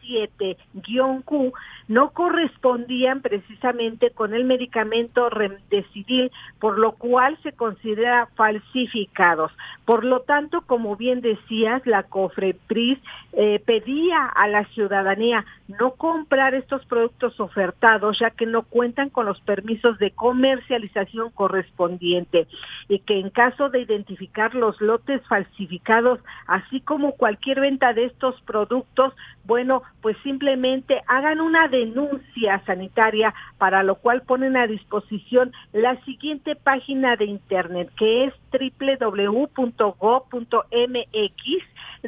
7-Q 0.07 1.53
no 1.87 2.09
correspondían 2.11 3.21
precisamente 3.21 4.11
con 4.11 4.33
el 4.33 4.45
medicamento 4.45 5.29
Remdesivir, 5.29 6.31
por 6.59 6.77
lo 6.77 6.93
cual 6.93 7.37
se 7.43 7.51
considera 7.53 8.27
falsificados. 8.35 9.51
Por 9.85 10.03
lo 10.03 10.21
tanto, 10.21 10.61
como 10.61 10.95
bien 10.95 11.21
decías, 11.21 11.85
la 11.85 12.03
COFREPRIS 12.03 12.99
eh, 13.33 13.61
pedía 13.65 14.25
a 14.25 14.47
la 14.47 14.65
ciudadanía 14.65 15.45
no 15.67 15.91
comprar 15.91 16.55
estos 16.55 16.85
productos 16.85 17.39
ofertados, 17.39 18.19
ya 18.19 18.31
que 18.31 18.45
no 18.45 18.63
cuentan 18.63 19.09
con 19.09 19.25
los 19.25 19.39
permisos 19.41 19.97
de 19.99 20.11
comercialización 20.11 21.31
correspondiente 21.31 22.47
y 22.87 22.99
que 22.99 23.19
en 23.19 23.29
caso 23.29 23.69
de 23.69 23.81
identificar 23.81 24.55
los 24.55 24.79
lotes 24.81 25.21
falsificados, 25.27 26.19
así 26.47 26.81
como 26.81 27.13
cualquier 27.13 27.59
venta 27.59 27.93
de 27.93 28.05
estos 28.05 28.39
productos, 28.41 29.13
bueno, 29.43 29.83
pues 30.01 30.15
simplemente 30.23 31.01
hagan 31.07 31.41
una 31.41 31.67
denuncia 31.67 32.61
sanitaria, 32.65 33.33
para 33.57 33.83
lo 33.83 33.95
cual 33.95 34.21
ponen 34.21 34.55
a 34.57 34.67
disposición 34.67 35.51
la 35.73 35.99
siguiente 36.05 36.55
página 36.55 37.15
de 37.15 37.25
internet, 37.25 37.89
que 37.97 38.25
es 38.25 38.33
www.go.mx, 38.51 39.63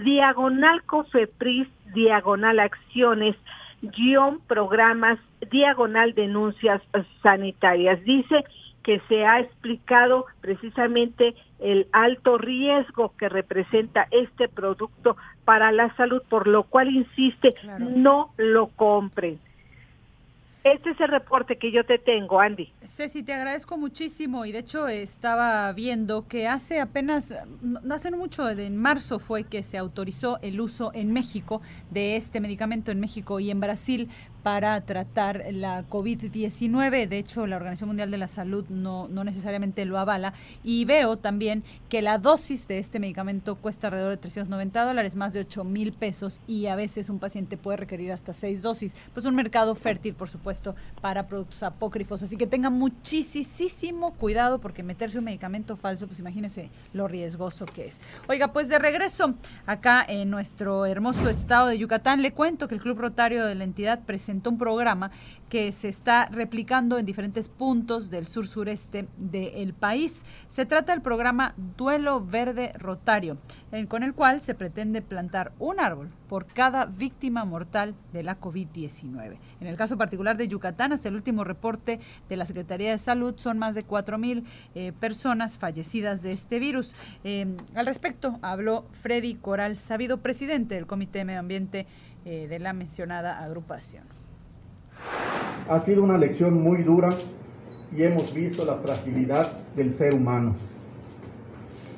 diagonal 0.03 0.83
COFEPRIS, 0.83 1.67
diagonal 1.93 2.59
acciones, 2.59 3.35
guion 3.81 4.39
programas, 4.47 5.19
diagonal 5.51 6.13
denuncias 6.13 6.81
sanitarias. 7.23 8.03
Dice 8.03 8.43
que 8.83 9.01
se 9.07 9.25
ha 9.25 9.39
explicado 9.39 10.25
precisamente 10.41 11.35
el 11.59 11.87
alto 11.91 12.37
riesgo 12.37 13.13
que 13.17 13.29
representa 13.29 14.07
este 14.11 14.47
producto 14.47 15.17
para 15.45 15.71
la 15.71 15.95
salud, 15.95 16.21
por 16.29 16.47
lo 16.47 16.63
cual 16.63 16.89
insiste, 16.89 17.49
no 17.79 18.31
lo 18.37 18.67
compren. 18.67 19.39
Este 20.63 20.89
es 20.89 20.99
el 20.99 21.07
reporte 21.07 21.57
que 21.57 21.71
yo 21.71 21.85
te 21.85 21.97
tengo, 21.97 22.41
Andy. 22.41 22.71
Ceci, 22.83 23.23
te 23.23 23.33
agradezco 23.33 23.77
muchísimo 23.77 24.45
y 24.45 24.51
de 24.51 24.59
hecho 24.59 24.89
estaba 24.89 25.71
viendo 25.71 26.27
que 26.27 26.49
hace 26.49 26.81
apenas, 26.81 27.33
no 27.61 27.95
hace 27.95 28.11
mucho, 28.11 28.47
en 28.49 28.75
marzo 28.75 29.19
fue 29.19 29.45
que 29.45 29.63
se 29.63 29.77
autorizó 29.77 30.37
el 30.41 30.59
uso 30.59 30.91
en 30.93 31.13
México 31.13 31.61
de 31.91 32.17
este 32.17 32.41
medicamento 32.41 32.91
en 32.91 32.99
México 32.99 33.39
y 33.39 33.51
en 33.51 33.61
Brasil 33.61 34.09
para 34.43 34.79
tratar 34.81 35.45
la 35.51 35.87
COVID-19. 35.87 37.07
De 37.07 37.17
hecho, 37.17 37.47
la 37.47 37.57
Organización 37.57 37.89
Mundial 37.89 38.11
de 38.11 38.17
la 38.17 38.27
Salud 38.27 38.65
no, 38.69 39.07
no 39.07 39.23
necesariamente 39.23 39.85
lo 39.85 39.97
avala. 39.97 40.33
Y 40.63 40.85
veo 40.85 41.17
también 41.17 41.63
que 41.89 42.01
la 42.01 42.17
dosis 42.17 42.67
de 42.67 42.79
este 42.79 42.99
medicamento 42.99 43.55
cuesta 43.55 43.87
alrededor 43.87 44.11
de 44.11 44.17
390 44.17 44.83
dólares, 44.83 45.15
más 45.15 45.33
de 45.33 45.41
8 45.41 45.63
mil 45.63 45.93
pesos, 45.93 46.39
y 46.47 46.67
a 46.67 46.75
veces 46.75 47.09
un 47.09 47.19
paciente 47.19 47.57
puede 47.57 47.77
requerir 47.77 48.11
hasta 48.11 48.33
6 48.33 48.61
dosis. 48.61 48.95
Pues 49.13 49.25
un 49.25 49.35
mercado 49.35 49.75
fértil, 49.75 50.13
por 50.13 50.29
supuesto, 50.29 50.75
para 51.01 51.27
productos 51.27 51.63
apócrifos. 51.63 52.23
Así 52.23 52.37
que 52.37 52.47
tenga 52.47 52.69
muchísimo 52.69 54.13
cuidado 54.13 54.59
porque 54.59 54.83
meterse 54.83 55.19
un 55.19 55.25
medicamento 55.25 55.75
falso, 55.75 56.07
pues 56.07 56.19
imagínese 56.19 56.69
lo 56.93 57.07
riesgoso 57.07 57.65
que 57.65 57.87
es. 57.87 57.99
Oiga, 58.27 58.53
pues 58.53 58.69
de 58.69 58.79
regreso 58.79 59.35
acá 59.65 60.05
en 60.07 60.29
nuestro 60.29 60.85
hermoso 60.85 61.29
estado 61.29 61.67
de 61.67 61.77
Yucatán, 61.77 62.21
le 62.21 62.33
cuento 62.33 62.67
que 62.67 62.75
el 62.75 62.81
Club 62.81 62.99
Rotario 62.99 63.45
de 63.45 63.55
la 63.55 63.63
entidad 63.63 63.99
presentó 64.29 64.51
un 64.51 64.59
programa 64.59 65.09
que 65.49 65.71
se 65.71 65.89
está 65.89 66.27
replicando 66.27 66.99
en 66.99 67.05
diferentes 67.07 67.49
puntos 67.49 68.11
del 68.11 68.27
sur 68.27 68.45
sureste 68.45 69.07
del 69.17 69.73
país. 69.73 70.23
Se 70.47 70.67
trata 70.67 70.91
del 70.91 71.01
programa 71.01 71.55
Duelo 71.75 72.23
Verde 72.23 72.71
Rotario, 72.77 73.39
con 73.87 74.03
el 74.03 74.13
cual 74.13 74.39
se 74.39 74.53
pretende 74.53 75.01
plantar 75.01 75.51
un 75.57 75.79
árbol 75.79 76.11
por 76.27 76.45
cada 76.45 76.85
víctima 76.85 77.43
mortal 77.43 77.95
de 78.13 78.21
la 78.21 78.39
COVID-19. 78.39 79.39
En 79.61 79.65
el 79.65 79.75
caso 79.75 79.97
particular 79.97 80.37
de 80.37 80.47
Yucatán, 80.47 80.93
hasta 80.93 81.09
el 81.09 81.15
último 81.15 81.43
reporte 81.43 81.99
de 82.29 82.37
la 82.37 82.45
Secretaría 82.45 82.91
de 82.91 82.99
Salud, 82.99 83.33
son 83.37 83.57
más 83.57 83.73
de 83.73 83.83
4.000 83.83 84.43
eh, 84.75 84.93
personas 84.99 85.57
fallecidas 85.57 86.21
de 86.21 86.33
este 86.33 86.59
virus. 86.59 86.95
Eh, 87.23 87.47
al 87.73 87.87
respecto, 87.87 88.37
habló 88.43 88.85
Freddy 88.91 89.33
Coral 89.33 89.75
Sabido, 89.75 90.19
presidente 90.19 90.75
del 90.75 90.85
Comité 90.85 91.17
de 91.17 91.25
Medio 91.25 91.39
Ambiente 91.39 91.87
eh, 92.25 92.47
de 92.49 92.59
la 92.59 92.73
mencionada 92.73 93.39
agrupación. 93.39 94.18
Ha 95.69 95.79
sido 95.81 96.03
una 96.03 96.17
lección 96.17 96.59
muy 96.63 96.81
dura 96.81 97.09
y 97.95 98.01
hemos 98.01 98.33
visto 98.33 98.65
la 98.65 98.77
fragilidad 98.77 99.51
del 99.75 99.93
ser 99.93 100.15
humano. 100.15 100.55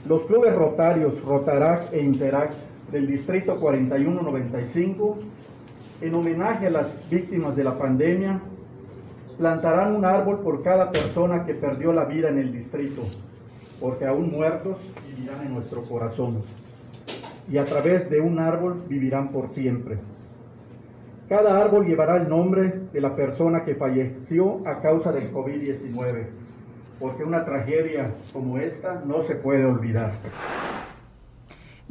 Los 0.10 0.24
clubes 0.24 0.54
rotarios 0.54 1.24
Rotarac 1.24 1.94
e 1.94 2.02
Interac 2.02 2.52
del 2.92 3.08
Distrito 3.08 3.56
4195, 3.56 5.20
en 6.02 6.14
homenaje 6.14 6.68
a 6.68 6.72
las 6.72 7.10
víctimas 7.10 7.56
de 7.56 7.64
la 7.64 7.78
pandemia, 7.78 8.42
plantarán 9.38 9.96
un 9.96 10.04
árbol 10.04 10.40
por 10.40 10.62
cada 10.64 10.92
persona 10.92 11.46
que 11.46 11.54
perdió 11.54 11.94
la 11.94 12.04
vida 12.04 12.28
en 12.28 12.40
el 12.40 12.52
distrito, 12.52 13.04
porque 13.80 14.06
aún 14.06 14.32
muertos 14.32 14.80
vivirán 15.16 15.48
en 15.48 15.54
nuestro 15.54 15.84
corazón 15.84 16.40
y 17.50 17.58
a 17.58 17.64
través 17.64 18.10
de 18.10 18.20
un 18.20 18.38
árbol 18.38 18.84
vivirán 18.90 19.30
por 19.30 19.54
siempre. 19.54 19.98
Cada 21.32 21.64
árbol 21.64 21.86
llevará 21.86 22.18
el 22.18 22.28
nombre 22.28 22.74
de 22.92 23.00
la 23.00 23.16
persona 23.16 23.64
que 23.64 23.74
falleció 23.76 24.60
a 24.66 24.82
causa 24.82 25.14
del 25.14 25.32
COVID-19, 25.32 26.26
porque 27.00 27.24
una 27.24 27.46
tragedia 27.46 28.12
como 28.34 28.58
esta 28.58 29.02
no 29.06 29.24
se 29.24 29.36
puede 29.36 29.64
olvidar. 29.64 30.12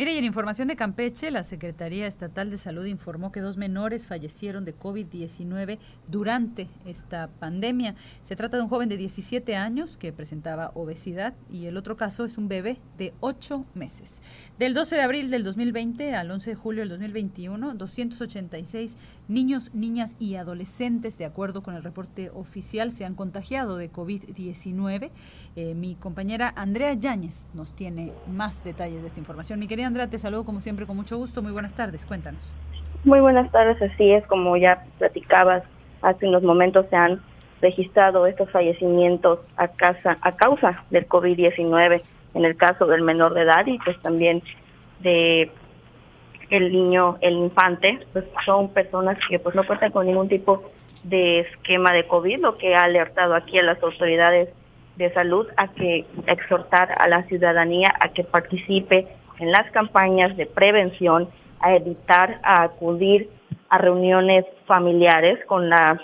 Mire, 0.01 0.15
y 0.15 0.17
en 0.17 0.25
información 0.25 0.69
de 0.69 0.77
Campeche, 0.77 1.31
la 1.31 1.45
Secretaría 1.45 2.07
Estatal 2.07 2.51
de 2.51 2.57
Salud 2.57 2.87
informó 2.87 3.33
que 3.33 3.43
dos 3.43 3.59
menores 3.59 4.07
fallecieron 4.07 4.65
de 4.65 4.75
COVID-19 4.75 5.79
durante 6.09 6.69
esta 6.87 7.29
pandemia. 7.29 7.95
Se 8.23 8.35
trata 8.35 8.57
de 8.57 8.63
un 8.63 8.71
joven 8.71 8.89
de 8.89 8.97
17 8.97 9.57
años 9.57 9.99
que 9.99 10.15
presentaba 10.15 10.73
obesidad 10.73 11.35
y 11.51 11.67
el 11.67 11.77
otro 11.77 11.99
caso 11.99 12.25
es 12.25 12.39
un 12.39 12.49
bebé 12.49 12.79
de 12.97 13.13
8 13.21 13.67
meses. 13.75 14.23
Del 14.59 14.73
12 14.73 14.97
de 14.97 15.03
abril 15.03 15.31
del 15.31 15.45
2020 15.45 16.15
al 16.15 16.31
11 16.31 16.49
de 16.49 16.57
julio 16.57 16.81
del 16.81 16.89
2021, 16.89 17.75
286 17.75 18.97
niños, 19.29 19.71
niñas 19.75 20.17
y 20.19 20.37
adolescentes, 20.37 21.19
de 21.19 21.27
acuerdo 21.27 21.63
con 21.63 21.75
el 21.75 21.83
reporte 21.83 22.31
oficial, 22.31 22.91
se 22.91 23.05
han 23.05 23.15
contagiado 23.15 23.77
de 23.77 23.93
COVID-19. 23.93 25.11
Eh, 25.57 25.75
mi 25.75 25.95
compañera 25.95 26.55
Andrea 26.57 26.95
Yáñez 26.95 27.49
nos 27.53 27.77
tiene 27.77 28.15
más 28.33 28.65
detalles 28.65 29.03
de 29.03 29.09
esta 29.09 29.21
información. 29.21 29.61
Mi 29.61 29.69
querida 29.69 29.90
Andrea, 29.91 30.09
te 30.09 30.21
saludo 30.21 30.45
como 30.45 30.61
siempre 30.61 30.87
con 30.87 30.97
mucho 30.97 31.17
gusto. 31.17 31.43
Muy 31.43 31.51
buenas 31.51 31.75
tardes, 31.75 32.07
cuéntanos. 32.07 32.53
Muy 33.03 33.19
buenas 33.19 33.51
tardes, 33.51 33.83
así 33.83 34.13
es, 34.13 34.25
como 34.29 34.57
ya 34.57 34.85
platicabas 34.99 35.65
hace 36.01 36.29
unos 36.29 36.45
momentos, 36.45 36.87
se 36.91 36.95
han 36.95 37.21
registrado 37.61 38.25
estos 38.29 38.49
fallecimientos 38.51 39.41
a, 39.57 39.67
casa, 39.67 40.17
a 40.21 40.31
causa 40.37 40.85
del 40.91 41.09
COVID-19, 41.09 42.01
en 42.35 42.45
el 42.45 42.57
caso 42.57 42.87
del 42.87 43.03
menor 43.03 43.35
de 43.35 43.43
edad 43.43 43.67
y 43.67 43.79
pues 43.79 44.01
también 44.01 44.45
de 45.01 45.51
el 46.51 46.71
niño, 46.71 47.19
el 47.21 47.35
infante, 47.35 47.99
pues 48.13 48.27
son 48.45 48.69
personas 48.69 49.19
que 49.29 49.41
pues 49.41 49.57
no 49.57 49.67
cuentan 49.67 49.91
con 49.91 50.07
ningún 50.07 50.29
tipo 50.29 50.71
de 51.03 51.41
esquema 51.41 51.93
de 51.93 52.07
COVID, 52.07 52.39
lo 52.39 52.59
que 52.59 52.77
ha 52.77 52.85
alertado 52.85 53.35
aquí 53.35 53.59
a 53.59 53.63
las 53.63 53.83
autoridades 53.83 54.51
de 54.95 55.13
salud 55.13 55.49
a 55.57 55.67
que 55.67 56.07
exhortar 56.29 56.95
a 56.97 57.09
la 57.09 57.25
ciudadanía 57.25 57.93
a 57.99 58.11
que 58.11 58.23
participe 58.23 59.09
en 59.41 59.51
las 59.53 59.71
campañas 59.73 60.37
de 60.37 60.47
prevención, 60.47 61.29
a 61.61 61.75
evitar 61.75 62.39
a 62.43 62.63
acudir 62.63 63.29
a 63.69 63.79
reuniones 63.79 64.45
familiares 64.67 65.39
con 65.47 65.69
la 65.69 66.01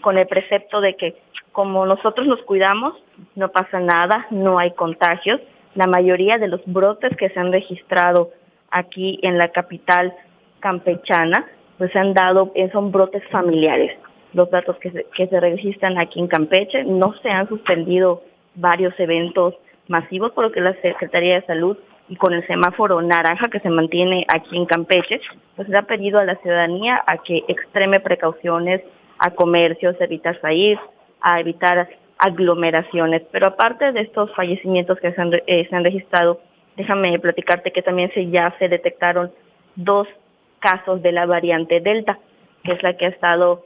con 0.00 0.18
el 0.18 0.26
precepto 0.26 0.80
de 0.80 0.94
que 0.96 1.16
como 1.52 1.86
nosotros 1.86 2.26
nos 2.26 2.42
cuidamos, 2.42 2.94
no 3.34 3.48
pasa 3.48 3.80
nada, 3.80 4.26
no 4.30 4.58
hay 4.58 4.72
contagios. 4.72 5.40
La 5.74 5.86
mayoría 5.86 6.38
de 6.38 6.48
los 6.48 6.60
brotes 6.66 7.16
que 7.16 7.30
se 7.30 7.40
han 7.40 7.50
registrado 7.50 8.30
aquí 8.70 9.18
en 9.22 9.38
la 9.38 9.48
capital 9.48 10.14
campechana, 10.60 11.46
pues 11.78 11.90
se 11.92 11.98
han 11.98 12.12
dado, 12.14 12.52
eh, 12.54 12.70
son 12.72 12.92
brotes 12.92 13.22
familiares. 13.30 13.98
Los 14.32 14.50
datos 14.50 14.76
que 14.78 14.90
se, 14.90 15.06
que 15.14 15.26
se 15.28 15.40
registran 15.40 15.98
aquí 15.98 16.20
en 16.20 16.28
Campeche, 16.28 16.84
no 16.84 17.14
se 17.22 17.30
han 17.30 17.48
suspendido 17.48 18.22
varios 18.54 18.92
eventos 19.00 19.54
masivos, 19.88 20.32
por 20.32 20.44
lo 20.44 20.52
que 20.52 20.60
la 20.60 20.74
Secretaría 20.82 21.40
de 21.40 21.46
Salud 21.46 21.78
y 22.08 22.16
con 22.16 22.32
el 22.32 22.46
semáforo 22.46 23.02
naranja 23.02 23.48
que 23.48 23.60
se 23.60 23.70
mantiene 23.70 24.26
aquí 24.28 24.56
en 24.56 24.66
Campeche, 24.66 25.20
pues 25.56 25.68
le 25.68 25.78
ha 25.78 25.82
pedido 25.82 26.18
a 26.18 26.24
la 26.24 26.36
ciudadanía 26.36 27.02
a 27.06 27.18
que 27.18 27.44
extreme 27.48 28.00
precauciones 28.00 28.82
a 29.18 29.30
comercios, 29.30 29.96
evitar 30.00 30.40
salir, 30.40 30.78
a 31.20 31.40
evitar 31.40 31.88
aglomeraciones. 32.18 33.22
Pero 33.32 33.48
aparte 33.48 33.92
de 33.92 34.02
estos 34.02 34.32
fallecimientos 34.34 34.98
que 35.00 35.12
se 35.12 35.20
han, 35.20 35.32
eh, 35.46 35.66
se 35.68 35.76
han 35.76 35.84
registrado, 35.84 36.40
déjame 36.76 37.18
platicarte 37.18 37.72
que 37.72 37.82
también 37.82 38.12
se 38.14 38.30
ya 38.30 38.54
se 38.58 38.68
detectaron 38.68 39.32
dos 39.74 40.06
casos 40.60 41.02
de 41.02 41.12
la 41.12 41.26
variante 41.26 41.80
Delta, 41.80 42.18
que 42.62 42.72
es 42.72 42.82
la 42.82 42.96
que 42.96 43.06
ha 43.06 43.10
estado, 43.10 43.64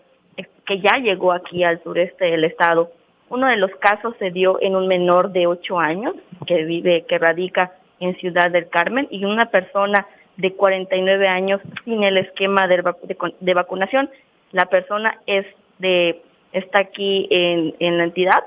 que 0.66 0.80
ya 0.80 0.98
llegó 0.98 1.32
aquí 1.32 1.62
al 1.64 1.82
sureste 1.82 2.26
del 2.26 2.44
estado. 2.44 2.90
Uno 3.28 3.46
de 3.46 3.56
los 3.56 3.70
casos 3.76 4.14
se 4.18 4.30
dio 4.30 4.60
en 4.60 4.74
un 4.74 4.88
menor 4.88 5.30
de 5.30 5.46
8 5.46 5.78
años 5.78 6.14
que 6.46 6.64
vive, 6.64 7.04
que 7.06 7.18
radica 7.18 7.72
en 8.00 8.16
Ciudad 8.16 8.50
del 8.50 8.68
Carmen 8.68 9.06
y 9.10 9.24
una 9.24 9.46
persona 9.46 10.06
de 10.36 10.54
49 10.54 11.28
años 11.28 11.60
sin 11.84 12.02
el 12.02 12.16
esquema 12.16 12.66
de, 12.66 12.82
de, 13.40 13.54
vacunación. 13.54 14.10
La 14.52 14.66
persona 14.66 15.20
es 15.26 15.46
de 15.78 16.22
está 16.52 16.80
aquí 16.80 17.28
en, 17.30 17.74
en 17.78 17.98
la 17.98 18.04
entidad. 18.04 18.42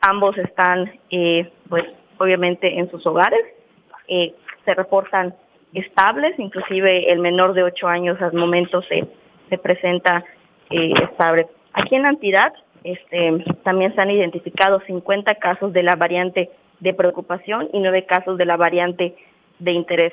Ambos 0.00 0.36
están, 0.36 0.92
eh, 1.10 1.50
pues, 1.68 1.84
obviamente 2.18 2.78
en 2.78 2.90
sus 2.90 3.06
hogares 3.06 3.40
eh, 4.08 4.34
se 4.64 4.74
reportan 4.74 5.34
estables, 5.74 6.38
inclusive 6.38 7.12
el 7.12 7.18
menor 7.20 7.52
de 7.52 7.62
8 7.62 7.88
años 7.88 8.20
al 8.20 8.32
momento 8.32 8.82
se, 8.82 9.06
se 9.48 9.58
presenta 9.58 10.24
eh, 10.70 10.92
estable. 11.02 11.46
Aquí 11.72 11.94
en 11.94 12.02
la 12.02 12.10
entidad 12.10 12.52
este, 12.84 13.44
también 13.64 13.94
se 13.94 14.00
han 14.00 14.10
identificado 14.10 14.80
50 14.80 15.34
casos 15.36 15.72
de 15.72 15.82
la 15.82 15.96
variante 15.96 16.50
de 16.80 16.94
preocupación 16.94 17.68
y 17.72 17.80
9 17.80 18.06
casos 18.06 18.38
de 18.38 18.44
la 18.44 18.56
variante 18.56 19.16
de 19.58 19.72
interés. 19.72 20.12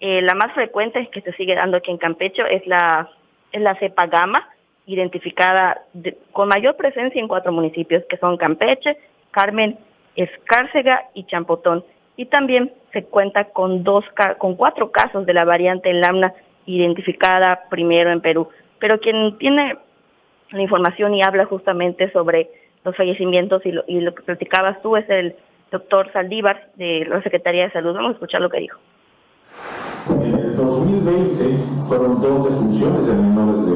Eh, 0.00 0.22
la 0.22 0.34
más 0.34 0.52
frecuente 0.54 1.08
que 1.12 1.20
se 1.20 1.32
sigue 1.32 1.54
dando 1.54 1.76
aquí 1.76 1.90
en 1.90 1.98
Campecho 1.98 2.46
es 2.46 2.66
la, 2.66 3.08
es 3.52 3.60
la 3.60 3.74
cepa 3.76 4.06
gamma, 4.06 4.48
identificada 4.86 5.82
con 6.32 6.48
mayor 6.48 6.76
presencia 6.76 7.20
en 7.20 7.28
cuatro 7.28 7.52
municipios, 7.52 8.02
que 8.08 8.16
son 8.16 8.36
Campeche, 8.36 8.96
Carmen, 9.30 9.78
Escárcega 10.16 11.10
y 11.14 11.24
Champotón 11.24 11.84
y 12.16 12.26
también 12.26 12.72
se 12.92 13.04
cuenta 13.04 13.44
con 13.44 13.82
dos 13.82 14.04
con 14.38 14.56
cuatro 14.56 14.90
casos 14.90 15.24
de 15.24 15.32
la 15.32 15.44
variante 15.44 15.92
Lambda 15.92 16.34
identificada 16.66 17.62
primero 17.70 18.10
en 18.10 18.20
Perú. 18.20 18.48
Pero 18.78 19.00
quien 19.00 19.38
tiene 19.38 19.78
la 20.50 20.62
información 20.62 21.14
y 21.14 21.22
habla 21.22 21.46
justamente 21.46 22.10
sobre 22.12 22.50
los 22.84 22.96
fallecimientos 22.96 23.64
y 23.64 23.72
lo, 23.72 23.84
y 23.86 24.00
lo 24.00 24.14
que 24.14 24.22
platicabas 24.22 24.82
tú 24.82 24.96
es 24.96 25.08
el 25.08 25.34
doctor 25.70 26.12
Saldívar 26.12 26.70
de 26.76 27.06
la 27.08 27.22
Secretaría 27.22 27.64
de 27.64 27.72
Salud. 27.72 27.94
Vamos 27.94 28.10
a 28.10 28.14
escuchar 28.14 28.40
lo 28.40 28.50
que 28.50 28.60
dijo. 28.60 28.78
En 30.08 30.34
el 30.34 30.56
2020 30.56 31.44
fueron 31.88 32.20
dos 32.20 32.50
defunciones 32.50 33.06
de 33.06 33.12
menores 33.14 33.66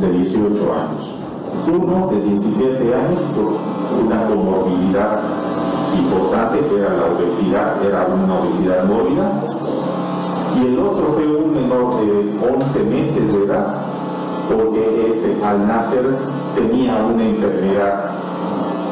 de, 0.00 0.06
de 0.06 0.18
18 0.18 0.72
años. 0.72 1.12
Uno 1.68 2.08
de 2.08 2.20
17 2.20 2.94
años 2.94 3.20
por 3.34 4.04
una 4.04 4.26
comorbilidad 4.26 5.20
importante, 5.96 6.60
que 6.68 6.80
era 6.80 6.90
la 6.90 7.06
obesidad, 7.06 7.84
era 7.84 8.06
una 8.06 8.38
obesidad 8.38 8.84
mórbida, 8.84 9.32
y 10.56 10.66
el 10.66 10.78
otro 10.78 11.12
fue 11.14 11.26
un 11.26 11.54
menor 11.54 12.00
de 12.00 12.54
11 12.54 12.84
meses 12.84 13.32
de 13.32 13.44
edad 13.44 13.74
porque 14.48 15.10
ese, 15.10 15.44
al 15.44 15.66
nacer 15.66 16.04
tenía 16.54 16.96
una 16.96 17.24
enfermedad 17.24 18.10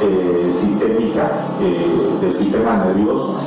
eh, 0.03 0.53
sistémica 0.53 1.31
eh, 1.61 2.19
del 2.21 2.33
sistema 2.33 2.85
nervioso 2.85 3.41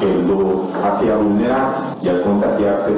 que 0.00 0.06
lo 0.26 0.68
hacía 0.86 1.16
vulnerable 1.16 1.76
y 2.02 2.08
al 2.08 2.22
contagiarse 2.22 2.92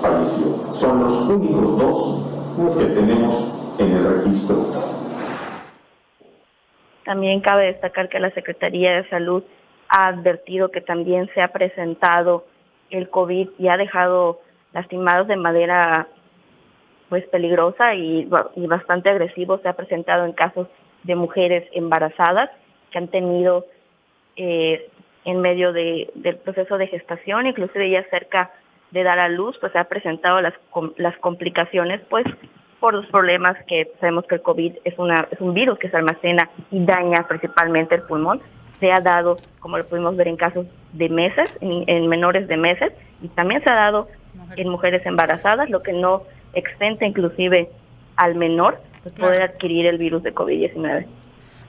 falleció. 0.00 0.74
Son 0.74 1.02
los 1.02 1.28
únicos 1.28 1.78
dos 1.78 2.76
que 2.78 2.84
tenemos 2.86 3.76
en 3.78 3.92
el 3.92 4.14
registro. 4.14 4.56
También 7.04 7.40
cabe 7.40 7.66
destacar 7.66 8.08
que 8.08 8.20
la 8.20 8.30
Secretaría 8.30 8.96
de 8.96 9.08
Salud 9.08 9.42
ha 9.88 10.08
advertido 10.08 10.70
que 10.70 10.80
también 10.80 11.30
se 11.34 11.40
ha 11.40 11.48
presentado 11.48 12.44
el 12.90 13.08
COVID 13.08 13.48
y 13.58 13.68
ha 13.68 13.76
dejado 13.76 14.40
lastimados 14.72 15.26
de 15.26 15.36
manera 15.36 16.08
pues 17.08 17.26
peligrosa 17.28 17.94
y, 17.94 18.28
y 18.56 18.66
bastante 18.66 19.08
agresivo. 19.08 19.58
Se 19.58 19.68
ha 19.68 19.72
presentado 19.72 20.26
en 20.26 20.32
casos 20.32 20.68
de 21.04 21.14
mujeres 21.14 21.68
embarazadas 21.72 22.50
que 22.90 22.98
han 22.98 23.08
tenido 23.08 23.66
eh, 24.36 24.88
en 25.24 25.40
medio 25.40 25.72
de, 25.72 26.10
del 26.14 26.36
proceso 26.36 26.78
de 26.78 26.86
gestación, 26.86 27.46
inclusive 27.46 27.90
ya 27.90 28.02
cerca 28.10 28.50
de 28.90 29.02
dar 29.02 29.18
a 29.18 29.28
luz, 29.28 29.58
pues 29.60 29.72
se 29.72 29.78
ha 29.78 29.84
presentado 29.84 30.40
las, 30.40 30.54
las 30.96 31.16
complicaciones, 31.18 32.00
pues 32.08 32.24
por 32.80 32.94
los 32.94 33.06
problemas 33.06 33.56
que 33.66 33.90
sabemos 34.00 34.24
que 34.26 34.36
el 34.36 34.42
COVID 34.42 34.76
es, 34.84 34.98
una, 34.98 35.26
es 35.30 35.40
un 35.40 35.52
virus 35.52 35.78
que 35.78 35.90
se 35.90 35.96
almacena 35.96 36.48
y 36.70 36.84
daña 36.84 37.26
principalmente 37.26 37.96
el 37.96 38.02
pulmón. 38.02 38.40
Se 38.80 38.92
ha 38.92 39.00
dado, 39.00 39.38
como 39.58 39.76
lo 39.76 39.86
pudimos 39.86 40.16
ver 40.16 40.28
en 40.28 40.36
casos 40.36 40.66
de 40.92 41.08
meses, 41.08 41.52
en, 41.60 42.06
menores 42.06 42.46
de 42.46 42.56
meses, 42.56 42.92
y 43.20 43.28
también 43.28 43.62
se 43.62 43.70
ha 43.70 43.74
dado 43.74 44.08
en 44.56 44.70
mujeres 44.70 45.04
embarazadas, 45.04 45.68
lo 45.68 45.82
que 45.82 45.92
no 45.92 46.22
exenta 46.54 47.04
inclusive 47.04 47.68
al 48.16 48.36
menor 48.36 48.80
pues, 49.02 49.14
poder 49.14 49.42
adquirir 49.42 49.86
el 49.86 49.98
virus 49.98 50.22
de 50.22 50.34
COVID-19. 50.34 51.06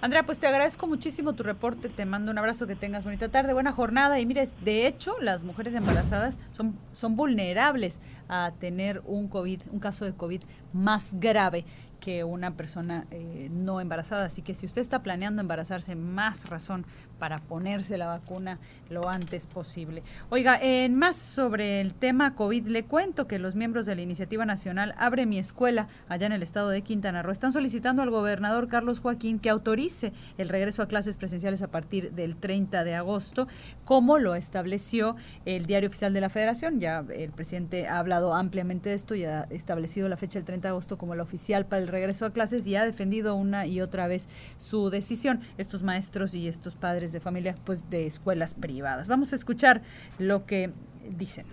Andrea, 0.01 0.23
pues 0.23 0.39
te 0.39 0.47
agradezco 0.47 0.88
muchísimo 0.88 1.34
tu 1.34 1.43
reporte, 1.43 1.89
te 1.89 2.05
mando 2.05 2.32
un 2.32 2.38
abrazo, 2.38 2.67
que 2.67 2.75
tengas 2.75 3.03
bonita 3.03 3.27
tarde, 3.27 3.51
buena 3.51 3.73
jornada 3.73 4.17
y 4.17 4.25
mires, 4.25 4.55
de 4.63 4.88
hecho, 4.88 5.11
las 5.19 5.43
mujeres 5.43 5.75
embarazadas 5.75 6.39
son, 6.53 6.80
son 6.93 7.17
vulnerables 7.17 8.01
a 8.30 8.53
tener 8.59 9.01
un 9.05 9.27
COVID, 9.27 9.61
un 9.73 9.80
caso 9.80 10.05
de 10.05 10.13
COVID 10.13 10.41
más 10.71 11.19
grave 11.19 11.65
que 12.00 12.24
una 12.24 12.56
persona 12.56 13.06
eh, 13.12 13.50
no 13.52 13.82
embarazada. 13.82 14.26
Así 14.26 14.41
que 14.41 14.54
si 14.54 14.66
usted 14.66 14.82
está 14.82 15.04
planeando 15.04 15.41
embarazarse, 15.41 15.95
más 15.95 16.50
razón 16.50 16.86
para 17.20 17.38
ponerse 17.38 17.97
la 17.97 18.08
vacuna 18.08 18.60
lo 18.89 19.10
antes 19.10 19.45
posible. 19.45 20.04
Oiga, 20.30 20.58
en 20.62 20.95
más 20.95 21.16
sobre 21.18 21.82
el 21.82 21.93
tema 21.93 22.36
COVID, 22.36 22.68
le 22.68 22.86
cuento 22.86 23.28
que 23.28 23.39
los 23.39 23.56
miembros 23.56 23.86
de 23.86 23.95
la 23.95 24.02
Iniciativa 24.02 24.45
Nacional 24.45 24.95
Abre 24.97 25.26
mi 25.26 25.38
Escuela, 25.38 25.88
allá 26.08 26.28
en 26.28 26.34
el 26.34 26.43
estado 26.43 26.70
de 26.70 26.82
Quintana 26.82 27.22
Roo, 27.22 27.32
están 27.32 27.52
solicitando 27.52 28.02
al 28.02 28.10
gobernador 28.10 28.68
Carlos 28.68 29.00
Joaquín 29.00 29.39
que 29.39 29.50
autorice 29.50 30.14
el 30.38 30.50
regreso 30.50 30.82
a 30.82 30.88
clases 30.88 31.18
presenciales 31.18 31.62
a 31.62 31.70
partir 31.70 32.14
del 32.14 32.38
30 32.38 32.84
de 32.84 32.95
agosto, 32.95 33.47
como 33.86 34.18
lo 34.18 34.36
estableció 34.36 35.16
el 35.45 35.66
Diario 35.66 35.89
Oficial 35.89 36.14
de 36.14 36.22
la 36.22 36.30
Federación. 36.30 36.80
Ya 36.80 37.06
el 37.14 37.32
presidente 37.32 37.88
ha 37.88 38.00
hablado 38.00 38.34
ampliamente 38.34 38.89
de 38.89 38.95
esto 38.95 39.16
y 39.16 39.26
ha 39.26 39.43
establecido 39.50 40.08
la 40.08 40.18
fecha 40.18 40.39
del 40.39 40.45
30 40.45 40.68
de 40.68 40.70
agosto 40.70 40.97
como 40.97 41.16
la 41.16 41.24
oficial 41.24 41.66
para 41.66 41.82
el 41.82 41.88
regreso 41.89 42.25
a 42.25 42.31
clases 42.31 42.65
y 42.67 42.75
ha 42.75 42.85
defendido 42.85 43.35
una 43.35 43.65
y 43.65 43.81
otra 43.81 44.07
vez 44.07 44.29
su 44.57 44.89
decisión. 44.89 45.41
Estos 45.57 45.83
maestros 45.83 46.33
y 46.33 46.47
estos 46.47 46.75
padres 46.75 47.11
de 47.11 47.19
familia, 47.19 47.55
pues 47.65 47.89
de 47.89 48.05
escuelas 48.05 48.53
privadas. 48.53 49.07
Vamos 49.07 49.33
a 49.33 49.35
escuchar 49.35 49.81
lo 50.17 50.45
que 50.45 50.71
dicen. 51.17 51.45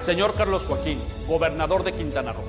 Señor 0.00 0.34
Carlos 0.34 0.64
Joaquín, 0.64 0.98
gobernador 1.28 1.84
de 1.84 1.92
Quintana 1.92 2.32
Roo. 2.32 2.44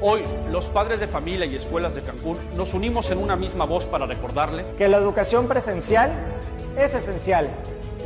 Hoy, 0.00 0.22
los 0.50 0.70
padres 0.70 0.98
de 0.98 1.06
familia 1.06 1.46
y 1.46 1.54
escuelas 1.54 1.94
de 1.94 2.02
Cancún 2.02 2.36
nos 2.56 2.74
unimos 2.74 3.10
en 3.10 3.18
una 3.18 3.36
misma 3.36 3.66
voz 3.66 3.86
para 3.86 4.06
recordarle 4.06 4.64
que 4.76 4.88
la 4.88 4.96
educación 4.96 5.46
presencial 5.46 6.10
es 6.76 6.94
esencial 6.94 7.48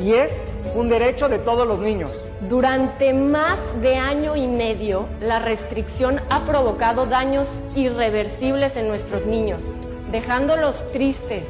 y 0.01 0.15
es 0.15 0.31
un 0.75 0.89
derecho 0.89 1.29
de 1.29 1.39
todos 1.39 1.67
los 1.67 1.79
niños. 1.79 2.11
Durante 2.49 3.15
más 3.15 3.59
de 3.81 3.97
año 3.97 4.37
y 4.37 4.47
medio, 4.47 5.07
la 5.21 5.39
restricción 5.39 6.21
ha 6.29 6.47
provocado 6.47 7.07
daños 7.07 7.49
irreversibles 7.75 8.77
en 8.77 8.89
nuestros 8.89 9.25
niños, 9.27 9.65
dejándolos 10.13 10.85
tristes, 10.93 11.45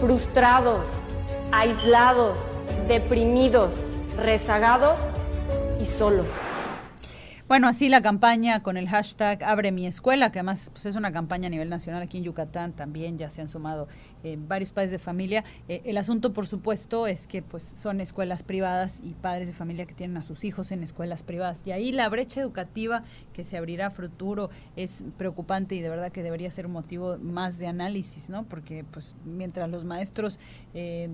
frustrados, 0.00 0.86
aislados, 1.50 2.38
deprimidos, 2.88 3.74
rezagados 4.16 4.98
y 5.80 5.86
solos. 5.86 6.26
Bueno, 7.48 7.66
así 7.66 7.88
la 7.88 8.02
campaña 8.02 8.62
con 8.62 8.76
el 8.76 8.90
hashtag 8.90 9.42
Abre 9.42 9.72
mi 9.72 9.86
escuela, 9.86 10.30
que 10.30 10.38
además 10.38 10.68
pues, 10.70 10.84
es 10.84 10.96
una 10.96 11.12
campaña 11.12 11.46
a 11.46 11.50
nivel 11.50 11.70
nacional 11.70 12.02
aquí 12.02 12.18
en 12.18 12.24
Yucatán, 12.24 12.74
también 12.74 13.16
ya 13.16 13.30
se 13.30 13.40
han 13.40 13.48
sumado 13.48 13.88
eh, 14.22 14.36
varios 14.38 14.72
padres 14.72 14.90
de 14.90 14.98
familia. 14.98 15.44
Eh, 15.66 15.80
el 15.86 15.96
asunto, 15.96 16.34
por 16.34 16.46
supuesto, 16.46 17.06
es 17.06 17.26
que 17.26 17.40
pues 17.40 17.62
son 17.62 18.02
escuelas 18.02 18.42
privadas 18.42 19.00
y 19.02 19.14
padres 19.14 19.48
de 19.48 19.54
familia 19.54 19.86
que 19.86 19.94
tienen 19.94 20.18
a 20.18 20.22
sus 20.22 20.44
hijos 20.44 20.72
en 20.72 20.82
escuelas 20.82 21.22
privadas. 21.22 21.62
Y 21.66 21.72
ahí 21.72 21.90
la 21.90 22.06
brecha 22.10 22.42
educativa 22.42 23.02
que 23.38 23.44
se 23.44 23.56
abrirá 23.56 23.86
a 23.86 23.90
futuro 23.92 24.50
es 24.74 25.04
preocupante 25.16 25.76
y 25.76 25.80
de 25.80 25.88
verdad 25.88 26.10
que 26.10 26.24
debería 26.24 26.50
ser 26.50 26.66
un 26.66 26.72
motivo 26.72 27.18
más 27.18 27.60
de 27.60 27.68
análisis, 27.68 28.30
¿no? 28.30 28.42
Porque 28.48 28.84
pues 28.90 29.14
mientras 29.24 29.70
los 29.70 29.84
maestros 29.84 30.40
eh, 30.74 31.08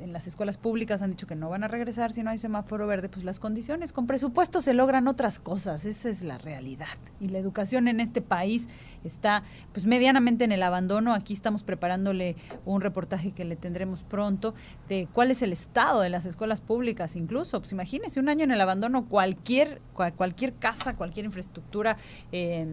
en 0.00 0.12
las 0.12 0.26
escuelas 0.26 0.58
públicas 0.58 1.02
han 1.02 1.10
dicho 1.10 1.28
que 1.28 1.36
no 1.36 1.48
van 1.48 1.62
a 1.62 1.68
regresar 1.68 2.10
si 2.10 2.24
no 2.24 2.30
hay 2.30 2.38
semáforo 2.38 2.88
verde, 2.88 3.08
pues 3.08 3.24
las 3.24 3.38
condiciones 3.38 3.92
con 3.92 4.08
presupuesto 4.08 4.60
se 4.60 4.74
logran 4.74 5.06
otras 5.06 5.38
cosas 5.38 5.86
esa 5.86 6.08
es 6.08 6.24
la 6.24 6.36
realidad. 6.36 6.98
Y 7.20 7.28
la 7.28 7.38
educación 7.38 7.86
en 7.86 8.00
este 8.00 8.22
país 8.22 8.68
está 9.04 9.42
pues 9.72 9.86
medianamente 9.86 10.44
en 10.44 10.52
el 10.52 10.62
abandono. 10.62 11.14
Aquí 11.14 11.34
estamos 11.34 11.62
preparándole 11.62 12.36
un 12.64 12.80
reportaje 12.80 13.32
que 13.32 13.44
le 13.44 13.56
tendremos 13.56 14.04
pronto 14.04 14.54
de 14.88 15.08
cuál 15.12 15.30
es 15.30 15.42
el 15.42 15.52
estado 15.52 16.00
de 16.00 16.10
las 16.10 16.26
escuelas 16.26 16.60
públicas 16.60 17.16
incluso. 17.16 17.60
Pues 17.60 17.72
imagínese 17.72 18.20
un 18.20 18.28
año 18.28 18.44
en 18.44 18.50
el 18.50 18.60
abandono, 18.60 19.06
cualquier, 19.06 19.80
cualquier 20.16 20.54
casa, 20.54 20.94
cualquier 20.94 21.26
infraestructura 21.26 21.96
eh, 22.32 22.66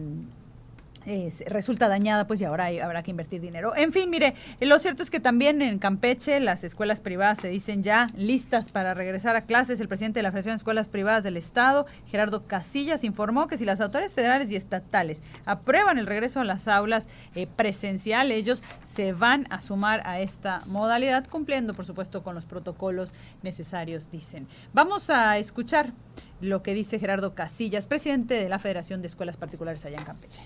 resulta 1.46 1.88
dañada, 1.88 2.26
pues 2.26 2.40
y 2.40 2.44
ahora 2.44 2.66
habrá 2.82 3.02
que 3.02 3.10
invertir 3.10 3.40
dinero. 3.40 3.74
En 3.76 3.92
fin, 3.92 4.10
mire, 4.10 4.34
lo 4.60 4.78
cierto 4.78 5.02
es 5.02 5.10
que 5.10 5.20
también 5.20 5.62
en 5.62 5.78
Campeche 5.78 6.40
las 6.40 6.64
escuelas 6.64 7.00
privadas 7.00 7.38
se 7.38 7.48
dicen 7.48 7.82
ya 7.82 8.10
listas 8.16 8.70
para 8.70 8.94
regresar 8.94 9.36
a 9.36 9.42
clases. 9.42 9.80
El 9.80 9.88
presidente 9.88 10.18
de 10.18 10.22
la 10.22 10.30
Federación 10.30 10.54
de 10.54 10.58
Escuelas 10.58 10.88
Privadas 10.88 11.24
del 11.24 11.36
Estado, 11.36 11.86
Gerardo 12.06 12.46
Casillas, 12.46 13.04
informó 13.04 13.48
que 13.48 13.58
si 13.58 13.64
las 13.64 13.80
autoridades 13.80 14.14
federales 14.14 14.50
y 14.52 14.56
estatales 14.56 15.22
aprueban 15.44 15.98
el 15.98 16.06
regreso 16.06 16.40
a 16.40 16.44
las 16.44 16.68
aulas 16.68 17.08
eh, 17.34 17.46
presencial, 17.46 18.30
ellos 18.30 18.62
se 18.84 19.12
van 19.12 19.46
a 19.50 19.60
sumar 19.60 20.02
a 20.04 20.20
esta 20.20 20.62
modalidad, 20.66 21.26
cumpliendo, 21.26 21.74
por 21.74 21.84
supuesto, 21.84 22.22
con 22.22 22.34
los 22.34 22.46
protocolos 22.46 23.14
necesarios, 23.42 24.10
dicen. 24.10 24.46
Vamos 24.72 25.10
a 25.10 25.38
escuchar 25.38 25.92
lo 26.40 26.62
que 26.62 26.74
dice 26.74 26.98
Gerardo 26.98 27.34
Casillas, 27.34 27.86
presidente 27.86 28.34
de 28.34 28.48
la 28.48 28.58
Federación 28.58 29.00
de 29.02 29.08
Escuelas 29.08 29.36
Particulares 29.36 29.84
allá 29.84 29.98
en 29.98 30.04
Campeche 30.04 30.40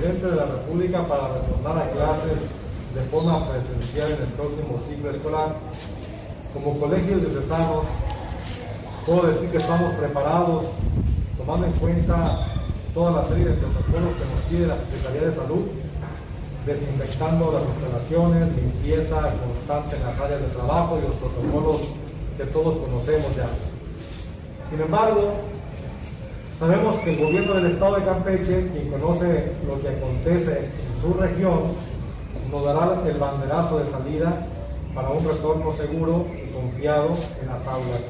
presidente 0.00 0.26
de 0.28 0.36
la 0.36 0.46
República 0.46 1.06
para 1.06 1.28
retornar 1.28 1.78
a 1.78 1.90
clases 1.90 2.38
de 2.94 3.02
forma 3.10 3.48
presencial 3.50 4.10
en 4.12 4.22
el 4.22 4.28
próximo 4.34 4.80
ciclo 4.88 5.10
escolar. 5.10 5.56
Como 6.54 6.78
colegios 6.80 7.20
diocesanos, 7.20 7.84
puedo 9.06 9.26
decir 9.26 9.50
que 9.50 9.58
estamos 9.58 9.94
preparados, 9.94 10.64
tomando 11.36 11.66
en 11.66 11.72
cuenta 11.74 12.46
toda 12.94 13.22
la 13.22 13.28
serie 13.28 13.44
de 13.44 13.52
protocolos 13.54 14.14
que 14.16 14.24
nos 14.24 14.42
pide 14.48 14.66
la 14.66 14.76
Secretaría 14.78 15.28
de 15.28 15.36
Salud, 15.36 15.66
desinfectando 16.66 17.52
las 17.52 17.62
instalaciones, 17.64 18.56
limpieza 18.56 19.34
constante 19.38 19.96
en 19.96 20.02
las 20.02 20.18
áreas 20.18 20.40
de 20.40 20.48
trabajo 20.48 20.98
y 20.98 21.06
los 21.06 21.16
protocolos 21.16 21.80
que 22.36 22.44
todos 22.46 22.78
conocemos 22.78 23.36
ya. 23.36 23.48
Sin 24.70 24.80
embargo, 24.80 25.34
Sabemos 26.60 26.96
que 26.96 27.14
el 27.14 27.24
gobierno 27.24 27.54
del 27.54 27.72
estado 27.72 27.96
de 27.96 28.04
Campeche, 28.04 28.68
quien 28.70 28.90
conoce 28.90 29.50
lo 29.66 29.80
que 29.80 29.88
acontece 29.88 30.58
en 30.58 31.00
su 31.00 31.14
región, 31.14 31.72
nos 32.52 32.64
dará 32.66 33.00
el 33.08 33.16
banderazo 33.16 33.78
de 33.78 33.90
salida 33.90 34.46
para 34.94 35.08
un 35.08 35.24
retorno 35.26 35.72
seguro 35.72 36.26
y 36.36 36.52
confiado 36.52 37.12
en 37.40 37.48
las 37.48 37.66
aulas. 37.66 38.02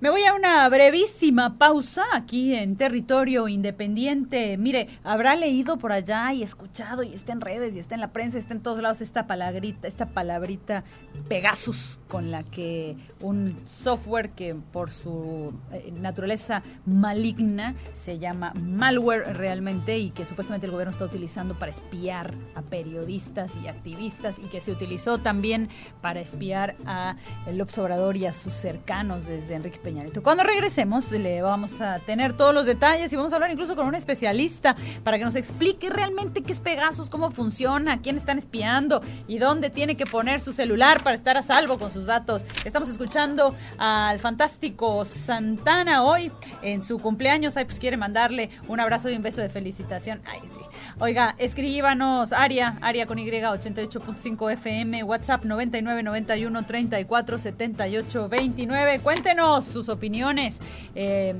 Me 0.00 0.10
voy 0.10 0.24
a 0.24 0.34
una 0.34 0.68
brevísima 0.68 1.56
pausa 1.56 2.02
aquí 2.14 2.54
en 2.54 2.76
territorio 2.76 3.46
independiente. 3.46 4.56
Mire, 4.58 4.88
habrá 5.04 5.36
leído 5.36 5.78
por 5.78 5.92
allá 5.92 6.32
y 6.32 6.42
escuchado 6.42 7.04
y 7.04 7.14
está 7.14 7.32
en 7.32 7.40
redes 7.40 7.76
y 7.76 7.78
está 7.78 7.94
en 7.94 8.00
la 8.00 8.12
prensa, 8.12 8.38
está 8.38 8.54
en 8.54 8.60
todos 8.60 8.80
lados 8.82 9.00
esta 9.00 9.28
palabrita, 9.28 9.86
esta 9.86 10.06
palabrita 10.06 10.82
Pegasus 11.28 12.00
con 12.08 12.32
la 12.32 12.42
que 12.42 12.96
un 13.20 13.60
software 13.66 14.30
que 14.30 14.54
por 14.54 14.90
su 14.90 15.52
eh, 15.72 15.92
naturaleza 15.92 16.62
maligna 16.86 17.74
se 17.92 18.18
llama 18.18 18.52
malware 18.54 19.34
realmente 19.36 19.98
y 19.98 20.10
que 20.10 20.24
supuestamente 20.24 20.66
el 20.66 20.72
gobierno 20.72 20.90
está 20.90 21.04
utilizando 21.04 21.56
para 21.58 21.70
espiar 21.70 22.34
a 22.56 22.62
periodistas 22.62 23.56
y 23.62 23.68
activistas 23.68 24.38
y 24.40 24.48
que 24.48 24.60
se 24.60 24.72
utilizó 24.72 25.18
también 25.18 25.68
para 26.00 26.20
espiar 26.20 26.76
a 26.84 27.16
el 27.46 27.60
Obrador 27.60 28.16
y 28.16 28.26
a 28.26 28.32
sus 28.32 28.54
cercanos 28.54 29.26
desde 29.26 29.54
Enrique 29.54 29.78
Peña 29.84 30.02
Nieto. 30.02 30.22
Cuando 30.22 30.42
regresemos 30.42 31.12
le 31.12 31.42
vamos 31.42 31.80
a 31.80 32.00
tener 32.00 32.32
todos 32.32 32.54
los 32.54 32.64
detalles 32.64 33.12
y 33.12 33.16
vamos 33.16 33.32
a 33.32 33.36
hablar 33.36 33.50
incluso 33.50 33.76
con 33.76 33.86
un 33.86 33.94
especialista 33.94 34.74
para 35.04 35.18
que 35.18 35.24
nos 35.24 35.36
explique 35.36 35.90
realmente 35.90 36.42
qué 36.42 36.52
es 36.52 36.60
Pegasus, 36.60 37.10
cómo 37.10 37.30
funciona, 37.30 38.00
quién 38.00 38.16
están 38.16 38.38
espiando 38.38 39.02
y 39.28 39.38
dónde 39.38 39.68
tiene 39.68 39.96
que 39.96 40.06
poner 40.06 40.40
su 40.40 40.54
celular 40.54 41.04
para 41.04 41.14
estar 41.14 41.36
a 41.36 41.42
salvo 41.42 41.78
con 41.78 41.92
sus 41.92 42.06
datos. 42.06 42.46
Estamos 42.64 42.88
escuchando 42.88 43.54
al 43.76 44.18
fantástico 44.18 45.04
Santana 45.04 46.02
hoy 46.02 46.32
en 46.62 46.80
su 46.80 46.98
cumpleaños. 46.98 47.56
Ay, 47.58 47.66
pues 47.66 47.78
quiere 47.78 47.98
mandarle 47.98 48.48
un 48.66 48.80
abrazo 48.80 49.10
y 49.10 49.14
un 49.14 49.22
beso 49.22 49.42
de 49.42 49.50
felicitación. 49.50 50.22
Ay, 50.26 50.40
sí. 50.48 50.60
Oiga, 50.98 51.34
escríbanos, 51.38 52.32
Aria, 52.32 52.78
Aria 52.80 53.06
con 53.06 53.18
Y, 53.18 53.30
88.5 53.30 54.52
FM, 54.52 55.02
WhatsApp 55.02 55.44
9991 55.44 56.64
34 56.64 57.38
78 57.38 58.28
29. 58.30 59.00
Cuéntenos 59.00 59.73
sus 59.74 59.90
opiniones. 59.90 60.60
Eh, 60.94 61.34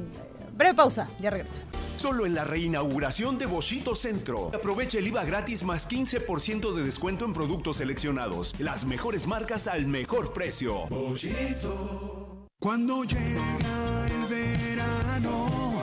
breve 0.54 0.74
pausa, 0.74 1.08
ya 1.20 1.30
regreso. 1.30 1.60
Solo 1.96 2.26
en 2.26 2.34
la 2.34 2.44
reinauguración 2.44 3.38
de 3.38 3.46
Boschito 3.46 3.94
Centro. 3.94 4.50
Aprovecha 4.52 4.98
el 4.98 5.06
IVA 5.06 5.24
gratis 5.24 5.62
más 5.62 5.88
15% 5.88 6.74
de 6.74 6.82
descuento 6.82 7.24
en 7.24 7.32
productos 7.32 7.78
seleccionados. 7.78 8.54
Las 8.58 8.84
mejores 8.84 9.26
marcas 9.26 9.68
al 9.68 9.86
mejor 9.86 10.32
precio. 10.32 10.86
Boschito. 10.88 12.46
Cuando 12.60 13.04
llega 13.04 14.06
el 14.06 14.26
verano, 14.26 15.73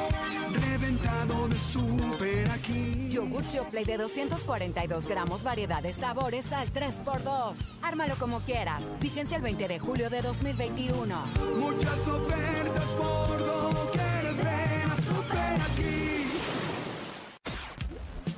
aquí. 3.24 3.56
Yogur 3.56 3.70
Play 3.70 3.86
de 3.86 3.98
242 3.98 5.08
gramos, 5.08 5.44
variedades, 5.44 5.96
sabores 5.96 6.52
al 6.52 6.72
3x2. 6.72 7.56
Ármalo 7.82 8.16
como 8.16 8.40
quieras. 8.42 8.84
Vigencia 9.00 9.38
el 9.38 9.44
20 9.44 9.68
de 9.68 9.80
julio 9.80 10.10
de 10.10 10.22
2021. 10.22 11.16
Muchas 11.58 12.08
ofertas 12.08 12.86
por 12.98 13.40
doquier, 13.40 14.34
ven 14.36 14.92
a 14.92 14.96
super 14.96 15.62
aquí. 15.72 16.28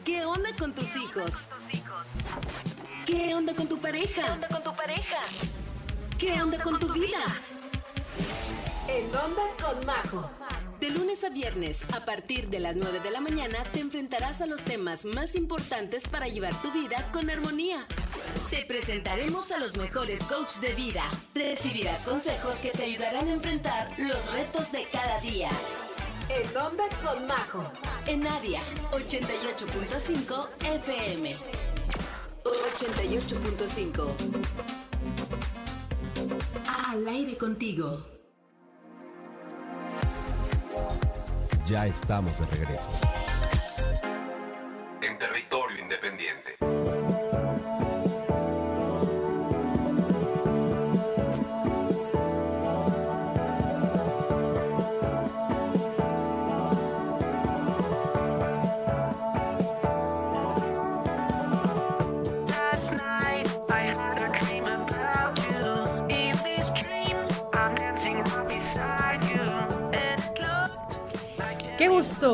¿Qué 0.04 0.26
onda 0.26 0.50
con 0.58 0.74
tus 0.74 0.96
hijos? 0.96 1.34
¿Qué 3.06 3.36
onda 3.36 3.54
con 3.54 3.68
tu 3.68 3.78
pareja? 3.80 4.26
¿Qué 4.26 4.32
onda 4.32 4.48
con 4.48 4.64
tu 4.64 4.76
pareja? 4.76 5.20
¿Qué 6.18 6.42
onda 6.42 6.58
con 6.64 6.80
tu 6.80 6.94
vida? 6.94 7.20
En 8.88 9.06
Onda 9.16 9.44
con 9.62 9.86
Majo. 9.86 10.30
De 10.84 10.90
lunes 10.90 11.24
a 11.24 11.30
viernes, 11.30 11.86
a 11.94 12.04
partir 12.04 12.50
de 12.50 12.60
las 12.60 12.76
9 12.76 13.00
de 13.00 13.10
la 13.10 13.22
mañana, 13.22 13.64
te 13.72 13.80
enfrentarás 13.80 14.42
a 14.42 14.48
los 14.48 14.64
temas 14.64 15.06
más 15.06 15.34
importantes 15.34 16.10
para 16.10 16.28
llevar 16.28 16.62
tu 16.62 16.74
vida 16.74 17.10
con 17.14 17.30
armonía. 17.30 17.88
Te 18.50 18.66
presentaremos 18.66 19.50
a 19.52 19.60
los 19.60 19.78
mejores 19.78 20.20
coaches 20.24 20.60
de 20.60 20.74
vida. 20.74 21.10
Recibirás 21.34 22.04
consejos 22.04 22.58
que 22.58 22.72
te 22.72 22.84
ayudarán 22.84 23.30
a 23.30 23.32
enfrentar 23.32 23.94
los 23.98 24.30
retos 24.34 24.74
de 24.74 24.86
cada 24.92 25.22
día. 25.22 25.48
En 26.28 26.58
Onda 26.58 26.84
con 27.02 27.28
Majo. 27.28 27.64
En 28.06 28.20
Nadia, 28.20 28.62
88.5 28.92 30.50
FM. 30.66 31.38
88.5. 32.44 34.16
Al 36.68 37.08
aire 37.08 37.38
contigo. 37.38 38.13
Ya 41.66 41.86
estamos 41.86 42.38
de 42.40 42.46
regreso. 42.58 42.92
En 45.02 45.18
territorio 45.18 45.80
independiente. 45.80 46.73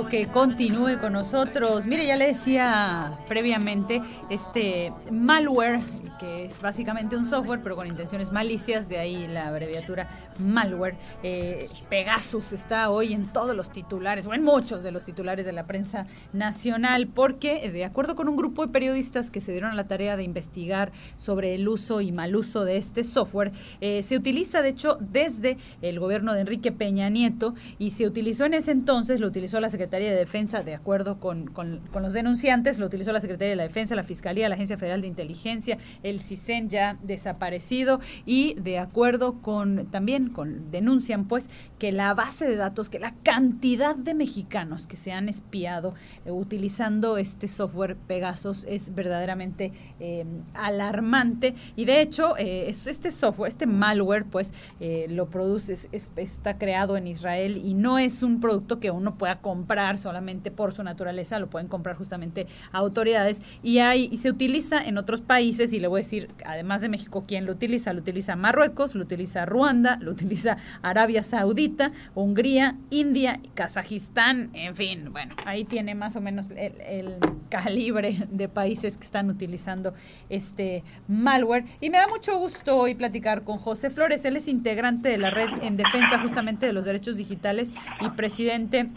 Que 0.10 0.28
continúe 0.28 1.00
con 1.00 1.14
nosotros. 1.14 1.86
Mire, 1.86 2.06
ya 2.06 2.16
le 2.16 2.28
decía 2.28 3.20
previamente, 3.28 4.02
este 4.30 4.94
malware, 5.12 5.82
que 6.20 6.46
es 6.46 6.62
básicamente 6.62 7.16
un 7.16 7.26
software, 7.26 7.62
pero 7.64 7.76
con 7.76 7.88
intenciones 7.88 8.32
malicias, 8.32 8.90
de 8.90 8.98
ahí 9.00 9.28
la 9.28 9.48
abreviatura 9.48 10.10
malware. 10.38 10.96
Eh, 11.24 11.70
Pegasus 11.90 12.54
está 12.54 12.90
hoy 12.90 13.14
en 13.14 13.28
todos 13.32 13.56
los 13.56 13.72
titulares, 13.72 14.28
o 14.28 14.34
en 14.34 14.44
muchos 14.44 14.84
de 14.84 14.92
los 14.92 15.04
titulares 15.06 15.46
de 15.46 15.54
la 15.54 15.66
prensa 15.66 16.06
nacional, 16.34 17.08
porque 17.08 17.66
eh, 17.66 17.72
de 17.72 17.86
acuerdo 17.86 18.16
con 18.16 18.28
un 18.28 18.36
grupo 18.36 18.66
de 18.66 18.72
periodistas 18.72 19.32
que 19.32 19.42
se 19.42 19.52
dieron 19.52 19.72
a 19.72 19.76
la 19.76 19.84
tarea 19.86 20.18
de 20.18 20.24
investigar 20.24 20.92
sobre 21.18 21.56
el 21.56 21.68
uso 21.68 22.02
y 22.02 22.12
mal 22.12 22.36
uso 22.36 22.66
de 22.66 22.78
este 22.78 23.04
software, 23.04 23.52
eh, 23.82 24.04
se 24.04 24.16
utiliza, 24.16 24.62
de 24.62 24.70
hecho, 24.70 24.98
desde 25.00 25.58
el 25.82 26.00
gobierno 26.00 26.34
de 26.34 26.42
Enrique 26.42 26.72
Peña 26.72 27.10
Nieto 27.10 27.56
y 27.78 27.92
se 27.92 28.06
utilizó 28.06 28.46
en 28.46 28.54
ese 28.56 28.72
entonces, 28.72 29.20
lo 29.20 29.28
utilizó 29.28 29.60
la 29.60 29.70
Secretaría 29.70 30.10
de 30.10 30.16
Defensa, 30.18 30.64
de 30.64 30.76
acuerdo 30.76 31.20
con, 31.20 31.48
con- 31.48 31.80
con 31.94 32.04
los 32.04 32.14
denunciantes, 32.14 32.80
lo 32.80 32.88
utilizó 32.88 33.12
la 33.14 33.22
Secretaría 33.22 33.52
de 33.52 33.56
la 33.56 33.64
Defensa, 33.64 33.96
la 33.96 34.04
Fiscalía, 34.04 34.50
la 34.50 34.56
Agencia 34.56 34.78
Federal 34.78 35.02
de 35.02 35.08
Inteligencia, 35.08 35.78
el 36.04 36.09
CISEN 36.18 36.70
ya 36.70 36.98
desaparecido 37.04 38.00
y 38.26 38.56
de 38.56 38.80
acuerdo 38.80 39.42
con, 39.42 39.86
también 39.92 40.30
con, 40.30 40.72
denuncian 40.72 41.26
pues 41.28 41.50
que 41.78 41.92
la 41.92 42.14
base 42.14 42.48
de 42.48 42.56
datos, 42.56 42.90
que 42.90 43.00
la 43.00 43.14
cantidad 43.24 43.96
de 43.96 44.14
mexicanos 44.14 44.88
que 44.88 44.96
se 44.96 45.12
han 45.12 45.30
espiado 45.30 45.94
eh, 46.26 46.32
utilizando 46.32 47.18
este 47.18 47.48
software 47.48 47.96
Pegasus 47.98 48.66
es 48.68 48.96
verdaderamente 48.96 49.72
eh, 50.00 50.26
alarmante. 50.54 51.56
Y 51.76 51.86
de 51.86 52.02
hecho 52.02 52.38
eh, 52.38 52.70
es- 52.70 52.88
este 52.88 53.12
software, 53.12 53.50
este 53.50 53.66
malware 53.68 54.26
pues 54.26 54.54
eh, 54.80 55.08
lo 55.10 55.30
produce, 55.30 55.74
es- 55.74 55.90
es- 55.92 56.12
está 56.16 56.58
creado 56.58 56.96
en 56.98 57.08
Israel 57.08 57.62
y 57.64 57.74
no 57.74 58.00
es 58.00 58.24
un 58.24 58.40
producto 58.40 58.80
que 58.80 58.92
uno 58.92 59.18
pueda 59.18 59.42
comprar 59.42 59.98
solamente 59.98 60.52
por 60.52 60.72
su 60.74 60.84
naturaleza, 60.84 61.40
lo 61.40 61.50
pueden 61.50 61.68
comprar 61.68 61.96
justamente 61.98 62.48
autoridades. 62.72 63.42
Y 63.64 63.80
hay 63.80 64.08
y 64.12 64.18
se 64.18 64.30
utiliza 64.30 64.82
en 64.84 64.98
otros 64.98 65.22
países 65.22 65.74
y 65.74 65.80
le 65.80 65.88
voy 65.88 65.99
decir, 66.00 66.30
además 66.46 66.82
de 66.82 66.90
México, 66.90 67.24
¿quién 67.28 67.46
lo 67.46 67.54
utiliza? 67.54 67.94
Lo 67.94 68.00
utiliza 68.00 68.36
Marruecos, 68.36 68.96
lo 68.96 69.04
utiliza 69.04 69.46
Ruanda, 69.46 69.98
lo 70.02 70.12
utiliza 70.12 70.58
Arabia 70.82 71.24
Saudita, 71.24 71.92
Hungría, 72.16 72.78
India, 72.90 73.40
Kazajistán, 73.54 74.50
en 74.54 74.76
fin, 74.76 75.12
bueno, 75.12 75.36
ahí 75.46 75.66
tiene 75.66 75.96
más 75.96 76.16
o 76.16 76.22
menos 76.22 76.50
el, 76.52 76.80
el 76.82 77.20
calibre 77.50 78.28
de 78.32 78.50
países 78.50 78.98
que 78.98 79.04
están 79.04 79.30
utilizando 79.30 79.94
este 80.30 80.84
malware. 81.08 81.66
Y 81.82 81.90
me 81.90 81.98
da 81.98 82.08
mucho 82.08 82.38
gusto 82.38 82.78
hoy 82.78 82.96
platicar 82.96 83.44
con 83.44 83.58
José 83.58 83.90
Flores, 83.90 84.26
él 84.26 84.36
es 84.36 84.48
integrante 84.48 85.10
de 85.10 85.18
la 85.18 85.30
red 85.30 85.50
en 85.62 85.78
defensa 85.78 86.20
justamente 86.20 86.66
de 86.66 86.74
los 86.74 86.86
derechos 86.86 87.18
digitales 87.18 87.72
y 88.02 88.10
presidente 88.10 88.90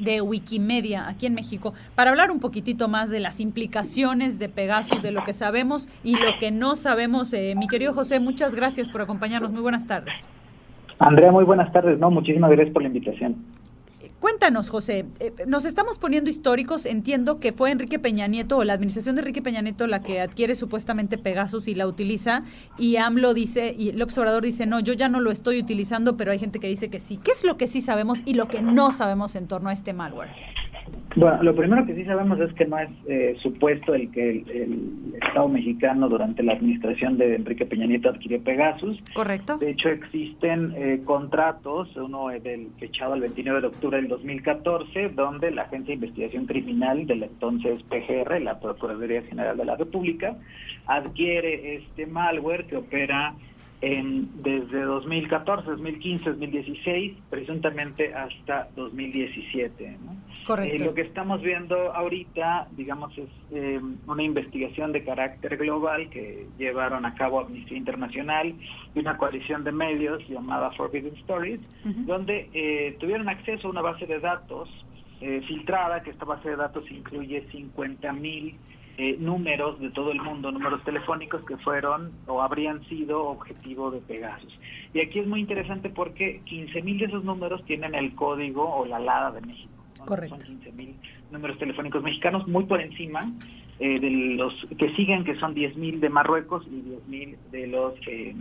de 0.00 0.20
Wikimedia 0.20 1.08
aquí 1.08 1.26
en 1.26 1.34
México 1.34 1.74
para 1.94 2.10
hablar 2.10 2.30
un 2.30 2.40
poquitito 2.40 2.88
más 2.88 3.10
de 3.10 3.20
las 3.20 3.40
implicaciones 3.40 4.38
de 4.38 4.48
Pegasus, 4.48 5.02
de 5.02 5.12
lo 5.12 5.24
que 5.24 5.32
sabemos 5.32 5.88
y 6.02 6.16
lo 6.16 6.38
que 6.38 6.50
no 6.50 6.76
sabemos. 6.76 7.32
Eh, 7.32 7.54
mi 7.56 7.68
querido 7.68 7.92
José, 7.92 8.20
muchas 8.20 8.54
gracias 8.54 8.90
por 8.90 9.02
acompañarnos. 9.02 9.52
Muy 9.52 9.62
buenas 9.62 9.86
tardes. 9.86 10.28
Andrea, 10.98 11.32
muy 11.32 11.44
buenas 11.44 11.72
tardes. 11.72 11.98
No, 11.98 12.10
muchísimas 12.10 12.50
gracias 12.50 12.72
por 12.72 12.82
la 12.82 12.88
invitación. 12.88 13.36
Cuéntanos, 14.20 14.68
José, 14.68 15.06
eh, 15.18 15.32
nos 15.46 15.64
estamos 15.64 15.96
poniendo 15.98 16.28
históricos. 16.28 16.84
Entiendo 16.84 17.40
que 17.40 17.52
fue 17.52 17.70
Enrique 17.70 17.98
Peña 17.98 18.26
Nieto 18.26 18.58
o 18.58 18.64
la 18.64 18.74
administración 18.74 19.16
de 19.16 19.22
Enrique 19.22 19.40
Peña 19.40 19.62
Nieto 19.62 19.86
la 19.86 20.02
que 20.02 20.20
adquiere 20.20 20.54
supuestamente 20.54 21.16
Pegasus 21.16 21.68
y 21.68 21.74
la 21.74 21.86
utiliza. 21.86 22.44
Y 22.76 22.96
AMLO 22.96 23.32
dice, 23.32 23.74
y 23.76 23.88
el 23.88 24.02
observador 24.02 24.42
dice, 24.42 24.66
no, 24.66 24.78
yo 24.78 24.92
ya 24.92 25.08
no 25.08 25.20
lo 25.20 25.30
estoy 25.30 25.58
utilizando, 25.58 26.18
pero 26.18 26.32
hay 26.32 26.38
gente 26.38 26.60
que 26.60 26.68
dice 26.68 26.90
que 26.90 27.00
sí. 27.00 27.16
¿Qué 27.16 27.30
es 27.32 27.44
lo 27.44 27.56
que 27.56 27.66
sí 27.66 27.80
sabemos 27.80 28.18
y 28.26 28.34
lo 28.34 28.46
que 28.46 28.60
no 28.60 28.90
sabemos 28.90 29.36
en 29.36 29.48
torno 29.48 29.70
a 29.70 29.72
este 29.72 29.94
malware? 29.94 30.30
Bueno, 31.16 31.42
lo 31.42 31.54
primero 31.56 31.84
que 31.86 31.92
sí 31.92 32.04
sabemos 32.04 32.38
es 32.40 32.52
que 32.54 32.66
no 32.66 32.78
es 32.78 32.88
eh, 33.08 33.34
supuesto 33.40 33.94
el 33.94 34.10
que 34.12 34.30
el, 34.30 34.50
el 34.50 35.14
Estado 35.20 35.48
mexicano 35.48 36.08
durante 36.08 36.42
la 36.42 36.52
administración 36.52 37.18
de 37.18 37.34
Enrique 37.34 37.66
Peña 37.66 37.86
Nieto 37.86 38.10
adquirió 38.10 38.40
Pegasus. 38.42 39.00
Correcto. 39.12 39.58
De 39.58 39.70
hecho, 39.70 39.88
existen 39.88 40.72
eh, 40.76 41.00
contratos, 41.04 41.96
uno 41.96 42.30
es 42.30 42.42
del 42.44 42.68
fechado 42.78 43.14
el 43.14 43.20
29 43.22 43.60
de 43.60 43.66
octubre 43.66 43.96
del 43.96 44.08
2014, 44.08 45.08
donde 45.10 45.50
la 45.50 45.62
Agencia 45.62 45.88
de 45.88 45.94
Investigación 45.94 46.46
Criminal 46.46 47.06
del 47.06 47.24
entonces 47.24 47.82
PGR, 47.84 48.40
la 48.40 48.60
Procuraduría 48.60 49.22
General 49.22 49.56
de 49.56 49.64
la 49.64 49.76
República, 49.76 50.36
adquiere 50.86 51.74
este 51.74 52.06
malware 52.06 52.66
que 52.66 52.76
opera 52.76 53.34
en- 53.80 54.42
desde 54.42 54.82
2014, 54.82 55.70
2015, 55.70 56.30
2016, 56.30 57.18
presuntamente 57.30 58.12
hasta 58.14 58.68
2017. 58.76 59.96
¿no? 60.04 60.16
Correcto. 60.46 60.76
Eh, 60.76 60.78
lo 60.84 60.94
que 60.94 61.02
estamos 61.02 61.40
viendo 61.42 61.92
ahorita, 61.94 62.68
digamos, 62.72 63.16
es 63.16 63.28
eh, 63.52 63.80
una 64.06 64.22
investigación 64.22 64.92
de 64.92 65.04
carácter 65.04 65.56
global 65.56 66.10
que 66.10 66.46
llevaron 66.58 67.06
a 67.06 67.14
cabo 67.14 67.40
Amnistía 67.40 67.76
Internacional 67.78 68.54
y 68.94 68.98
una 68.98 69.16
coalición 69.16 69.64
de 69.64 69.72
medios 69.72 70.26
llamada 70.28 70.70
Forbidden 70.72 71.14
Stories, 71.16 71.60
donde 72.06 72.50
eh, 72.52 72.96
tuvieron 73.00 73.28
acceso 73.28 73.68
a 73.68 73.70
una 73.70 73.82
base 73.82 74.06
de 74.06 74.20
datos 74.20 74.68
eh, 75.22 75.42
filtrada, 75.46 76.02
que 76.02 76.10
esta 76.10 76.24
base 76.24 76.48
de 76.50 76.56
datos 76.56 76.84
incluye 76.90 77.46
50 77.50 78.12
mil 78.14 78.58
eh, 79.02 79.16
números 79.18 79.80
de 79.80 79.88
todo 79.88 80.12
el 80.12 80.20
mundo, 80.20 80.52
números 80.52 80.84
telefónicos 80.84 81.42
que 81.46 81.56
fueron 81.56 82.12
o 82.26 82.42
habrían 82.42 82.84
sido 82.84 83.28
objetivo 83.28 83.90
de 83.90 83.98
Pegasus. 84.00 84.52
Y 84.92 85.00
aquí 85.00 85.20
es 85.20 85.26
muy 85.26 85.40
interesante 85.40 85.88
porque 85.88 86.42
15 86.44 86.82
mil 86.82 86.98
de 86.98 87.06
esos 87.06 87.24
números 87.24 87.64
tienen 87.64 87.94
el 87.94 88.14
código 88.14 88.62
o 88.62 88.84
la 88.84 88.98
LADA 88.98 89.30
de 89.30 89.40
México. 89.40 89.72
¿no? 90.00 90.04
Correcto. 90.04 90.38
Son 90.38 90.56
15 90.56 90.72
mil 90.72 90.94
números 91.30 91.56
telefónicos 91.56 92.02
mexicanos, 92.02 92.46
muy 92.46 92.64
por 92.64 92.82
encima 92.82 93.32
eh, 93.78 93.98
de 93.98 94.10
los 94.36 94.52
que 94.78 94.94
siguen, 94.96 95.24
que 95.24 95.34
son 95.36 95.54
10 95.54 95.76
mil 95.76 95.98
de 95.98 96.10
Marruecos 96.10 96.66
y 96.70 96.82
10 96.82 97.08
mil 97.08 97.38
de 97.52 97.68
los 97.68 97.94
eh, 98.06 98.34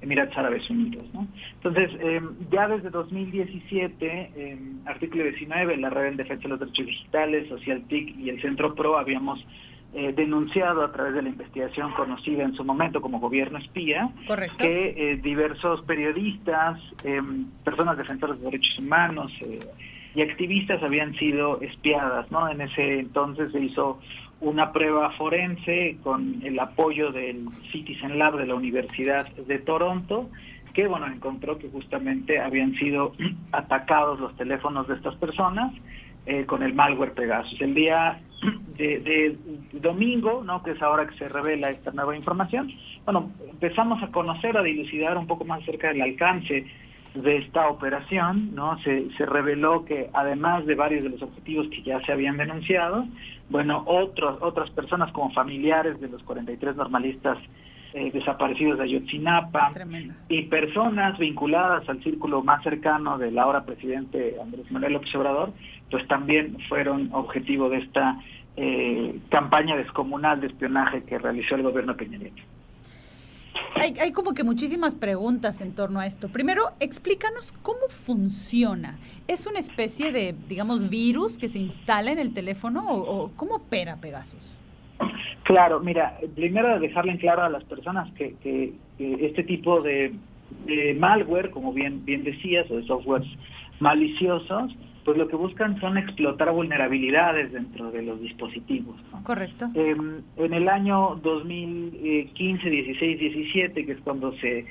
Emiratos 0.00 0.36
Árabes 0.36 0.68
Unidos. 0.70 1.04
¿no? 1.12 1.26
Entonces, 1.54 1.90
eh, 2.00 2.20
ya 2.50 2.68
desde 2.68 2.90
2017, 2.90 4.30
eh, 4.36 4.58
artículo 4.86 5.24
19, 5.24 5.76
la 5.76 5.90
Red 5.90 6.06
en 6.06 6.16
Defensa 6.16 6.44
de 6.44 6.48
los 6.50 6.60
Derechos 6.60 6.86
Digitales, 6.86 7.48
Social 7.48 7.82
TIC 7.88 8.16
y 8.18 8.30
el 8.30 8.40
Centro 8.40 8.74
PRO 8.74 8.96
habíamos 8.96 9.44
eh, 9.94 10.12
denunciado 10.14 10.84
a 10.84 10.92
través 10.92 11.14
de 11.14 11.22
la 11.22 11.30
investigación 11.30 11.92
conocida 11.92 12.42
en 12.42 12.54
su 12.54 12.64
momento 12.64 13.00
como 13.00 13.20
gobierno 13.20 13.58
espía, 13.58 14.10
Correcto. 14.26 14.58
que 14.58 14.94
eh, 14.96 15.16
diversos 15.16 15.82
periodistas, 15.82 16.78
eh, 17.04 17.20
personas 17.64 17.96
defensoras 17.96 18.38
de 18.38 18.44
derechos 18.44 18.78
humanos 18.78 19.32
eh, 19.40 19.60
y 20.14 20.22
activistas 20.22 20.82
habían 20.82 21.14
sido 21.14 21.60
espiadas, 21.60 22.30
¿no? 22.30 22.48
En 22.50 22.60
ese 22.60 22.98
entonces 22.98 23.50
se 23.52 23.60
hizo 23.60 23.98
una 24.40 24.72
prueba 24.72 25.10
forense 25.12 25.96
con 26.02 26.40
el 26.44 26.58
apoyo 26.58 27.10
del 27.10 27.46
Citizen 27.72 28.18
Lab 28.18 28.36
de 28.36 28.46
la 28.46 28.54
Universidad 28.54 29.26
de 29.34 29.58
Toronto, 29.58 30.30
que 30.74 30.86
bueno 30.86 31.06
encontró 31.06 31.58
que 31.58 31.68
justamente 31.68 32.38
habían 32.38 32.74
sido 32.74 33.12
atacados 33.52 34.20
los 34.20 34.36
teléfonos 34.36 34.86
de 34.86 34.94
estas 34.94 35.14
personas 35.16 35.72
eh, 36.26 36.44
con 36.44 36.62
el 36.62 36.74
malware 36.74 37.14
Pegasus. 37.14 37.60
El 37.60 37.74
día 37.74 38.20
de, 38.76 39.00
de 39.00 39.38
domingo, 39.80 40.42
¿no? 40.44 40.62
que 40.62 40.72
es 40.72 40.82
ahora 40.82 41.06
que 41.06 41.16
se 41.16 41.28
revela 41.28 41.68
esta 41.68 41.90
nueva 41.90 42.16
información, 42.16 42.70
bueno, 43.04 43.30
empezamos 43.50 44.02
a 44.02 44.08
conocer, 44.08 44.56
a 44.56 44.62
dilucidar 44.62 45.16
un 45.18 45.26
poco 45.26 45.44
más 45.44 45.62
acerca 45.62 45.88
del 45.88 46.02
alcance 46.02 46.66
de 47.14 47.36
esta 47.38 47.68
operación, 47.68 48.54
¿no? 48.54 48.78
Se, 48.80 49.10
se 49.16 49.26
reveló 49.26 49.84
que 49.84 50.10
además 50.12 50.66
de 50.66 50.74
varios 50.74 51.02
de 51.02 51.10
los 51.10 51.22
objetivos 51.22 51.66
que 51.68 51.82
ya 51.82 52.00
se 52.02 52.12
habían 52.12 52.36
denunciado, 52.36 53.06
bueno, 53.48 53.82
otros, 53.86 54.38
otras 54.40 54.70
personas 54.70 55.10
como 55.12 55.32
familiares 55.32 56.00
de 56.00 56.08
los 56.08 56.22
43 56.22 56.76
normalistas 56.76 57.38
eh, 57.94 58.10
desaparecidos 58.12 58.76
de 58.78 58.84
Ayotzinapa 58.84 59.70
y 60.28 60.42
personas 60.42 61.18
vinculadas 61.18 61.88
al 61.88 62.02
círculo 62.02 62.42
más 62.42 62.62
cercano 62.62 63.16
del 63.16 63.38
ahora 63.38 63.64
presidente 63.64 64.36
Andrés 64.40 64.70
Manuel 64.70 64.92
López 64.92 65.14
Obrador, 65.14 65.52
pues 65.90 66.06
también 66.08 66.56
fueron 66.68 67.10
objetivo 67.12 67.68
de 67.70 67.78
esta 67.78 68.18
eh, 68.56 69.18
campaña 69.30 69.76
descomunal 69.76 70.40
de 70.40 70.48
espionaje 70.48 71.02
que 71.04 71.18
realizó 71.18 71.54
el 71.54 71.62
gobierno 71.62 71.96
Peña 71.96 72.18
Nieto. 72.18 72.42
Hay, 73.74 73.94
hay 74.00 74.12
como 74.12 74.34
que 74.34 74.44
muchísimas 74.44 74.94
preguntas 74.94 75.60
en 75.60 75.74
torno 75.74 76.00
a 76.00 76.06
esto. 76.06 76.28
Primero, 76.28 76.62
explícanos 76.80 77.52
cómo 77.62 77.88
funciona. 77.88 78.98
¿Es 79.26 79.46
una 79.46 79.58
especie 79.58 80.12
de, 80.12 80.34
digamos, 80.48 80.88
virus 80.88 81.38
que 81.38 81.48
se 81.48 81.58
instala 81.58 82.10
en 82.12 82.18
el 82.18 82.32
teléfono 82.32 82.84
o, 82.88 83.24
o 83.24 83.30
cómo 83.36 83.56
opera 83.56 83.96
Pegasus? 83.96 84.56
Claro, 85.44 85.80
mira, 85.80 86.18
primero 86.34 86.78
dejarle 86.80 87.12
en 87.12 87.18
claro 87.18 87.42
a 87.44 87.48
las 87.48 87.64
personas 87.64 88.12
que, 88.14 88.34
que- 88.42 88.74
que 88.96 89.26
este 89.26 89.44
tipo 89.44 89.80
de, 89.80 90.12
de 90.66 90.94
malware, 90.94 91.50
como 91.50 91.72
bien, 91.72 92.04
bien 92.04 92.24
decías, 92.24 92.68
o 92.70 92.76
de 92.76 92.84
softwares 92.86 93.28
maliciosos, 93.80 94.72
pues 95.08 95.16
lo 95.16 95.26
que 95.26 95.36
buscan 95.36 95.80
son 95.80 95.96
explotar 95.96 96.50
vulnerabilidades 96.52 97.50
dentro 97.50 97.90
de 97.90 98.02
los 98.02 98.20
dispositivos. 98.20 98.94
¿no? 99.10 99.24
Correcto. 99.24 99.70
Eh, 99.74 99.96
en 100.36 100.52
el 100.52 100.68
año 100.68 101.18
2015, 101.22 102.68
16, 102.68 103.18
17, 103.18 103.86
que 103.86 103.92
es 103.92 104.00
cuando 104.00 104.36
se, 104.36 104.66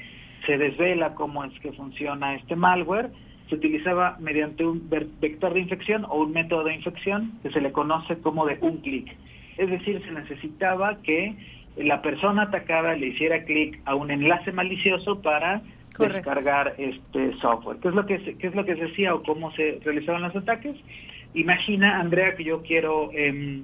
se 0.46 0.60
desvela 0.60 1.16
cómo 1.16 1.44
es 1.44 1.60
que 1.60 1.72
funciona 1.72 2.36
este 2.36 2.56
malware, 2.56 3.10
se 3.50 3.56
utilizaba 3.56 4.18
mediante 4.20 4.64
un 4.64 4.88
vector 4.88 5.56
de 5.56 5.62
infección 5.62 6.06
o 6.06 6.20
un 6.20 6.34
método 6.34 6.66
de 6.66 6.76
infección 6.76 7.40
que 7.42 7.50
se 7.50 7.60
le 7.60 7.72
conoce 7.72 8.20
como 8.20 8.46
de 8.46 8.60
un 8.62 8.78
clic. 8.78 9.12
Es 9.58 9.72
decir, 9.72 10.04
se 10.06 10.12
necesitaba 10.12 10.98
que 11.02 11.36
la 11.78 12.04
persona 12.04 12.44
atacada 12.44 12.94
le 12.94 13.08
hiciera 13.08 13.44
clic 13.44 13.82
a 13.86 13.96
un 13.96 14.12
enlace 14.12 14.52
malicioso 14.52 15.20
para 15.20 15.64
Correcto. 15.98 16.30
descargar 16.30 16.76
este 16.78 17.34
software. 17.40 17.78
¿Qué 17.78 17.90
es 17.90 17.96
lo 17.96 18.06
que 18.06 18.20
se, 18.20 18.38
qué 18.38 18.48
es 18.48 18.56
lo 18.56 18.66
que 18.66 18.76
se 18.76 18.86
hacía 18.86 19.16
o 19.16 19.24
cómo 19.24 19.52
se 19.52 19.80
realizaban 19.84 20.22
los 20.22 20.36
ataques? 20.36 20.76
Imagina, 21.34 22.00
Andrea, 22.00 22.36
que 22.36 22.44
yo 22.44 22.62
quiero 22.62 23.12
em, 23.14 23.64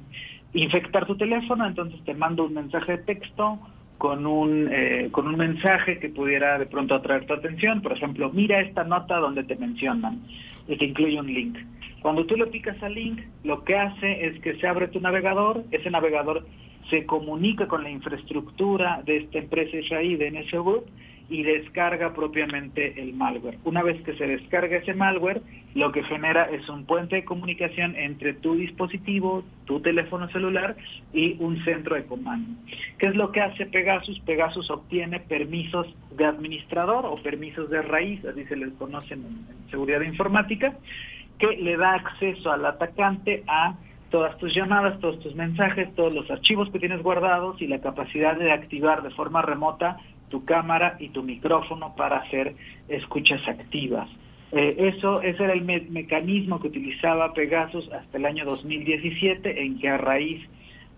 infectar 0.53 1.05
tu 1.05 1.15
teléfono, 1.15 1.65
entonces 1.65 2.03
te 2.03 2.13
mando 2.13 2.45
un 2.45 2.53
mensaje 2.53 2.97
de 2.97 3.03
texto 3.03 3.59
con 3.97 4.25
un 4.25 4.67
eh, 4.71 5.09
con 5.11 5.27
un 5.27 5.37
mensaje 5.37 5.99
que 5.99 6.09
pudiera 6.09 6.59
de 6.59 6.65
pronto 6.65 6.95
atraer 6.95 7.25
tu 7.25 7.33
atención. 7.33 7.81
Por 7.81 7.93
ejemplo, 7.93 8.29
mira 8.31 8.59
esta 8.59 8.83
nota 8.83 9.17
donde 9.17 9.43
te 9.43 9.55
mencionan 9.55 10.21
y 10.67 10.77
que 10.77 10.85
incluye 10.85 11.19
un 11.19 11.33
link. 11.33 11.57
Cuando 12.01 12.25
tú 12.25 12.35
le 12.35 12.47
picas 12.47 12.81
al 12.83 12.95
link, 12.95 13.21
lo 13.43 13.63
que 13.63 13.77
hace 13.77 14.25
es 14.25 14.39
que 14.41 14.55
se 14.57 14.67
abre 14.67 14.89
tu 14.89 14.99
navegador, 14.99 15.63
ese 15.71 15.89
navegador 15.89 16.45
se 16.89 17.05
comunica 17.05 17.67
con 17.67 17.83
la 17.83 17.89
infraestructura 17.89 19.01
de 19.05 19.17
esta 19.17 19.39
empresa 19.39 19.77
israelí 19.77 20.17
de 20.17 20.31
NSO 20.31 20.63
Group 20.63 20.85
y 21.33 21.41
descarga 21.41 22.13
propiamente 22.13 23.01
el 23.01 23.15
malware. 23.15 23.57
Una 23.63 23.81
vez 23.81 23.99
que 24.03 24.13
se 24.13 24.27
descarga 24.27 24.77
ese 24.77 24.93
malware, 24.93 25.41
lo 25.73 25.91
que 25.91 26.03
genera 26.03 26.43
es 26.43 26.69
un 26.69 26.85
puente 26.85 27.15
de 27.15 27.25
comunicación 27.25 27.95
entre 27.95 28.35
tu 28.35 28.53
dispositivo, 28.53 29.43
tu 29.65 29.79
teléfono 29.79 30.29
celular 30.29 30.75
y 31.11 31.35
un 31.39 31.63
centro 31.65 31.95
de 31.95 32.05
comando. 32.05 32.51
¿Qué 32.99 33.07
es 33.07 33.15
lo 33.15 33.31
que 33.31 33.41
hace 33.41 33.65
Pegasus? 33.65 34.19
Pegasus 34.19 34.69
obtiene 34.69 35.21
permisos 35.21 35.87
de 36.15 36.25
administrador 36.25 37.07
o 37.07 37.15
permisos 37.15 37.67
de 37.71 37.81
raíz, 37.81 38.23
así 38.25 38.45
se 38.45 38.55
les 38.55 38.71
conocen 38.73 39.21
en, 39.21 39.55
en 39.65 39.71
seguridad 39.71 40.01
informática, 40.01 40.75
que 41.39 41.57
le 41.57 41.77
da 41.77 41.95
acceso 41.95 42.51
al 42.51 42.63
atacante 42.63 43.43
a 43.47 43.75
todas 44.11 44.37
tus 44.37 44.53
llamadas, 44.53 44.99
todos 44.99 45.19
tus 45.21 45.33
mensajes, 45.33 45.91
todos 45.95 46.13
los 46.13 46.29
archivos 46.29 46.69
que 46.69 46.77
tienes 46.77 47.01
guardados 47.01 47.59
y 47.59 47.67
la 47.67 47.81
capacidad 47.81 48.37
de 48.37 48.51
activar 48.51 49.01
de 49.01 49.09
forma 49.09 49.41
remota 49.41 49.97
tu 50.29 50.45
cámara 50.45 50.97
y 50.99 51.09
tu 51.09 51.23
micrófono 51.23 51.95
para 51.95 52.17
hacer 52.17 52.55
escuchas 52.87 53.47
activas. 53.47 54.09
Eh, 54.51 54.75
eso, 54.95 55.21
ese 55.21 55.43
era 55.43 55.53
el 55.53 55.63
me- 55.63 55.87
mecanismo 55.89 56.59
que 56.59 56.67
utilizaba 56.67 57.33
Pegasus 57.33 57.91
hasta 57.91 58.17
el 58.17 58.25
año 58.25 58.45
2017, 58.45 59.63
en 59.63 59.79
que 59.79 59.89
a 59.89 59.97
raíz 59.97 60.41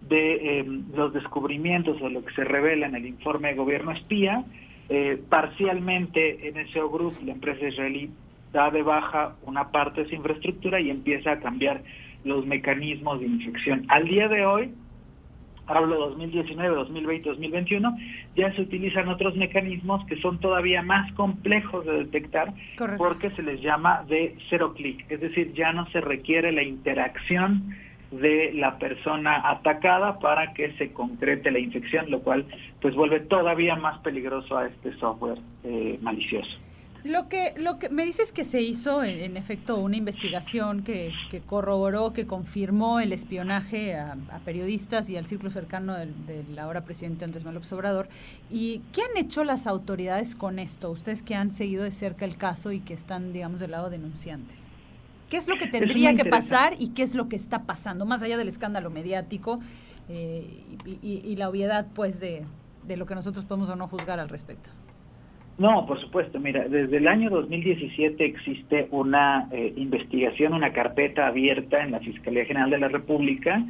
de 0.02 0.60
eh, 0.60 0.66
los 0.94 1.14
descubrimientos 1.14 2.02
o 2.02 2.10
lo 2.10 2.24
que 2.24 2.34
se 2.34 2.44
revela 2.44 2.86
en 2.88 2.96
el 2.96 3.06
informe 3.06 3.50
de 3.50 3.56
gobierno 3.56 3.92
espía, 3.92 4.44
eh, 4.90 5.20
parcialmente 5.30 6.38
NSO 6.54 6.90
Group, 6.90 7.16
la 7.26 7.32
empresa 7.32 7.68
israelí, 7.68 8.10
da 8.54 8.70
de 8.72 8.84
baja 8.84 9.36
una 9.44 9.72
parte 9.72 10.04
de 10.04 10.10
su 10.10 10.16
infraestructura 10.16 10.80
y 10.80 10.90
empieza 10.90 11.32
a 11.32 11.40
cambiar 11.40 11.82
los 12.24 12.46
mecanismos 12.46 13.20
de 13.20 13.28
infección. 13.28 13.86
Al 13.88 14.06
día 14.08 14.28
de 14.28 14.46
hoy, 14.46 14.72
hablo 15.68 15.98
2019, 16.10 16.76
2020, 16.76 17.30
2021, 17.30 17.98
ya 18.36 18.54
se 18.54 18.62
utilizan 18.62 19.10
otros 19.10 19.36
mecanismos 19.36 20.06
que 20.06 20.18
son 20.18 20.40
todavía 20.40 20.82
más 20.82 21.12
complejos 21.14 21.86
de 21.86 22.00
detectar 22.06 22.54
Correcto. 22.78 23.04
porque 23.04 23.32
se 23.32 23.44
les 23.44 23.62
llama 23.62 24.04
de 24.08 24.38
cero 24.50 24.74
clic, 24.76 25.06
es 25.10 25.22
decir, 25.22 25.54
ya 25.54 25.74
no 25.74 25.90
se 25.92 26.02
requiere 26.02 26.52
la 26.52 26.64
interacción 26.64 27.76
de 28.12 28.54
la 28.54 28.78
persona 28.78 29.50
atacada 29.50 30.20
para 30.20 30.54
que 30.54 30.74
se 30.74 30.94
concrete 30.94 31.52
la 31.52 31.60
infección, 31.60 32.10
lo 32.10 32.22
cual 32.22 32.46
pues 32.82 32.96
vuelve 32.96 33.20
todavía 33.22 33.76
más 33.76 34.00
peligroso 34.00 34.58
a 34.58 34.68
este 34.68 34.94
software 34.98 35.40
eh, 35.64 35.98
malicioso. 36.02 36.58
Lo 37.06 37.30
que, 37.30 37.54
lo 37.58 37.78
que 37.78 37.90
me 37.90 38.04
dices 38.04 38.32
que 38.32 38.44
se 38.44 38.62
hizo, 38.64 39.04
en, 39.04 39.20
en 39.20 39.38
efecto, 39.38 39.78
una 39.78 39.96
investigación 39.96 40.82
que, 40.82 41.12
que 41.30 41.40
corroboró, 41.40 42.14
que 42.14 42.26
confirmó 42.26 43.00
el 43.00 43.14
espionaje 43.14 43.94
a, 43.96 44.18
a 44.32 44.40
periodistas 44.40 45.08
y 45.12 45.16
al 45.16 45.28
círculo 45.28 45.52
cercano 45.52 45.94
del, 45.94 46.26
del 46.26 46.58
ahora 46.58 46.82
presidente 46.82 47.24
Andrés 47.24 47.44
Manuel 47.44 47.58
López 47.62 47.72
Obrador. 47.74 48.10
¿Y 48.50 48.82
qué 48.92 49.02
han 49.04 49.18
hecho 49.24 49.44
las 49.44 49.68
autoridades 49.68 50.34
con 50.34 50.58
esto? 50.58 50.90
Ustedes 50.90 51.22
que 51.22 51.36
han 51.36 51.52
seguido 51.52 51.84
de 51.84 51.92
cerca 51.92 52.26
el 52.26 52.38
caso 52.38 52.72
y 52.72 52.80
que 52.80 52.96
están, 52.96 53.34
digamos, 53.34 53.60
del 53.60 53.70
lado 53.72 53.92
denunciante. 53.92 54.56
¿Qué 55.30 55.38
es 55.38 55.48
lo 55.48 55.58
que 55.58 55.68
tendría 55.68 56.16
que 56.16 56.24
pasar 56.26 56.74
y 56.80 56.88
qué 56.90 57.04
es 57.04 57.14
lo 57.14 57.30
que 57.30 57.36
está 57.36 57.64
pasando, 57.66 58.06
más 58.08 58.24
allá 58.24 58.36
del 58.38 58.48
escándalo 58.48 58.90
mediático 58.90 59.60
eh, 60.10 60.64
y, 60.86 60.92
y- 61.08 61.22
y 61.24 61.36
la 61.36 61.50
obviedad, 61.50 61.86
pues, 61.94 62.20
de, 62.20 62.46
de 62.88 62.98
lo 62.98 63.06
que 63.06 63.14
nosotros 63.14 63.46
podemos 63.46 63.70
o 63.70 63.76
no 63.76 63.88
juzgar 63.88 64.20
al 64.20 64.30
respecto? 64.30 64.72
No, 65.58 65.86
por 65.86 66.00
supuesto. 66.02 66.40
Mira, 66.40 66.68
desde 66.68 66.98
el 66.98 67.08
año 67.08 67.30
2017 67.30 68.26
existe 68.26 68.88
una 68.92 69.48
eh, 69.52 69.74
investigación, 69.78 70.54
una 70.54 70.74
carpeta 70.74 71.28
abierta 71.28 71.82
en 71.82 71.92
la 71.92 72.00
Fiscalía 72.00 72.46
General 72.46 72.70
de 72.70 72.80
la 72.80 72.88
República 72.90 73.64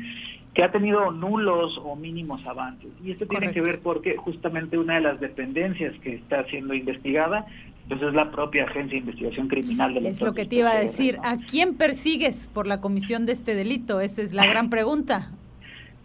que 0.56 0.64
ha 0.64 0.72
tenido 0.72 1.12
nulos 1.12 1.78
o 1.84 1.96
mínimos 1.98 2.46
avances. 2.48 2.90
Y 3.04 3.12
esto 3.12 3.28
tiene 3.28 3.52
que 3.52 3.62
ver 3.62 3.82
porque 3.82 4.16
justamente 4.16 4.78
una 4.78 4.96
de 4.96 5.02
las 5.02 5.20
dependencias 5.20 5.94
que 6.00 6.16
está 6.16 6.46
siendo 6.46 6.74
investigada 6.74 7.46
pues 7.90 8.02
es 8.02 8.14
la 8.14 8.32
propia 8.32 8.64
Agencia 8.64 8.94
de 8.94 9.00
Investigación 9.00 9.48
Criminal 9.48 9.94
de 9.94 10.02
la 10.02 10.10
Es 10.10 10.22
lo 10.22 10.34
que 10.34 10.46
te 10.46 10.56
iba 10.56 10.72
a 10.72 10.80
decir. 10.80 11.18
¿A 11.24 11.38
quién 11.38 11.76
persigues 11.76 12.50
por 12.52 12.66
la 12.66 12.82
comisión 12.82 13.26
de 13.26 13.34
este 13.34 13.54
delito? 13.54 14.00
Esa 14.00 14.22
es 14.24 14.34
la 14.34 14.48
gran 14.48 14.70
pregunta. 14.70 15.34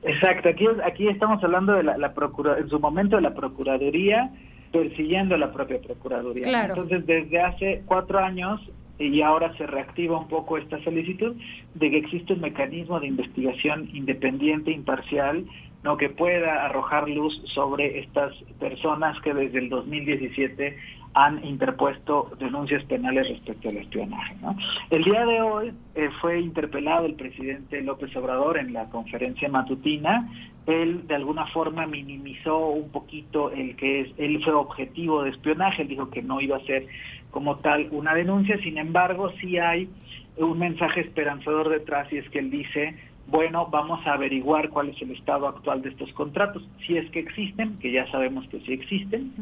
Exacto, 0.02 0.48
aquí, 0.48 0.66
aquí 0.84 1.08
estamos 1.08 1.42
hablando 1.44 1.72
de 1.74 1.82
la, 1.82 1.96
la 1.96 2.12
procura, 2.12 2.58
en 2.58 2.68
su 2.68 2.80
momento 2.80 3.16
de 3.16 3.22
la 3.22 3.34
Procuraduría 3.34 4.30
persiguiendo 4.72 5.36
la 5.36 5.52
propia 5.52 5.80
Procuraduría. 5.80 6.44
Claro. 6.44 6.74
Entonces, 6.74 7.06
desde 7.06 7.40
hace 7.40 7.82
cuatro 7.86 8.18
años, 8.18 8.60
y 8.98 9.22
ahora 9.22 9.56
se 9.56 9.66
reactiva 9.66 10.18
un 10.18 10.28
poco 10.28 10.58
esta 10.58 10.82
solicitud, 10.84 11.34
de 11.74 11.90
que 11.90 11.98
existe 11.98 12.34
un 12.34 12.40
mecanismo 12.40 13.00
de 13.00 13.06
investigación 13.06 13.88
independiente, 13.94 14.70
imparcial, 14.70 15.46
no 15.82 15.96
que 15.96 16.10
pueda 16.10 16.66
arrojar 16.66 17.08
luz 17.08 17.42
sobre 17.54 18.00
estas 18.00 18.34
personas 18.58 19.18
que 19.22 19.32
desde 19.32 19.58
el 19.58 19.70
2017 19.70 20.76
han 21.14 21.44
interpuesto 21.44 22.30
denuncias 22.38 22.84
penales 22.84 23.28
respecto 23.28 23.68
al 23.68 23.78
espionaje. 23.78 24.36
¿no? 24.40 24.56
El 24.90 25.02
día 25.02 25.24
de 25.26 25.40
hoy 25.40 25.72
eh, 25.94 26.08
fue 26.20 26.40
interpelado 26.40 27.06
el 27.06 27.14
presidente 27.14 27.80
López 27.82 28.14
Obrador 28.16 28.58
en 28.58 28.72
la 28.72 28.88
conferencia 28.90 29.48
matutina. 29.48 30.28
Él 30.70 31.06
de 31.06 31.14
alguna 31.14 31.46
forma 31.48 31.86
minimizó 31.86 32.68
un 32.68 32.90
poquito 32.90 33.50
el 33.50 33.76
que 33.76 34.02
es, 34.02 34.08
él 34.18 34.42
fue 34.42 34.54
objetivo 34.54 35.22
de 35.22 35.30
espionaje, 35.30 35.82
él 35.82 35.88
dijo 35.88 36.10
que 36.10 36.22
no 36.22 36.40
iba 36.40 36.56
a 36.56 36.64
ser 36.66 36.86
como 37.30 37.56
tal 37.58 37.88
una 37.90 38.14
denuncia, 38.14 38.58
sin 38.58 38.78
embargo 38.78 39.30
sí 39.40 39.58
hay 39.58 39.88
un 40.36 40.58
mensaje 40.58 41.00
esperanzador 41.00 41.68
detrás 41.68 42.12
y 42.12 42.18
es 42.18 42.28
que 42.30 42.38
él 42.38 42.50
dice 42.50 42.96
bueno, 43.30 43.66
vamos 43.66 44.04
a 44.06 44.14
averiguar 44.14 44.70
cuál 44.70 44.88
es 44.88 45.00
el 45.00 45.12
estado 45.12 45.46
actual 45.46 45.82
de 45.82 45.90
estos 45.90 46.12
contratos, 46.14 46.66
si 46.84 46.96
es 46.96 47.08
que 47.10 47.20
existen, 47.20 47.78
que 47.78 47.92
ya 47.92 48.10
sabemos 48.10 48.46
que 48.48 48.58
sí 48.60 48.72
existen, 48.72 49.32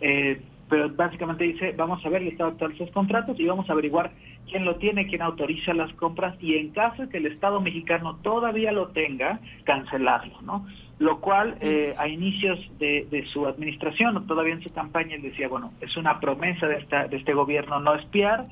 eh, 0.00 0.40
pero 0.68 0.88
básicamente 0.90 1.44
dice, 1.44 1.74
vamos 1.76 2.04
a 2.04 2.08
ver 2.08 2.22
el 2.22 2.28
estado 2.28 2.50
actual 2.50 2.70
de 2.70 2.76
estos 2.76 2.90
contratos 2.92 3.38
y 3.38 3.46
vamos 3.46 3.68
a 3.68 3.72
averiguar 3.72 4.12
quién 4.48 4.64
lo 4.64 4.76
tiene, 4.76 5.06
quién 5.06 5.22
autoriza 5.22 5.74
las 5.74 5.92
compras 5.94 6.36
y 6.40 6.54
en 6.54 6.70
caso 6.70 7.02
de 7.02 7.08
que 7.08 7.18
el 7.18 7.26
Estado 7.26 7.60
mexicano 7.60 8.16
todavía 8.22 8.72
lo 8.72 8.88
tenga, 8.88 9.40
cancelarlo, 9.64 10.40
¿no? 10.42 10.66
Lo 10.98 11.20
cual 11.20 11.56
eh, 11.60 11.94
a 11.98 12.08
inicios 12.08 12.58
de, 12.78 13.06
de 13.10 13.26
su 13.26 13.46
administración 13.46 14.16
o 14.16 14.22
todavía 14.22 14.54
en 14.54 14.62
su 14.62 14.72
campaña 14.72 15.14
él 15.16 15.22
decía, 15.22 15.48
bueno, 15.48 15.70
es 15.80 15.96
una 15.96 16.20
promesa 16.20 16.66
de, 16.66 16.76
esta, 16.76 17.06
de 17.06 17.16
este 17.16 17.34
gobierno 17.34 17.80
no 17.80 17.94
espiar, 17.94 18.46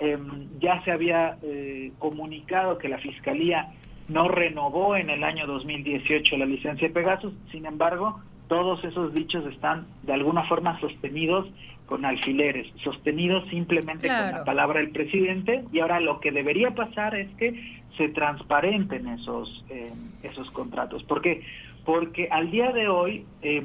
eh, 0.00 0.18
ya 0.58 0.82
se 0.82 0.92
había 0.92 1.36
eh, 1.42 1.92
comunicado 1.98 2.78
que 2.78 2.88
la 2.88 2.98
Fiscalía 2.98 3.68
no 4.10 4.28
renovó 4.28 4.96
en 4.96 5.10
el 5.10 5.22
año 5.22 5.46
2018 5.46 6.36
la 6.36 6.46
licencia 6.46 6.88
de 6.88 6.94
Pegasus, 6.94 7.34
sin 7.50 7.66
embargo, 7.66 8.20
todos 8.50 8.82
esos 8.82 9.14
dichos 9.14 9.46
están 9.46 9.86
de 10.02 10.12
alguna 10.12 10.42
forma 10.42 10.78
sostenidos 10.80 11.46
con 11.86 12.04
alfileres, 12.04 12.66
sostenidos 12.82 13.48
simplemente 13.48 14.08
con 14.08 14.32
la 14.32 14.44
palabra 14.44 14.80
del 14.80 14.90
presidente 14.90 15.62
y 15.72 15.78
ahora 15.78 16.00
lo 16.00 16.18
que 16.18 16.32
debería 16.32 16.74
pasar 16.74 17.14
es 17.14 17.30
que 17.36 17.80
se 17.96 18.08
transparenten 18.08 19.06
esos 19.06 19.64
eh, 19.70 19.92
esos 20.24 20.50
contratos. 20.50 21.04
¿Por 21.04 21.22
qué? 21.22 21.42
Porque 21.84 22.26
al 22.28 22.50
día 22.50 22.72
de 22.72 22.88
hoy 22.88 23.24
eh, 23.42 23.62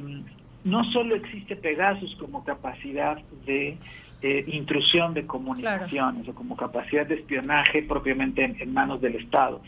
no 0.63 0.83
solo 0.91 1.15
existe 1.15 1.55
Pegasus 1.55 2.15
como 2.17 2.43
capacidad 2.43 3.17
de 3.47 3.79
eh, 4.21 4.45
intrusión 4.47 5.15
de 5.15 5.25
comunicaciones 5.25 6.29
o 6.29 6.35
como 6.35 6.55
capacidad 6.55 7.07
de 7.07 7.15
espionaje 7.15 7.81
propiamente 7.81 8.43
en, 8.43 8.55
en 8.61 8.71
manos 8.71 9.01
del 9.01 9.15
Estado. 9.15 9.61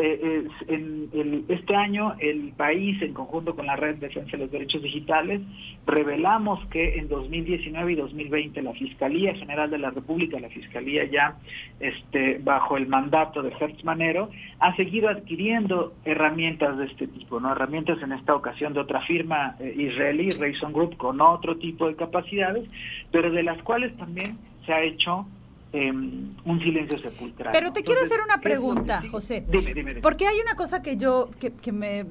Eh, 0.00 0.46
en 0.68 1.44
este 1.48 1.74
año 1.74 2.14
el 2.20 2.52
país, 2.56 3.02
en 3.02 3.12
conjunto 3.12 3.56
con 3.56 3.66
la 3.66 3.74
Red 3.74 3.96
de 3.96 4.08
Defensa 4.08 4.32
de 4.32 4.44
los 4.44 4.50
Derechos 4.50 4.80
Digitales, 4.82 5.40
revelamos 5.86 6.64
que 6.66 6.98
en 6.98 7.08
2019 7.08 7.92
y 7.92 7.96
2020 7.96 8.62
la 8.62 8.72
Fiscalía 8.74 9.34
General 9.34 9.68
de 9.68 9.78
la 9.78 9.90
República, 9.90 10.38
la 10.38 10.50
Fiscalía 10.50 11.04
ya 11.04 11.36
este, 11.80 12.38
bajo 12.38 12.76
el 12.76 12.86
mandato 12.86 13.42
de 13.42 13.52
Hertz 13.58 13.82
Manero, 13.84 14.30
ha 14.60 14.76
seguido 14.76 15.08
adquiriendo 15.08 15.94
herramientas 16.04 16.78
de 16.78 16.86
este 16.86 17.08
tipo, 17.08 17.40
no 17.40 17.50
herramientas 17.50 18.00
en 18.00 18.12
esta 18.12 18.36
ocasión 18.36 18.74
de 18.74 18.80
otra 18.80 19.00
firma 19.02 19.56
eh, 19.58 19.74
israelí, 19.76 20.28
Rayson 20.30 20.72
Group, 20.72 20.96
con 20.96 21.20
otro 21.20 21.56
tipo 21.56 21.88
de 21.88 21.96
capacidades, 21.96 22.68
pero 23.10 23.32
de 23.32 23.42
las 23.42 23.60
cuales 23.62 23.96
también 23.96 24.38
se 24.64 24.72
ha 24.72 24.82
hecho 24.82 25.26
eh, 25.72 25.90
un 25.90 26.60
silencio 26.62 26.98
sepulcral. 26.98 27.52
Pero 27.52 27.66
¿no? 27.68 27.72
te 27.72 27.82
quiero 27.82 28.00
Entonces, 28.00 28.18
hacer 28.18 28.24
una 28.24 28.40
¿qué 28.40 28.48
es 28.52 28.58
lo 28.58 28.60
que 28.66 28.72
pregunta? 28.74 29.02
José. 29.10 29.44
Dime, 29.50 29.74
dime, 29.74 29.90
dime. 29.90 30.00
Porque 30.00 30.26
hay 30.26 30.38
una 30.40 30.54
cosa 30.54 30.82
que 30.82 30.96
yo, 30.96 31.30
que, 31.38 31.52
que 31.52 31.72
me 31.72 32.06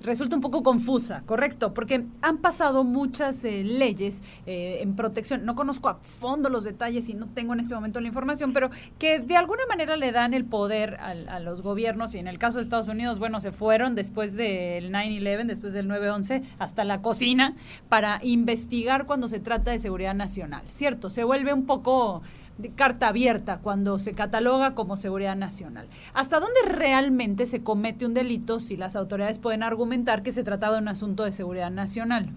resulta 0.00 0.36
un 0.36 0.42
poco 0.42 0.62
confusa, 0.62 1.22
¿correcto? 1.26 1.74
Porque 1.74 2.04
han 2.22 2.38
pasado 2.38 2.84
muchas 2.84 3.44
eh, 3.44 3.64
leyes 3.64 4.22
eh, 4.46 4.78
en 4.80 4.94
protección. 4.94 5.44
No 5.44 5.56
conozco 5.56 5.88
a 5.88 5.96
fondo 5.96 6.48
los 6.50 6.62
detalles 6.62 7.08
y 7.08 7.14
no 7.14 7.26
tengo 7.26 7.52
en 7.52 7.58
este 7.60 7.74
momento 7.74 8.00
la 8.00 8.06
información, 8.06 8.52
pero 8.52 8.70
que 9.00 9.18
de 9.18 9.36
alguna 9.36 9.62
manera 9.68 9.96
le 9.96 10.12
dan 10.12 10.34
el 10.34 10.44
poder 10.44 10.96
al- 11.00 11.28
a, 11.28 11.40
los 11.40 11.62
gobiernos 11.62 12.14
y 12.14 12.18
en 12.18 12.28
el 12.28 12.38
caso 12.38 12.58
de 12.58 12.62
Estados 12.62 12.86
Unidos, 12.86 13.18
bueno, 13.18 13.40
se 13.40 13.50
fueron 13.50 13.96
después 13.96 14.34
del 14.34 14.92
9-11, 14.92 15.46
después 15.46 15.72
del 15.72 15.88
9-11, 15.88 16.42
hasta 16.60 16.84
la 16.84 17.02
cocina 17.02 17.56
para 17.88 18.20
investigar 18.22 19.04
cuando 19.04 19.26
se 19.26 19.40
trata 19.40 19.72
de 19.72 19.80
seguridad 19.80 20.14
nacional, 20.14 20.62
¿cierto? 20.68 21.10
Se 21.10 21.24
vuelve 21.24 21.52
un 21.52 21.66
poco 21.66 22.22
de 22.58 22.70
carta 22.70 23.08
abierta 23.08 23.60
cuando 23.60 23.98
se 23.98 24.14
cataloga 24.14 24.74
como 24.74 24.96
seguridad 24.96 25.36
nacional. 25.36 25.86
¿Hasta 26.12 26.40
dónde 26.40 26.60
realmente 26.68 27.46
se 27.46 27.62
comete 27.62 28.04
un 28.04 28.14
delito 28.14 28.58
si 28.60 28.76
las 28.76 28.96
autoridades 28.96 29.38
pueden 29.38 29.62
argumentar 29.62 30.22
que 30.22 30.32
se 30.32 30.42
trataba 30.44 30.74
de 30.76 30.82
un 30.82 30.88
asunto 30.88 31.24
de 31.24 31.32
seguridad 31.32 31.70
nacional? 31.70 32.28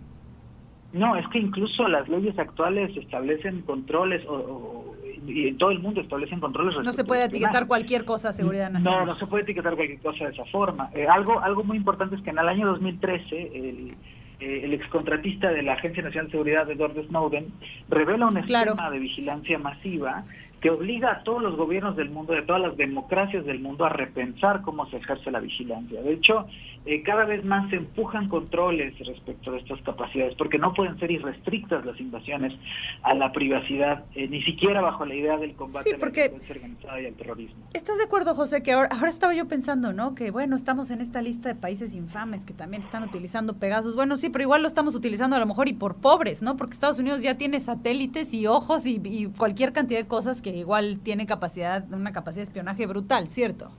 No, 0.93 1.15
es 1.15 1.25
que 1.29 1.39
incluso 1.39 1.87
las 1.87 2.07
leyes 2.09 2.37
actuales 2.37 2.95
establecen 2.97 3.61
controles 3.61 4.25
o, 4.27 4.33
o- 4.33 4.95
y 5.25 5.47
en 5.49 5.57
todo 5.57 5.71
el 5.71 5.79
mundo 5.79 6.01
establecen 6.01 6.39
controles. 6.39 6.75
No 6.83 6.91
se 6.91 7.03
puede 7.03 7.25
etiquetar 7.25 7.65
cualquier 7.67 8.05
cosa 8.05 8.29
a 8.29 8.33
seguridad 8.33 8.67
No, 8.69 8.73
nacional. 8.79 9.05
no 9.05 9.15
se 9.15 9.25
puede 9.27 9.43
etiquetar 9.43 9.75
cualquier 9.75 9.99
cosa 10.01 10.25
de 10.25 10.31
esa 10.31 10.43
forma. 10.51 10.89
Eh, 10.93 11.07
algo, 11.07 11.39
algo 11.39 11.63
muy 11.63 11.77
importante 11.77 12.15
es 12.15 12.21
que 12.23 12.31
en 12.31 12.39
el 12.39 12.47
año 12.47 12.67
2013 12.67 13.51
el, 13.53 13.95
eh, 14.41 14.61
el 14.63 14.73
excontratista 14.73 15.51
de 15.51 15.61
la 15.61 15.73
Agencia 15.73 16.03
Nacional 16.03 16.27
de 16.27 16.31
Seguridad, 16.31 16.69
Edward 16.69 17.05
Snowden, 17.07 17.45
revela 17.89 18.27
un 18.27 18.41
Claro. 18.41 18.71
esquema 18.71 18.89
de 18.91 18.99
vigilancia 18.99 19.57
masiva 19.59 20.23
que 20.61 20.69
obliga 20.69 21.11
a 21.11 21.23
todos 21.23 21.41
los 21.41 21.55
gobiernos 21.57 21.95
del 21.95 22.11
mundo, 22.11 22.33
de 22.33 22.43
todas 22.43 22.61
las 22.61 22.77
democracias 22.77 23.43
del 23.45 23.59
mundo, 23.59 23.83
a 23.83 23.89
repensar 23.89 24.61
cómo 24.61 24.87
se 24.91 24.97
ejerce 24.97 25.31
la 25.31 25.39
vigilancia. 25.39 26.01
De 26.03 26.13
hecho, 26.13 26.45
eh, 26.85 27.01
cada 27.01 27.25
vez 27.25 27.43
más 27.43 27.67
se 27.71 27.77
empujan 27.77 28.29
controles 28.29 28.93
respecto 28.99 29.51
de 29.51 29.57
estas 29.57 29.81
capacidades, 29.81 30.35
porque 30.35 30.59
no 30.59 30.71
pueden 30.73 30.99
ser 30.99 31.09
irrestrictas 31.09 31.83
las 31.83 31.99
invasiones 31.99 32.53
a 33.01 33.15
la 33.15 33.31
privacidad, 33.31 34.05
eh, 34.13 34.27
ni 34.27 34.43
siquiera 34.43 34.81
bajo 34.81 35.03
la 35.03 35.15
idea 35.15 35.37
del 35.37 35.55
combate 35.55 35.89
Sí, 35.89 35.95
a 35.95 35.97
la 35.97 36.11
delincuencia 36.11 36.55
organizada 36.55 37.01
y 37.01 37.05
al 37.07 37.13
terrorismo. 37.15 37.65
¿Estás 37.73 37.97
de 37.97 38.03
acuerdo, 38.03 38.35
José, 38.35 38.61
que 38.61 38.73
ahora, 38.73 38.89
ahora 38.91 39.09
estaba 39.09 39.33
yo 39.33 39.47
pensando, 39.47 39.93
¿no? 39.93 40.13
Que 40.13 40.29
bueno, 40.29 40.55
estamos 40.55 40.91
en 40.91 41.01
esta 41.01 41.23
lista 41.23 41.49
de 41.49 41.55
países 41.55 41.95
infames 41.95 42.45
que 42.45 42.53
también 42.53 42.83
están 42.83 43.01
utilizando 43.01 43.57
Pegasus. 43.57 43.95
Bueno, 43.95 44.15
sí, 44.15 44.29
pero 44.29 44.43
igual 44.43 44.61
lo 44.61 44.67
estamos 44.67 44.93
utilizando 44.93 45.35
a 45.35 45.39
lo 45.39 45.47
mejor 45.47 45.67
y 45.69 45.73
por 45.73 45.99
pobres, 45.99 46.43
¿no? 46.43 46.55
Porque 46.55 46.73
Estados 46.73 46.99
Unidos 46.99 47.23
ya 47.23 47.35
tiene 47.35 47.59
satélites 47.59 48.33
y 48.35 48.45
ojos 48.45 48.85
y, 48.85 49.01
y 49.03 49.25
cualquier 49.25 49.73
cantidad 49.73 49.99
de 49.99 50.07
cosas 50.07 50.41
que 50.43 50.50
igual 50.55 50.99
tiene 50.99 51.25
capacidad, 51.25 51.85
una 51.91 52.11
capacidad 52.11 52.41
de 52.41 52.49
espionaje 52.49 52.85
brutal, 52.85 53.27
¿cierto? 53.27 53.71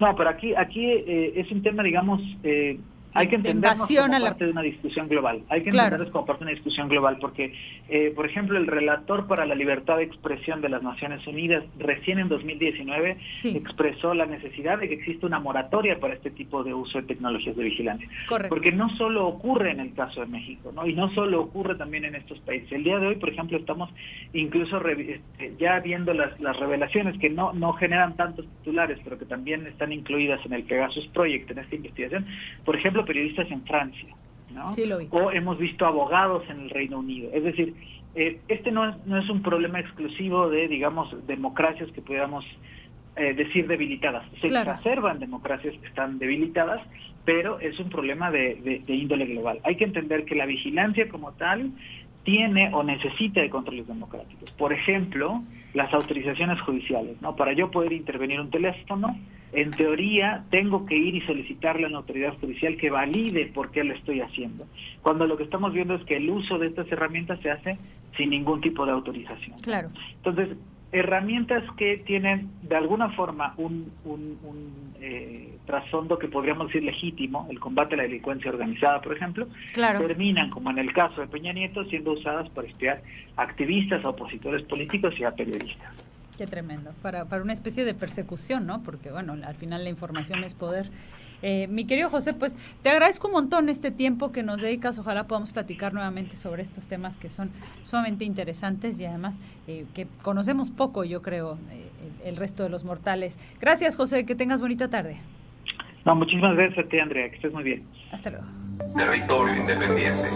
No, 0.00 0.14
pero 0.16 0.30
aquí, 0.30 0.54
aquí 0.54 0.84
eh, 0.84 1.32
es 1.36 1.50
un 1.50 1.62
tema, 1.62 1.82
digamos, 1.82 2.20
eh, 2.42 2.78
hay 3.18 3.28
que 3.28 3.38
De 3.38 3.50
entendernos 3.50 3.88
como 3.88 4.18
la- 4.18 4.28
parte 4.30 4.44
de 4.44 4.50
una 4.50 4.62
discusión 4.62 5.08
global. 5.08 5.42
Hay 5.48 5.62
que 5.62 5.70
Claro. 5.70 5.86
entendernos 5.86 6.12
como 6.12 6.26
parte 6.26 6.44
de 6.44 6.50
una 6.50 6.54
discusión 6.54 6.88
global, 6.88 7.18
porque, 7.20 7.52
eh, 7.88 8.12
por 8.14 8.26
ejemplo, 8.26 8.58
el 8.58 8.66
relator 8.66 9.26
para 9.26 9.46
la 9.46 9.54
libertad 9.54 9.96
de 9.98 10.04
expresión 10.04 10.60
de 10.60 10.68
las 10.68 10.82
Naciones 10.82 11.26
Unidas, 11.26 11.64
recién 11.78 12.18
en 12.18 12.28
2019, 12.28 13.16
expresó 13.44 14.14
la 14.14 14.26
necesidad 14.26 14.78
de 14.78 14.88
que 14.88 14.94
exista 14.94 15.26
una 15.26 15.38
moratoria 15.40 15.98
para 15.98 16.14
este 16.14 16.30
tipo 16.30 16.62
de 16.64 16.74
uso 16.74 17.00
de 17.00 17.06
tecnologías 17.06 17.56
de 17.56 17.64
vigilancia. 17.64 18.08
Correcto. 18.28 18.48
Porque 18.54 18.72
no 18.72 18.88
solo 18.96 19.26
ocurre 19.26 19.70
en 19.70 19.80
el 19.80 19.94
caso 19.94 20.20
de 20.20 20.26
México, 20.26 20.72
¿no? 20.74 20.86
Y 20.86 20.92
no 20.94 21.08
solo 21.14 21.40
ocurre 21.40 21.74
también 21.76 22.04
en 22.04 22.14
estos 22.14 22.38
países. 22.40 22.70
El 22.72 22.84
día 22.84 22.98
de 22.98 23.06
hoy, 23.08 23.16
por 23.16 23.30
ejemplo, 23.30 23.56
estamos 23.56 23.90
incluso 24.32 24.80
este, 24.86 25.54
ya 25.58 25.80
viendo 25.80 26.12
las, 26.12 26.38
las 26.40 26.56
revelaciones 26.58 27.18
que 27.18 27.30
no, 27.30 27.52
no 27.52 27.72
generan 27.74 28.16
tantos 28.16 28.46
titulares, 28.58 28.98
pero 29.04 29.18
que 29.18 29.24
también 29.24 29.64
están 29.66 29.92
incluidas 29.92 30.44
en 30.44 30.52
el 30.52 30.64
Pegasus 30.64 31.06
Project, 31.08 31.50
en 31.50 31.58
esta 31.60 31.74
investigación. 31.74 32.24
Por 32.64 32.76
ejemplo, 32.76 33.04
periodistas 33.06 33.50
en 33.50 33.64
Francia, 33.64 34.14
¿no? 34.50 34.72
Sí, 34.74 34.84
lo 34.84 34.98
vi. 34.98 35.08
O 35.10 35.30
hemos 35.32 35.58
visto 35.58 35.86
abogados 35.86 36.42
en 36.50 36.60
el 36.60 36.70
Reino 36.70 36.98
Unido. 36.98 37.30
Es 37.32 37.42
decir, 37.44 37.74
eh, 38.14 38.40
este 38.48 38.70
no 38.72 38.88
es, 38.90 39.06
no 39.06 39.16
es 39.18 39.28
un 39.30 39.40
problema 39.42 39.80
exclusivo 39.80 40.50
de, 40.50 40.68
digamos, 40.68 41.08
democracias 41.26 41.90
que 41.92 42.02
pudiéramos 42.02 42.44
eh, 43.16 43.32
decir 43.32 43.66
debilitadas. 43.66 44.24
Se 44.42 44.48
Claro. 44.48 44.72
exacerban 44.72 45.18
democracias 45.18 45.74
que 45.80 45.86
están 45.86 46.18
debilitadas, 46.18 46.82
pero 47.24 47.58
es 47.60 47.78
un 47.80 47.88
problema 47.88 48.30
de, 48.30 48.56
de- 48.56 48.80
de 48.80 48.94
índole 48.94 49.24
global. 49.26 49.58
Hay 49.64 49.76
que 49.76 49.84
entender 49.84 50.24
que 50.26 50.34
la 50.34 50.44
vigilancia 50.46 51.08
como 51.08 51.32
tal 51.32 51.70
tiene 52.24 52.70
o 52.74 52.82
necesita 52.82 53.40
de 53.40 53.48
controles 53.50 53.86
democráticos. 53.86 54.50
Por 54.58 54.72
ejemplo, 54.72 55.42
las 55.74 55.92
autorizaciones 55.94 56.60
judiciales. 56.60 57.20
¿no? 57.22 57.36
Para 57.36 57.52
yo 57.52 57.70
poder 57.70 57.92
intervenir 57.92 58.40
un 58.40 58.50
teléfono, 58.50 59.16
en 59.52 59.70
teoría 59.70 60.44
tengo 60.50 60.84
que 60.84 60.96
ir 60.96 61.14
y 61.14 61.20
solicitarle 61.22 61.86
a 61.86 61.88
una 61.88 61.98
autoridad 61.98 62.36
judicial 62.38 62.76
que 62.76 62.90
valide 62.90 63.46
por 63.46 63.70
qué 63.70 63.84
lo 63.84 63.94
estoy 63.94 64.20
haciendo. 64.20 64.66
Cuando 65.02 65.26
lo 65.26 65.36
que 65.36 65.44
estamos 65.44 65.72
viendo 65.72 65.94
es 65.94 66.04
que 66.04 66.16
el 66.16 66.28
uso 66.30 66.58
de 66.58 66.66
estas 66.68 66.90
herramientas 66.90 67.40
se 67.40 67.50
hace 67.50 67.78
sin 68.16 68.30
ningún 68.30 68.60
tipo 68.60 68.84
de 68.84 68.92
autorización. 68.92 69.58
Claro. 69.60 69.90
Entonces, 70.16 70.56
herramientas 70.92 71.64
que 71.76 71.98
tienen 71.98 72.50
de 72.62 72.76
alguna 72.76 73.10
forma 73.10 73.54
un, 73.56 73.92
un, 74.04 74.38
un, 74.42 74.94
eh, 75.00 75.58
trasfondo 75.66 76.18
que 76.18 76.28
podríamos 76.28 76.68
decir 76.68 76.84
legítimo, 76.84 77.46
el 77.50 77.60
combate 77.60 77.94
a 77.94 77.98
la 77.98 78.02
delincuencia 78.04 78.50
organizada, 78.50 79.00
por 79.00 79.16
ejemplo, 79.16 79.48
Claro. 79.72 80.00
terminan, 80.06 80.48
como 80.50 80.70
en 80.70 80.78
el 80.78 80.92
caso 80.92 81.20
de 81.20 81.26
Peña 81.26 81.52
Nieto, 81.52 81.84
siendo 81.86 82.12
usadas 82.12 82.48
para 82.50 82.68
espiar 82.68 83.02
a 83.36 83.42
activistas, 83.42 84.04
a 84.04 84.10
opositores 84.10 84.62
políticos 84.62 85.14
y 85.18 85.24
a 85.24 85.32
periodistas. 85.32 86.05
Qué 86.38 86.46
tremendo. 86.46 86.92
Para, 87.02 87.24
para 87.24 87.42
una 87.42 87.52
especie 87.52 87.84
de 87.84 87.94
persecución, 87.94 88.66
¿no? 88.66 88.82
Porque, 88.82 89.10
bueno, 89.10 89.36
al 89.44 89.54
final 89.54 89.84
la 89.84 89.90
información 89.90 90.44
es 90.44 90.54
poder. 90.54 90.90
Eh, 91.42 91.66
mi 91.68 91.86
querido 91.86 92.10
José, 92.10 92.34
pues 92.34 92.58
te 92.82 92.90
agradezco 92.90 93.28
un 93.28 93.34
montón 93.34 93.68
este 93.68 93.90
tiempo 93.90 94.32
que 94.32 94.42
nos 94.42 94.60
dedicas. 94.60 94.98
Ojalá 94.98 95.26
podamos 95.26 95.52
platicar 95.52 95.94
nuevamente 95.94 96.36
sobre 96.36 96.62
estos 96.62 96.88
temas 96.88 97.16
que 97.16 97.30
son 97.30 97.50
sumamente 97.84 98.24
interesantes 98.24 99.00
y 99.00 99.06
además 99.06 99.40
eh, 99.66 99.86
que 99.94 100.06
conocemos 100.22 100.70
poco, 100.70 101.04
yo 101.04 101.22
creo, 101.22 101.58
eh, 101.70 101.88
el, 102.24 102.28
el 102.28 102.36
resto 102.36 102.62
de 102.62 102.68
los 102.68 102.84
mortales. 102.84 103.38
Gracias, 103.60 103.96
José. 103.96 104.26
Que 104.26 104.34
tengas 104.34 104.60
bonita 104.60 104.90
tarde. 104.90 105.16
No, 106.04 106.14
muchísimas 106.14 106.54
gracias 106.54 106.84
a 106.84 106.88
ti, 106.88 106.98
Andrea, 106.98 107.28
que 107.30 107.36
estés 107.36 107.52
muy 107.52 107.64
bien. 107.64 107.84
Hasta 108.12 108.30
luego. 108.30 108.46
Territorio 108.96 109.56
Independiente. 109.56 110.28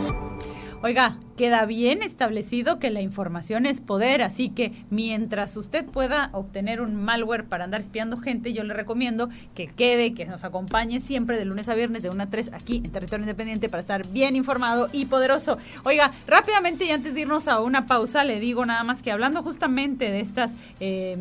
Oiga, 0.82 1.18
queda 1.40 1.64
bien 1.64 2.02
establecido 2.02 2.78
que 2.78 2.90
la 2.90 3.02
información 3.02 3.64
es 3.64 3.82
poder, 3.82 4.20
así 4.22 4.48
que 4.48 4.72
mientras 4.88 5.56
usted 5.56 5.86
pueda 5.86 6.28
obtener 6.32 6.82
un 6.82 7.02
malware 7.02 7.46
para 7.46 7.64
andar 7.64 7.80
espiando 7.80 8.16
gente, 8.18 8.52
yo 8.52 8.64
le 8.64 8.72
recomiendo 8.74 9.28
que 9.54 9.66
quede, 9.66 10.12
que 10.14 10.24
nos 10.26 10.44
acompañe 10.44 11.00
siempre 11.00 11.38
de 11.38 11.46
lunes 11.46 11.68
a 11.68 11.74
viernes 11.74 12.02
de 12.02 12.10
1 12.10 12.22
a 12.22 12.30
3 12.30 12.52
aquí 12.52 12.82
en 12.84 12.92
Territorio 12.92 13.24
Independiente 13.24 13.68
para 13.68 13.80
estar 13.80 14.06
bien 14.06 14.36
informado 14.36 14.90
y 14.92 15.04
poderoso. 15.06 15.58
Oiga, 15.84 16.12
rápidamente 16.26 16.84
y 16.86 16.90
antes 16.90 17.14
de 17.14 17.22
irnos 17.22 17.48
a 17.48 17.60
una 17.60 17.86
pausa, 17.86 18.24
le 18.24 18.38
digo 18.38 18.66
nada 18.66 18.84
más 18.84 19.02
que 19.02 19.10
hablando 19.10 19.42
justamente 19.42 20.10
de 20.10 20.20
estas 20.20 20.54
eh, 20.78 21.16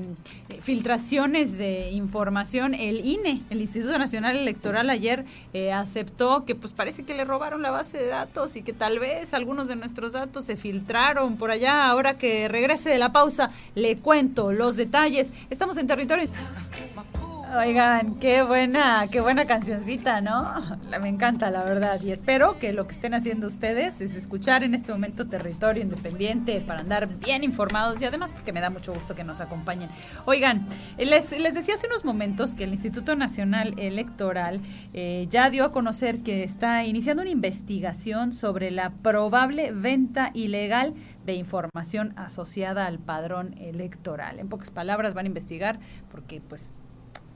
filtraciones 0.62 1.58
de 1.58 1.92
información, 1.92 2.74
el 2.74 3.06
INE, 3.06 3.42
el 3.50 3.62
Instituto 3.62 3.98
Nacional 3.98 4.36
Electoral, 4.36 4.90
ayer 4.90 5.24
eh, 5.54 5.72
aceptó 5.72 6.46
que 6.46 6.56
pues 6.56 6.74
parece 6.74 7.04
que 7.04 7.14
le 7.14 7.24
robaron 7.24 7.62
la 7.62 7.72
base 7.72 7.98
de 7.98 8.08
datos 8.08 8.56
y 8.56 8.64
que 8.64 8.74
tal 8.74 9.00
vez 9.00 9.34
algunos 9.50 9.68
de 9.68 9.76
nuestros 9.76 10.12
datos 10.12 10.46
se 10.46 10.58
filtraron 10.58 11.36
por 11.36 11.50
allá. 11.50 11.90
Ahora 11.90 12.20
que 12.20 12.48
regrese 12.48 12.92
de 12.92 13.00
la 13.00 13.12
pausa, 13.12 13.50
le 13.74 13.98
cuento 13.98 14.52
los 14.52 14.76
detalles. 14.76 15.34
Estamos 15.50 15.80
en 15.80 15.88
territorio. 15.88 16.30
Oigan, 17.58 18.16
qué 18.20 18.44
buena, 18.44 19.08
qué 19.10 19.22
buena 19.22 19.46
cancioncita, 19.46 20.22
¿no? 20.22 20.54
La- 20.88 21.00
Me 21.00 21.10
encanta, 21.10 21.50
la 21.50 21.64
verdad. 21.64 22.00
Y 22.02 22.12
espero 22.12 22.60
que 22.60 22.74
lo 22.74 22.86
que 22.86 22.94
estén 22.94 23.16
haciendo 23.16 23.48
ustedes 23.48 24.02
es 24.02 24.14
escuchar 24.16 24.64
en 24.64 24.76
este 24.76 24.92
momento 24.92 25.28
Territorio 25.28 25.82
Independiente 25.82 26.62
para 26.62 26.82
andar 26.82 27.08
bien 27.08 27.44
informados 27.44 28.00
y 28.02 28.06
además 28.06 28.32
porque 28.34 28.54
me 28.54 28.62
da 28.62 28.70
mucho 28.70 28.94
gusto 28.94 29.16
que 29.16 29.24
nos 29.24 29.40
acompañen. 29.40 29.90
Oigan, 30.26 30.68
les, 31.00 31.32
les 31.40 31.56
decía 31.56 31.74
hace 31.74 31.88
unos 31.88 32.06
momentos 32.06 32.54
que 32.54 32.66
el 32.66 32.72
Instituto 32.72 33.16
Nacional 33.16 33.74
Electoral 33.78 34.62
eh, 34.94 35.26
ya 35.30 35.50
dio 35.50 35.66
a 35.66 35.72
conocer 35.72 36.20
que 36.20 36.44
está 36.44 36.84
iniciando 36.86 37.24
una 37.24 37.32
investigación 37.32 38.32
sobre 38.32 38.70
la 38.70 38.92
probable 38.92 39.72
venta 39.72 40.30
ilegal 40.36 40.94
de 41.26 41.34
información 41.34 42.14
asociada 42.16 42.86
al 42.86 43.00
padrón 43.00 43.56
electoral. 43.58 44.38
En 44.38 44.50
pocas 44.50 44.70
palabras, 44.70 45.16
van 45.16 45.26
a 45.26 45.30
investigar 45.30 45.80
porque 46.12 46.42
pues 46.42 46.74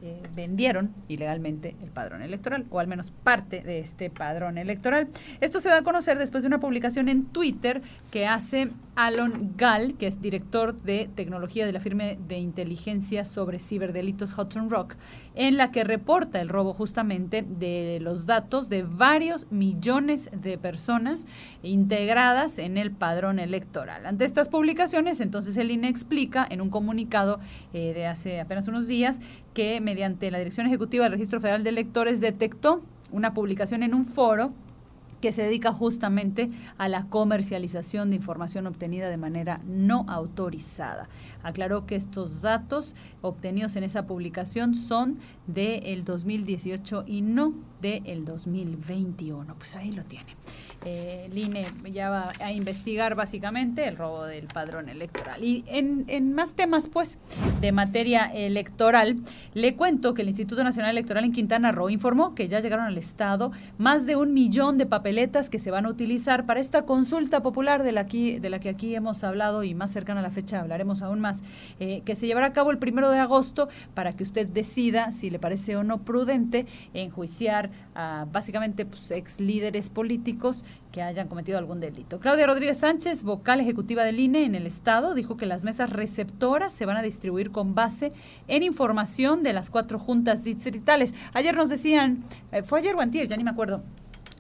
eh, 0.05 0.21
vendieron 0.35 0.93
ilegalmente 1.07 1.77
el 1.81 1.89
padrón 1.89 2.23
electoral, 2.23 2.65
o 2.71 2.81
al 2.81 2.87
menos 2.87 3.11
parte 3.11 3.61
de 3.61 3.79
este 3.79 4.09
padrón 4.09 4.57
electoral. 4.57 5.07
Esto 5.39 5.61
se 5.61 5.69
da 5.69 5.77
a 5.77 5.81
conocer 5.83 6.17
después 6.17 6.43
de 6.43 6.47
una 6.47 6.59
publicación 6.59 7.07
en 7.07 7.23
Twitter 7.23 7.81
que 8.11 8.27
hace 8.27 8.67
Alon 8.95 9.53
Gall, 9.57 9.95
que 9.95 10.07
es 10.07 10.21
director 10.21 10.75
de 10.75 11.09
tecnología 11.15 11.65
de 11.65 11.71
la 11.71 11.79
firma 11.79 12.03
de 12.03 12.37
inteligencia 12.37 13.23
sobre 13.23 13.59
ciberdelitos 13.59 14.37
Hudson 14.37 14.69
Rock, 14.69 14.95
en 15.35 15.55
la 15.55 15.71
que 15.71 15.85
reporta 15.85 16.41
el 16.41 16.49
robo 16.49 16.73
justamente 16.73 17.41
de 17.41 17.99
los 18.01 18.25
datos 18.25 18.67
de 18.67 18.83
varios 18.83 19.51
millones 19.51 20.29
de 20.35 20.57
personas 20.57 21.27
integradas 21.63 22.59
en 22.59 22.75
el 22.75 22.91
padrón 22.91 23.39
electoral. 23.39 24.05
Ante 24.05 24.25
estas 24.25 24.49
publicaciones, 24.49 25.21
entonces 25.21 25.55
el 25.55 25.71
INE 25.71 25.87
explica 25.87 26.45
en 26.49 26.59
un 26.59 26.69
comunicado 26.69 27.39
eh, 27.73 27.93
de 27.93 28.05
hace 28.05 28.41
apenas 28.41 28.67
unos 28.67 28.85
días 28.85 29.21
que 29.53 29.81
mediante 29.93 30.31
la 30.31 30.39
Dirección 30.39 30.65
Ejecutiva 30.65 31.03
del 31.03 31.11
Registro 31.11 31.39
Federal 31.39 31.63
de 31.63 31.69
Electores 31.69 32.19
detectó 32.19 32.81
una 33.11 33.35
publicación 33.35 33.83
en 33.83 33.93
un 33.93 34.07
foro 34.07 34.51
que 35.21 35.31
se 35.31 35.43
dedica 35.43 35.71
justamente 35.71 36.49
a 36.79 36.89
la 36.89 37.05
comercialización 37.05 38.09
de 38.09 38.15
información 38.15 38.65
obtenida 38.65 39.07
de 39.07 39.17
manera 39.17 39.61
no 39.65 40.03
autorizada. 40.09 41.09
Aclaró 41.43 41.85
que 41.85 41.95
estos 41.95 42.41
datos 42.41 42.95
obtenidos 43.21 43.75
en 43.75 43.83
esa 43.83 44.07
publicación 44.07 44.73
son 44.73 45.19
del 45.45 46.03
2018 46.03 47.03
y 47.05 47.21
no 47.21 47.53
del 47.81 48.25
2021. 48.25 49.55
Pues 49.55 49.75
ahí 49.75 49.91
lo 49.91 50.03
tiene. 50.05 50.35
Eh, 50.85 51.27
el 51.31 51.37
INE 51.37 51.65
ya 51.91 52.09
va 52.09 52.33
a 52.39 52.51
investigar 52.51 53.15
básicamente 53.15 53.87
el 53.87 53.97
robo 53.97 54.23
del 54.23 54.47
padrón 54.47 54.89
electoral. 54.89 55.43
Y 55.43 55.63
en, 55.67 56.05
en 56.07 56.33
más 56.33 56.53
temas, 56.53 56.89
pues, 56.89 57.17
de 57.61 57.71
materia 57.71 58.25
electoral, 58.25 59.15
le 59.53 59.75
cuento 59.75 60.13
que 60.13 60.21
el 60.21 60.29
Instituto 60.29 60.63
Nacional 60.63 60.91
Electoral 60.91 61.23
en 61.23 61.31
Quintana 61.31 61.71
Roo 61.71 61.89
informó 61.89 62.35
que 62.35 62.47
ya 62.47 62.59
llegaron 62.59 62.85
al 62.85 62.97
Estado 62.97 63.51
más 63.77 64.05
de 64.05 64.15
un 64.15 64.33
millón 64.33 64.77
de 64.77 64.85
papeletas 64.85 65.49
que 65.49 65.59
se 65.59 65.71
van 65.71 65.85
a 65.85 65.89
utilizar 65.89 66.45
para 66.45 66.59
esta 66.59 66.85
consulta 66.85 67.41
popular 67.41 67.83
de 67.83 67.91
la, 67.91 68.01
aquí, 68.01 68.39
de 68.39 68.49
la 68.49 68.59
que 68.59 68.69
aquí 68.69 68.95
hemos 68.95 69.23
hablado 69.23 69.63
y 69.63 69.73
más 69.73 69.91
cercana 69.91 70.19
a 70.19 70.23
la 70.23 70.31
fecha 70.31 70.59
hablaremos 70.59 71.01
aún 71.01 71.19
más, 71.19 71.43
eh, 71.79 72.01
que 72.05 72.15
se 72.15 72.27
llevará 72.27 72.47
a 72.47 72.53
cabo 72.53 72.71
el 72.71 72.77
primero 72.77 73.09
de 73.09 73.19
agosto 73.19 73.69
para 73.93 74.13
que 74.13 74.23
usted 74.23 74.47
decida 74.47 75.11
si 75.11 75.29
le 75.29 75.39
parece 75.39 75.75
o 75.75 75.83
no 75.83 76.03
prudente 76.03 76.65
enjuiciar 76.93 77.71
a 77.95 78.25
básicamente 78.31 78.85
pues, 78.85 79.11
ex 79.11 79.39
líderes 79.39 79.89
políticos 79.89 80.65
que 80.91 81.01
hayan 81.01 81.27
cometido 81.27 81.57
algún 81.57 81.79
delito. 81.79 82.19
Claudia 82.19 82.45
Rodríguez 82.45 82.77
Sánchez, 82.77 83.23
vocal 83.23 83.59
ejecutiva 83.59 84.03
del 84.03 84.19
INE 84.19 84.45
en 84.45 84.55
el 84.55 84.67
Estado, 84.67 85.15
dijo 85.15 85.37
que 85.37 85.47
las 85.47 85.63
mesas 85.63 85.89
receptoras 85.89 86.71
se 86.71 86.85
van 86.85 86.97
a 86.97 87.01
distribuir 87.01 87.51
con 87.51 87.73
base 87.73 88.11
en 88.47 88.63
información 88.63 89.41
de 89.41 89.53
las 89.53 89.69
cuatro 89.69 89.97
juntas 89.97 90.43
distritales. 90.43 91.15
Ayer 91.33 91.55
nos 91.55 91.69
decían, 91.69 92.23
eh, 92.51 92.63
fue 92.63 92.79
ayer 92.79 92.95
o 92.95 93.01
antier, 93.01 93.27
ya 93.27 93.37
ni 93.37 93.43
me 93.43 93.49
acuerdo, 93.49 93.83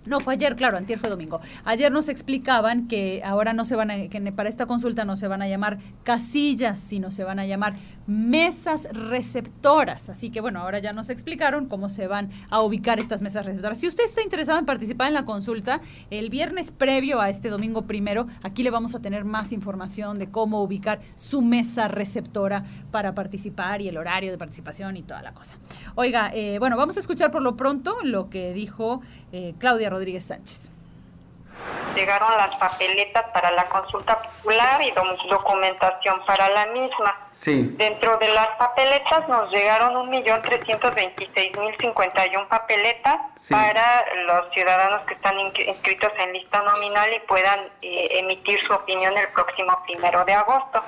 no, 0.05 0.19
fue 0.19 0.33
ayer, 0.33 0.55
claro, 0.55 0.77
antier 0.77 0.99
fue 0.99 1.09
domingo. 1.09 1.39
Ayer 1.63 1.91
nos 1.91 2.09
explicaban 2.09 2.87
que 2.87 3.21
ahora 3.23 3.53
no 3.53 3.65
se 3.65 3.75
van 3.75 3.91
a, 3.91 3.95
que 4.09 4.31
para 4.31 4.49
esta 4.49 4.65
consulta 4.65 5.05
no 5.05 5.15
se 5.15 5.27
van 5.27 5.41
a 5.41 5.47
llamar 5.47 5.79
casillas, 6.03 6.79
sino 6.79 7.11
se 7.11 7.23
van 7.23 7.39
a 7.39 7.45
llamar 7.45 7.75
mesas 8.05 8.89
receptoras. 8.91 10.09
Así 10.09 10.29
que 10.29 10.41
bueno, 10.41 10.59
ahora 10.59 10.79
ya 10.79 10.93
nos 10.93 11.09
explicaron 11.09 11.67
cómo 11.67 11.89
se 11.89 12.07
van 12.07 12.29
a 12.49 12.61
ubicar 12.61 12.99
estas 12.99 13.21
mesas 13.21 13.45
receptoras. 13.45 13.77
Si 13.77 13.87
usted 13.87 14.03
está 14.05 14.21
interesado 14.21 14.59
en 14.59 14.65
participar 14.65 15.07
en 15.07 15.13
la 15.13 15.25
consulta, 15.25 15.81
el 16.09 16.29
viernes 16.29 16.71
previo 16.71 17.21
a 17.21 17.29
este 17.29 17.49
domingo 17.49 17.83
primero, 17.83 18.27
aquí 18.41 18.63
le 18.63 18.69
vamos 18.69 18.95
a 18.95 19.01
tener 19.01 19.23
más 19.25 19.51
información 19.51 20.19
de 20.19 20.29
cómo 20.29 20.61
ubicar 20.63 20.99
su 21.15 21.41
mesa 21.41 21.87
receptora 21.87 22.63
para 22.91 23.13
participar 23.13 23.81
y 23.81 23.87
el 23.87 23.97
horario 23.97 24.31
de 24.31 24.37
participación 24.37 24.97
y 24.97 25.03
toda 25.03 25.21
la 25.21 25.33
cosa. 25.33 25.57
Oiga, 25.95 26.31
eh, 26.33 26.57
bueno, 26.59 26.75
vamos 26.75 26.97
a 26.97 26.99
escuchar 26.99 27.31
por 27.31 27.41
lo 27.41 27.55
pronto 27.55 27.95
lo 28.03 28.29
que 28.29 28.53
dijo 28.53 29.01
eh, 29.31 29.55
Claudia 29.59 29.89
Rodríguez 29.93 30.25
Sánchez. 30.25 30.69
Llegaron 31.95 32.35
las 32.35 32.55
papeletas 32.57 33.23
para 33.33 33.51
la 33.51 33.63
consulta 33.65 34.19
popular 34.21 34.81
y 34.81 34.91
do- 34.91 35.03
documentación 35.29 36.25
para 36.25 36.49
la 36.49 36.65
misma. 36.67 37.15
Sí. 37.33 37.73
Dentro 37.77 38.17
de 38.17 38.27
las 38.29 38.47
papeletas 38.57 39.27
nos 39.29 39.51
llegaron 39.51 39.95
1.326.051 40.11 42.47
papeletas 42.47 43.17
Sí. 43.41 43.53
para 43.53 44.03
los 44.25 44.51
ciudadanos 44.53 45.01
que 45.03 45.13
están 45.13 45.39
in- 45.39 45.53
inscritos 45.67 46.11
en 46.17 46.33
lista 46.33 46.61
nominal 46.63 47.13
y 47.13 47.19
puedan 47.27 47.59
eh, 47.81 48.07
emitir 48.19 48.59
su 48.65 48.73
opinión 48.73 49.15
el 49.17 49.27
próximo 49.29 49.77
primero 49.85 50.25
de 50.25 50.33
agosto. 50.33 50.81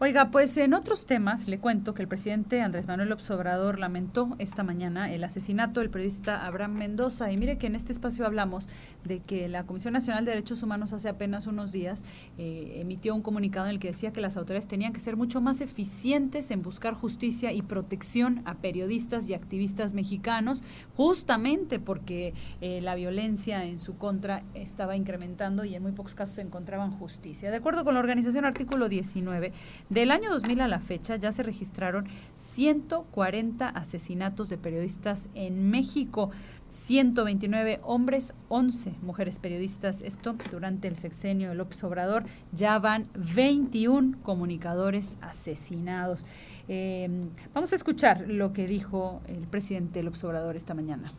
Oiga, 0.00 0.30
pues 0.30 0.56
en 0.58 0.74
otros 0.74 1.06
temas 1.06 1.48
le 1.48 1.58
cuento 1.58 1.92
que 1.92 2.02
el 2.02 2.06
presidente 2.06 2.60
Andrés 2.60 2.86
Manuel 2.86 3.08
López 3.08 3.28
Obrador 3.32 3.80
lamentó 3.80 4.28
esta 4.38 4.62
mañana 4.62 5.12
el 5.12 5.24
asesinato 5.24 5.80
del 5.80 5.90
periodista 5.90 6.46
Abraham 6.46 6.74
Mendoza. 6.74 7.32
Y 7.32 7.36
mire 7.36 7.58
que 7.58 7.66
en 7.66 7.74
este 7.74 7.90
espacio 7.90 8.24
hablamos 8.24 8.68
de 9.02 9.18
que 9.18 9.48
la 9.48 9.66
Comisión 9.66 9.94
Nacional 9.94 10.24
de 10.24 10.30
Derechos 10.30 10.62
Humanos 10.62 10.92
hace 10.92 11.08
apenas 11.08 11.48
unos 11.48 11.72
días 11.72 12.04
eh, 12.38 12.78
emitió 12.80 13.12
un 13.12 13.22
comunicado 13.22 13.66
en 13.66 13.72
el 13.72 13.80
que 13.80 13.88
decía 13.88 14.12
que 14.12 14.20
las 14.20 14.36
autoridades 14.36 14.68
tenían 14.68 14.92
que 14.92 15.00
ser 15.00 15.16
mucho 15.16 15.40
más 15.40 15.60
eficientes 15.60 16.52
en 16.52 16.62
buscar 16.62 16.94
justicia 16.94 17.50
y 17.52 17.62
protección 17.62 18.40
a 18.44 18.54
periodistas 18.54 19.28
y 19.28 19.34
activistas 19.34 19.94
mexicanos, 19.94 20.62
justamente 20.94 21.80
porque 21.80 22.34
eh, 22.60 22.80
la 22.82 22.94
violencia 22.94 23.64
en 23.64 23.80
su 23.80 23.96
contra 23.96 24.44
estaba 24.54 24.94
incrementando 24.94 25.64
y 25.64 25.74
en 25.74 25.82
muy 25.82 25.90
pocos 25.90 26.14
casos 26.14 26.36
se 26.36 26.42
encontraban 26.42 26.92
justicia. 26.92 27.50
De 27.50 27.56
acuerdo 27.56 27.84
con 27.84 27.94
la 27.94 28.00
organización 28.00 28.44
Artículo 28.44 28.88
19, 28.88 29.52
del 29.90 30.10
año 30.10 30.30
2000 30.30 30.60
a 30.60 30.68
la 30.68 30.80
fecha 30.80 31.16
ya 31.16 31.32
se 31.32 31.42
registraron 31.42 32.06
140 32.34 33.68
asesinatos 33.68 34.48
de 34.50 34.58
periodistas 34.58 35.30
en 35.34 35.70
México, 35.70 36.30
129 36.68 37.80
hombres, 37.82 38.34
11 38.48 38.92
mujeres 39.00 39.38
periodistas. 39.38 40.02
Esto 40.02 40.36
durante 40.50 40.88
el 40.88 40.96
sexenio 40.96 41.48
de 41.48 41.54
López 41.54 41.82
Obrador. 41.84 42.24
Ya 42.52 42.78
van 42.78 43.08
21 43.14 44.18
comunicadores 44.22 45.16
asesinados. 45.22 46.26
Eh, 46.68 47.08
vamos 47.54 47.72
a 47.72 47.76
escuchar 47.76 48.28
lo 48.28 48.52
que 48.52 48.66
dijo 48.66 49.22
el 49.26 49.46
presidente 49.46 50.02
López 50.02 50.22
Obrador 50.24 50.56
esta 50.56 50.74
mañana. 50.74 51.12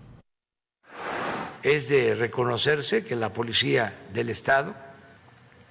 Es 1.64 1.90
de 1.90 2.14
reconocerse 2.14 3.04
que 3.04 3.16
la 3.16 3.34
policía 3.34 3.94
del 4.14 4.30
Estado, 4.30 4.76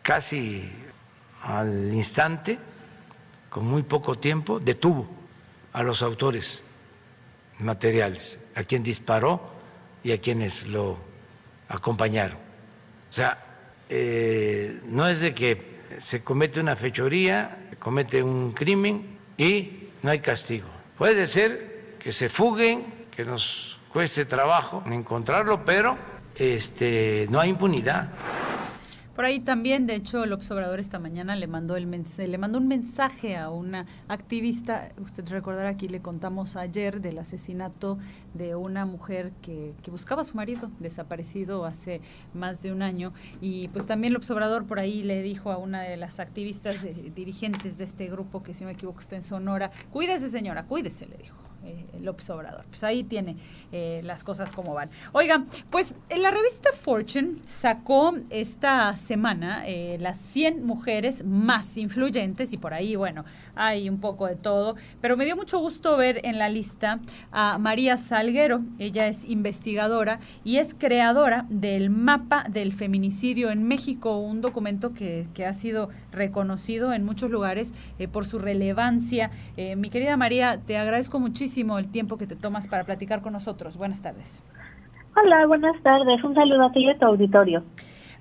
casi 0.02 0.68
al 1.42 1.94
instante, 1.94 2.58
con 3.50 3.66
muy 3.66 3.82
poco 3.82 4.16
tiempo, 4.16 4.60
detuvo 4.60 5.06
a 5.72 5.82
los 5.82 6.02
autores 6.02 6.64
materiales, 7.58 8.40
a 8.54 8.62
quien 8.64 8.82
disparó 8.82 9.40
y 10.02 10.12
a 10.12 10.20
quienes 10.20 10.66
lo 10.66 10.96
acompañaron. 11.68 12.36
O 13.10 13.12
sea, 13.12 13.44
eh, 13.88 14.80
no 14.86 15.08
es 15.08 15.20
de 15.20 15.34
que 15.34 15.78
se 16.00 16.22
comete 16.22 16.60
una 16.60 16.76
fechoría, 16.76 17.66
se 17.70 17.76
comete 17.76 18.22
un 18.22 18.52
crimen 18.52 19.18
y 19.36 19.88
no 20.02 20.10
hay 20.10 20.20
castigo. 20.20 20.68
Puede 20.96 21.26
ser 21.26 21.96
que 21.98 22.12
se 22.12 22.28
fuguen, 22.28 23.06
que 23.10 23.24
nos 23.24 23.78
cueste 23.92 24.24
trabajo 24.24 24.82
encontrarlo, 24.86 25.64
pero 25.64 25.96
este, 26.34 27.26
no 27.30 27.40
hay 27.40 27.50
impunidad. 27.50 28.08
Por 29.18 29.24
ahí 29.24 29.40
también, 29.40 29.88
de 29.88 29.96
hecho, 29.96 30.22
el 30.22 30.32
observador 30.32 30.78
esta 30.78 31.00
mañana 31.00 31.34
le 31.34 31.48
mandó 31.48 31.74
el 31.74 31.90
le 31.90 32.38
mandó 32.38 32.58
un 32.58 32.68
mensaje 32.68 33.36
a 33.36 33.50
una 33.50 33.84
activista. 34.06 34.90
Usted 35.02 35.28
recordará 35.28 35.70
aquí 35.70 35.88
le 35.88 36.00
contamos 36.00 36.54
ayer 36.54 37.00
del 37.00 37.18
asesinato 37.18 37.98
de 38.34 38.54
una 38.54 38.86
mujer 38.86 39.32
que, 39.42 39.74
que, 39.82 39.90
buscaba 39.90 40.22
a 40.22 40.24
su 40.24 40.36
marido, 40.36 40.70
desaparecido 40.78 41.64
hace 41.64 42.00
más 42.32 42.62
de 42.62 42.70
un 42.70 42.80
año. 42.80 43.12
Y 43.40 43.66
pues 43.68 43.88
también 43.88 44.12
el 44.12 44.18
observador 44.18 44.66
por 44.66 44.78
ahí 44.78 45.02
le 45.02 45.20
dijo 45.20 45.50
a 45.50 45.56
una 45.56 45.82
de 45.82 45.96
las 45.96 46.20
activistas 46.20 46.84
de, 46.84 46.92
dirigentes 46.94 47.76
de 47.76 47.86
este 47.86 48.06
grupo, 48.06 48.44
que 48.44 48.54
si 48.54 48.64
me 48.64 48.70
equivoco 48.70 49.00
está 49.00 49.16
en 49.16 49.24
Sonora, 49.24 49.72
cuídese 49.90 50.28
señora, 50.28 50.66
cuídese, 50.66 51.06
le 51.06 51.16
dijo 51.16 51.47
eh, 51.64 51.84
López 52.00 52.30
Obrador. 52.30 52.64
Pues 52.68 52.84
ahí 52.84 53.02
tiene 53.02 53.36
eh, 53.72 54.00
las 54.04 54.22
cosas 54.22 54.52
como 54.52 54.74
van. 54.74 54.88
Oigan, 55.12 55.46
pues 55.70 55.96
en 56.08 56.22
la 56.22 56.30
revista 56.30 56.70
Fortune 56.72 57.36
sacó 57.44 58.14
esta 58.30 58.96
semana 58.96 59.66
eh, 59.66 59.98
las 60.00 60.18
100 60.18 60.64
mujeres 60.64 61.24
más 61.24 61.76
influyentes 61.76 62.52
y 62.52 62.58
por 62.58 62.74
ahí, 62.74 62.94
bueno, 62.94 63.24
hay 63.56 63.88
un 63.88 63.98
poco 63.98 64.26
de 64.26 64.36
todo, 64.36 64.76
pero 65.00 65.16
me 65.16 65.24
dio 65.24 65.34
mucho 65.34 65.58
gusto 65.58 65.96
ver 65.96 66.20
en 66.24 66.38
la 66.38 66.48
lista 66.48 67.00
a 67.32 67.58
María 67.58 67.96
Salguero. 67.96 68.62
Ella 68.78 69.08
es 69.08 69.28
investigadora 69.28 70.20
y 70.44 70.58
es 70.58 70.74
creadora 70.74 71.46
del 71.48 71.90
mapa 71.90 72.44
del 72.48 72.72
feminicidio 72.72 73.50
en 73.50 73.64
México, 73.64 74.18
un 74.18 74.40
documento 74.40 74.94
que, 74.94 75.26
que 75.34 75.44
ha 75.44 75.54
sido 75.54 75.88
reconocido 76.12 76.92
en 76.92 77.04
muchos 77.04 77.30
lugares 77.30 77.74
eh, 77.98 78.06
por 78.06 78.26
su 78.26 78.38
relevancia. 78.38 79.30
Eh, 79.56 79.76
mi 79.76 79.90
querida 79.90 80.16
María, 80.16 80.60
te 80.64 80.76
agradezco 80.76 81.18
muchísimo 81.18 81.47
el 81.56 81.88
tiempo 81.88 82.18
que 82.18 82.26
te 82.26 82.36
tomas 82.36 82.66
para 82.66 82.84
platicar 82.84 83.22
con 83.22 83.32
nosotros. 83.32 83.76
Buenas 83.76 84.02
tardes. 84.02 84.42
Hola, 85.16 85.46
buenas 85.46 85.80
tardes. 85.82 86.22
Un 86.22 86.34
saludo 86.34 86.66
a 86.66 86.72
ti 86.72 86.80
y 86.80 86.90
a 86.90 86.98
tu 86.98 87.06
auditorio. 87.06 87.64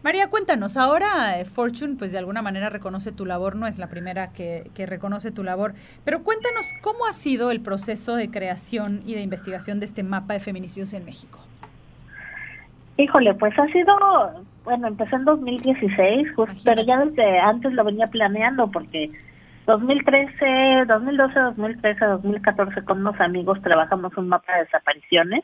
María, 0.04 0.30
cuéntanos, 0.30 0.78
ahora 0.78 1.40
eh, 1.40 1.46
Fortune 1.46 1.96
pues 1.98 2.12
de 2.12 2.20
alguna 2.20 2.42
manera 2.42 2.70
reconoce 2.70 3.12
tu 3.12 3.26
labor, 3.26 3.56
no 3.56 3.68
es 3.68 3.80
la 3.80 3.88
primera 3.88 4.32
que, 4.32 4.70
que, 4.76 4.86
reconoce 4.86 5.32
tu 5.32 5.44
labor, 5.44 5.74
pero 6.06 6.24
cuéntanos 6.24 6.68
cómo 6.82 7.06
ha 7.08 7.14
sido 7.14 7.52
el 7.52 7.62
proceso 7.62 8.16
de 8.16 8.30
creación 8.30 9.02
y 9.06 9.16
de 9.16 9.22
investigación 9.22 9.80
de 9.80 9.86
este 9.88 10.04
mapa 10.04 10.34
de 10.34 10.40
feminicidios 10.40 10.94
en 10.94 11.04
México. 11.04 11.40
Híjole, 12.98 13.34
pues 13.34 13.58
ha 13.60 13.68
sido, 13.68 13.96
bueno, 14.64 14.88
empezó 14.88 15.16
en 15.18 15.26
2016, 15.26 16.36
justo, 16.36 16.62
pero 16.64 16.84
ya 16.84 17.04
desde 17.04 17.40
antes 17.40 17.74
lo 17.74 17.84
venía 17.84 18.06
planeando 18.06 18.68
porque 18.68 19.10
2013, 19.68 20.86
2012, 20.88 21.40
2013, 21.40 22.06
2014 22.06 22.86
con 22.86 23.00
unos 23.00 23.20
amigos 23.20 23.62
trabajamos 23.62 24.16
un 24.16 24.30
mapa 24.30 24.54
de 24.54 24.64
desapariciones 24.64 25.42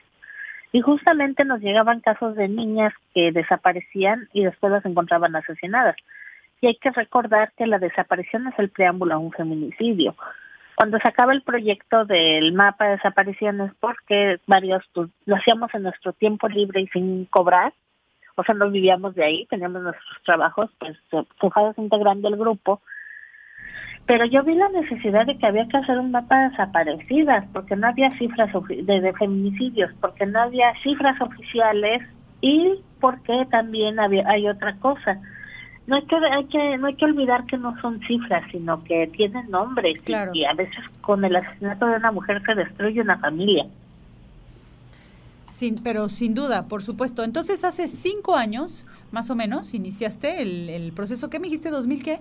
y 0.71 0.79
justamente 0.79 1.43
nos 1.43 1.59
llegaban 1.59 1.99
casos 1.99 2.33
de 2.37 2.47
niñas 2.47 2.93
que 3.13 3.33
desaparecían 3.33 4.29
y 4.31 4.45
después 4.45 4.71
las 4.71 4.85
encontraban 4.85 5.35
asesinadas. 5.35 5.97
Y 6.61 6.67
hay 6.67 6.75
que 6.75 6.91
recordar 6.91 7.51
que 7.57 7.67
la 7.67 7.79
desaparición 7.79 8.47
es 8.47 8.57
el 8.57 8.69
preámbulo 8.69 9.15
a 9.15 9.17
un 9.17 9.33
feminicidio. 9.33 10.15
Cuando 10.75 10.99
se 10.99 11.07
acaba 11.09 11.33
el 11.33 11.41
proyecto 11.41 12.05
del 12.05 12.53
mapa 12.53 12.85
de 12.85 12.91
desapariciones, 12.91 13.73
porque 13.81 14.39
varios 14.47 14.83
pues, 14.93 15.09
lo 15.25 15.35
hacíamos 15.35 15.69
en 15.73 15.83
nuestro 15.83 16.13
tiempo 16.13 16.47
libre 16.47 16.79
y 16.79 16.87
sin 16.87 17.25
cobrar, 17.25 17.73
o 18.35 18.43
sea, 18.45 18.55
nos 18.55 18.71
vivíamos 18.71 19.15
de 19.15 19.25
ahí, 19.25 19.45
teníamos 19.47 19.83
nuestros 19.83 20.23
trabajos, 20.23 20.71
pues 20.79 20.97
se 21.11 21.23
fue 21.37 21.67
desintegrando 21.67 22.29
el 22.29 22.37
grupo 22.37 22.81
pero 24.05 24.25
yo 24.25 24.43
vi 24.43 24.55
la 24.55 24.69
necesidad 24.69 25.25
de 25.25 25.37
que 25.37 25.45
había 25.45 25.67
que 25.67 25.77
hacer 25.77 25.97
un 25.97 26.11
mapa 26.11 26.37
de 26.37 26.49
desaparecidas, 26.49 27.45
porque 27.53 27.75
no 27.75 27.87
había 27.87 28.15
cifras 28.17 28.51
de, 28.67 29.01
de 29.01 29.13
feminicidios, 29.13 29.91
porque 30.01 30.25
no 30.25 30.41
había 30.41 30.73
cifras 30.83 31.19
oficiales 31.21 32.01
y 32.41 32.81
porque 32.99 33.47
también 33.49 33.99
había, 33.99 34.27
hay 34.29 34.47
otra 34.47 34.75
cosa. 34.77 35.21
No 35.87 35.95
hay, 35.95 36.03
que, 36.03 36.15
hay 36.15 36.45
que, 36.45 36.77
no 36.77 36.87
hay 36.87 36.95
que 36.95 37.05
olvidar 37.05 37.45
que 37.45 37.57
no 37.57 37.79
son 37.81 38.01
cifras, 38.01 38.43
sino 38.51 38.83
que 38.83 39.07
tienen 39.07 39.49
nombres 39.49 39.99
claro. 40.01 40.31
y, 40.33 40.39
y 40.39 40.45
a 40.45 40.53
veces 40.53 40.83
con 41.01 41.23
el 41.23 41.35
asesinato 41.35 41.85
de 41.85 41.97
una 41.97 42.11
mujer 42.11 42.41
se 42.45 42.55
destruye 42.55 43.01
una 43.01 43.17
familia. 43.19 43.67
Sin, 45.49 45.81
pero 45.83 46.09
sin 46.09 46.33
duda, 46.33 46.67
por 46.67 46.83
supuesto. 46.83 47.23
Entonces, 47.23 47.63
hace 47.63 47.87
cinco 47.87 48.35
años, 48.35 48.85
más 49.11 49.29
o 49.29 49.35
menos, 49.35 49.73
iniciaste 49.73 50.41
el, 50.41 50.69
el 50.69 50.91
proceso. 50.93 51.29
¿Qué 51.29 51.39
me 51.39 51.45
dijiste? 51.45 51.71
¿2000 51.71 52.03
qué? 52.03 52.19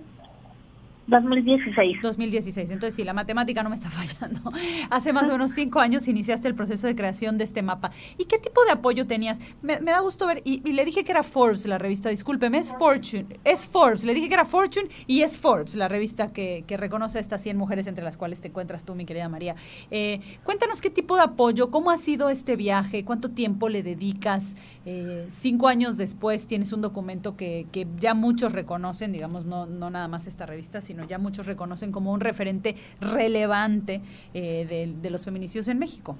2016. 1.07 2.01
2016. 2.01 2.71
Entonces, 2.71 2.95
sí, 2.95 3.03
la 3.03 3.13
matemática 3.13 3.63
no 3.63 3.69
me 3.69 3.75
está 3.75 3.89
fallando. 3.91 4.41
Hace 4.89 5.13
más 5.13 5.27
o 5.29 5.33
menos 5.33 5.51
cinco 5.51 5.79
años 5.79 6.07
iniciaste 6.07 6.47
el 6.47 6.55
proceso 6.55 6.87
de 6.87 6.95
creación 6.95 7.37
de 7.37 7.43
este 7.43 7.61
mapa. 7.61 7.91
¿Y 8.17 8.25
qué 8.25 8.37
tipo 8.39 8.63
de 8.65 8.71
apoyo 8.71 9.05
tenías? 9.05 9.41
Me, 9.61 9.79
da 9.79 9.99
gusto 9.99 10.27
ver, 10.27 10.41
y, 10.45 10.67
y, 10.67 10.73
le 10.73 10.85
dije 10.85 11.03
que 11.03 11.11
era 11.11 11.23
Forbes 11.23 11.65
la 11.65 11.77
revista, 11.77 12.09
discúlpeme, 12.09 12.57
es 12.57 12.73
Fortune, 12.77 13.25
es 13.43 13.67
Forbes. 13.67 14.03
Le 14.03 14.13
dije 14.13 14.27
que 14.27 14.33
era 14.33 14.45
Fortune 14.45 14.87
y 15.07 15.21
es 15.21 15.37
Forbes 15.37 15.75
la 15.75 15.87
revista 15.87 16.31
que, 16.31 16.63
que 16.67 16.77
reconoce 16.77 17.17
a 17.17 17.21
estas 17.21 17.41
100 17.41 17.57
mujeres 17.57 17.87
entre 17.87 18.03
las 18.03 18.17
cuales 18.17 18.41
te 18.41 18.47
encuentras 18.47 18.85
tú, 18.85 18.95
mi 18.95 19.05
querida 19.05 19.27
María. 19.29 19.55
Eh, 19.91 20.21
cuéntanos 20.43 20.81
qué 20.81 20.89
tipo 20.89 21.15
de 21.15 21.23
apoyo, 21.23 21.69
cómo 21.69 21.91
ha 21.91 21.97
sido 21.97 22.29
este 22.29 22.55
viaje, 22.55 23.03
cuánto 23.03 23.31
tiempo 23.31 23.69
le 23.69 23.83
dedicas. 23.83 24.55
Eh, 24.85 25.25
cinco 25.27 25.67
años 25.67 25.97
después 25.97 26.47
tienes 26.47 26.71
un 26.73 26.81
documento 26.81 27.35
que, 27.35 27.67
que 27.71 27.87
ya 27.99 28.13
muchos 28.13 28.51
reconocen, 28.53 29.11
digamos, 29.11 29.45
no, 29.45 29.65
no 29.65 29.89
nada 29.89 30.07
más 30.07 30.27
esta 30.27 30.45
revista, 30.45 30.81
sino 30.81 30.92
sino 30.93 31.05
ya 31.05 31.17
muchos 31.17 31.47
reconocen 31.47 31.91
como 31.91 32.11
un 32.11 32.19
referente 32.19 32.75
relevante 33.01 34.01
eh, 34.35 34.65
de, 34.69 34.93
de, 35.01 35.09
los 35.09 35.25
feminicidios 35.25 35.67
en 35.67 35.79
México. 35.79 36.15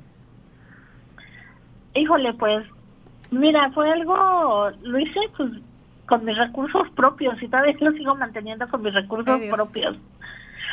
Híjole, 1.93 2.33
pues, 2.33 2.65
mira, 3.29 3.71
fue 3.71 3.91
algo, 3.91 4.71
lo 4.81 4.99
hice 4.99 5.19
pues 5.37 5.51
con 6.07 6.25
mis 6.25 6.35
recursos 6.35 6.89
propios 6.95 7.41
y 7.41 7.47
todavía 7.47 7.75
lo 7.79 7.91
sigo 7.91 8.15
manteniendo 8.15 8.67
con 8.67 8.81
mis 8.81 8.93
recursos 8.95 9.39
Ay, 9.39 9.51
propios. 9.51 9.95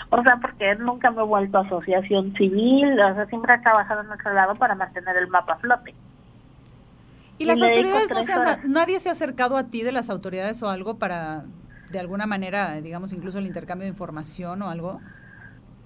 O 0.08 0.22
sea, 0.22 0.38
porque 0.40 0.74
nunca 0.76 1.10
me 1.10 1.20
he 1.20 1.24
vuelto 1.24 1.58
a 1.58 1.60
asociación 1.60 2.34
civil, 2.36 2.98
o 2.98 3.14
sea, 3.14 3.26
siempre 3.26 3.54
he 3.54 3.58
trabajado 3.58 4.00
en 4.00 4.10
otro 4.10 4.32
lado 4.32 4.54
para 4.54 4.74
mantener 4.74 5.14
el 5.18 5.28
mapa 5.28 5.52
a 5.52 5.56
flote. 5.56 5.94
¿Y, 7.36 7.42
y 7.42 7.46
las 7.46 7.60
autoridades 7.60 8.10
no 8.10 8.22
se 8.22 8.32
han, 8.32 8.72
nadie 8.72 8.98
se 8.98 9.10
ha 9.10 9.12
acercado 9.12 9.58
a 9.58 9.64
ti 9.64 9.82
de 9.82 9.92
las 9.92 10.08
autoridades 10.08 10.62
o 10.62 10.70
algo 10.70 10.98
para 10.98 11.44
de 11.90 11.98
alguna 11.98 12.26
manera, 12.26 12.80
digamos, 12.80 13.12
incluso 13.12 13.38
el 13.38 13.46
intercambio 13.46 13.84
de 13.84 13.90
información 13.90 14.62
o 14.62 14.68
algo? 14.68 15.00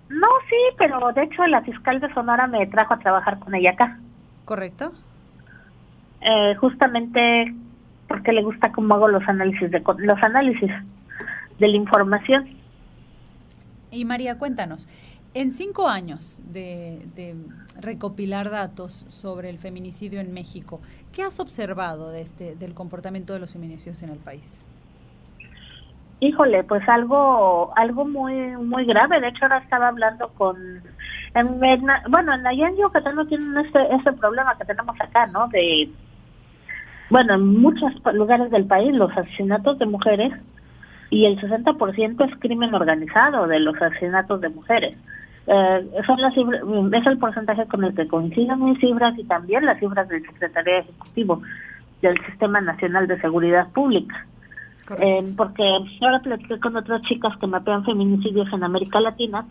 No, 0.08 0.28
sí, 0.48 0.56
pero 0.78 1.12
de 1.12 1.24
hecho 1.24 1.46
la 1.46 1.62
fiscal 1.62 2.00
de 2.00 2.12
Sonora 2.12 2.46
me 2.46 2.66
trajo 2.66 2.94
a 2.94 2.98
trabajar 2.98 3.38
con 3.38 3.54
ella 3.54 3.70
acá. 3.70 3.98
¿Correcto? 4.44 4.92
Eh, 6.20 6.54
justamente 6.56 7.54
porque 8.08 8.32
le 8.32 8.42
gusta 8.42 8.70
cómo 8.72 8.94
hago 8.94 9.08
los 9.08 9.26
análisis 9.26 9.70
de 9.70 9.82
los 9.98 10.22
análisis 10.22 10.70
de 11.58 11.68
la 11.68 11.76
información. 11.76 12.48
Y 13.90 14.04
María, 14.04 14.38
cuéntanos, 14.38 14.88
en 15.32 15.52
cinco 15.52 15.88
años 15.88 16.42
de, 16.44 17.06
de 17.14 17.36
recopilar 17.80 18.50
datos 18.50 19.06
sobre 19.08 19.50
el 19.50 19.58
feminicidio 19.58 20.20
en 20.20 20.32
México, 20.32 20.80
¿qué 21.12 21.22
has 21.22 21.40
observado 21.40 22.10
de 22.10 22.20
este, 22.20 22.56
del 22.56 22.74
comportamiento 22.74 23.32
de 23.32 23.40
los 23.40 23.52
feminicidios 23.52 24.02
en 24.02 24.10
el 24.10 24.18
país? 24.18 24.60
Híjole, 26.20 26.64
pues 26.64 26.88
algo 26.88 27.72
algo 27.76 28.04
muy 28.06 28.34
muy 28.56 28.84
grave. 28.86 29.20
De 29.20 29.28
hecho, 29.28 29.44
ahora 29.44 29.58
estaba 29.58 29.88
hablando 29.88 30.32
con... 30.34 30.56
En, 31.34 31.62
en- 31.64 31.86
bueno, 32.08 32.32
en 32.34 32.46
allá 32.46 32.68
en 32.68 32.76
Yucatán 32.76 33.16
no 33.16 33.26
tienen 33.26 33.56
ese, 33.58 33.78
ese 33.94 34.12
problema 34.14 34.56
que 34.56 34.64
tenemos 34.64 34.96
acá, 35.00 35.26
¿no? 35.26 35.48
De... 35.48 35.90
Bueno, 37.10 37.34
en 37.34 37.60
muchos 37.60 37.92
lugares 38.14 38.50
del 38.50 38.66
país 38.66 38.94
los 38.94 39.10
asesinatos 39.16 39.78
de 39.78 39.86
mujeres 39.86 40.32
y 41.10 41.26
el 41.26 41.38
60% 41.38 42.24
es 42.28 42.36
crimen 42.40 42.74
organizado 42.74 43.46
de 43.46 43.60
los 43.60 43.80
asesinatos 43.80 44.40
de 44.40 44.48
mujeres. 44.48 44.96
Eh, 45.46 45.90
son 46.06 46.20
las 46.22 46.34
es 46.36 47.06
el 47.06 47.18
porcentaje 47.18 47.66
con 47.66 47.84
el 47.84 47.94
que 47.94 48.08
coinciden 48.08 48.64
mis 48.64 48.78
cifras 48.80 49.18
y 49.18 49.24
también 49.24 49.66
las 49.66 49.78
cifras 49.78 50.08
del 50.08 50.24
Secretario 50.24 50.78
Ejecutivo 50.78 51.42
del 52.00 52.18
Sistema 52.26 52.60
Nacional 52.62 53.06
de 53.06 53.20
Seguridad 53.20 53.68
Pública. 53.72 54.26
Eh, 54.98 55.32
porque 55.36 55.62
ahora 56.02 56.20
platiqué 56.20 56.60
con 56.60 56.76
otras 56.76 57.00
chicas 57.02 57.36
que 57.38 57.46
mapean 57.46 57.84
feminicidios 57.84 58.52
en 58.52 58.64
América 58.64 59.00
Latina 59.00 59.46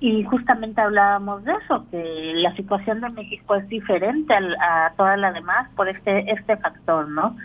y 0.00 0.24
justamente 0.24 0.80
hablábamos 0.80 1.44
de 1.44 1.52
eso, 1.52 1.84
que 1.90 2.32
la 2.36 2.54
situación 2.56 3.00
de 3.00 3.10
México 3.10 3.54
es 3.54 3.68
diferente 3.68 4.32
al- 4.34 4.56
a 4.56 4.92
toda 4.96 5.16
la 5.16 5.30
demás 5.32 5.68
por 5.76 5.88
este 5.88 6.30
este 6.32 6.56
factor, 6.56 7.08
¿no? 7.08 7.36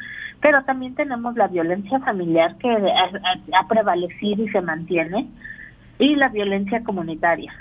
Pero 0.41 0.63
también 0.63 0.95
tenemos 0.95 1.35
la 1.35 1.47
violencia 1.47 1.99
familiar 1.99 2.55
que 2.57 2.69
ha 2.69 3.67
prevalecido 3.67 4.43
y 4.45 4.49
se 4.49 4.61
mantiene 4.61 5.27
y 5.99 6.15
la 6.15 6.29
violencia 6.29 6.83
comunitaria. 6.83 7.53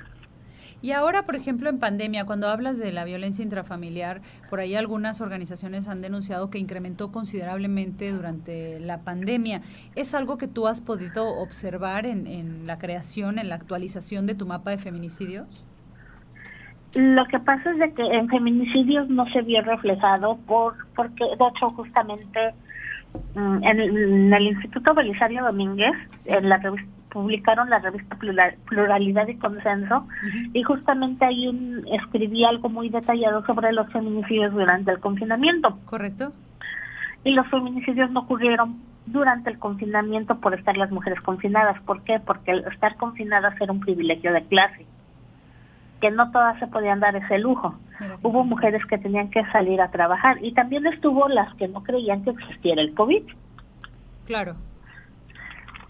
Y 0.85 0.93
ahora, 0.93 1.23
por 1.23 1.35
ejemplo, 1.35 1.70
en 1.70 1.78
pandemia, 1.78 2.27
cuando 2.27 2.47
hablas 2.47 2.78
de 2.78 2.93
la 2.93 3.06
violencia 3.06 3.43
intrafamiliar, 3.43 4.20
por 4.51 4.61
ahí 4.61 4.74
algunas 4.74 5.23
organizaciones 5.23 5.89
han 5.89 6.02
denunciado 6.02 6.51
que 6.51 6.59
incrementó 6.59 7.11
considerablemente 7.11 8.12
durante 8.12 8.78
la 8.81 8.98
pandemia. 8.98 9.62
¿Es 9.94 10.15
algo 10.15 10.36
que 10.36 10.47
tú 10.47 10.66
has 10.66 10.82
podido 10.82 11.27
observar 11.27 12.05
en, 12.05 12.27
en 12.27 12.66
la 12.66 12.78
creación, 12.78 13.39
en 13.39 13.48
la 13.48 13.55
actualización 13.55 14.27
de 14.27 14.35
tu 14.35 14.44
mapa 14.44 14.73
de 14.73 14.77
feminicidios? 14.77 15.65
Lo 16.94 17.24
que 17.28 17.39
pasa 17.39 17.70
es 17.70 17.78
de 17.78 17.94
que 17.94 18.02
en 18.02 18.28
feminicidios 18.28 19.09
no 19.09 19.24
se 19.31 19.40
vio 19.40 19.62
reflejado 19.62 20.36
por 20.47 20.74
porque 20.94 21.24
de 21.24 21.48
hecho 21.48 21.70
justamente 21.70 22.52
mm, 23.35 23.65
en, 23.65 23.81
en 23.81 24.32
el 24.32 24.43
Instituto 24.49 24.95
Belisario 24.95 25.45
Domínguez 25.45 25.93
en 26.28 26.49
la 26.49 26.59
revista- 26.59 26.91
publicaron 27.11 27.70
la 27.70 27.78
revista 27.78 28.16
Plura- 28.16 28.57
Pluralidad 28.69 29.28
y 29.28 29.36
Consenso 29.36 30.07
y 30.53 30.62
justamente 30.65 31.24
ahí 31.24 31.47
un, 31.47 31.85
escribí 31.93 32.45
algo 32.45 32.69
muy 32.69 32.89
detallado 32.89 33.47
sobre 33.47 33.73
los 33.73 33.89
feminicidios 33.93 34.53
durante 34.53 34.91
el 34.91 34.99
confinamiento. 34.99 35.78
Correcto. 35.85 36.32
Y 37.23 37.32
los 37.35 37.47
feminicidios 37.49 38.11
no 38.11 38.20
ocurrieron 38.20 38.81
durante 39.07 39.49
el 39.51 39.59
confinamiento 39.61 40.41
por 40.41 40.55
estar 40.55 40.77
las 40.77 40.91
mujeres 40.91 41.20
confinadas. 41.20 41.81
¿Por 41.82 42.03
qué? 42.03 42.19
Porque 42.19 42.51
el 42.51 42.65
estar 42.66 42.97
confinadas 42.97 43.55
era 43.61 43.70
un 43.73 43.78
privilegio 43.81 44.32
de 44.32 44.43
clase 44.47 44.85
que 46.05 46.10
no 46.10 46.31
todas 46.32 46.59
se 46.59 46.66
podían 46.66 47.01
dar 47.01 47.16
ese 47.16 47.39
lujo. 47.39 47.74
Hubo 48.22 48.44
mujeres 48.44 48.85
que 48.85 48.98
tenían 48.98 49.31
que 49.31 49.43
salir 49.47 49.81
a 49.81 49.90
trabajar 49.90 50.36
y 50.43 50.52
también 50.52 50.86
estuvo 50.86 51.28
las 51.28 51.55
que 51.55 51.66
no 51.66 51.82
creían 51.82 52.22
que 52.24 52.31
existiera 52.31 52.82
el 52.82 52.93
COVID. 52.93 53.22
Claro. 54.26 54.55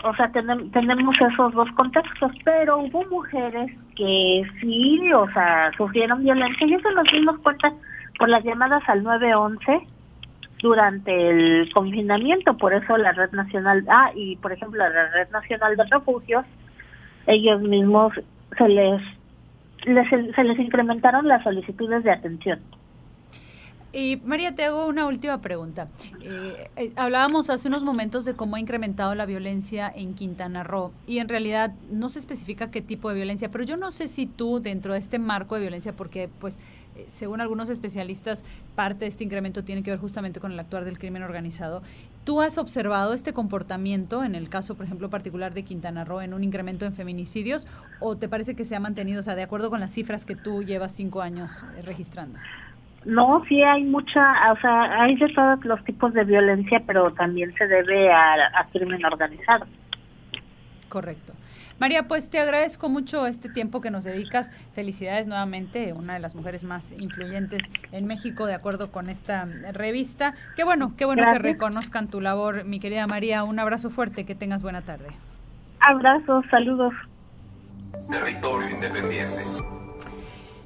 O 0.05 0.15
sea, 0.15 0.31
tenem- 0.31 0.71
tenemos 0.71 1.17
esos 1.21 1.53
dos 1.53 1.69
contextos, 1.73 2.31
pero 2.45 2.79
hubo 2.79 3.05
mujeres 3.07 3.73
que 3.97 4.43
sí, 4.61 5.13
o 5.13 5.27
sea, 5.33 5.73
sufrieron 5.77 6.23
violencia 6.23 6.65
y 6.65 6.75
eso 6.75 6.91
nos 6.93 7.09
dimos 7.11 7.39
cuenta 7.39 7.73
por 8.17 8.29
las 8.29 8.45
llamadas 8.45 8.83
al 8.89 9.03
911 9.03 9.81
durante 10.61 11.31
el 11.31 11.73
confinamiento, 11.73 12.57
por 12.57 12.73
eso 12.73 12.97
la 12.99 13.11
Red 13.13 13.33
Nacional, 13.33 13.85
ah, 13.89 14.11
y 14.15 14.37
por 14.37 14.53
ejemplo 14.53 14.79
la 14.79 15.09
Red 15.09 15.31
Nacional 15.33 15.77
de 15.77 15.85
Refugios, 15.91 16.45
ellos 17.27 17.61
mismos 17.63 18.13
se 18.57 18.69
les, 18.69 19.03
les 19.85 20.09
se 20.09 20.45
les 20.45 20.59
incrementaron 20.59 21.29
las 21.29 21.43
solicitudes 21.43 22.05
de 22.05 22.11
atención. 22.11 22.61
Y 23.95 24.17
María, 24.25 24.53
te 24.57 24.65
hago 24.65 24.89
una 24.89 25.07
última 25.07 25.41
pregunta. 25.41 25.87
Eh, 26.21 26.69
eh, 26.75 26.93
hablábamos 26.97 27.49
hace 27.49 27.69
unos 27.69 27.85
momentos 27.85 28.25
de 28.25 28.35
cómo 28.35 28.57
ha 28.57 28.61
incrementado 28.61 29.15
la 29.15 29.25
violencia 29.25 29.91
en 29.95 30.15
Quintana 30.15 30.65
Roo 30.65 30.91
y 31.07 31.19
en 31.19 31.29
realidad 31.29 31.73
no 31.93 32.09
se 32.09 32.19
especifica 32.19 32.73
qué 32.73 32.83
tipo 32.83 33.09
de 33.09 33.15
violencia, 33.15 33.53
pero 33.53 33.63
yo 33.63 33.77
no 33.77 33.93
sé 33.93 34.09
si 34.09 34.27
tú 34.27 34.59
dentro 34.59 34.95
de 34.95 34.99
este 34.99 35.21
marco 35.21 35.55
de 35.55 35.61
violencia, 35.61 35.93
porque 35.93 36.29
pues 36.41 36.59
según 37.09 37.41
algunos 37.41 37.69
especialistas 37.69 38.45
parte 38.75 39.01
de 39.01 39.07
este 39.09 39.25
incremento 39.25 39.65
tiene 39.65 39.83
que 39.83 39.91
ver 39.91 40.01
justamente 40.01 40.41
con 40.41 40.53
el 40.53 40.61
actuar 40.61 40.85
del 40.85 40.99
crimen 40.99 41.23
organizado, 41.23 41.83
¿tú 42.25 42.41
has 42.41 42.59
observado 42.59 43.13
este 43.15 43.33
comportamiento 43.33 44.25
en 44.25 44.35
el 44.35 44.49
caso, 44.49 44.77
por 44.77 44.87
ejemplo, 44.87 45.11
particular 45.11 45.55
de 45.55 45.63
Quintana 45.63 46.05
Roo 46.05 46.21
en 46.21 46.35
un 46.35 46.45
incremento 46.45 46.87
en 46.87 46.95
feminicidios 46.95 47.67
o 48.01 48.17
te 48.17 48.29
parece 48.29 48.55
que 48.55 48.65
se 48.65 48.77
ha 48.77 48.81
mantenido, 48.81 49.21
o 49.21 49.23
sea, 49.23 49.35
de 49.35 49.43
acuerdo 49.43 49.71
con 49.71 49.81
las 49.81 49.93
cifras 49.93 50.25
que 50.25 50.37
tú 50.37 50.63
llevas 50.63 50.93
cinco 50.93 51.23
años 51.23 51.65
eh, 51.77 51.83
registrando? 51.83 52.39
No, 53.05 53.45
sí 53.49 53.63
hay 53.63 53.85
mucha, 53.85 54.53
o 54.53 54.61
sea, 54.61 55.03
hay 55.03 55.17
de 55.17 55.29
todos 55.29 55.63
los 55.65 55.85
tipos 55.85 56.15
de 56.15 56.25
violencia, 56.25 56.83
pero 56.87 57.13
también 57.13 57.55
se 57.55 57.67
debe 57.67 58.11
a, 58.11 58.35
a 58.59 58.67
crimen 58.73 59.05
organizado. 59.05 59.67
Correcto. 60.89 61.35
María, 61.85 62.09
pues 62.09 62.31
te 62.31 62.39
agradezco 62.39 62.89
mucho 62.89 63.27
este 63.27 63.51
tiempo 63.51 63.83
que 63.83 63.91
nos 63.91 64.05
dedicas. 64.05 64.51
Felicidades 64.73 65.27
nuevamente, 65.27 65.93
una 65.93 66.15
de 66.15 66.19
las 66.19 66.35
mujeres 66.35 66.65
más 66.65 66.93
influyentes 66.93 67.71
en 67.93 68.07
México, 68.07 68.47
de 68.47 68.55
acuerdo 68.55 68.91
con 68.91 69.11
esta 69.11 69.45
revista. 69.75 70.33
Qué 70.57 70.65
bueno, 70.65 70.95
qué 70.97 71.05
bueno 71.05 71.23
que 71.31 71.39
reconozcan 71.39 72.09
tu 72.09 72.23
labor, 72.23 72.65
mi 72.65 72.81
querida 72.81 73.07
María. 73.07 73.45
Un 73.45 73.59
abrazo 73.59 73.91
fuerte, 73.91 74.25
que 74.25 74.35
tengas 74.35 74.63
buena 74.63 74.81
tarde. 74.81 75.09
Abrazos, 75.81 76.47
saludos. 76.51 76.95
Territorio 78.11 78.71
independiente. 78.71 79.43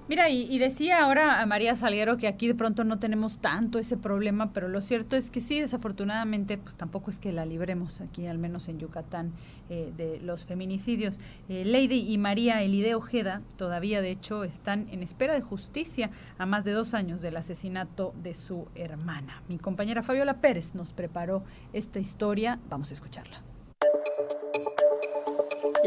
Mira, 0.09 0.31
y, 0.31 0.59
decía 0.59 1.03
ahora 1.03 1.43
a 1.43 1.45
María 1.45 1.77
Salguero 1.77 2.17
que 2.17 2.29
aquí 2.29 2.47
de 2.47 2.55
pronto 2.55 2.83
no 2.83 2.99
tenemos 2.99 3.41
tanto 3.41 3.79
ese 3.79 3.99
problema, 3.99 4.55
pero 4.55 4.67
lo 4.69 4.81
cierto 4.81 5.17
es 5.17 5.31
que 5.31 5.43
sí, 5.43 5.61
desafortunadamente, 5.61 6.57
pues 6.57 6.77
tampoco 6.77 7.11
es 7.11 7.19
que 7.19 7.31
la 7.31 7.45
libremos 7.45 8.01
aquí, 8.01 8.27
al 8.27 8.39
menos 8.39 8.71
en 8.71 8.79
Yucatán, 8.79 9.33
eh, 9.69 9.93
de 9.99 10.19
los 10.23 10.47
feminicidios. 10.47 11.21
Eh, 11.51 11.63
Lady 11.67 12.11
y 12.11 12.17
María 12.17 12.63
Elide 12.63 12.95
Ojeda 12.95 13.43
todavía, 13.57 14.01
de 14.01 14.11
hecho, 14.11 14.45
están 14.45 14.89
en 14.91 15.03
espera 15.03 15.35
de 15.35 15.43
justicia 15.43 16.11
a 16.39 16.47
más 16.47 16.65
de 16.65 16.73
dos 16.73 16.95
años 16.95 17.21
del 17.21 17.37
asesinato 17.37 18.15
de 18.23 18.35
su 18.35 18.67
hermana. 18.77 19.43
Mi 19.47 19.59
compañera 19.59 20.03
Fabiola 20.03 20.41
Pérez 20.41 20.75
nos 20.75 20.95
preparó 20.95 21.45
esta 21.75 21.99
historia. 21.99 22.59
Vamos 22.71 22.93
a 22.93 22.95
escucharla. 22.95 23.43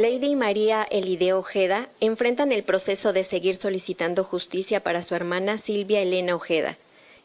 Lady 0.02 0.36
María 0.36 0.84
Elide 0.90 1.34
Ojeda 1.34 1.88
enfrentan 2.00 2.52
el 2.52 2.64
proceso 2.64 3.14
de 3.14 3.24
seguir 3.24 3.54
solicitando 3.54 4.24
justicia 4.24 4.82
para 4.82 5.04
su 5.04 5.14
hermana 5.14 5.60
Silvia 5.60 6.02
Elena 6.02 6.34
Ojeda, 6.34 6.76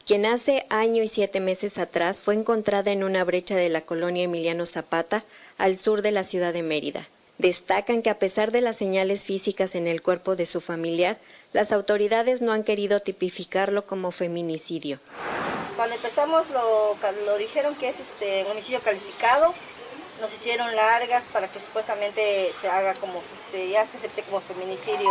quien 0.04 0.26
hace 0.26 0.66
año 0.68 1.02
y 1.02 1.08
siete 1.08 1.40
meses 1.40 1.78
atrás 1.78 2.20
fue 2.20 2.34
encontrada 2.34 2.92
en 2.92 3.02
una 3.02 3.24
brecha 3.24 3.56
de 3.56 3.70
la 3.70 3.80
colonia 3.80 4.24
Emiliano 4.24 4.66
Zapata, 4.66 5.24
al 5.56 5.78
sur 5.78 6.02
de 6.02 6.12
la 6.12 6.22
ciudad 6.22 6.52
de 6.52 6.62
Mérida. 6.62 7.08
Destacan 7.38 8.02
que 8.02 8.10
a 8.10 8.18
pesar 8.18 8.52
de 8.52 8.60
las 8.60 8.76
señales 8.76 9.24
físicas 9.24 9.74
en 9.74 9.86
el 9.86 10.02
cuerpo 10.02 10.36
de 10.36 10.44
su 10.44 10.60
familiar, 10.60 11.16
las 11.54 11.72
autoridades 11.72 12.42
no 12.42 12.52
han 12.52 12.62
querido 12.62 13.00
tipificarlo 13.00 13.86
como 13.86 14.10
feminicidio. 14.10 15.00
Cuando 15.76 15.94
empezamos 15.94 16.44
lo, 16.50 16.94
lo 17.24 17.38
dijeron 17.38 17.74
que 17.76 17.88
es 17.88 18.00
este 18.00 18.44
homicidio 18.44 18.80
calificado, 18.80 19.54
nos 20.20 20.32
hicieron 20.32 20.74
largas 20.74 21.24
para 21.32 21.48
que 21.48 21.60
supuestamente 21.60 22.52
se 22.60 22.68
haga 22.68 22.94
como, 22.94 23.22
se, 23.50 23.68
ya 23.68 23.86
se 23.86 23.98
acepte 23.98 24.22
como 24.22 24.40
feminicidio, 24.40 25.10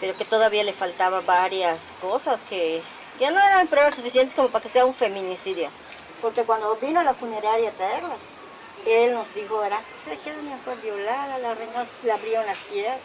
pero 0.00 0.16
que 0.16 0.24
todavía 0.24 0.64
le 0.64 0.72
faltaba 0.72 1.20
varias 1.20 1.92
cosas 2.00 2.42
que 2.48 2.82
ya 3.18 3.30
no 3.30 3.40
eran 3.40 3.68
pruebas 3.68 3.94
suficientes 3.94 4.34
como 4.34 4.48
para 4.48 4.62
que 4.62 4.68
sea 4.68 4.84
un 4.84 4.94
feminicidio. 4.94 5.70
Porque 6.20 6.44
cuando 6.44 6.76
vino 6.76 7.00
a 7.00 7.04
la 7.04 7.14
funeraria 7.14 7.70
a 7.70 7.72
traerla, 7.72 8.16
él 8.86 9.14
nos 9.14 9.32
dijo, 9.34 9.62
era, 9.62 9.80
le 10.06 10.18
queda 10.18 10.36
mejor 10.42 10.80
violada, 10.82 11.38
la 11.38 11.54
reina 11.54 11.86
le 12.02 12.12
abrieron 12.12 12.46
las 12.46 12.58
piernas, 12.58 13.00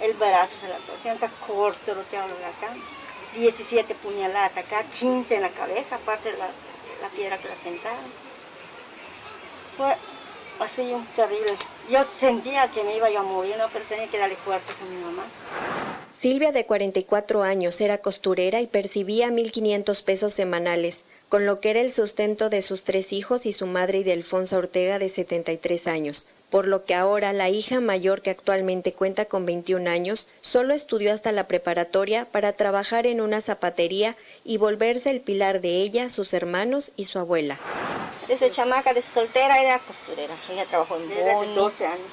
el 0.00 0.14
brazo 0.14 0.54
se 0.60 0.68
la 0.68 0.76
torcieron, 0.78 1.22
está 1.22 1.30
corto 1.46 1.92
hablan 1.92 2.44
acá. 2.44 2.74
17 3.34 3.94
puñaladas 3.96 4.56
acá, 4.56 4.84
15 4.84 5.34
en 5.34 5.42
la 5.42 5.50
cabeza, 5.50 5.96
aparte 5.96 6.30
de 6.30 6.38
la, 6.38 6.46
la 7.02 7.08
piedra 7.08 7.38
que 7.38 7.48
la 7.48 7.56
sentaron. 7.56 8.04
Fue 9.76 9.96
así 10.60 10.82
un 10.92 11.06
terrible. 11.08 11.52
Yo 11.90 12.04
sentía 12.18 12.70
que 12.70 12.82
me 12.84 12.96
iba 12.96 13.10
yo 13.10 13.20
a 13.20 13.22
morir, 13.22 13.56
¿no? 13.58 13.68
pero 13.72 13.84
tenía 13.86 14.06
que 14.08 14.18
darle 14.18 14.36
fuerzas 14.36 14.74
a 14.80 14.84
mi 14.84 14.96
mamá. 14.96 15.24
Silvia, 16.10 16.52
de 16.52 16.64
44 16.64 17.42
años, 17.42 17.80
era 17.80 17.98
costurera 17.98 18.60
y 18.60 18.66
percibía 18.66 19.28
1.500 19.28 20.04
pesos 20.04 20.32
semanales, 20.32 21.04
con 21.28 21.44
lo 21.44 21.56
que 21.56 21.70
era 21.70 21.80
el 21.80 21.92
sustento 21.92 22.48
de 22.48 22.62
sus 22.62 22.84
tres 22.84 23.12
hijos 23.12 23.44
y 23.44 23.52
su 23.52 23.66
madre 23.66 23.98
Idelfonsa 23.98 24.56
Ortega, 24.56 24.98
de 24.98 25.10
73 25.10 25.86
años. 25.86 26.26
Por 26.54 26.68
lo 26.68 26.84
que 26.84 26.94
ahora 26.94 27.32
la 27.32 27.48
hija 27.48 27.80
mayor 27.80 28.22
que 28.22 28.30
actualmente 28.30 28.92
cuenta 28.92 29.24
con 29.24 29.44
21 29.44 29.90
años 29.90 30.28
solo 30.40 30.72
estudió 30.72 31.12
hasta 31.12 31.32
la 31.32 31.48
preparatoria 31.48 32.26
para 32.26 32.52
trabajar 32.52 33.08
en 33.08 33.20
una 33.20 33.40
zapatería 33.40 34.14
y 34.44 34.56
volverse 34.56 35.10
el 35.10 35.20
pilar 35.20 35.60
de 35.60 35.82
ella, 35.82 36.10
sus 36.10 36.32
hermanos 36.32 36.92
y 36.94 37.06
su 37.06 37.18
abuela. 37.18 37.58
Desde 38.28 38.52
chamaca, 38.52 38.94
desde 38.94 39.12
soltera, 39.12 39.60
era 39.60 39.80
costurera. 39.80 40.36
Ella 40.48 40.64
trabajó 40.66 40.94
en 40.94 41.08
Boni. 41.08 41.54
12 41.56 41.86
años. 41.86 42.06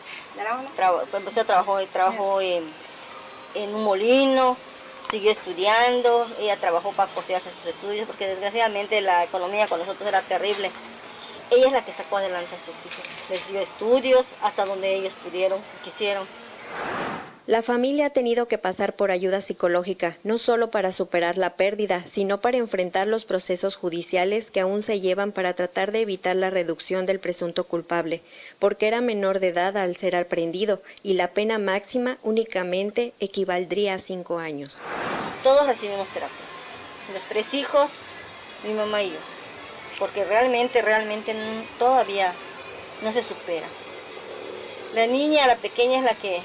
Traba- 0.76 1.02
pues, 1.02 1.22
empezó 1.22 1.42
a 1.42 1.44
trabajar, 1.44 1.86
trabajó 1.94 2.42
en, 2.42 2.64
en 3.54 3.76
un 3.76 3.84
molino, 3.84 4.58
siguió 5.12 5.30
estudiando. 5.30 6.26
Ella 6.40 6.58
trabajó 6.58 6.94
para 6.94 7.14
costearse 7.14 7.52
sus 7.52 7.68
estudios 7.68 8.08
porque 8.08 8.26
desgraciadamente 8.26 9.02
la 9.02 9.24
economía 9.24 9.68
con 9.68 9.78
nosotros 9.78 10.10
era 10.10 10.24
terrible. 10.24 10.72
Ella 11.52 11.68
es 11.68 11.74
la 11.74 11.84
que 11.84 11.92
sacó 11.92 12.16
adelante 12.16 12.56
a 12.56 12.60
sus 12.60 12.76
hijos. 12.86 13.04
Les 13.30 13.46
dio 13.50 13.60
estudios 13.60 14.26
hasta 14.42 14.66
donde 14.66 14.96
ellos 14.96 15.12
pudieron, 15.22 15.60
quisieron. 15.84 16.26
La 17.46 17.62
familia 17.62 18.06
ha 18.06 18.10
tenido 18.12 18.48
que 18.48 18.58
pasar 18.58 18.94
por 18.94 19.12
ayuda 19.12 19.42
psicológica, 19.42 20.16
no 20.24 20.38
solo 20.38 20.72
para 20.72 20.94
superar 20.94 21.38
la 21.38 21.58
pérdida, 21.58 22.04
sino 22.08 22.40
para 22.40 22.56
enfrentar 22.56 23.08
los 23.08 23.26
procesos 23.26 23.76
judiciales 23.76 24.50
que 24.50 24.62
aún 24.62 24.82
se 24.82 25.02
llevan 25.02 25.34
para 25.34 25.54
tratar 25.54 25.92
de 25.92 26.00
evitar 26.00 26.38
la 26.38 26.50
reducción 26.50 27.06
del 27.06 27.20
presunto 27.20 27.66
culpable, 27.66 28.22
porque 28.58 28.88
era 28.88 29.02
menor 29.02 29.42
de 29.42 29.50
edad 29.50 29.76
al 29.76 29.98
ser 29.98 30.16
aprendido 30.16 30.82
y 31.04 31.16
la 31.16 31.32
pena 31.32 31.60
máxima 31.60 32.18
únicamente 32.24 33.14
equivaldría 33.20 33.96
a 33.96 34.00
cinco 34.00 34.40
años. 34.40 34.80
Todos 35.44 35.68
recibimos 35.68 36.08
terapias. 36.12 36.40
Los 37.14 37.24
tres 37.24 37.54
hijos, 37.54 37.92
mi 38.64 38.72
mamá 38.72 39.04
y 39.04 39.10
yo. 39.10 39.31
Porque 40.02 40.26
realmente, 40.26 40.82
realmente 40.82 41.36
todavía 41.78 42.34
no 43.04 43.12
se 43.12 43.22
supera. 43.22 43.68
La 44.96 45.06
niña, 45.06 45.46
la 45.46 45.58
pequeña 45.58 46.00
es 46.00 46.04
la 46.04 46.16
que 46.16 46.42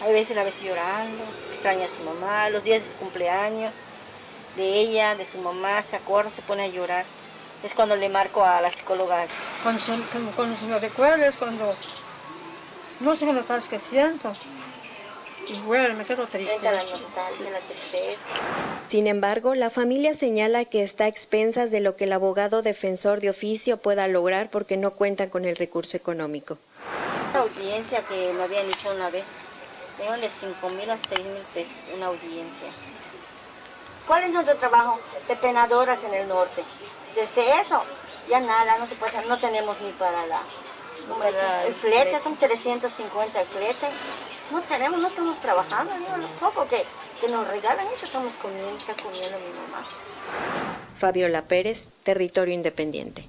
a 0.00 0.06
veces 0.06 0.36
la 0.36 0.44
ves 0.44 0.62
llorando, 0.62 1.24
extraña 1.50 1.86
a 1.86 1.88
su 1.88 2.04
mamá, 2.04 2.48
los 2.50 2.62
días 2.62 2.84
de 2.84 2.88
su 2.88 2.96
cumpleaños, 2.98 3.72
de 4.54 4.78
ella, 4.78 5.16
de 5.16 5.26
su 5.26 5.38
mamá, 5.38 5.82
se 5.82 5.96
acuerda, 5.96 6.30
se 6.30 6.42
pone 6.42 6.62
a 6.62 6.68
llorar. 6.68 7.04
Es 7.64 7.74
cuando 7.74 7.96
le 7.96 8.08
marco 8.08 8.44
a 8.44 8.60
la 8.60 8.70
psicóloga. 8.70 9.26
Cuando 9.64 9.82
cuando, 10.36 10.54
se 10.54 10.66
me 10.66 10.78
recuerda 10.78 11.26
es 11.26 11.36
cuando 11.36 11.74
no 13.00 13.16
sé 13.16 13.26
las 13.32 13.44
cosas 13.44 13.66
que 13.66 13.80
siento. 13.80 14.32
Bueno, 15.64 15.94
me 15.94 16.04
quedo 16.04 16.26
triste. 16.26 16.58
La 16.62 16.72
nostalgia, 16.72 17.50
la 17.50 17.58
tristeza. 17.60 18.26
Sin 18.88 19.06
embargo, 19.06 19.54
la 19.54 19.70
familia 19.70 20.14
señala 20.14 20.64
que 20.64 20.82
está 20.82 21.04
a 21.04 21.08
expensas 21.08 21.70
de 21.70 21.80
lo 21.80 21.96
que 21.96 22.04
el 22.04 22.12
abogado 22.12 22.62
defensor 22.62 23.20
de 23.20 23.30
oficio 23.30 23.78
pueda 23.78 24.06
lograr 24.08 24.50
porque 24.50 24.76
no 24.76 24.92
cuentan 24.92 25.30
con 25.30 25.44
el 25.44 25.56
recurso 25.56 25.96
económico. 25.96 26.58
Una 27.30 27.40
audiencia 27.40 28.02
que 28.02 28.32
me 28.32 28.42
habían 28.42 28.66
dicho 28.66 28.90
una 28.92 29.10
vez, 29.10 29.24
iban 30.04 30.20
de 30.20 30.28
5 30.28 30.68
mil 30.70 30.90
a 30.90 30.98
6 30.98 31.24
mil 31.24 31.42
pesos, 31.54 31.74
una 31.94 32.06
audiencia. 32.06 32.68
¿Cuál 34.06 34.24
es 34.24 34.30
nuestro 34.30 34.56
trabajo 34.56 34.98
de 35.28 35.36
penadoras 35.36 36.02
en 36.04 36.14
el 36.14 36.28
norte? 36.28 36.64
Desde 37.14 37.60
eso, 37.60 37.82
ya 38.28 38.40
nada, 38.40 38.78
no 38.78 38.86
se 38.86 38.94
puede 38.96 39.12
hacer, 39.12 39.26
no 39.28 39.38
tenemos 39.38 39.80
ni 39.80 39.92
para 39.92 40.26
la... 40.26 40.42
para 41.18 41.66
el 41.66 41.74
flete, 41.74 42.20
son 42.22 42.36
350 42.36 43.40
el 43.40 43.46
flete. 43.46 43.86
No 44.50 44.60
tenemos, 44.62 45.00
no 45.00 45.06
estamos 45.06 45.40
trabajando, 45.40 45.92
ni 45.96 46.22
lo 46.22 46.28
poco 46.40 46.66
que, 46.68 46.82
que 47.20 47.28
nos 47.28 47.46
regalan 47.46 47.86
eso 47.94 48.04
estamos 48.04 48.34
comiendo, 48.42 48.76
está 48.76 48.94
comiendo 49.00 49.38
mi 49.38 49.46
mamá. 49.46 49.86
Fabiola 50.94 51.42
Pérez, 51.42 51.88
Territorio 52.02 52.52
Independiente. 52.52 53.24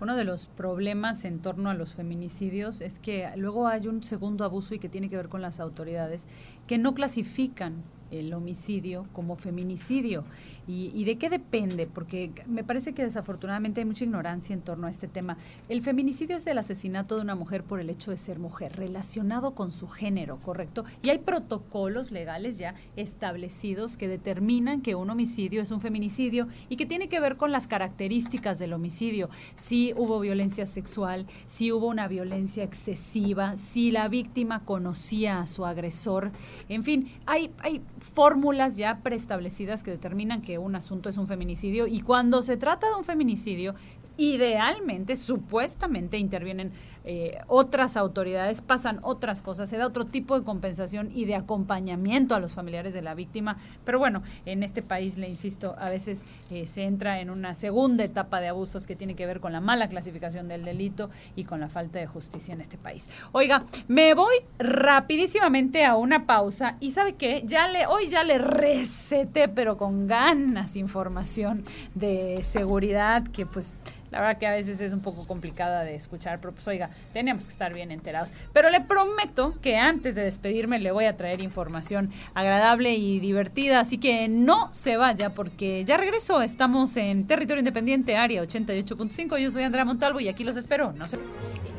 Uno 0.00 0.16
de 0.16 0.24
los 0.24 0.48
problemas 0.48 1.26
en 1.26 1.42
torno 1.42 1.68
a 1.68 1.74
los 1.74 1.94
feminicidios 1.94 2.80
es 2.80 2.98
que 2.98 3.28
luego 3.36 3.68
hay 3.68 3.86
un 3.86 4.02
segundo 4.02 4.46
abuso 4.46 4.74
y 4.74 4.78
que 4.78 4.88
tiene 4.88 5.10
que 5.10 5.16
ver 5.16 5.28
con 5.28 5.42
las 5.42 5.60
autoridades 5.60 6.26
que 6.66 6.78
no 6.78 6.94
clasifican 6.94 7.84
el 8.10 8.32
homicidio 8.34 9.06
como 9.12 9.36
feminicidio. 9.36 10.24
¿Y, 10.66 10.92
y 10.94 11.04
de 11.04 11.16
qué 11.16 11.30
depende? 11.30 11.86
Porque 11.86 12.32
me 12.46 12.64
parece 12.64 12.92
que 12.92 13.04
desafortunadamente 13.04 13.80
hay 13.80 13.84
mucha 13.84 14.04
ignorancia 14.04 14.54
en 14.54 14.62
torno 14.62 14.86
a 14.86 14.90
este 14.90 15.08
tema. 15.08 15.36
El 15.68 15.82
feminicidio 15.82 16.36
es 16.36 16.46
el 16.46 16.58
asesinato 16.58 17.16
de 17.16 17.22
una 17.22 17.34
mujer 17.34 17.64
por 17.64 17.80
el 17.80 17.90
hecho 17.90 18.10
de 18.10 18.18
ser 18.18 18.38
mujer, 18.38 18.76
relacionado 18.76 19.54
con 19.54 19.70
su 19.70 19.88
género, 19.88 20.38
¿correcto? 20.38 20.84
Y 21.02 21.10
hay 21.10 21.18
protocolos 21.18 22.10
legales 22.10 22.58
ya 22.58 22.74
establecidos 22.96 23.96
que 23.96 24.08
determinan 24.08 24.80
que 24.80 24.94
un 24.94 25.10
homicidio 25.10 25.62
es 25.62 25.70
un 25.70 25.80
feminicidio 25.80 26.48
y 26.68 26.76
que 26.76 26.86
tiene 26.86 27.08
que 27.08 27.20
ver 27.20 27.36
con 27.36 27.52
las 27.52 27.68
características 27.68 28.58
del 28.58 28.72
homicidio. 28.72 29.30
Si 29.56 29.92
hubo 29.96 30.20
violencia 30.20 30.66
sexual, 30.66 31.26
si 31.46 31.72
hubo 31.72 31.86
una 31.88 32.08
violencia 32.08 32.64
excesiva, 32.64 33.56
si 33.56 33.90
la 33.90 34.08
víctima 34.08 34.64
conocía 34.64 35.40
a 35.40 35.46
su 35.46 35.66
agresor. 35.66 36.32
En 36.68 36.84
fin, 36.84 37.10
hay, 37.26 37.50
hay 37.58 37.82
fórmulas 38.00 38.76
ya 38.76 39.00
preestablecidas 39.02 39.82
que 39.82 39.92
determinan 39.92 40.42
que 40.42 40.58
un 40.58 40.74
asunto 40.74 41.08
es 41.08 41.16
un 41.16 41.26
feminicidio 41.26 41.86
y 41.86 42.00
cuando 42.00 42.42
se 42.42 42.56
trata 42.56 42.88
de 42.88 42.94
un 42.94 43.04
feminicidio, 43.04 43.74
idealmente, 44.16 45.16
supuestamente 45.16 46.18
intervienen 46.18 46.72
eh, 47.04 47.38
otras 47.46 47.96
autoridades, 47.96 48.60
pasan 48.60 49.00
otras 49.02 49.42
cosas, 49.42 49.68
se 49.68 49.78
da 49.78 49.86
otro 49.86 50.04
tipo 50.06 50.38
de 50.38 50.44
compensación 50.44 51.10
y 51.14 51.24
de 51.24 51.34
acompañamiento 51.34 52.34
a 52.34 52.40
los 52.40 52.52
familiares 52.52 52.94
de 52.94 53.02
la 53.02 53.14
víctima. 53.14 53.56
Pero 53.84 53.98
bueno, 53.98 54.22
en 54.44 54.62
este 54.62 54.82
país, 54.82 55.16
le 55.16 55.28
insisto, 55.28 55.74
a 55.78 55.88
veces 55.88 56.26
eh, 56.50 56.66
se 56.66 56.84
entra 56.84 57.20
en 57.20 57.30
una 57.30 57.54
segunda 57.54 58.04
etapa 58.04 58.40
de 58.40 58.48
abusos 58.48 58.86
que 58.86 58.96
tiene 58.96 59.14
que 59.14 59.26
ver 59.26 59.40
con 59.40 59.52
la 59.52 59.60
mala 59.60 59.88
clasificación 59.88 60.48
del 60.48 60.64
delito 60.64 61.10
y 61.36 61.44
con 61.44 61.60
la 61.60 61.68
falta 61.68 61.98
de 61.98 62.06
justicia 62.06 62.54
en 62.54 62.60
este 62.60 62.76
país. 62.76 63.08
Oiga, 63.32 63.64
me 63.88 64.14
voy 64.14 64.36
rapidísimamente 64.58 65.84
a 65.84 65.96
una 65.96 66.26
pausa 66.26 66.76
y 66.80 66.90
sabe 66.90 67.14
qué, 67.14 67.42
ya 67.46 67.68
le, 67.68 67.86
hoy 67.86 68.08
ya 68.08 68.24
le 68.24 68.38
receté, 68.38 69.48
pero 69.48 69.76
con 69.76 70.06
ganas, 70.06 70.76
información 70.76 71.64
de 71.94 72.40
seguridad 72.42 73.26
que 73.28 73.46
pues 73.46 73.74
la 74.10 74.20
verdad 74.20 74.38
que 74.38 74.46
a 74.46 74.52
veces 74.52 74.80
es 74.80 74.92
un 74.92 75.00
poco 75.00 75.26
complicada 75.26 75.84
de 75.84 75.94
escuchar, 75.94 76.40
pero 76.40 76.52
pues 76.52 76.66
oiga, 76.66 76.89
tenemos 77.12 77.44
que 77.44 77.50
estar 77.50 77.72
bien 77.72 77.90
enterados. 77.90 78.32
Pero 78.52 78.70
le 78.70 78.80
prometo 78.80 79.54
que 79.60 79.76
antes 79.76 80.14
de 80.14 80.24
despedirme 80.24 80.78
le 80.78 80.92
voy 80.92 81.04
a 81.04 81.16
traer 81.16 81.40
información 81.40 82.10
agradable 82.34 82.94
y 82.94 83.20
divertida, 83.20 83.80
así 83.80 83.98
que 83.98 84.28
no 84.28 84.72
se 84.72 84.96
vaya 84.96 85.34
porque 85.34 85.84
ya 85.84 85.96
regreso, 85.96 86.42
estamos 86.42 86.96
en 86.96 87.26
Territorio 87.26 87.60
Independiente, 87.60 88.16
área 88.16 88.42
88.5, 88.42 89.38
yo 89.38 89.50
soy 89.50 89.62
Andrea 89.62 89.84
Montalvo 89.84 90.20
y 90.20 90.28
aquí 90.28 90.44
los 90.44 90.56
espero, 90.56 90.92
no 90.92 91.06
se... 91.08 91.18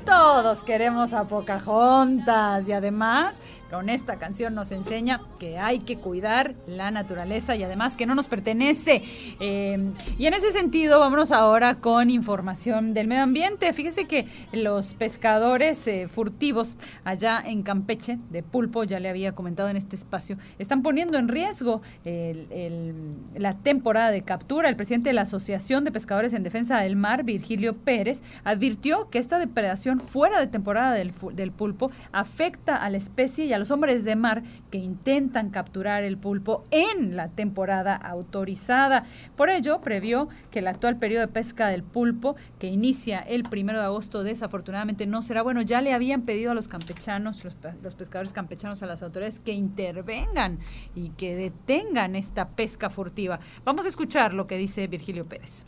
Todos 0.06 0.64
queremos 0.64 1.14
a 1.14 1.28
Pocahontas 1.28 2.68
y 2.68 2.74
además 2.74 3.40
con 3.72 3.90
esta 3.90 4.18
canción 4.18 4.54
nos 4.54 4.74
enseña 4.74 5.22
que 5.40 5.58
hay 5.58 5.80
que 5.80 5.98
cuidar 5.98 6.56
la 6.68 6.92
naturaleza 6.92 7.56
y 7.56 7.64
además 7.64 7.96
que 7.96 8.06
no 8.06 8.16
nos 8.16 8.28
pertenece. 8.28 9.02
Eh, 9.40 9.94
y 10.20 10.26
en 10.26 10.34
ese 10.34 10.52
sentido, 10.52 11.00
vámonos 11.00 11.32
ahora 11.32 11.76
con 11.76 12.10
información 12.10 12.94
del 12.94 13.08
medio 13.08 13.24
ambiente. 13.24 13.72
Fíjese 13.72 14.08
que 14.08 14.28
los 14.52 14.94
pescadores 14.94 15.88
eh, 15.88 16.10
furtivos 16.10 16.78
allá 17.06 17.42
en 17.46 17.64
Campeche 17.64 18.18
de 18.30 18.44
pulpo, 18.44 18.84
ya 18.84 19.00
le 19.00 19.08
había 19.08 19.32
comentado 19.32 19.70
en 19.70 19.78
este 19.78 19.96
espacio, 19.96 20.38
están 20.60 20.84
poniendo 20.84 21.18
en 21.18 21.30
riesgo 21.30 21.82
la 22.04 23.54
temporada 23.54 24.12
de 24.12 24.24
captura. 24.24 24.68
El 24.68 24.76
presidente 24.76 25.10
de 25.10 25.14
la 25.14 25.22
Asociación 25.22 25.86
de 25.86 25.94
Pescadores 25.94 26.34
en 26.34 26.44
Defensa 26.44 26.82
del 26.82 26.98
Mar, 26.98 27.24
Virgilio 27.24 27.78
Pérez, 27.78 28.22
advirtió 28.44 29.10
que 29.10 29.18
esta 29.18 29.40
depredación 29.40 30.00
fuera 30.00 30.42
de 30.42 30.48
temporada 30.48 30.94
del 30.94 31.52
pulpo 31.52 31.92
afecta 32.12 32.76
a 32.76 32.90
la 32.90 32.98
especie 32.98 33.46
y 33.46 33.54
a 33.54 33.61
los 33.62 33.72
hombres 33.72 34.04
de 34.04 34.16
mar 34.16 34.44
que 34.70 34.78
intentan 34.78 35.52
capturar 35.52 36.04
el 36.04 36.18
pulpo 36.18 36.64
en 36.72 37.16
la 37.16 37.30
temporada 37.30 37.96
autorizada. 37.96 39.06
Por 39.38 39.50
ello, 39.50 39.80
previó 39.80 40.28
que 40.50 40.60
el 40.60 40.68
actual 40.68 40.98
periodo 40.98 41.22
de 41.22 41.32
pesca 41.32 41.68
del 41.68 41.84
pulpo, 41.84 42.36
que 42.60 42.68
inicia 42.68 43.20
el 43.20 43.44
primero 43.44 43.80
de 43.80 43.86
agosto, 43.86 44.24
desafortunadamente 44.24 45.06
no 45.06 45.22
será 45.22 45.44
bueno. 45.44 45.62
Ya 45.62 45.82
le 45.82 45.94
habían 45.94 46.24
pedido 46.24 46.52
a 46.52 46.56
los 46.56 46.68
campechanos, 46.68 47.44
los, 47.46 47.56
pe- 47.56 47.74
los 47.84 47.96
pescadores 47.96 48.34
campechanos, 48.34 48.82
a 48.82 48.88
las 48.88 49.04
autoridades 49.04 49.40
que 49.40 49.54
intervengan 49.54 50.60
y 50.96 51.10
que 51.10 51.36
detengan 51.36 52.16
esta 52.16 52.50
pesca 52.50 52.90
furtiva. 52.90 53.40
Vamos 53.64 53.86
a 53.86 53.90
escuchar 53.90 54.34
lo 54.34 54.48
que 54.48 54.58
dice 54.58 54.88
Virgilio 54.88 55.24
Pérez. 55.26 55.66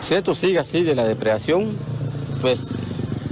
Si 0.00 0.14
esto 0.14 0.34
sigue 0.34 0.58
así 0.58 0.82
de 0.82 0.94
la 0.94 1.04
depredación, 1.04 1.76
pues 2.42 2.66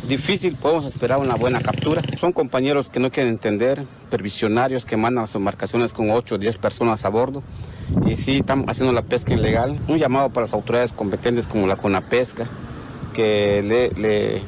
difícil 0.09 0.57
podemos 0.57 0.85
esperar 0.85 1.19
una 1.19 1.35
buena 1.35 1.61
captura. 1.61 2.03
Son 2.19 2.33
compañeros 2.33 2.91
que 2.91 3.01
no 3.01 3.11
quieren 3.11 3.33
entender, 3.33 3.85
pervisionarios 4.11 4.85
que 4.85 4.97
mandan 4.97 5.23
las 5.23 5.35
embarcaciones 5.35 5.93
con 5.93 6.11
8 6.11 6.35
o 6.35 6.39
10 6.39 6.59
personas 6.59 7.05
a 7.05 7.09
bordo 7.09 7.43
y 8.07 8.17
sí 8.17 8.39
están 8.39 8.65
haciendo 8.69 8.93
la 8.93 9.03
pesca 9.03 9.35
ilegal. 9.35 9.81
Un 9.89 9.99
llamado 9.99 10.31
para 10.31 10.45
las 10.45 10.55
autoridades 10.55 10.93
competentes 10.93 11.47
como 11.47 11.67
la 11.67 11.77
CONAPESCA, 11.77 12.49
que 13.15 13.63
le, 13.63 13.91
le, 14.01 14.43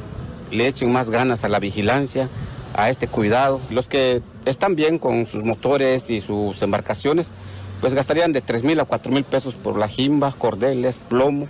le 0.51 0.67
echen 0.67 0.93
más 0.93 1.11
ganas 1.11 1.45
a 1.45 1.49
la 1.49 1.59
vigilancia, 1.59 2.29
a 2.75 2.91
este 2.91 3.09
cuidado. 3.09 3.61
Los 3.71 3.89
que 3.89 4.23
están 4.45 4.77
bien 4.77 4.99
con 4.99 5.27
sus 5.27 5.45
motores 5.45 6.11
y 6.11 6.21
sus 6.21 6.61
embarcaciones, 6.63 7.33
pues 7.81 7.95
gastarían 7.95 8.33
de 8.33 8.41
3 8.41 8.65
mil 8.65 8.81
a 8.81 8.85
4 8.85 9.13
mil 9.13 9.25
pesos 9.25 9.55
por 9.55 9.79
la 9.79 9.89
jimba, 9.89 10.33
cordeles, 10.33 10.99
plomo 10.99 11.49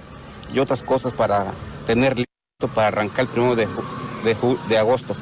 y 0.53 0.59
otras 0.59 0.83
cosas 0.83 1.13
para 1.13 1.53
tener 1.87 2.25
para 2.61 2.87
arrancar 2.87 3.25
el 3.25 3.29
primero 3.29 3.57
de, 3.57 3.67
de 4.23 4.37
de 4.69 4.79
agosto. 4.79 5.17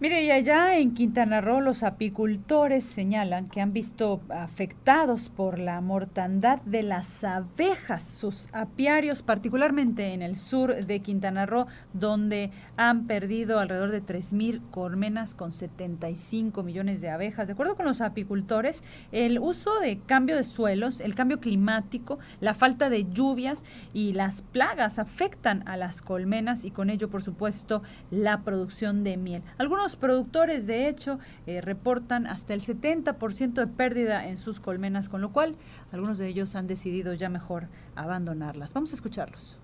Mire, 0.00 0.24
y 0.24 0.32
allá 0.32 0.76
en 0.76 0.92
Quintana 0.92 1.40
Roo 1.40 1.60
los 1.60 1.84
apicultores 1.84 2.82
señalan 2.82 3.46
que 3.46 3.60
han 3.60 3.72
visto 3.72 4.22
afectados 4.28 5.28
por 5.28 5.60
la 5.60 5.80
mortandad 5.80 6.60
de 6.62 6.82
las 6.82 7.22
abejas, 7.22 8.02
sus 8.02 8.48
apiarios, 8.52 9.22
particularmente 9.22 10.12
en 10.12 10.22
el 10.22 10.34
sur 10.34 10.74
de 10.74 10.98
Quintana 10.98 11.46
Roo, 11.46 11.68
donde 11.92 12.50
han 12.76 13.06
perdido 13.06 13.60
alrededor 13.60 13.92
de 13.92 14.02
3.000 14.02 14.68
colmenas 14.72 15.36
con 15.36 15.52
75 15.52 16.64
millones 16.64 17.00
de 17.00 17.10
abejas. 17.10 17.46
De 17.46 17.52
acuerdo 17.52 17.76
con 17.76 17.86
los 17.86 18.00
apicultores, 18.00 18.82
el 19.12 19.38
uso 19.38 19.78
de 19.78 20.00
cambio 20.00 20.34
de 20.34 20.42
suelos, 20.42 21.00
el 21.00 21.14
cambio 21.14 21.38
climático, 21.38 22.18
la 22.40 22.54
falta 22.54 22.90
de 22.90 23.04
lluvias 23.04 23.64
y 23.92 24.12
las 24.12 24.42
plagas 24.42 24.98
afectan 24.98 25.62
a 25.68 25.76
las 25.76 26.02
colmenas 26.02 26.64
y 26.64 26.72
con 26.72 26.90
ello, 26.90 27.08
por 27.08 27.22
supuesto, 27.22 27.84
la 28.10 28.42
producción 28.42 29.04
de 29.04 29.16
miel. 29.16 29.42
Algunos 29.56 29.83
productores, 29.96 30.66
de 30.66 30.88
hecho, 30.88 31.18
eh, 31.46 31.60
reportan 31.60 32.26
hasta 32.26 32.54
el 32.54 32.60
70% 32.62 33.52
de 33.54 33.66
pérdida 33.66 34.26
en 34.28 34.38
sus 34.38 34.58
colmenas, 34.60 35.08
con 35.08 35.20
lo 35.20 35.30
cual 35.32 35.54
algunos 35.92 36.18
de 36.18 36.28
ellos 36.28 36.56
han 36.56 36.66
decidido 36.66 37.14
ya 37.14 37.28
mejor 37.28 37.64
abandonarlas. 37.94 38.72
Vamos 38.74 38.92
a 38.92 38.94
escucharlos. 38.96 39.58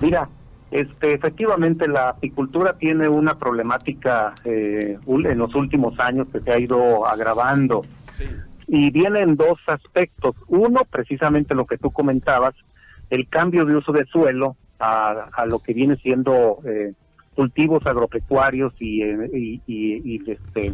Mira, 0.00 0.28
este, 0.70 1.14
efectivamente 1.14 1.88
la 1.88 2.10
apicultura 2.10 2.76
tiene 2.76 3.08
una 3.08 3.38
problemática 3.38 4.34
eh, 4.44 4.98
ul- 5.06 5.30
en 5.30 5.38
los 5.38 5.54
últimos 5.54 5.98
años 5.98 6.28
que 6.32 6.40
se 6.40 6.52
ha 6.52 6.58
ido 6.58 7.06
agravando 7.06 7.82
y 8.66 8.90
viene 8.90 9.20
en 9.22 9.36
dos 9.36 9.58
aspectos. 9.66 10.36
Uno, 10.48 10.82
precisamente 10.90 11.54
lo 11.54 11.66
que 11.66 11.78
tú 11.78 11.90
comentabas, 11.90 12.54
el 13.10 13.28
cambio 13.28 13.64
de 13.64 13.76
uso 13.76 13.92
de 13.92 14.04
suelo 14.06 14.56
a, 14.78 15.28
a 15.32 15.46
lo 15.46 15.58
que 15.60 15.72
viene 15.72 15.96
siendo 15.96 16.58
eh, 16.64 16.92
cultivos 17.38 17.86
agropecuarios 17.86 18.72
y, 18.80 19.00
eh, 19.00 19.30
y, 19.32 19.62
y- 19.68 20.02
y, 20.16 20.30
este, 20.32 20.72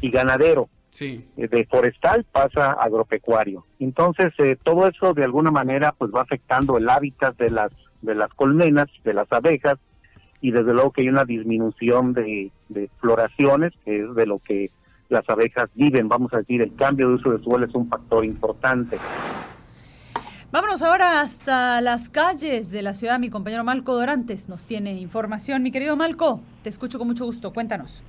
y 0.00 0.10
ganadero. 0.10 0.68
Sí. 0.90 1.24
Eh, 1.36 1.48
de 1.48 1.64
forestal 1.66 2.24
pasa 2.30 2.66
a 2.70 2.84
agropecuario. 2.84 3.64
Entonces, 3.80 4.32
eh, 4.38 4.56
todo 4.62 4.86
eso 4.86 5.12
de 5.12 5.24
alguna 5.24 5.50
manera 5.50 5.92
pues 5.98 6.12
va 6.14 6.20
afectando 6.20 6.78
el 6.78 6.88
hábitat 6.88 7.36
de 7.36 7.50
las 7.50 7.72
de 8.00 8.14
las 8.14 8.30
colmenas, 8.34 8.86
de 9.02 9.12
las 9.12 9.26
abejas 9.32 9.76
y 10.40 10.52
desde 10.52 10.72
luego 10.72 10.92
que 10.92 11.00
hay 11.00 11.08
una 11.08 11.24
disminución 11.24 12.12
de, 12.12 12.52
de 12.68 12.88
floraciones, 13.00 13.72
que 13.84 14.02
es 14.04 14.14
de 14.14 14.26
lo 14.26 14.38
que 14.38 14.70
las 15.08 15.28
abejas 15.28 15.68
viven, 15.74 16.06
vamos 16.08 16.32
a 16.32 16.38
decir, 16.38 16.62
el 16.62 16.76
cambio 16.76 17.08
de 17.08 17.14
uso 17.14 17.32
de 17.32 17.42
suelo 17.42 17.66
es 17.66 17.74
un 17.74 17.88
factor 17.88 18.24
importante. 18.24 18.98
Vámonos 20.54 20.82
ahora 20.82 21.20
hasta 21.20 21.80
las 21.80 22.08
calles 22.08 22.70
de 22.70 22.82
la 22.82 22.92
ciudad. 22.92 23.18
Mi 23.18 23.28
compañero 23.28 23.64
Malco 23.64 23.92
Dorantes 23.92 24.48
nos 24.48 24.64
tiene 24.64 24.92
información. 24.92 25.64
Mi 25.64 25.72
querido 25.72 25.96
Malco, 25.96 26.42
te 26.62 26.68
escucho 26.68 26.96
con 26.96 27.08
mucho 27.08 27.24
gusto. 27.24 27.52
Cuéntanos. 27.52 28.04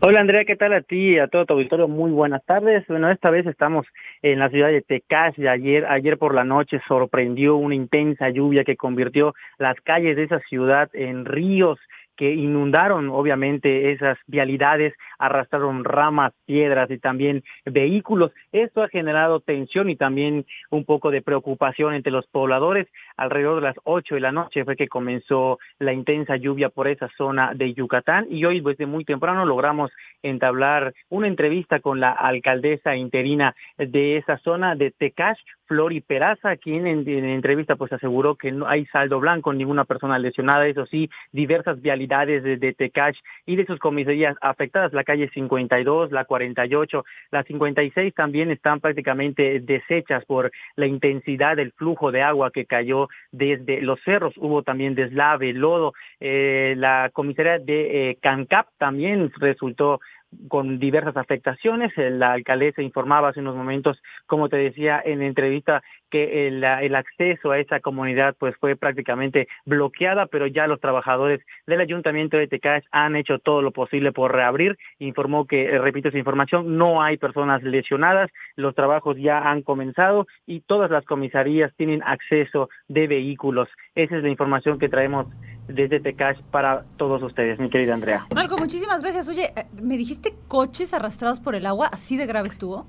Hola 0.00 0.20
Andrea, 0.20 0.44
¿qué 0.44 0.54
tal 0.54 0.74
a 0.74 0.82
ti 0.82 1.14
y 1.14 1.18
a 1.18 1.28
todo 1.28 1.46
tu 1.46 1.54
auditorio? 1.54 1.88
Muy 1.88 2.10
buenas 2.10 2.44
tardes. 2.44 2.86
Bueno, 2.88 3.10
esta 3.10 3.30
vez 3.30 3.46
estamos 3.46 3.86
en 4.20 4.38
la 4.38 4.50
ciudad 4.50 4.68
de 4.68 4.82
Tecash. 4.82 5.38
y 5.38 5.46
Ayer, 5.46 5.86
ayer 5.86 6.18
por 6.18 6.34
la 6.34 6.44
noche 6.44 6.78
sorprendió 6.86 7.56
una 7.56 7.74
intensa 7.74 8.28
lluvia 8.28 8.64
que 8.64 8.76
convirtió 8.76 9.34
las 9.56 9.80
calles 9.80 10.16
de 10.16 10.24
esa 10.24 10.40
ciudad 10.40 10.90
en 10.92 11.24
ríos 11.24 11.78
que 12.18 12.34
inundaron 12.34 13.08
obviamente 13.10 13.92
esas 13.92 14.18
vialidades, 14.26 14.92
arrastraron 15.20 15.84
ramas, 15.84 16.32
piedras 16.46 16.90
y 16.90 16.98
también 16.98 17.44
vehículos. 17.64 18.32
Esto 18.50 18.82
ha 18.82 18.88
generado 18.88 19.38
tensión 19.38 19.88
y 19.88 19.94
también 19.94 20.44
un 20.70 20.84
poco 20.84 21.12
de 21.12 21.22
preocupación 21.22 21.94
entre 21.94 22.10
los 22.10 22.26
pobladores. 22.26 22.88
Alrededor 23.18 23.56
de 23.56 23.68
las 23.68 23.76
8 23.84 24.14
de 24.14 24.20
la 24.20 24.32
noche 24.32 24.64
fue 24.64 24.76
que 24.76 24.88
comenzó 24.88 25.58
la 25.78 25.92
intensa 25.92 26.36
lluvia 26.36 26.70
por 26.70 26.88
esa 26.88 27.08
zona 27.18 27.52
de 27.54 27.74
Yucatán. 27.74 28.26
Y 28.30 28.44
hoy 28.44 28.60
desde 28.60 28.86
muy 28.86 29.04
temprano 29.04 29.44
logramos 29.44 29.90
entablar 30.22 30.94
una 31.10 31.26
entrevista 31.26 31.80
con 31.80 32.00
la 32.00 32.12
alcaldesa 32.12 32.96
interina 32.96 33.54
de 33.76 34.16
esa 34.16 34.38
zona 34.38 34.76
de 34.76 34.92
Tecash, 34.92 35.38
Flori 35.66 36.00
Peraza, 36.00 36.56
quien 36.56 36.86
en, 36.86 37.06
en 37.06 37.24
entrevista 37.26 37.76
pues 37.76 37.92
aseguró 37.92 38.36
que 38.36 38.52
no 38.52 38.66
hay 38.66 38.86
saldo 38.86 39.20
blanco, 39.20 39.52
ninguna 39.52 39.84
persona 39.84 40.18
lesionada, 40.18 40.66
eso 40.66 40.86
sí, 40.86 41.10
diversas 41.32 41.82
vialidades 41.82 42.42
de, 42.42 42.56
de 42.56 42.72
Tecash 42.72 43.18
y 43.44 43.56
de 43.56 43.66
sus 43.66 43.78
comisarías 43.78 44.36
afectadas, 44.40 44.92
la 44.92 45.04
calle 45.04 45.28
52, 45.28 46.10
la 46.10 46.24
48, 46.24 47.04
la 47.30 47.42
56 47.42 48.14
también 48.14 48.50
están 48.50 48.80
prácticamente 48.80 49.60
deshechas 49.60 50.24
por 50.24 50.50
la 50.76 50.86
intensidad 50.86 51.56
del 51.56 51.72
flujo 51.72 52.12
de 52.12 52.22
agua 52.22 52.50
que 52.50 52.64
cayó 52.64 53.07
desde 53.32 53.80
los 53.82 54.00
cerros, 54.04 54.34
hubo 54.36 54.62
también 54.62 54.94
deslave, 54.94 55.52
lodo, 55.52 55.92
eh, 56.20 56.74
la 56.76 57.10
comisaría 57.12 57.58
de 57.58 58.10
eh, 58.10 58.18
Cancap 58.20 58.68
también 58.78 59.30
resultó 59.38 60.00
con 60.48 60.78
diversas 60.78 61.16
afectaciones. 61.16 61.92
Eh, 61.96 62.10
La 62.10 62.32
alcaldesa 62.32 62.82
informaba 62.82 63.28
hace 63.28 63.40
unos 63.40 63.56
momentos, 63.56 64.02
como 64.26 64.48
te 64.48 64.56
decía 64.56 65.00
en 65.04 65.22
entrevista, 65.22 65.82
que 66.10 66.48
el, 66.48 66.64
el 66.64 66.94
acceso 66.94 67.50
a 67.50 67.58
esa 67.58 67.80
comunidad 67.80 68.34
pues 68.38 68.56
fue 68.56 68.76
prácticamente 68.76 69.48
bloqueada, 69.66 70.26
pero 70.26 70.46
ya 70.46 70.66
los 70.66 70.80
trabajadores 70.80 71.40
del 71.66 71.80
ayuntamiento 71.80 72.36
de 72.36 72.48
Tecash 72.48 72.84
han 72.90 73.14
hecho 73.16 73.38
todo 73.38 73.62
lo 73.62 73.72
posible 73.72 74.12
por 74.12 74.32
reabrir. 74.32 74.78
Informó 74.98 75.46
que, 75.46 75.66
eh, 75.66 75.78
repito 75.78 76.08
esa 76.08 76.18
información, 76.18 76.78
no 76.78 77.02
hay 77.02 77.16
personas 77.16 77.62
lesionadas, 77.62 78.30
los 78.56 78.74
trabajos 78.74 79.16
ya 79.18 79.50
han 79.50 79.62
comenzado 79.62 80.26
y 80.46 80.60
todas 80.60 80.90
las 80.90 81.04
comisarías 81.04 81.74
tienen 81.76 82.02
acceso 82.02 82.70
de 82.88 83.06
vehículos. 83.06 83.68
Esa 83.94 84.16
es 84.16 84.22
la 84.22 84.30
información 84.30 84.78
que 84.78 84.88
traemos 84.88 85.26
desde 85.68 86.00
Tecash 86.00 86.40
para 86.50 86.84
todos 86.96 87.22
ustedes, 87.22 87.58
mi 87.58 87.68
querida 87.68 87.94
Andrea. 87.94 88.26
Malco, 88.34 88.58
muchísimas 88.58 89.02
gracias. 89.02 89.28
Oye, 89.28 89.52
eh, 89.54 89.66
me 89.80 89.96
dijiste 89.96 90.34
coches 90.48 90.94
arrastrados 90.94 91.40
por 91.40 91.54
el 91.54 91.66
agua, 91.66 91.88
¿así 91.92 92.16
de 92.16 92.26
grave 92.26 92.48
estuvo? 92.48 92.86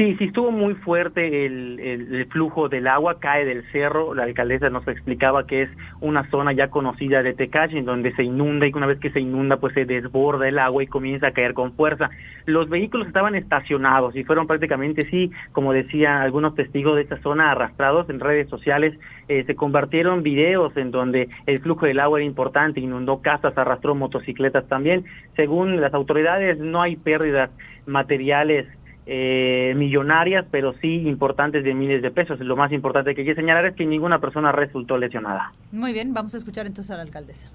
Sí, 0.00 0.16
sí 0.16 0.24
estuvo 0.24 0.50
muy 0.50 0.76
fuerte 0.76 1.44
el, 1.44 2.26
flujo 2.30 2.70
del 2.70 2.86
agua, 2.86 3.20
cae 3.20 3.44
del 3.44 3.70
cerro. 3.70 4.14
La 4.14 4.22
alcaldesa 4.22 4.70
nos 4.70 4.88
explicaba 4.88 5.46
que 5.46 5.64
es 5.64 5.70
una 6.00 6.26
zona 6.30 6.54
ya 6.54 6.70
conocida 6.70 7.22
de 7.22 7.34
Tecash, 7.34 7.74
en 7.74 7.84
donde 7.84 8.14
se 8.14 8.22
inunda 8.22 8.66
y 8.66 8.72
una 8.72 8.86
vez 8.86 8.98
que 8.98 9.10
se 9.10 9.20
inunda, 9.20 9.58
pues 9.58 9.74
se 9.74 9.84
desborda 9.84 10.48
el 10.48 10.58
agua 10.58 10.82
y 10.82 10.86
comienza 10.86 11.26
a 11.26 11.32
caer 11.32 11.52
con 11.52 11.74
fuerza. 11.74 12.08
Los 12.46 12.70
vehículos 12.70 13.08
estaban 13.08 13.34
estacionados 13.34 14.16
y 14.16 14.24
fueron 14.24 14.46
prácticamente, 14.46 15.02
sí, 15.02 15.32
como 15.52 15.74
decían 15.74 16.22
algunos 16.22 16.54
testigos 16.54 16.96
de 16.96 17.02
esta 17.02 17.20
zona, 17.20 17.50
arrastrados 17.50 18.08
en 18.08 18.20
redes 18.20 18.48
sociales. 18.48 18.98
Eh, 19.28 19.44
se 19.46 19.54
convirtieron 19.54 20.22
videos 20.22 20.74
en 20.78 20.92
donde 20.92 21.28
el 21.44 21.60
flujo 21.60 21.84
del 21.84 22.00
agua 22.00 22.20
era 22.20 22.26
importante, 22.26 22.80
inundó 22.80 23.20
casas, 23.20 23.52
arrastró 23.58 23.94
motocicletas 23.94 24.66
también. 24.66 25.04
Según 25.36 25.78
las 25.78 25.92
autoridades, 25.92 26.58
no 26.58 26.80
hay 26.80 26.96
pérdidas 26.96 27.50
materiales 27.84 28.66
eh, 29.06 29.74
millonarias, 29.76 30.46
pero 30.50 30.74
sí 30.80 31.08
importantes 31.08 31.64
de 31.64 31.74
miles 31.74 32.02
de 32.02 32.10
pesos. 32.10 32.38
Lo 32.40 32.56
más 32.56 32.72
importante 32.72 33.14
que 33.14 33.22
hay 33.22 33.26
que 33.26 33.34
señalar 33.34 33.66
es 33.66 33.74
que 33.74 33.86
ninguna 33.86 34.20
persona 34.20 34.52
resultó 34.52 34.98
lesionada. 34.98 35.52
Muy 35.72 35.92
bien, 35.92 36.14
vamos 36.14 36.34
a 36.34 36.38
escuchar 36.38 36.66
entonces 36.66 36.90
a 36.90 36.96
la 36.96 37.02
alcaldesa. 37.02 37.50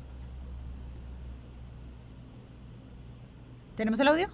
¿Tenemos 3.76 4.00
el 4.00 4.08
audio? 4.08 4.28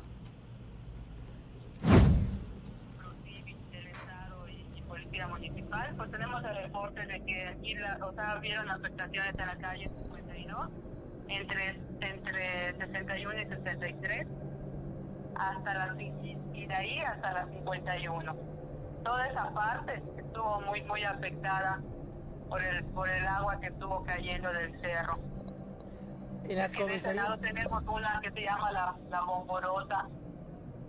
policía 4.88 5.28
municipal, 5.28 5.94
pues 5.98 6.12
tenemos 6.12 6.44
el 6.44 6.56
reporte 6.64 7.06
de 7.06 7.22
que 7.26 7.48
aquí, 7.48 7.74
la, 7.76 7.98
o 8.06 8.14
sea, 8.14 8.36
vieron 8.36 8.70
afectaciones 8.70 9.34
en 9.38 9.48
la 9.48 9.56
calle 9.56 9.90
52, 10.14 10.70
entre, 11.30 11.76
entre 12.02 12.74
61 12.78 13.42
y 13.42 13.46
63, 13.46 14.28
hasta 15.50 15.74
la, 15.74 16.02
y 16.02 16.66
de 16.66 16.74
ahí 16.74 17.00
hasta 17.00 17.34
la 17.34 17.46
51. 17.48 18.36
Toda 19.04 19.28
esa 19.28 19.50
parte 19.52 20.02
estuvo 20.18 20.62
muy, 20.62 20.82
muy 20.84 21.04
afectada 21.04 21.82
por 22.50 22.64
el, 22.64 22.84
por 22.86 23.10
el 23.10 23.26
agua 23.28 23.60
que 23.60 23.68
estuvo 23.68 24.04
cayendo 24.04 24.52
del 24.54 24.80
cerro. 24.82 25.18
En 26.44 26.58
las 26.58 26.74
lado 27.16 27.38
tenemos 27.38 27.84
una 27.88 28.20
que 28.22 28.32
se 28.32 28.42
llama 28.42 28.72
la, 28.72 28.96
la 29.10 29.22
bomborosa, 29.22 30.08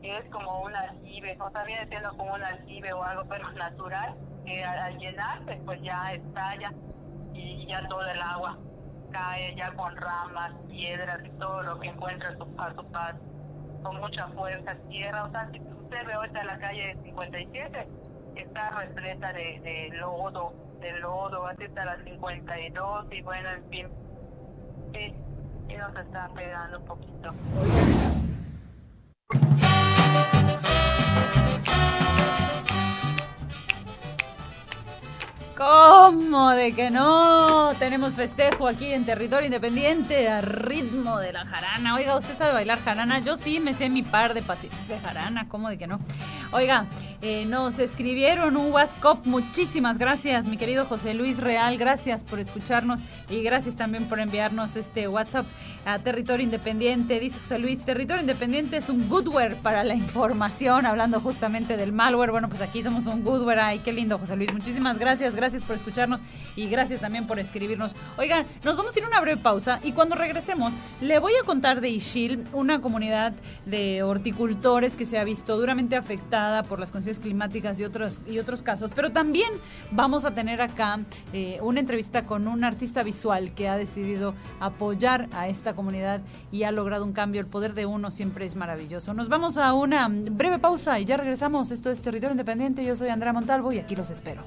que 0.01 0.19
es 0.19 0.25
como 0.31 0.63
un 0.63 0.75
aljibe, 0.75 1.37
o 1.41 1.51
sea, 1.51 1.65
viene 1.65 1.87
siendo 1.87 2.11
como 2.17 2.35
un 2.35 2.43
aljibe 2.43 2.93
o 2.93 3.03
algo, 3.03 3.25
pero 3.29 3.51
natural, 3.53 4.17
que 4.45 4.65
al, 4.65 4.79
al 4.79 4.99
llenarse 4.99 5.61
pues 5.65 5.81
ya 5.83 6.13
estalla 6.15 6.73
y 7.33 7.67
ya 7.67 7.87
todo 7.89 8.05
el 8.07 8.21
agua 8.21 8.59
cae 9.13 9.55
ya 9.55 9.73
con 9.75 9.97
ramas, 9.97 10.53
piedras 10.69 11.21
y 11.25 11.31
todo 11.39 11.63
lo 11.63 11.79
que 11.79 11.89
encuentra 11.89 12.31
a 12.31 12.37
su, 12.37 12.55
a 12.59 12.75
su 12.75 12.85
paso, 12.91 13.19
con 13.83 14.01
mucha 14.01 14.29
fuerza, 14.29 14.77
tierra, 14.89 15.25
o 15.25 15.31
sea, 15.31 15.49
si 15.51 15.61
usted 15.61 16.07
ve 16.07 16.13
ahorita 16.13 16.45
la 16.45 16.59
calle 16.59 16.97
57, 17.03 17.89
está 18.37 18.71
repleta 18.71 19.33
de, 19.33 19.61
de 19.61 19.91
lodo, 19.99 20.53
de 20.81 20.93
lodo, 21.01 21.47
así 21.47 21.65
está 21.65 21.85
la 21.85 22.03
52 22.03 23.07
y 23.13 23.23
bueno, 23.23 23.49
en 23.51 23.71
fin, 23.71 23.89
sí, 24.95 25.15
nos 25.77 25.97
está 25.97 26.29
pegando 26.35 26.79
un 26.79 26.85
poquito. 26.87 27.35
¿Cómo 35.65 36.51
de 36.51 36.73
que 36.73 36.91
no? 36.91 37.73
Tenemos 37.79 38.15
festejo 38.15 38.67
aquí 38.67 38.93
en 38.93 39.05
territorio 39.05 39.47
independiente 39.47 40.29
a 40.29 40.41
ritmo 40.41 41.21
de 41.21 41.33
la 41.33 41.45
jarana. 41.45 41.95
Oiga, 41.95 42.17
¿usted 42.17 42.37
sabe 42.37 42.53
bailar 42.53 42.81
jarana? 42.83 43.21
Yo 43.21 43.37
sí 43.37 43.61
me 43.61 43.73
sé 43.73 43.89
mi 43.89 44.03
par 44.03 44.35
de 44.35 44.43
pasitos 44.43 44.89
de 44.89 44.99
jarana. 44.99 45.49
¿Cómo 45.49 45.69
de 45.69 45.79
que 45.79 45.87
no? 45.87 46.01
Oiga, 46.51 46.87
eh, 47.21 47.45
nos 47.47 47.79
escribieron 47.79 48.57
un 48.57 48.73
WhatsApp. 48.73 49.25
Muchísimas 49.25 49.99
gracias, 49.99 50.47
mi 50.47 50.57
querido 50.57 50.85
José 50.85 51.15
Luis 51.15 51.39
Real. 51.39 51.79
Gracias 51.79 52.25
por 52.25 52.41
escucharnos 52.41 53.03
y 53.31 53.43
gracias 53.43 53.77
también 53.77 54.09
por 54.09 54.19
enviarnos 54.19 54.75
este 54.75 55.07
WhatsApp 55.07 55.47
a 55.87 56.01
Territorio 56.01 56.43
Independiente. 56.43 57.21
Dice 57.21 57.39
José 57.39 57.61
Luis, 57.61 57.85
Territorio 57.85 58.23
Independiente 58.23 58.79
es 58.79 58.89
un 58.89 59.09
goodware 59.09 59.55
para 59.57 59.85
la 59.85 59.95
información, 59.95 60.87
hablando 60.87 61.21
justamente 61.21 61.77
del 61.77 61.93
malware. 61.93 62.33
Bueno, 62.33 62.49
pues 62.49 62.61
aquí 62.63 62.83
somos 62.83 63.07
un 63.07 63.23
goodware. 63.23 63.61
Ay, 63.61 63.79
qué 63.79 63.93
lindo, 63.93 64.19
José 64.19 64.35
Luis. 64.35 64.53
Muchísimas 64.53 64.99
gracias, 64.99 65.37
gracias 65.37 65.52
por 65.61 65.77
escucharnos 65.77 66.21
y 66.57 66.69
gracias 66.69 67.01
también 67.01 67.27
por 67.27 67.39
escribirnos. 67.39 67.95
Oigan, 68.17 68.47
nos 68.65 68.77
vamos 68.77 68.95
a 68.95 68.99
ir 68.99 69.05
a 69.05 69.09
una 69.09 69.21
breve 69.21 69.41
pausa 69.41 69.81
y 69.85 69.93
cuando 69.93 70.15
regresemos 70.15 70.73
le 71.01 71.19
voy 71.19 71.33
a 71.41 71.45
contar 71.45 71.81
de 71.81 71.91
Ishil, 71.91 72.45
una 72.53 72.81
comunidad 72.81 73.35
de 73.67 74.03
horticultores 74.03 74.97
que 74.97 75.05
se 75.05 75.19
ha 75.19 75.25
visto 75.25 75.57
duramente 75.57 75.97
afectada 75.97 76.63
por 76.63 76.81
las 76.81 76.91
condiciones 76.91 77.21
climáticas 77.21 77.79
y 77.79 77.85
otros, 77.85 78.21
y 78.27 78.39
otros 78.39 78.63
casos, 78.63 78.93
pero 78.95 79.13
también 79.13 79.51
vamos 79.91 80.25
a 80.25 80.33
tener 80.35 80.63
acá 80.63 81.01
eh, 81.33 81.59
una 81.63 81.81
entrevista 81.81 82.25
con 82.27 82.49
un 82.49 82.65
artista 82.65 83.03
visual 83.03 83.55
que 83.55 83.69
ha 83.69 83.77
decidido 83.77 84.35
apoyar 84.61 85.29
a 85.33 85.49
esta 85.49 85.75
comunidad 85.75 86.23
y 86.51 86.63
ha 86.65 86.73
logrado 86.73 87.05
un 87.05 87.13
cambio. 87.13 87.41
El 87.41 87.47
poder 87.47 87.75
de 87.75 87.87
uno 87.87 88.11
siempre 88.11 88.47
es 88.47 88.57
maravilloso. 88.57 89.15
Nos 89.15 89.29
vamos 89.29 89.57
a 89.59 89.73
una 89.75 90.09
breve 90.09 90.59
pausa 90.59 90.99
y 90.99 91.05
ya 91.05 91.17
regresamos. 91.17 91.71
Esto 91.71 91.91
es 91.91 92.01
Territorio 92.01 92.33
Independiente. 92.33 92.85
Yo 92.85 92.97
soy 92.97 93.09
Andrea 93.09 93.33
Montalvo 93.33 93.73
y 93.73 93.79
aquí 93.79 93.97
los 93.97 94.11
espero. 94.11 94.43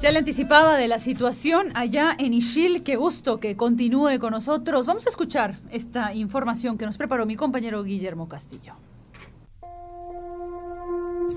Ya 0.00 0.10
le 0.12 0.18
anticipaba 0.18 0.78
de 0.78 0.88
la 0.88 0.98
situación 0.98 1.72
allá 1.74 2.16
en 2.18 2.32
Ishil. 2.32 2.82
Qué 2.82 2.96
gusto 2.96 3.38
que 3.38 3.54
continúe 3.56 4.18
con 4.18 4.32
nosotros. 4.32 4.86
Vamos 4.86 5.06
a 5.06 5.10
escuchar 5.10 5.58
esta 5.70 6.14
información 6.14 6.78
que 6.78 6.86
nos 6.86 6.96
preparó 6.96 7.26
mi 7.26 7.36
compañero 7.36 7.84
Guillermo 7.84 8.26
Castillo. 8.26 8.72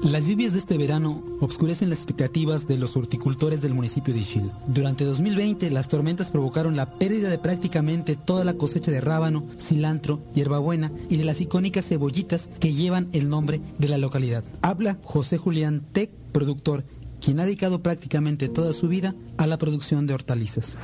Las 0.03 0.27
lluvias 0.27 0.53
de 0.53 0.59
este 0.59 0.77
verano 0.77 1.23
obscurecen 1.39 1.89
las 1.89 1.99
expectativas 1.99 2.67
de 2.67 2.77
los 2.77 2.97
horticultores 2.97 3.61
del 3.61 3.73
municipio 3.73 4.13
de 4.13 4.21
Ishil. 4.21 4.51
Durante 4.67 5.03
2020, 5.05 5.69
las 5.69 5.87
tormentas 5.87 6.31
provocaron 6.31 6.75
la 6.75 6.89
pérdida 6.97 7.29
de 7.29 7.37
prácticamente 7.37 8.15
toda 8.15 8.43
la 8.43 8.53
cosecha 8.53 8.91
de 8.91 9.01
rábano, 9.01 9.45
cilantro, 9.57 10.19
hierbabuena 10.33 10.91
y 11.09 11.17
de 11.17 11.25
las 11.25 11.41
icónicas 11.41 11.87
cebollitas 11.87 12.49
que 12.59 12.73
llevan 12.73 13.09
el 13.13 13.29
nombre 13.29 13.61
de 13.77 13.87
la 13.89 13.97
localidad. 13.97 14.43
Habla 14.61 14.97
José 15.03 15.37
Julián 15.37 15.81
Tec, 15.81 16.11
productor, 16.31 16.83
quien 17.23 17.39
ha 17.39 17.45
dedicado 17.45 17.81
prácticamente 17.81 18.49
toda 18.49 18.73
su 18.73 18.89
vida 18.89 19.15
a 19.37 19.47
la 19.47 19.57
producción 19.57 20.07
de 20.07 20.13
hortalizas. 20.13 20.77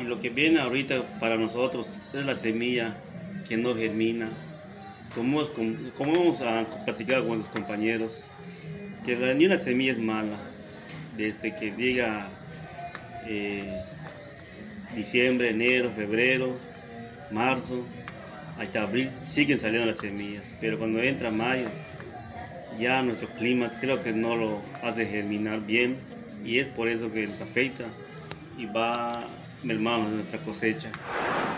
Y 0.00 0.04
lo 0.04 0.18
que 0.18 0.30
viene 0.30 0.60
ahorita 0.60 1.02
para 1.20 1.36
nosotros 1.36 1.86
es 2.14 2.24
la 2.24 2.34
semilla 2.36 2.96
que 3.48 3.56
no 3.56 3.74
germina. 3.74 4.28
Como, 5.14 5.42
hemos- 5.42 5.50
como 5.96 6.12
vamos 6.12 6.40
a 6.40 6.64
platicar 6.84 7.22
con 7.26 7.38
los 7.40 7.48
compañeros, 7.48 8.24
que 9.04 9.16
la- 9.16 9.34
ni 9.34 9.46
una 9.46 9.58
semilla 9.58 9.92
es 9.92 9.98
mala. 9.98 10.36
Desde 11.16 11.54
que 11.54 11.70
llega 11.72 12.28
eh, 13.26 13.72
diciembre, 14.94 15.50
enero, 15.50 15.90
febrero, 15.94 16.54
marzo, 17.30 17.82
hasta 18.58 18.82
abril, 18.82 19.08
siguen 19.08 19.58
saliendo 19.58 19.86
las 19.86 19.98
semillas. 19.98 20.52
Pero 20.60 20.78
cuando 20.78 21.00
entra 21.02 21.30
mayo, 21.30 21.66
ya 22.78 23.02
nuestro 23.02 23.28
clima 23.28 23.70
creo 23.80 24.02
que 24.02 24.12
no 24.12 24.36
lo 24.36 24.60
hace 24.82 25.06
germinar 25.06 25.64
bien 25.64 25.96
y 26.44 26.58
es 26.58 26.68
por 26.68 26.88
eso 26.88 27.10
que 27.12 27.26
nos 27.26 27.40
afecta 27.40 27.84
y 28.58 28.66
va 28.66 29.24
mermando 29.64 30.10
nuestra 30.10 30.38
cosecha. 30.40 30.90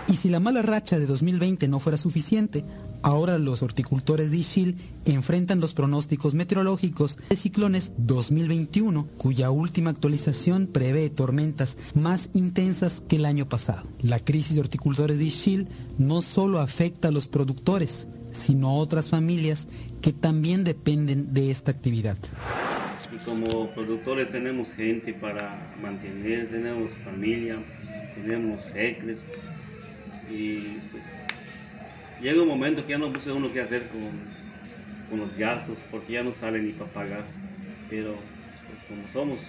Y 0.09 0.17
si 0.17 0.29
la 0.29 0.41
mala 0.41 0.63
racha 0.63 0.99
de 0.99 1.07
2020 1.07 1.67
no 1.69 1.81
fuera 1.81 1.99
suficiente, 1.99 2.65
ahora 3.03 3.39
los 3.39 3.63
horticultores 3.63 4.31
de 4.31 4.39
Ishil 4.39 4.77
enfrentan 5.05 5.61
los 5.61 5.75
pronósticos 5.75 6.35
meteorológicos 6.35 7.19
de 7.29 7.37
ciclones 7.37 7.93
2021, 7.99 9.07
cuya 9.17 9.51
última 9.51 9.91
actualización 9.91 10.69
prevé 10.69 11.11
tormentas 11.11 11.77
más 11.95 12.31
intensas 12.35 13.01
que 13.01 13.17
el 13.17 13.27
año 13.27 13.49
pasado. 13.49 13.83
La 14.01 14.21
crisis 14.21 14.55
de 14.55 14.61
horticultores 14.61 15.19
de 15.19 15.25
Ishil 15.25 15.69
no 15.99 16.23
solo 16.23 16.61
afecta 16.61 17.09
a 17.09 17.13
los 17.13 17.27
productores, 17.27 18.07
sino 18.31 18.71
a 18.71 18.75
otras 18.75 19.09
familias 19.09 19.69
que 20.07 20.13
también 20.13 20.63
dependen 20.63 21.35
de 21.35 21.51
esta 21.51 21.73
actividad. 21.73 22.17
Y 23.13 23.17
como 23.25 23.69
productores 23.71 24.31
tenemos 24.31 24.69
gente 24.75 25.13
para 25.15 25.53
mantener, 25.83 26.47
tenemos 26.49 26.93
familia, 26.93 27.57
tenemos 28.15 28.63
secres 28.63 29.25
y 30.31 30.59
pues 30.93 31.03
llega 32.23 32.41
un 32.41 32.47
momento 32.47 32.85
que 32.85 32.91
ya 32.91 32.99
no 32.99 33.13
puse 33.13 33.33
uno 33.33 33.53
qué 33.53 33.61
hacer 33.61 33.83
con, 33.89 34.01
con 35.11 35.19
los 35.19 35.37
gastos 35.37 35.77
porque 35.91 36.13
ya 36.13 36.23
no 36.23 36.33
sale 36.33 36.63
ni 36.63 36.71
para 36.71 36.91
pagar. 36.93 37.25
Pero 37.91 38.15
pues 38.15 38.85
como 38.89 39.03
somos 39.13 39.41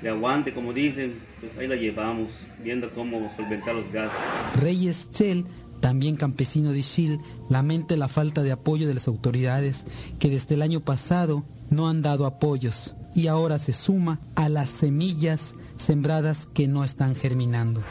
de 0.00 0.08
aguante, 0.08 0.54
como 0.54 0.72
dicen, 0.72 1.14
pues 1.40 1.58
ahí 1.58 1.66
la 1.66 1.76
llevamos, 1.76 2.30
viendo 2.62 2.88
cómo 2.94 3.30
solventar 3.36 3.74
los 3.74 3.92
gastos. 3.92 4.18
Reyes 4.62 5.10
Chell, 5.10 5.44
también 5.84 6.16
campesino 6.16 6.72
de 6.72 6.78
Ishil, 6.78 7.20
lamenta 7.50 7.94
la 7.98 8.08
falta 8.08 8.42
de 8.42 8.52
apoyo 8.52 8.88
de 8.88 8.94
las 8.94 9.06
autoridades 9.06 9.84
que 10.18 10.30
desde 10.30 10.54
el 10.54 10.62
año 10.62 10.80
pasado 10.80 11.44
no 11.68 11.90
han 11.90 12.00
dado 12.00 12.24
apoyos 12.24 12.96
y 13.14 13.26
ahora 13.26 13.58
se 13.58 13.74
suma 13.74 14.18
a 14.34 14.48
las 14.48 14.70
semillas 14.70 15.56
sembradas 15.76 16.48
que 16.54 16.68
no 16.68 16.84
están 16.84 17.14
germinando. 17.14 17.82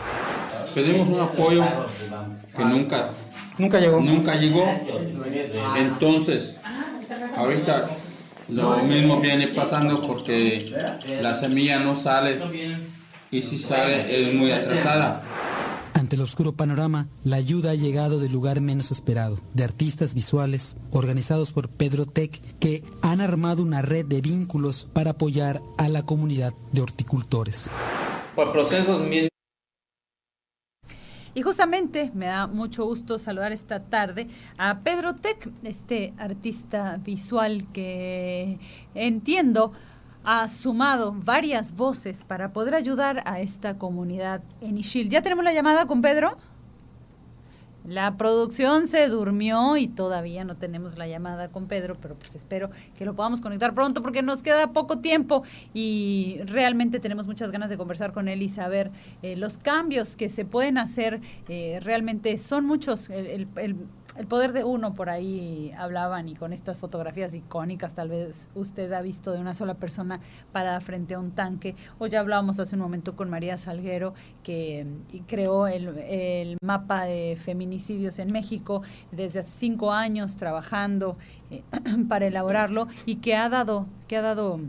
Pedimos 0.74 1.08
un 1.08 1.20
apoyo 1.20 1.64
que 2.58 2.66
nunca, 2.66 3.12
nunca 3.60 3.80
llegó. 3.80 4.02
Nunca 4.02 4.34
llegó. 4.38 4.66
Entonces, 5.78 6.56
ahorita 7.38 7.92
lo 8.50 8.78
mismo 8.78 9.22
viene 9.22 9.50
pasando 9.50 10.02
porque 10.02 10.98
la 11.22 11.36
semilla 11.36 11.78
no 11.78 11.94
sale 11.94 12.40
y 13.30 13.40
si 13.40 13.60
sale 13.60 14.30
es 14.30 14.34
muy 14.34 14.52
atrasada. 14.52 15.22
Ante 15.94 16.16
el 16.16 16.24
oscuro 16.24 16.54
panorama, 16.54 17.08
la 17.24 17.36
ayuda 17.36 17.72
ha 17.72 17.76
llegado 17.76 18.20
del 18.20 18.34
lugar 18.34 18.62
menos 18.62 18.92
esperado, 18.92 19.38
de 19.54 19.64
artistas 19.64 20.16
visuales 20.16 20.76
organizados 20.92 21.52
por 21.52 21.70
Pedro 21.70 22.06
Tech 22.06 22.42
que 22.60 22.82
han 23.04 23.22
armado 23.22 23.62
una 23.62 23.84
red 23.84 24.06
de 24.06 24.22
vínculos 24.22 24.88
para 24.92 25.12
apoyar 25.12 25.62
a 25.78 25.88
la 25.90 26.04
comunidad 26.04 26.54
de 26.72 26.82
horticultores. 26.82 27.70
Por 28.36 28.52
procesos 28.52 29.02
mismos. 29.02 29.30
Y 31.36 31.42
justamente 31.42 32.12
me 32.14 32.28
da 32.28 32.48
mucho 32.48 32.86
gusto 32.86 33.18
saludar 33.18 33.52
esta 33.52 33.84
tarde 33.84 34.28
a 34.58 34.80
Pedro 34.80 35.16
Tec, 35.16 35.50
este 35.64 36.14
artista 36.18 36.98
visual 37.04 37.68
que 37.72 38.60
entiendo 38.94 39.74
ha 40.24 40.48
sumado 40.48 41.14
varias 41.14 41.76
voces 41.76 42.24
para 42.24 42.54
poder 42.54 42.76
ayudar 42.76 43.22
a 43.26 43.40
esta 43.40 43.78
comunidad 43.78 44.42
en 44.62 44.78
Ishil. 44.78 45.10
¿Ya 45.10 45.22
tenemos 45.22 45.44
la 45.44 45.54
llamada 45.54 45.86
con 45.86 46.02
Pedro? 46.02 46.38
La 47.86 48.16
producción 48.16 48.88
se 48.88 49.10
durmió 49.10 49.76
y 49.76 49.90
todavía 49.90 50.46
no 50.46 50.56
tenemos 50.56 50.98
la 50.98 51.06
llamada 51.06 51.50
con 51.50 51.68
Pedro, 51.68 51.98
pero 52.02 52.16
pues 52.16 52.34
espero 52.34 52.70
que 52.98 53.04
lo 53.04 53.14
podamos 53.14 53.42
conectar 53.42 53.74
pronto 53.76 54.02
porque 54.02 54.22
nos 54.22 54.42
queda 54.42 54.72
poco 54.72 55.00
tiempo 55.00 55.44
y 55.74 56.38
realmente 56.46 57.02
tenemos 57.02 57.28
muchas 57.28 57.52
ganas 57.52 57.70
de 57.70 57.78
conversar 57.78 58.14
con 58.14 58.30
él 58.30 58.42
y 58.42 58.48
saber 58.48 58.90
eh, 59.22 59.36
los 59.36 59.58
cambios 59.58 60.16
que 60.16 60.30
se 60.30 60.46
pueden 60.46 60.78
hacer. 60.78 61.20
eh, 61.50 61.82
realmente 61.84 62.38
son 62.38 62.66
muchos. 62.66 63.10
El, 63.10 63.28
el- 63.28 63.48
el- 63.58 63.76
el 64.16 64.28
poder 64.28 64.54
de 64.54 64.64
uno 64.64 64.94
por 64.94 65.10
ahí 65.10 65.74
hablaban 65.78 66.30
y 66.30 66.36
con 66.36 66.54
estas 66.54 66.80
fotografías 66.80 67.34
icónicas 67.34 67.96
tal 67.96 68.10
vez 68.10 68.50
usted 68.54 68.92
ha 68.94 69.02
visto 69.02 69.32
de 69.32 69.40
una 69.40 69.54
sola 69.54 69.76
persona 69.76 70.20
parada 70.52 70.80
frente 70.82 71.16
a 71.16 71.20
un 71.20 71.32
tanque. 71.32 71.76
O 72.00 72.08
ya 72.08 72.20
hablábamos 72.20 72.60
hace 72.60 72.76
un 72.76 72.82
momento 72.82 73.16
con 73.16 73.30
María 73.30 73.58
Salguero 73.58 74.14
que 74.44 74.86
creó 75.28 75.68
el, 75.68 75.98
el 75.98 76.58
mapa 76.62 77.06
de 77.06 77.38
feminicidios 77.42 78.20
en 78.20 78.32
México 78.32 78.84
desde 79.12 79.40
hace 79.40 79.50
cinco 79.50 79.92
años 79.92 80.36
trabajando 80.36 81.18
eh, 81.50 81.64
para 82.08 82.28
elaborarlo 82.28 82.88
y 83.06 83.16
que 83.16 83.36
ha 83.36 83.50
dado 83.50 83.88
que 84.08 84.18
ha 84.18 84.22
dado 84.22 84.60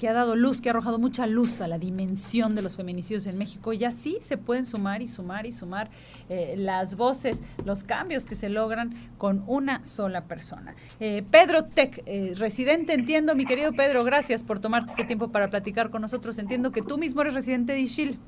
que 0.00 0.08
ha 0.08 0.14
dado 0.14 0.34
luz, 0.34 0.62
que 0.62 0.70
ha 0.70 0.72
arrojado 0.72 0.98
mucha 0.98 1.26
luz 1.26 1.60
a 1.60 1.68
la 1.68 1.78
dimensión 1.78 2.56
de 2.56 2.62
los 2.62 2.74
feminicidios 2.74 3.26
en 3.26 3.36
México. 3.36 3.74
Y 3.74 3.84
así 3.84 4.16
se 4.22 4.38
pueden 4.38 4.64
sumar 4.64 5.02
y 5.02 5.06
sumar 5.06 5.44
y 5.44 5.52
sumar 5.52 5.90
eh, 6.30 6.54
las 6.56 6.96
voces, 6.96 7.42
los 7.66 7.84
cambios 7.84 8.24
que 8.24 8.34
se 8.34 8.48
logran 8.48 8.94
con 9.18 9.44
una 9.46 9.84
sola 9.84 10.22
persona. 10.22 10.74
Eh, 11.00 11.22
Pedro 11.30 11.64
Tec, 11.64 12.02
eh, 12.06 12.32
residente, 12.34 12.94
entiendo, 12.94 13.36
mi 13.36 13.44
querido 13.44 13.74
Pedro, 13.74 14.02
gracias 14.02 14.42
por 14.42 14.58
tomarte 14.58 14.92
este 14.92 15.04
tiempo 15.04 15.28
para 15.28 15.50
platicar 15.50 15.90
con 15.90 16.00
nosotros. 16.00 16.38
Entiendo 16.38 16.72
que 16.72 16.80
tú 16.80 16.96
mismo 16.96 17.20
eres 17.20 17.34
residente 17.34 17.74
de 17.74 17.80
Ishil. 17.80 18.18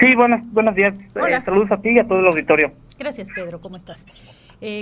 Sí, 0.00 0.14
buenos, 0.16 0.40
buenos 0.52 0.74
días. 0.74 0.92
Saludos 1.44 1.70
a 1.70 1.80
ti 1.80 1.90
y 1.90 2.00
a 2.00 2.08
todo 2.08 2.18
el 2.18 2.26
auditorio. 2.26 2.72
Gracias, 2.98 3.28
Pedro. 3.32 3.60
¿Cómo 3.60 3.76
estás? 3.76 4.04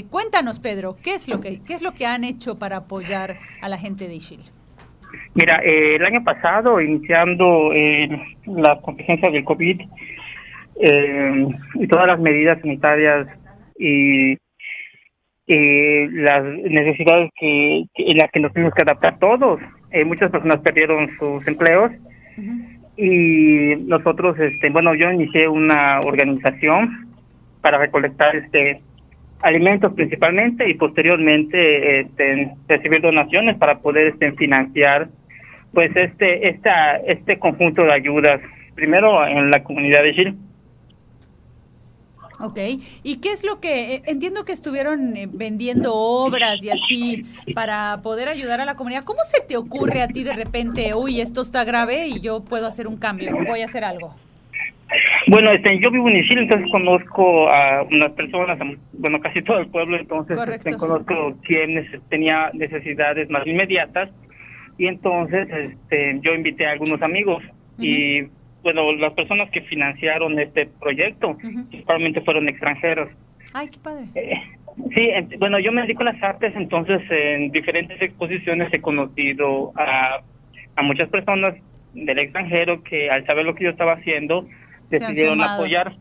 Cuéntanos, 0.09 0.61
Pedro, 0.61 0.97
¿qué 1.03 1.15
es, 1.15 1.29
lo 1.29 1.41
que, 1.41 1.61
¿qué 1.61 1.75
es 1.75 1.83
lo 1.83 1.93
que 1.93 2.07
han 2.07 2.25
hecho 2.25 2.59
para 2.59 2.79
apoyar 2.79 3.37
a 3.61 3.69
la 3.69 3.77
gente 3.77 4.09
de 4.09 4.15
Ishil? 4.15 4.41
Mira, 5.35 5.61
eh, 5.65 5.97
el 5.97 6.05
año 6.05 6.23
pasado, 6.25 6.81
iniciando 6.81 7.73
eh, 7.75 8.09
la 8.47 8.81
contingencia 8.81 9.31
del 9.31 9.45
COVID 9.45 9.81
eh, 10.81 11.47
y 11.75 11.87
todas 11.87 12.07
las 12.07 12.21
medidas 12.21 12.61
sanitarias 12.61 13.27
y 13.79 14.37
las 15.47 16.45
necesidades 16.45 17.31
que, 17.41 17.85
que- 17.95 18.11
en 18.11 18.19
las 18.19 18.31
que 18.31 18.41
nos 18.41 18.53
tuvimos 18.53 18.75
que 18.75 18.83
adaptar 18.83 19.19
todos, 19.19 19.61
eh, 19.91 20.05
muchas 20.05 20.31
personas 20.31 20.59
perdieron 20.59 21.09
sus 21.19 21.47
empleos. 21.49 21.91
Y 22.97 23.77
nosotros, 23.87 24.39
este, 24.39 24.71
bueno, 24.71 24.95
yo 24.95 25.11
inicié 25.11 25.49
una 25.49 26.01
organización 26.01 27.07
para 27.63 27.79
recolectar 27.79 28.35
este 28.37 28.83
alimentos 29.43 29.93
principalmente 29.95 30.69
y 30.69 30.75
posteriormente 30.75 32.01
este, 32.01 32.55
recibir 32.67 33.01
donaciones 33.01 33.57
para 33.57 33.81
poder 33.81 34.09
este, 34.09 34.33
financiar 34.33 35.09
pues 35.73 35.95
este 35.95 36.49
esta 36.49 36.97
este 36.97 37.39
conjunto 37.39 37.85
de 37.85 37.93
ayudas 37.93 38.41
primero 38.75 39.27
en 39.27 39.51
la 39.51 39.63
comunidad 39.63 40.03
de 40.03 40.15
Chile 40.15 40.35
Ok, 42.41 42.59
¿y 43.03 43.17
qué 43.17 43.33
es 43.33 43.43
lo 43.43 43.59
que 43.61 43.95
eh, 43.95 44.03
entiendo 44.07 44.45
que 44.45 44.53
estuvieron 44.53 45.17
eh, 45.17 45.29
vendiendo 45.31 45.93
obras 45.95 46.63
y 46.63 46.71
así 46.71 47.27
para 47.53 48.01
poder 48.01 48.29
ayudar 48.29 48.61
a 48.61 48.65
la 48.65 48.77
comunidad? 48.77 49.03
¿Cómo 49.03 49.25
se 49.25 49.41
te 49.41 49.57
ocurre 49.57 50.03
a 50.03 50.09
ti 50.09 50.23
de 50.23 50.33
repente, 50.33 50.95
uy, 50.95 51.21
esto 51.21 51.41
está 51.41 51.65
grave 51.65 52.07
y 52.07 52.21
yo 52.21 52.45
puedo 52.45 52.69
hacer 52.69 52.87
un 52.87 52.97
cambio, 52.97 53.37
voy 53.45 53.63
a 53.63 53.65
hacer 53.65 53.83
algo? 53.83 54.15
Bueno 55.27 55.51
este 55.51 55.79
yo 55.81 55.91
vivo 55.91 56.09
en 56.09 56.17
Isil 56.17 56.39
entonces 56.39 56.71
conozco 56.71 57.49
a 57.51 57.83
unas 57.91 58.13
personas 58.13 58.57
bueno 58.93 59.21
casi 59.21 59.43
todo 59.43 59.59
el 59.59 59.67
pueblo 59.69 59.97
entonces 59.99 60.37
este, 60.55 60.71
conozco 60.79 61.37
quienes 61.45 61.87
tenía 62.09 62.51
necesidades 62.55 63.29
más 63.31 63.47
inmediatas. 63.47 64.11
Y 64.79 64.87
entonces 64.87 65.49
este 65.51 66.19
yo 66.23 66.35
invité 66.35 66.67
a 66.67 66.71
algunos 66.73 67.03
amigos 67.03 67.43
y 67.79 68.23
bueno 68.63 68.93
las 68.93 69.13
personas 69.13 69.51
que 69.51 69.61
financiaron 69.63 70.39
este 70.39 70.67
proyecto 70.81 71.37
principalmente 71.37 72.21
fueron 72.21 72.49
extranjeros. 72.49 73.09
Ay, 73.55 73.69
qué 73.69 73.79
padre. 73.83 74.07
Sí, 74.95 75.09
ent- 75.11 75.37
bueno, 75.41 75.59
yo 75.59 75.73
me 75.73 75.83
dedico 75.83 76.03
a 76.03 76.13
las 76.13 76.23
artes, 76.23 76.53
entonces 76.55 77.01
en 77.11 77.51
diferentes 77.51 78.01
exposiciones 78.01 78.73
he 78.73 78.81
conocido 78.81 79.73
a, 79.75 80.21
a 80.77 80.83
muchas 80.83 81.09
personas 81.09 81.55
del 81.95 82.19
extranjero 82.21 82.83
que 82.85 83.11
al 83.11 83.27
saber 83.27 83.45
lo 83.47 83.57
que 83.57 83.65
yo 83.65 83.71
estaba 83.71 83.95
haciendo 83.95 84.47
decidieron 84.91 85.39
apoyar. 85.55 85.93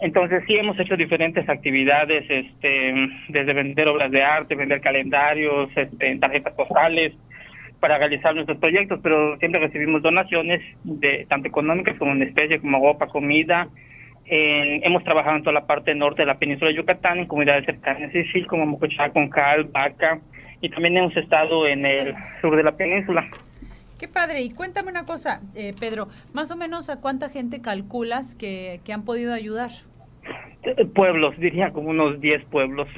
Entonces 0.00 0.42
sí 0.46 0.56
hemos 0.56 0.78
hecho 0.78 0.96
diferentes 0.96 1.48
actividades, 1.48 2.24
este, 2.28 3.08
desde 3.28 3.52
vender 3.54 3.88
obras 3.88 4.10
de 4.10 4.22
arte, 4.22 4.54
vender 4.54 4.80
calendarios, 4.82 5.70
este, 5.74 6.16
tarjetas 6.16 6.52
postales 6.52 7.12
para 7.80 7.96
realizar 7.98 8.34
nuestros 8.34 8.58
proyectos, 8.58 9.00
pero 9.02 9.38
siempre 9.38 9.60
recibimos 9.60 10.02
donaciones 10.02 10.60
de 10.84 11.26
tanto 11.28 11.48
económicas 11.48 11.96
como 11.98 12.12
en 12.12 12.22
especie, 12.22 12.60
como 12.60 12.78
ropa, 12.86 13.06
comida. 13.06 13.68
En- 14.26 14.82
hemos 14.84 15.02
trabajado 15.04 15.36
en 15.36 15.42
toda 15.44 15.54
la 15.54 15.66
parte 15.66 15.94
norte 15.94 16.22
de 16.22 16.26
la 16.26 16.38
península 16.38 16.70
de 16.70 16.76
Yucatán, 16.76 17.18
en 17.20 17.26
comunidades 17.26 17.64
cercanas 17.64 18.12
de 18.12 18.20
Isil, 18.20 18.46
como 18.46 18.66
Mocochá, 18.66 19.10
Concal, 19.10 19.64
Vaca, 19.64 20.18
y 20.60 20.68
también 20.68 20.96
hemos 20.98 21.16
estado 21.16 21.66
en 21.66 21.86
el 21.86 22.14
sur 22.40 22.56
de 22.56 22.62
la 22.64 22.72
península. 22.76 23.26
Qué 23.98 24.08
padre. 24.08 24.42
Y 24.42 24.50
cuéntame 24.50 24.90
una 24.90 25.04
cosa, 25.04 25.40
eh, 25.54 25.74
Pedro, 25.78 26.08
más 26.32 26.50
o 26.50 26.56
menos 26.56 26.90
a 26.90 27.00
cuánta 27.00 27.28
gente 27.28 27.60
calculas 27.60 28.34
que, 28.34 28.80
que 28.84 28.92
han 28.92 29.04
podido 29.04 29.32
ayudar. 29.32 29.70
Eh, 30.62 30.84
Pueblos, 30.86 31.36
diría 31.38 31.72
como 31.72 31.90
unos 31.90 32.20
10 32.20 32.44
pueblos. 32.46 32.88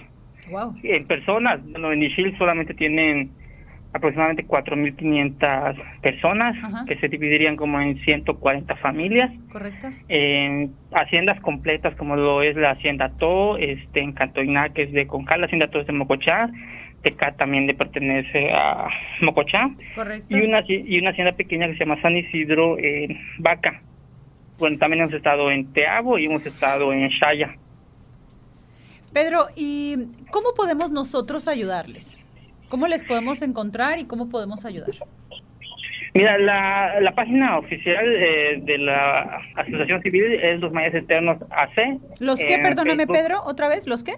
Wow. 0.50 0.74
En 0.82 1.06
personas, 1.06 1.60
bueno, 1.62 1.92
en 1.92 2.02
Isil 2.02 2.36
solamente 2.38 2.74
tienen 2.74 3.30
aproximadamente 3.92 4.46
4.500 4.46 6.00
personas, 6.02 6.56
que 6.86 6.96
se 6.98 7.08
dividirían 7.08 7.56
como 7.56 7.80
en 7.80 7.98
140 8.04 8.76
familias. 8.76 9.30
¿Correcto? 9.50 9.88
en 10.08 10.74
haciendas 10.92 11.40
completas 11.40 11.94
como 11.96 12.16
lo 12.16 12.42
es 12.42 12.56
la 12.56 12.72
hacienda 12.72 13.10
To, 13.18 13.56
este 13.56 14.00
en 14.00 14.12
Cantoiná 14.12 14.70
que 14.70 14.84
es 14.84 14.92
de 14.92 15.06
Concal, 15.06 15.40
la 15.40 15.46
hacienda 15.46 15.68
To 15.68 15.80
es 15.80 15.86
de 15.86 15.92
Mocochá, 15.92 16.50
Tecá 17.02 17.32
también 17.36 17.66
le 17.66 17.74
pertenece 17.74 18.50
a 18.52 18.88
Mocochá 19.20 19.70
Correcto. 19.94 20.36
y 20.36 20.40
una 20.40 20.64
y 20.66 20.98
una 20.98 21.10
hacienda 21.10 21.32
pequeña 21.32 21.66
que 21.68 21.74
se 21.74 21.80
llama 21.80 22.00
San 22.02 22.16
Isidro 22.16 22.76
en 22.78 23.18
Vaca. 23.38 23.82
Bueno, 24.58 24.78
también 24.78 25.02
hemos 25.02 25.14
estado 25.14 25.50
en 25.50 25.72
Teabo 25.72 26.18
y 26.18 26.26
hemos 26.26 26.44
estado 26.44 26.92
en 26.92 27.08
Shaya. 27.08 27.54
Pedro, 29.12 29.46
¿y 29.56 29.96
cómo 30.30 30.52
podemos 30.54 30.90
nosotros 30.90 31.48
ayudarles? 31.48 32.18
¿Cómo 32.68 32.86
les 32.88 33.04
podemos 33.04 33.40
encontrar 33.42 33.98
y 33.98 34.04
cómo 34.04 34.28
podemos 34.28 34.64
ayudar? 34.64 34.90
Mira, 36.14 36.38
la, 36.38 37.00
la 37.00 37.14
página 37.14 37.58
oficial 37.58 38.04
eh, 38.04 38.60
de 38.62 38.78
la 38.78 39.40
Asociación 39.56 40.02
Civil 40.02 40.34
es 40.34 40.60
Los 40.60 40.72
Mayas 40.72 40.94
Eternos 40.94 41.38
AC. 41.50 42.00
¿Los 42.20 42.40
qué? 42.40 42.58
Perdóname, 42.58 43.06
Facebook. 43.06 43.16
Pedro, 43.16 43.40
otra 43.44 43.68
vez, 43.68 43.86
¿los 43.86 44.02
qué? 44.02 44.14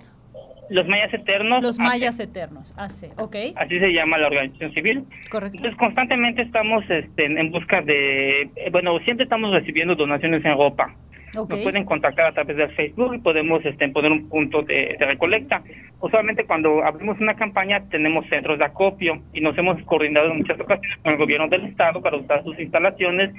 Los 0.70 0.86
Mayas 0.86 1.12
Eternos. 1.12 1.62
Los 1.62 1.78
mayas 1.78 2.20
eternos, 2.20 2.74
AC, 2.78 3.12
ok. 3.18 3.36
así 3.56 3.78
se 3.78 3.92
llama 3.92 4.18
la 4.18 4.28
organización 4.28 4.72
civil. 4.72 5.05
Correcto. 5.28 5.56
Entonces 5.56 5.78
constantemente 5.78 6.42
estamos 6.42 6.84
este, 6.88 7.24
en 7.24 7.51
busca 7.51 7.82
de, 7.82 8.51
bueno, 8.70 8.98
siempre 9.01 9.24
estamos 9.24 9.51
recibiendo 9.51 9.97
donaciones 9.97 10.44
en 10.44 10.56
ropa. 10.56 10.94
Ok. 11.36 11.51
Nos 11.51 11.60
pueden 11.60 11.84
contactar 11.84 12.26
a 12.26 12.32
través 12.32 12.56
del 12.56 12.70
Facebook 12.74 13.14
y 13.14 13.18
podemos 13.18 13.64
este, 13.64 13.88
poner 13.88 14.12
un 14.12 14.28
punto 14.28 14.62
de, 14.62 14.97
de 14.98 15.06
recolecta. 15.06 15.62
Usualmente 16.01 16.44
cuando 16.44 16.84
abrimos 16.84 17.20
una 17.20 17.34
campaña 17.34 17.82
tenemos 17.88 18.26
centros 18.28 18.59
de 18.59 18.64
acopio 18.64 19.20
y 19.32 19.40
nos 19.40 19.59
hemos 19.59 19.82
coordinado 19.84 20.30
en 20.30 20.38
muchas 20.38 20.59
ocasiones 20.60 20.98
con 21.02 21.12
el 21.12 21.18
gobierno 21.18 21.48
del 21.48 21.64
estado 21.66 22.01
para 22.01 22.16
usar 22.16 22.44
sus 22.44 22.59
instalaciones 22.60 23.34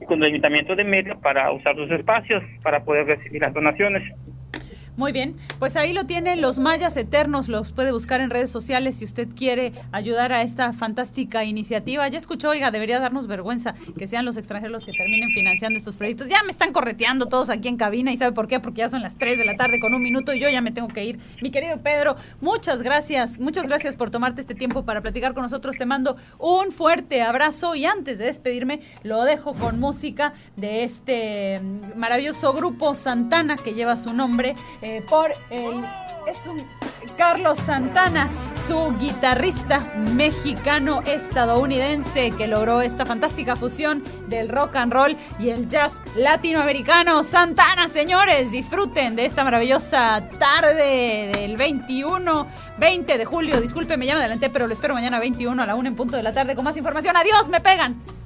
y 0.00 0.04
con 0.06 0.18
el 0.22 0.30
ayuntamiento 0.30 0.74
de 0.74 0.84
Medio 0.84 1.18
para 1.20 1.52
usar 1.52 1.76
sus 1.76 1.90
espacios 1.90 2.42
para 2.62 2.84
poder 2.84 3.06
recibir 3.06 3.42
las 3.42 3.52
donaciones. 3.52 4.02
Muy 4.96 5.12
bien, 5.12 5.36
pues 5.58 5.76
ahí 5.76 5.92
lo 5.92 6.04
tienen 6.04 6.40
los 6.40 6.58
mayas 6.58 6.96
eternos, 6.96 7.48
los 7.48 7.72
puede 7.72 7.92
buscar 7.92 8.20
en 8.20 8.30
redes 8.30 8.50
sociales 8.50 8.96
si 8.96 9.04
usted 9.04 9.28
quiere 9.34 9.72
ayudar 9.92 10.32
a 10.32 10.42
esta 10.42 10.72
fantástica 10.72 11.44
iniciativa. 11.44 12.06
Ya 12.08 12.18
escuchó, 12.18 12.50
oiga, 12.50 12.70
debería 12.70 13.00
darnos 13.00 13.26
vergüenza 13.26 13.74
que 13.96 14.06
sean 14.06 14.24
los 14.24 14.36
extranjeros 14.36 14.72
los 14.72 14.84
que 14.84 14.92
terminen 14.92 15.30
financiando 15.30 15.78
estos 15.78 15.96
proyectos. 15.96 16.28
Ya 16.28 16.42
me 16.42 16.50
están 16.50 16.72
correteando 16.72 17.26
todos 17.26 17.50
aquí 17.50 17.68
en 17.68 17.76
cabina 17.76 18.12
y 18.12 18.16
¿sabe 18.16 18.32
por 18.32 18.48
qué? 18.48 18.60
Porque 18.60 18.80
ya 18.80 18.88
son 18.88 19.02
las 19.02 19.16
3 19.16 19.38
de 19.38 19.44
la 19.44 19.56
tarde 19.56 19.80
con 19.80 19.94
un 19.94 20.02
minuto 20.02 20.34
y 20.34 20.40
yo 20.40 20.48
ya 20.48 20.60
me 20.60 20.72
tengo 20.72 20.88
que 20.88 21.04
ir. 21.04 21.18
Mi 21.40 21.50
querido 21.50 21.78
Pedro, 21.82 22.16
muchas 22.40 22.82
gracias, 22.82 23.38
muchas 23.38 23.68
gracias 23.68 23.96
por 23.96 24.10
tomarte 24.10 24.40
este 24.40 24.54
tiempo 24.54 24.84
para 24.84 25.00
platicar 25.00 25.34
con 25.34 25.42
nosotros. 25.42 25.76
Te 25.76 25.86
mando 25.86 26.16
un 26.38 26.72
fuerte 26.72 27.22
abrazo 27.22 27.74
y 27.74 27.86
antes 27.86 28.18
de 28.18 28.26
despedirme 28.26 28.80
lo 29.02 29.24
dejo 29.24 29.54
con 29.54 29.78
música 29.78 30.32
de 30.56 30.84
este 30.84 31.60
maravilloso 31.96 32.52
grupo 32.52 32.94
Santana 32.94 33.56
que 33.56 33.74
lleva 33.74 33.96
su 33.96 34.12
nombre 34.12 34.56
eh, 34.82 35.02
por 35.08 35.32
el 35.50 35.84
es 36.26 36.46
un 36.46 36.64
Carlos 37.16 37.58
Santana, 37.58 38.30
su 38.66 38.94
guitarrista 38.98 39.80
mexicano 40.14 41.02
estadounidense 41.02 42.30
que 42.32 42.46
logró 42.46 42.82
esta 42.82 43.06
fantástica 43.06 43.56
fusión 43.56 44.02
del 44.28 44.48
rock 44.48 44.76
and 44.76 44.92
roll 44.92 45.16
y 45.38 45.50
el 45.50 45.68
jazz 45.68 46.00
latinoamericano. 46.16 47.22
Santana, 47.22 47.88
señores, 47.88 48.50
disfruten 48.52 49.16
de 49.16 49.26
esta 49.26 49.44
maravillosa 49.44 50.28
tarde 50.38 51.32
del 51.34 51.56
21, 51.56 52.46
20 52.78 53.18
de 53.18 53.24
julio. 53.24 53.60
Disculpe, 53.60 53.96
me 53.96 54.06
llama 54.06 54.20
adelante, 54.20 54.50
pero 54.50 54.66
lo 54.66 54.72
espero 54.72 54.94
mañana 54.94 55.18
21 55.18 55.62
a 55.62 55.66
la 55.66 55.74
1 55.74 55.88
en 55.88 55.96
punto 55.96 56.16
de 56.16 56.22
la 56.22 56.32
tarde 56.32 56.54
con 56.54 56.64
más 56.64 56.76
información. 56.76 57.16
Adiós, 57.16 57.48
me 57.48 57.60
pegan. 57.60 58.19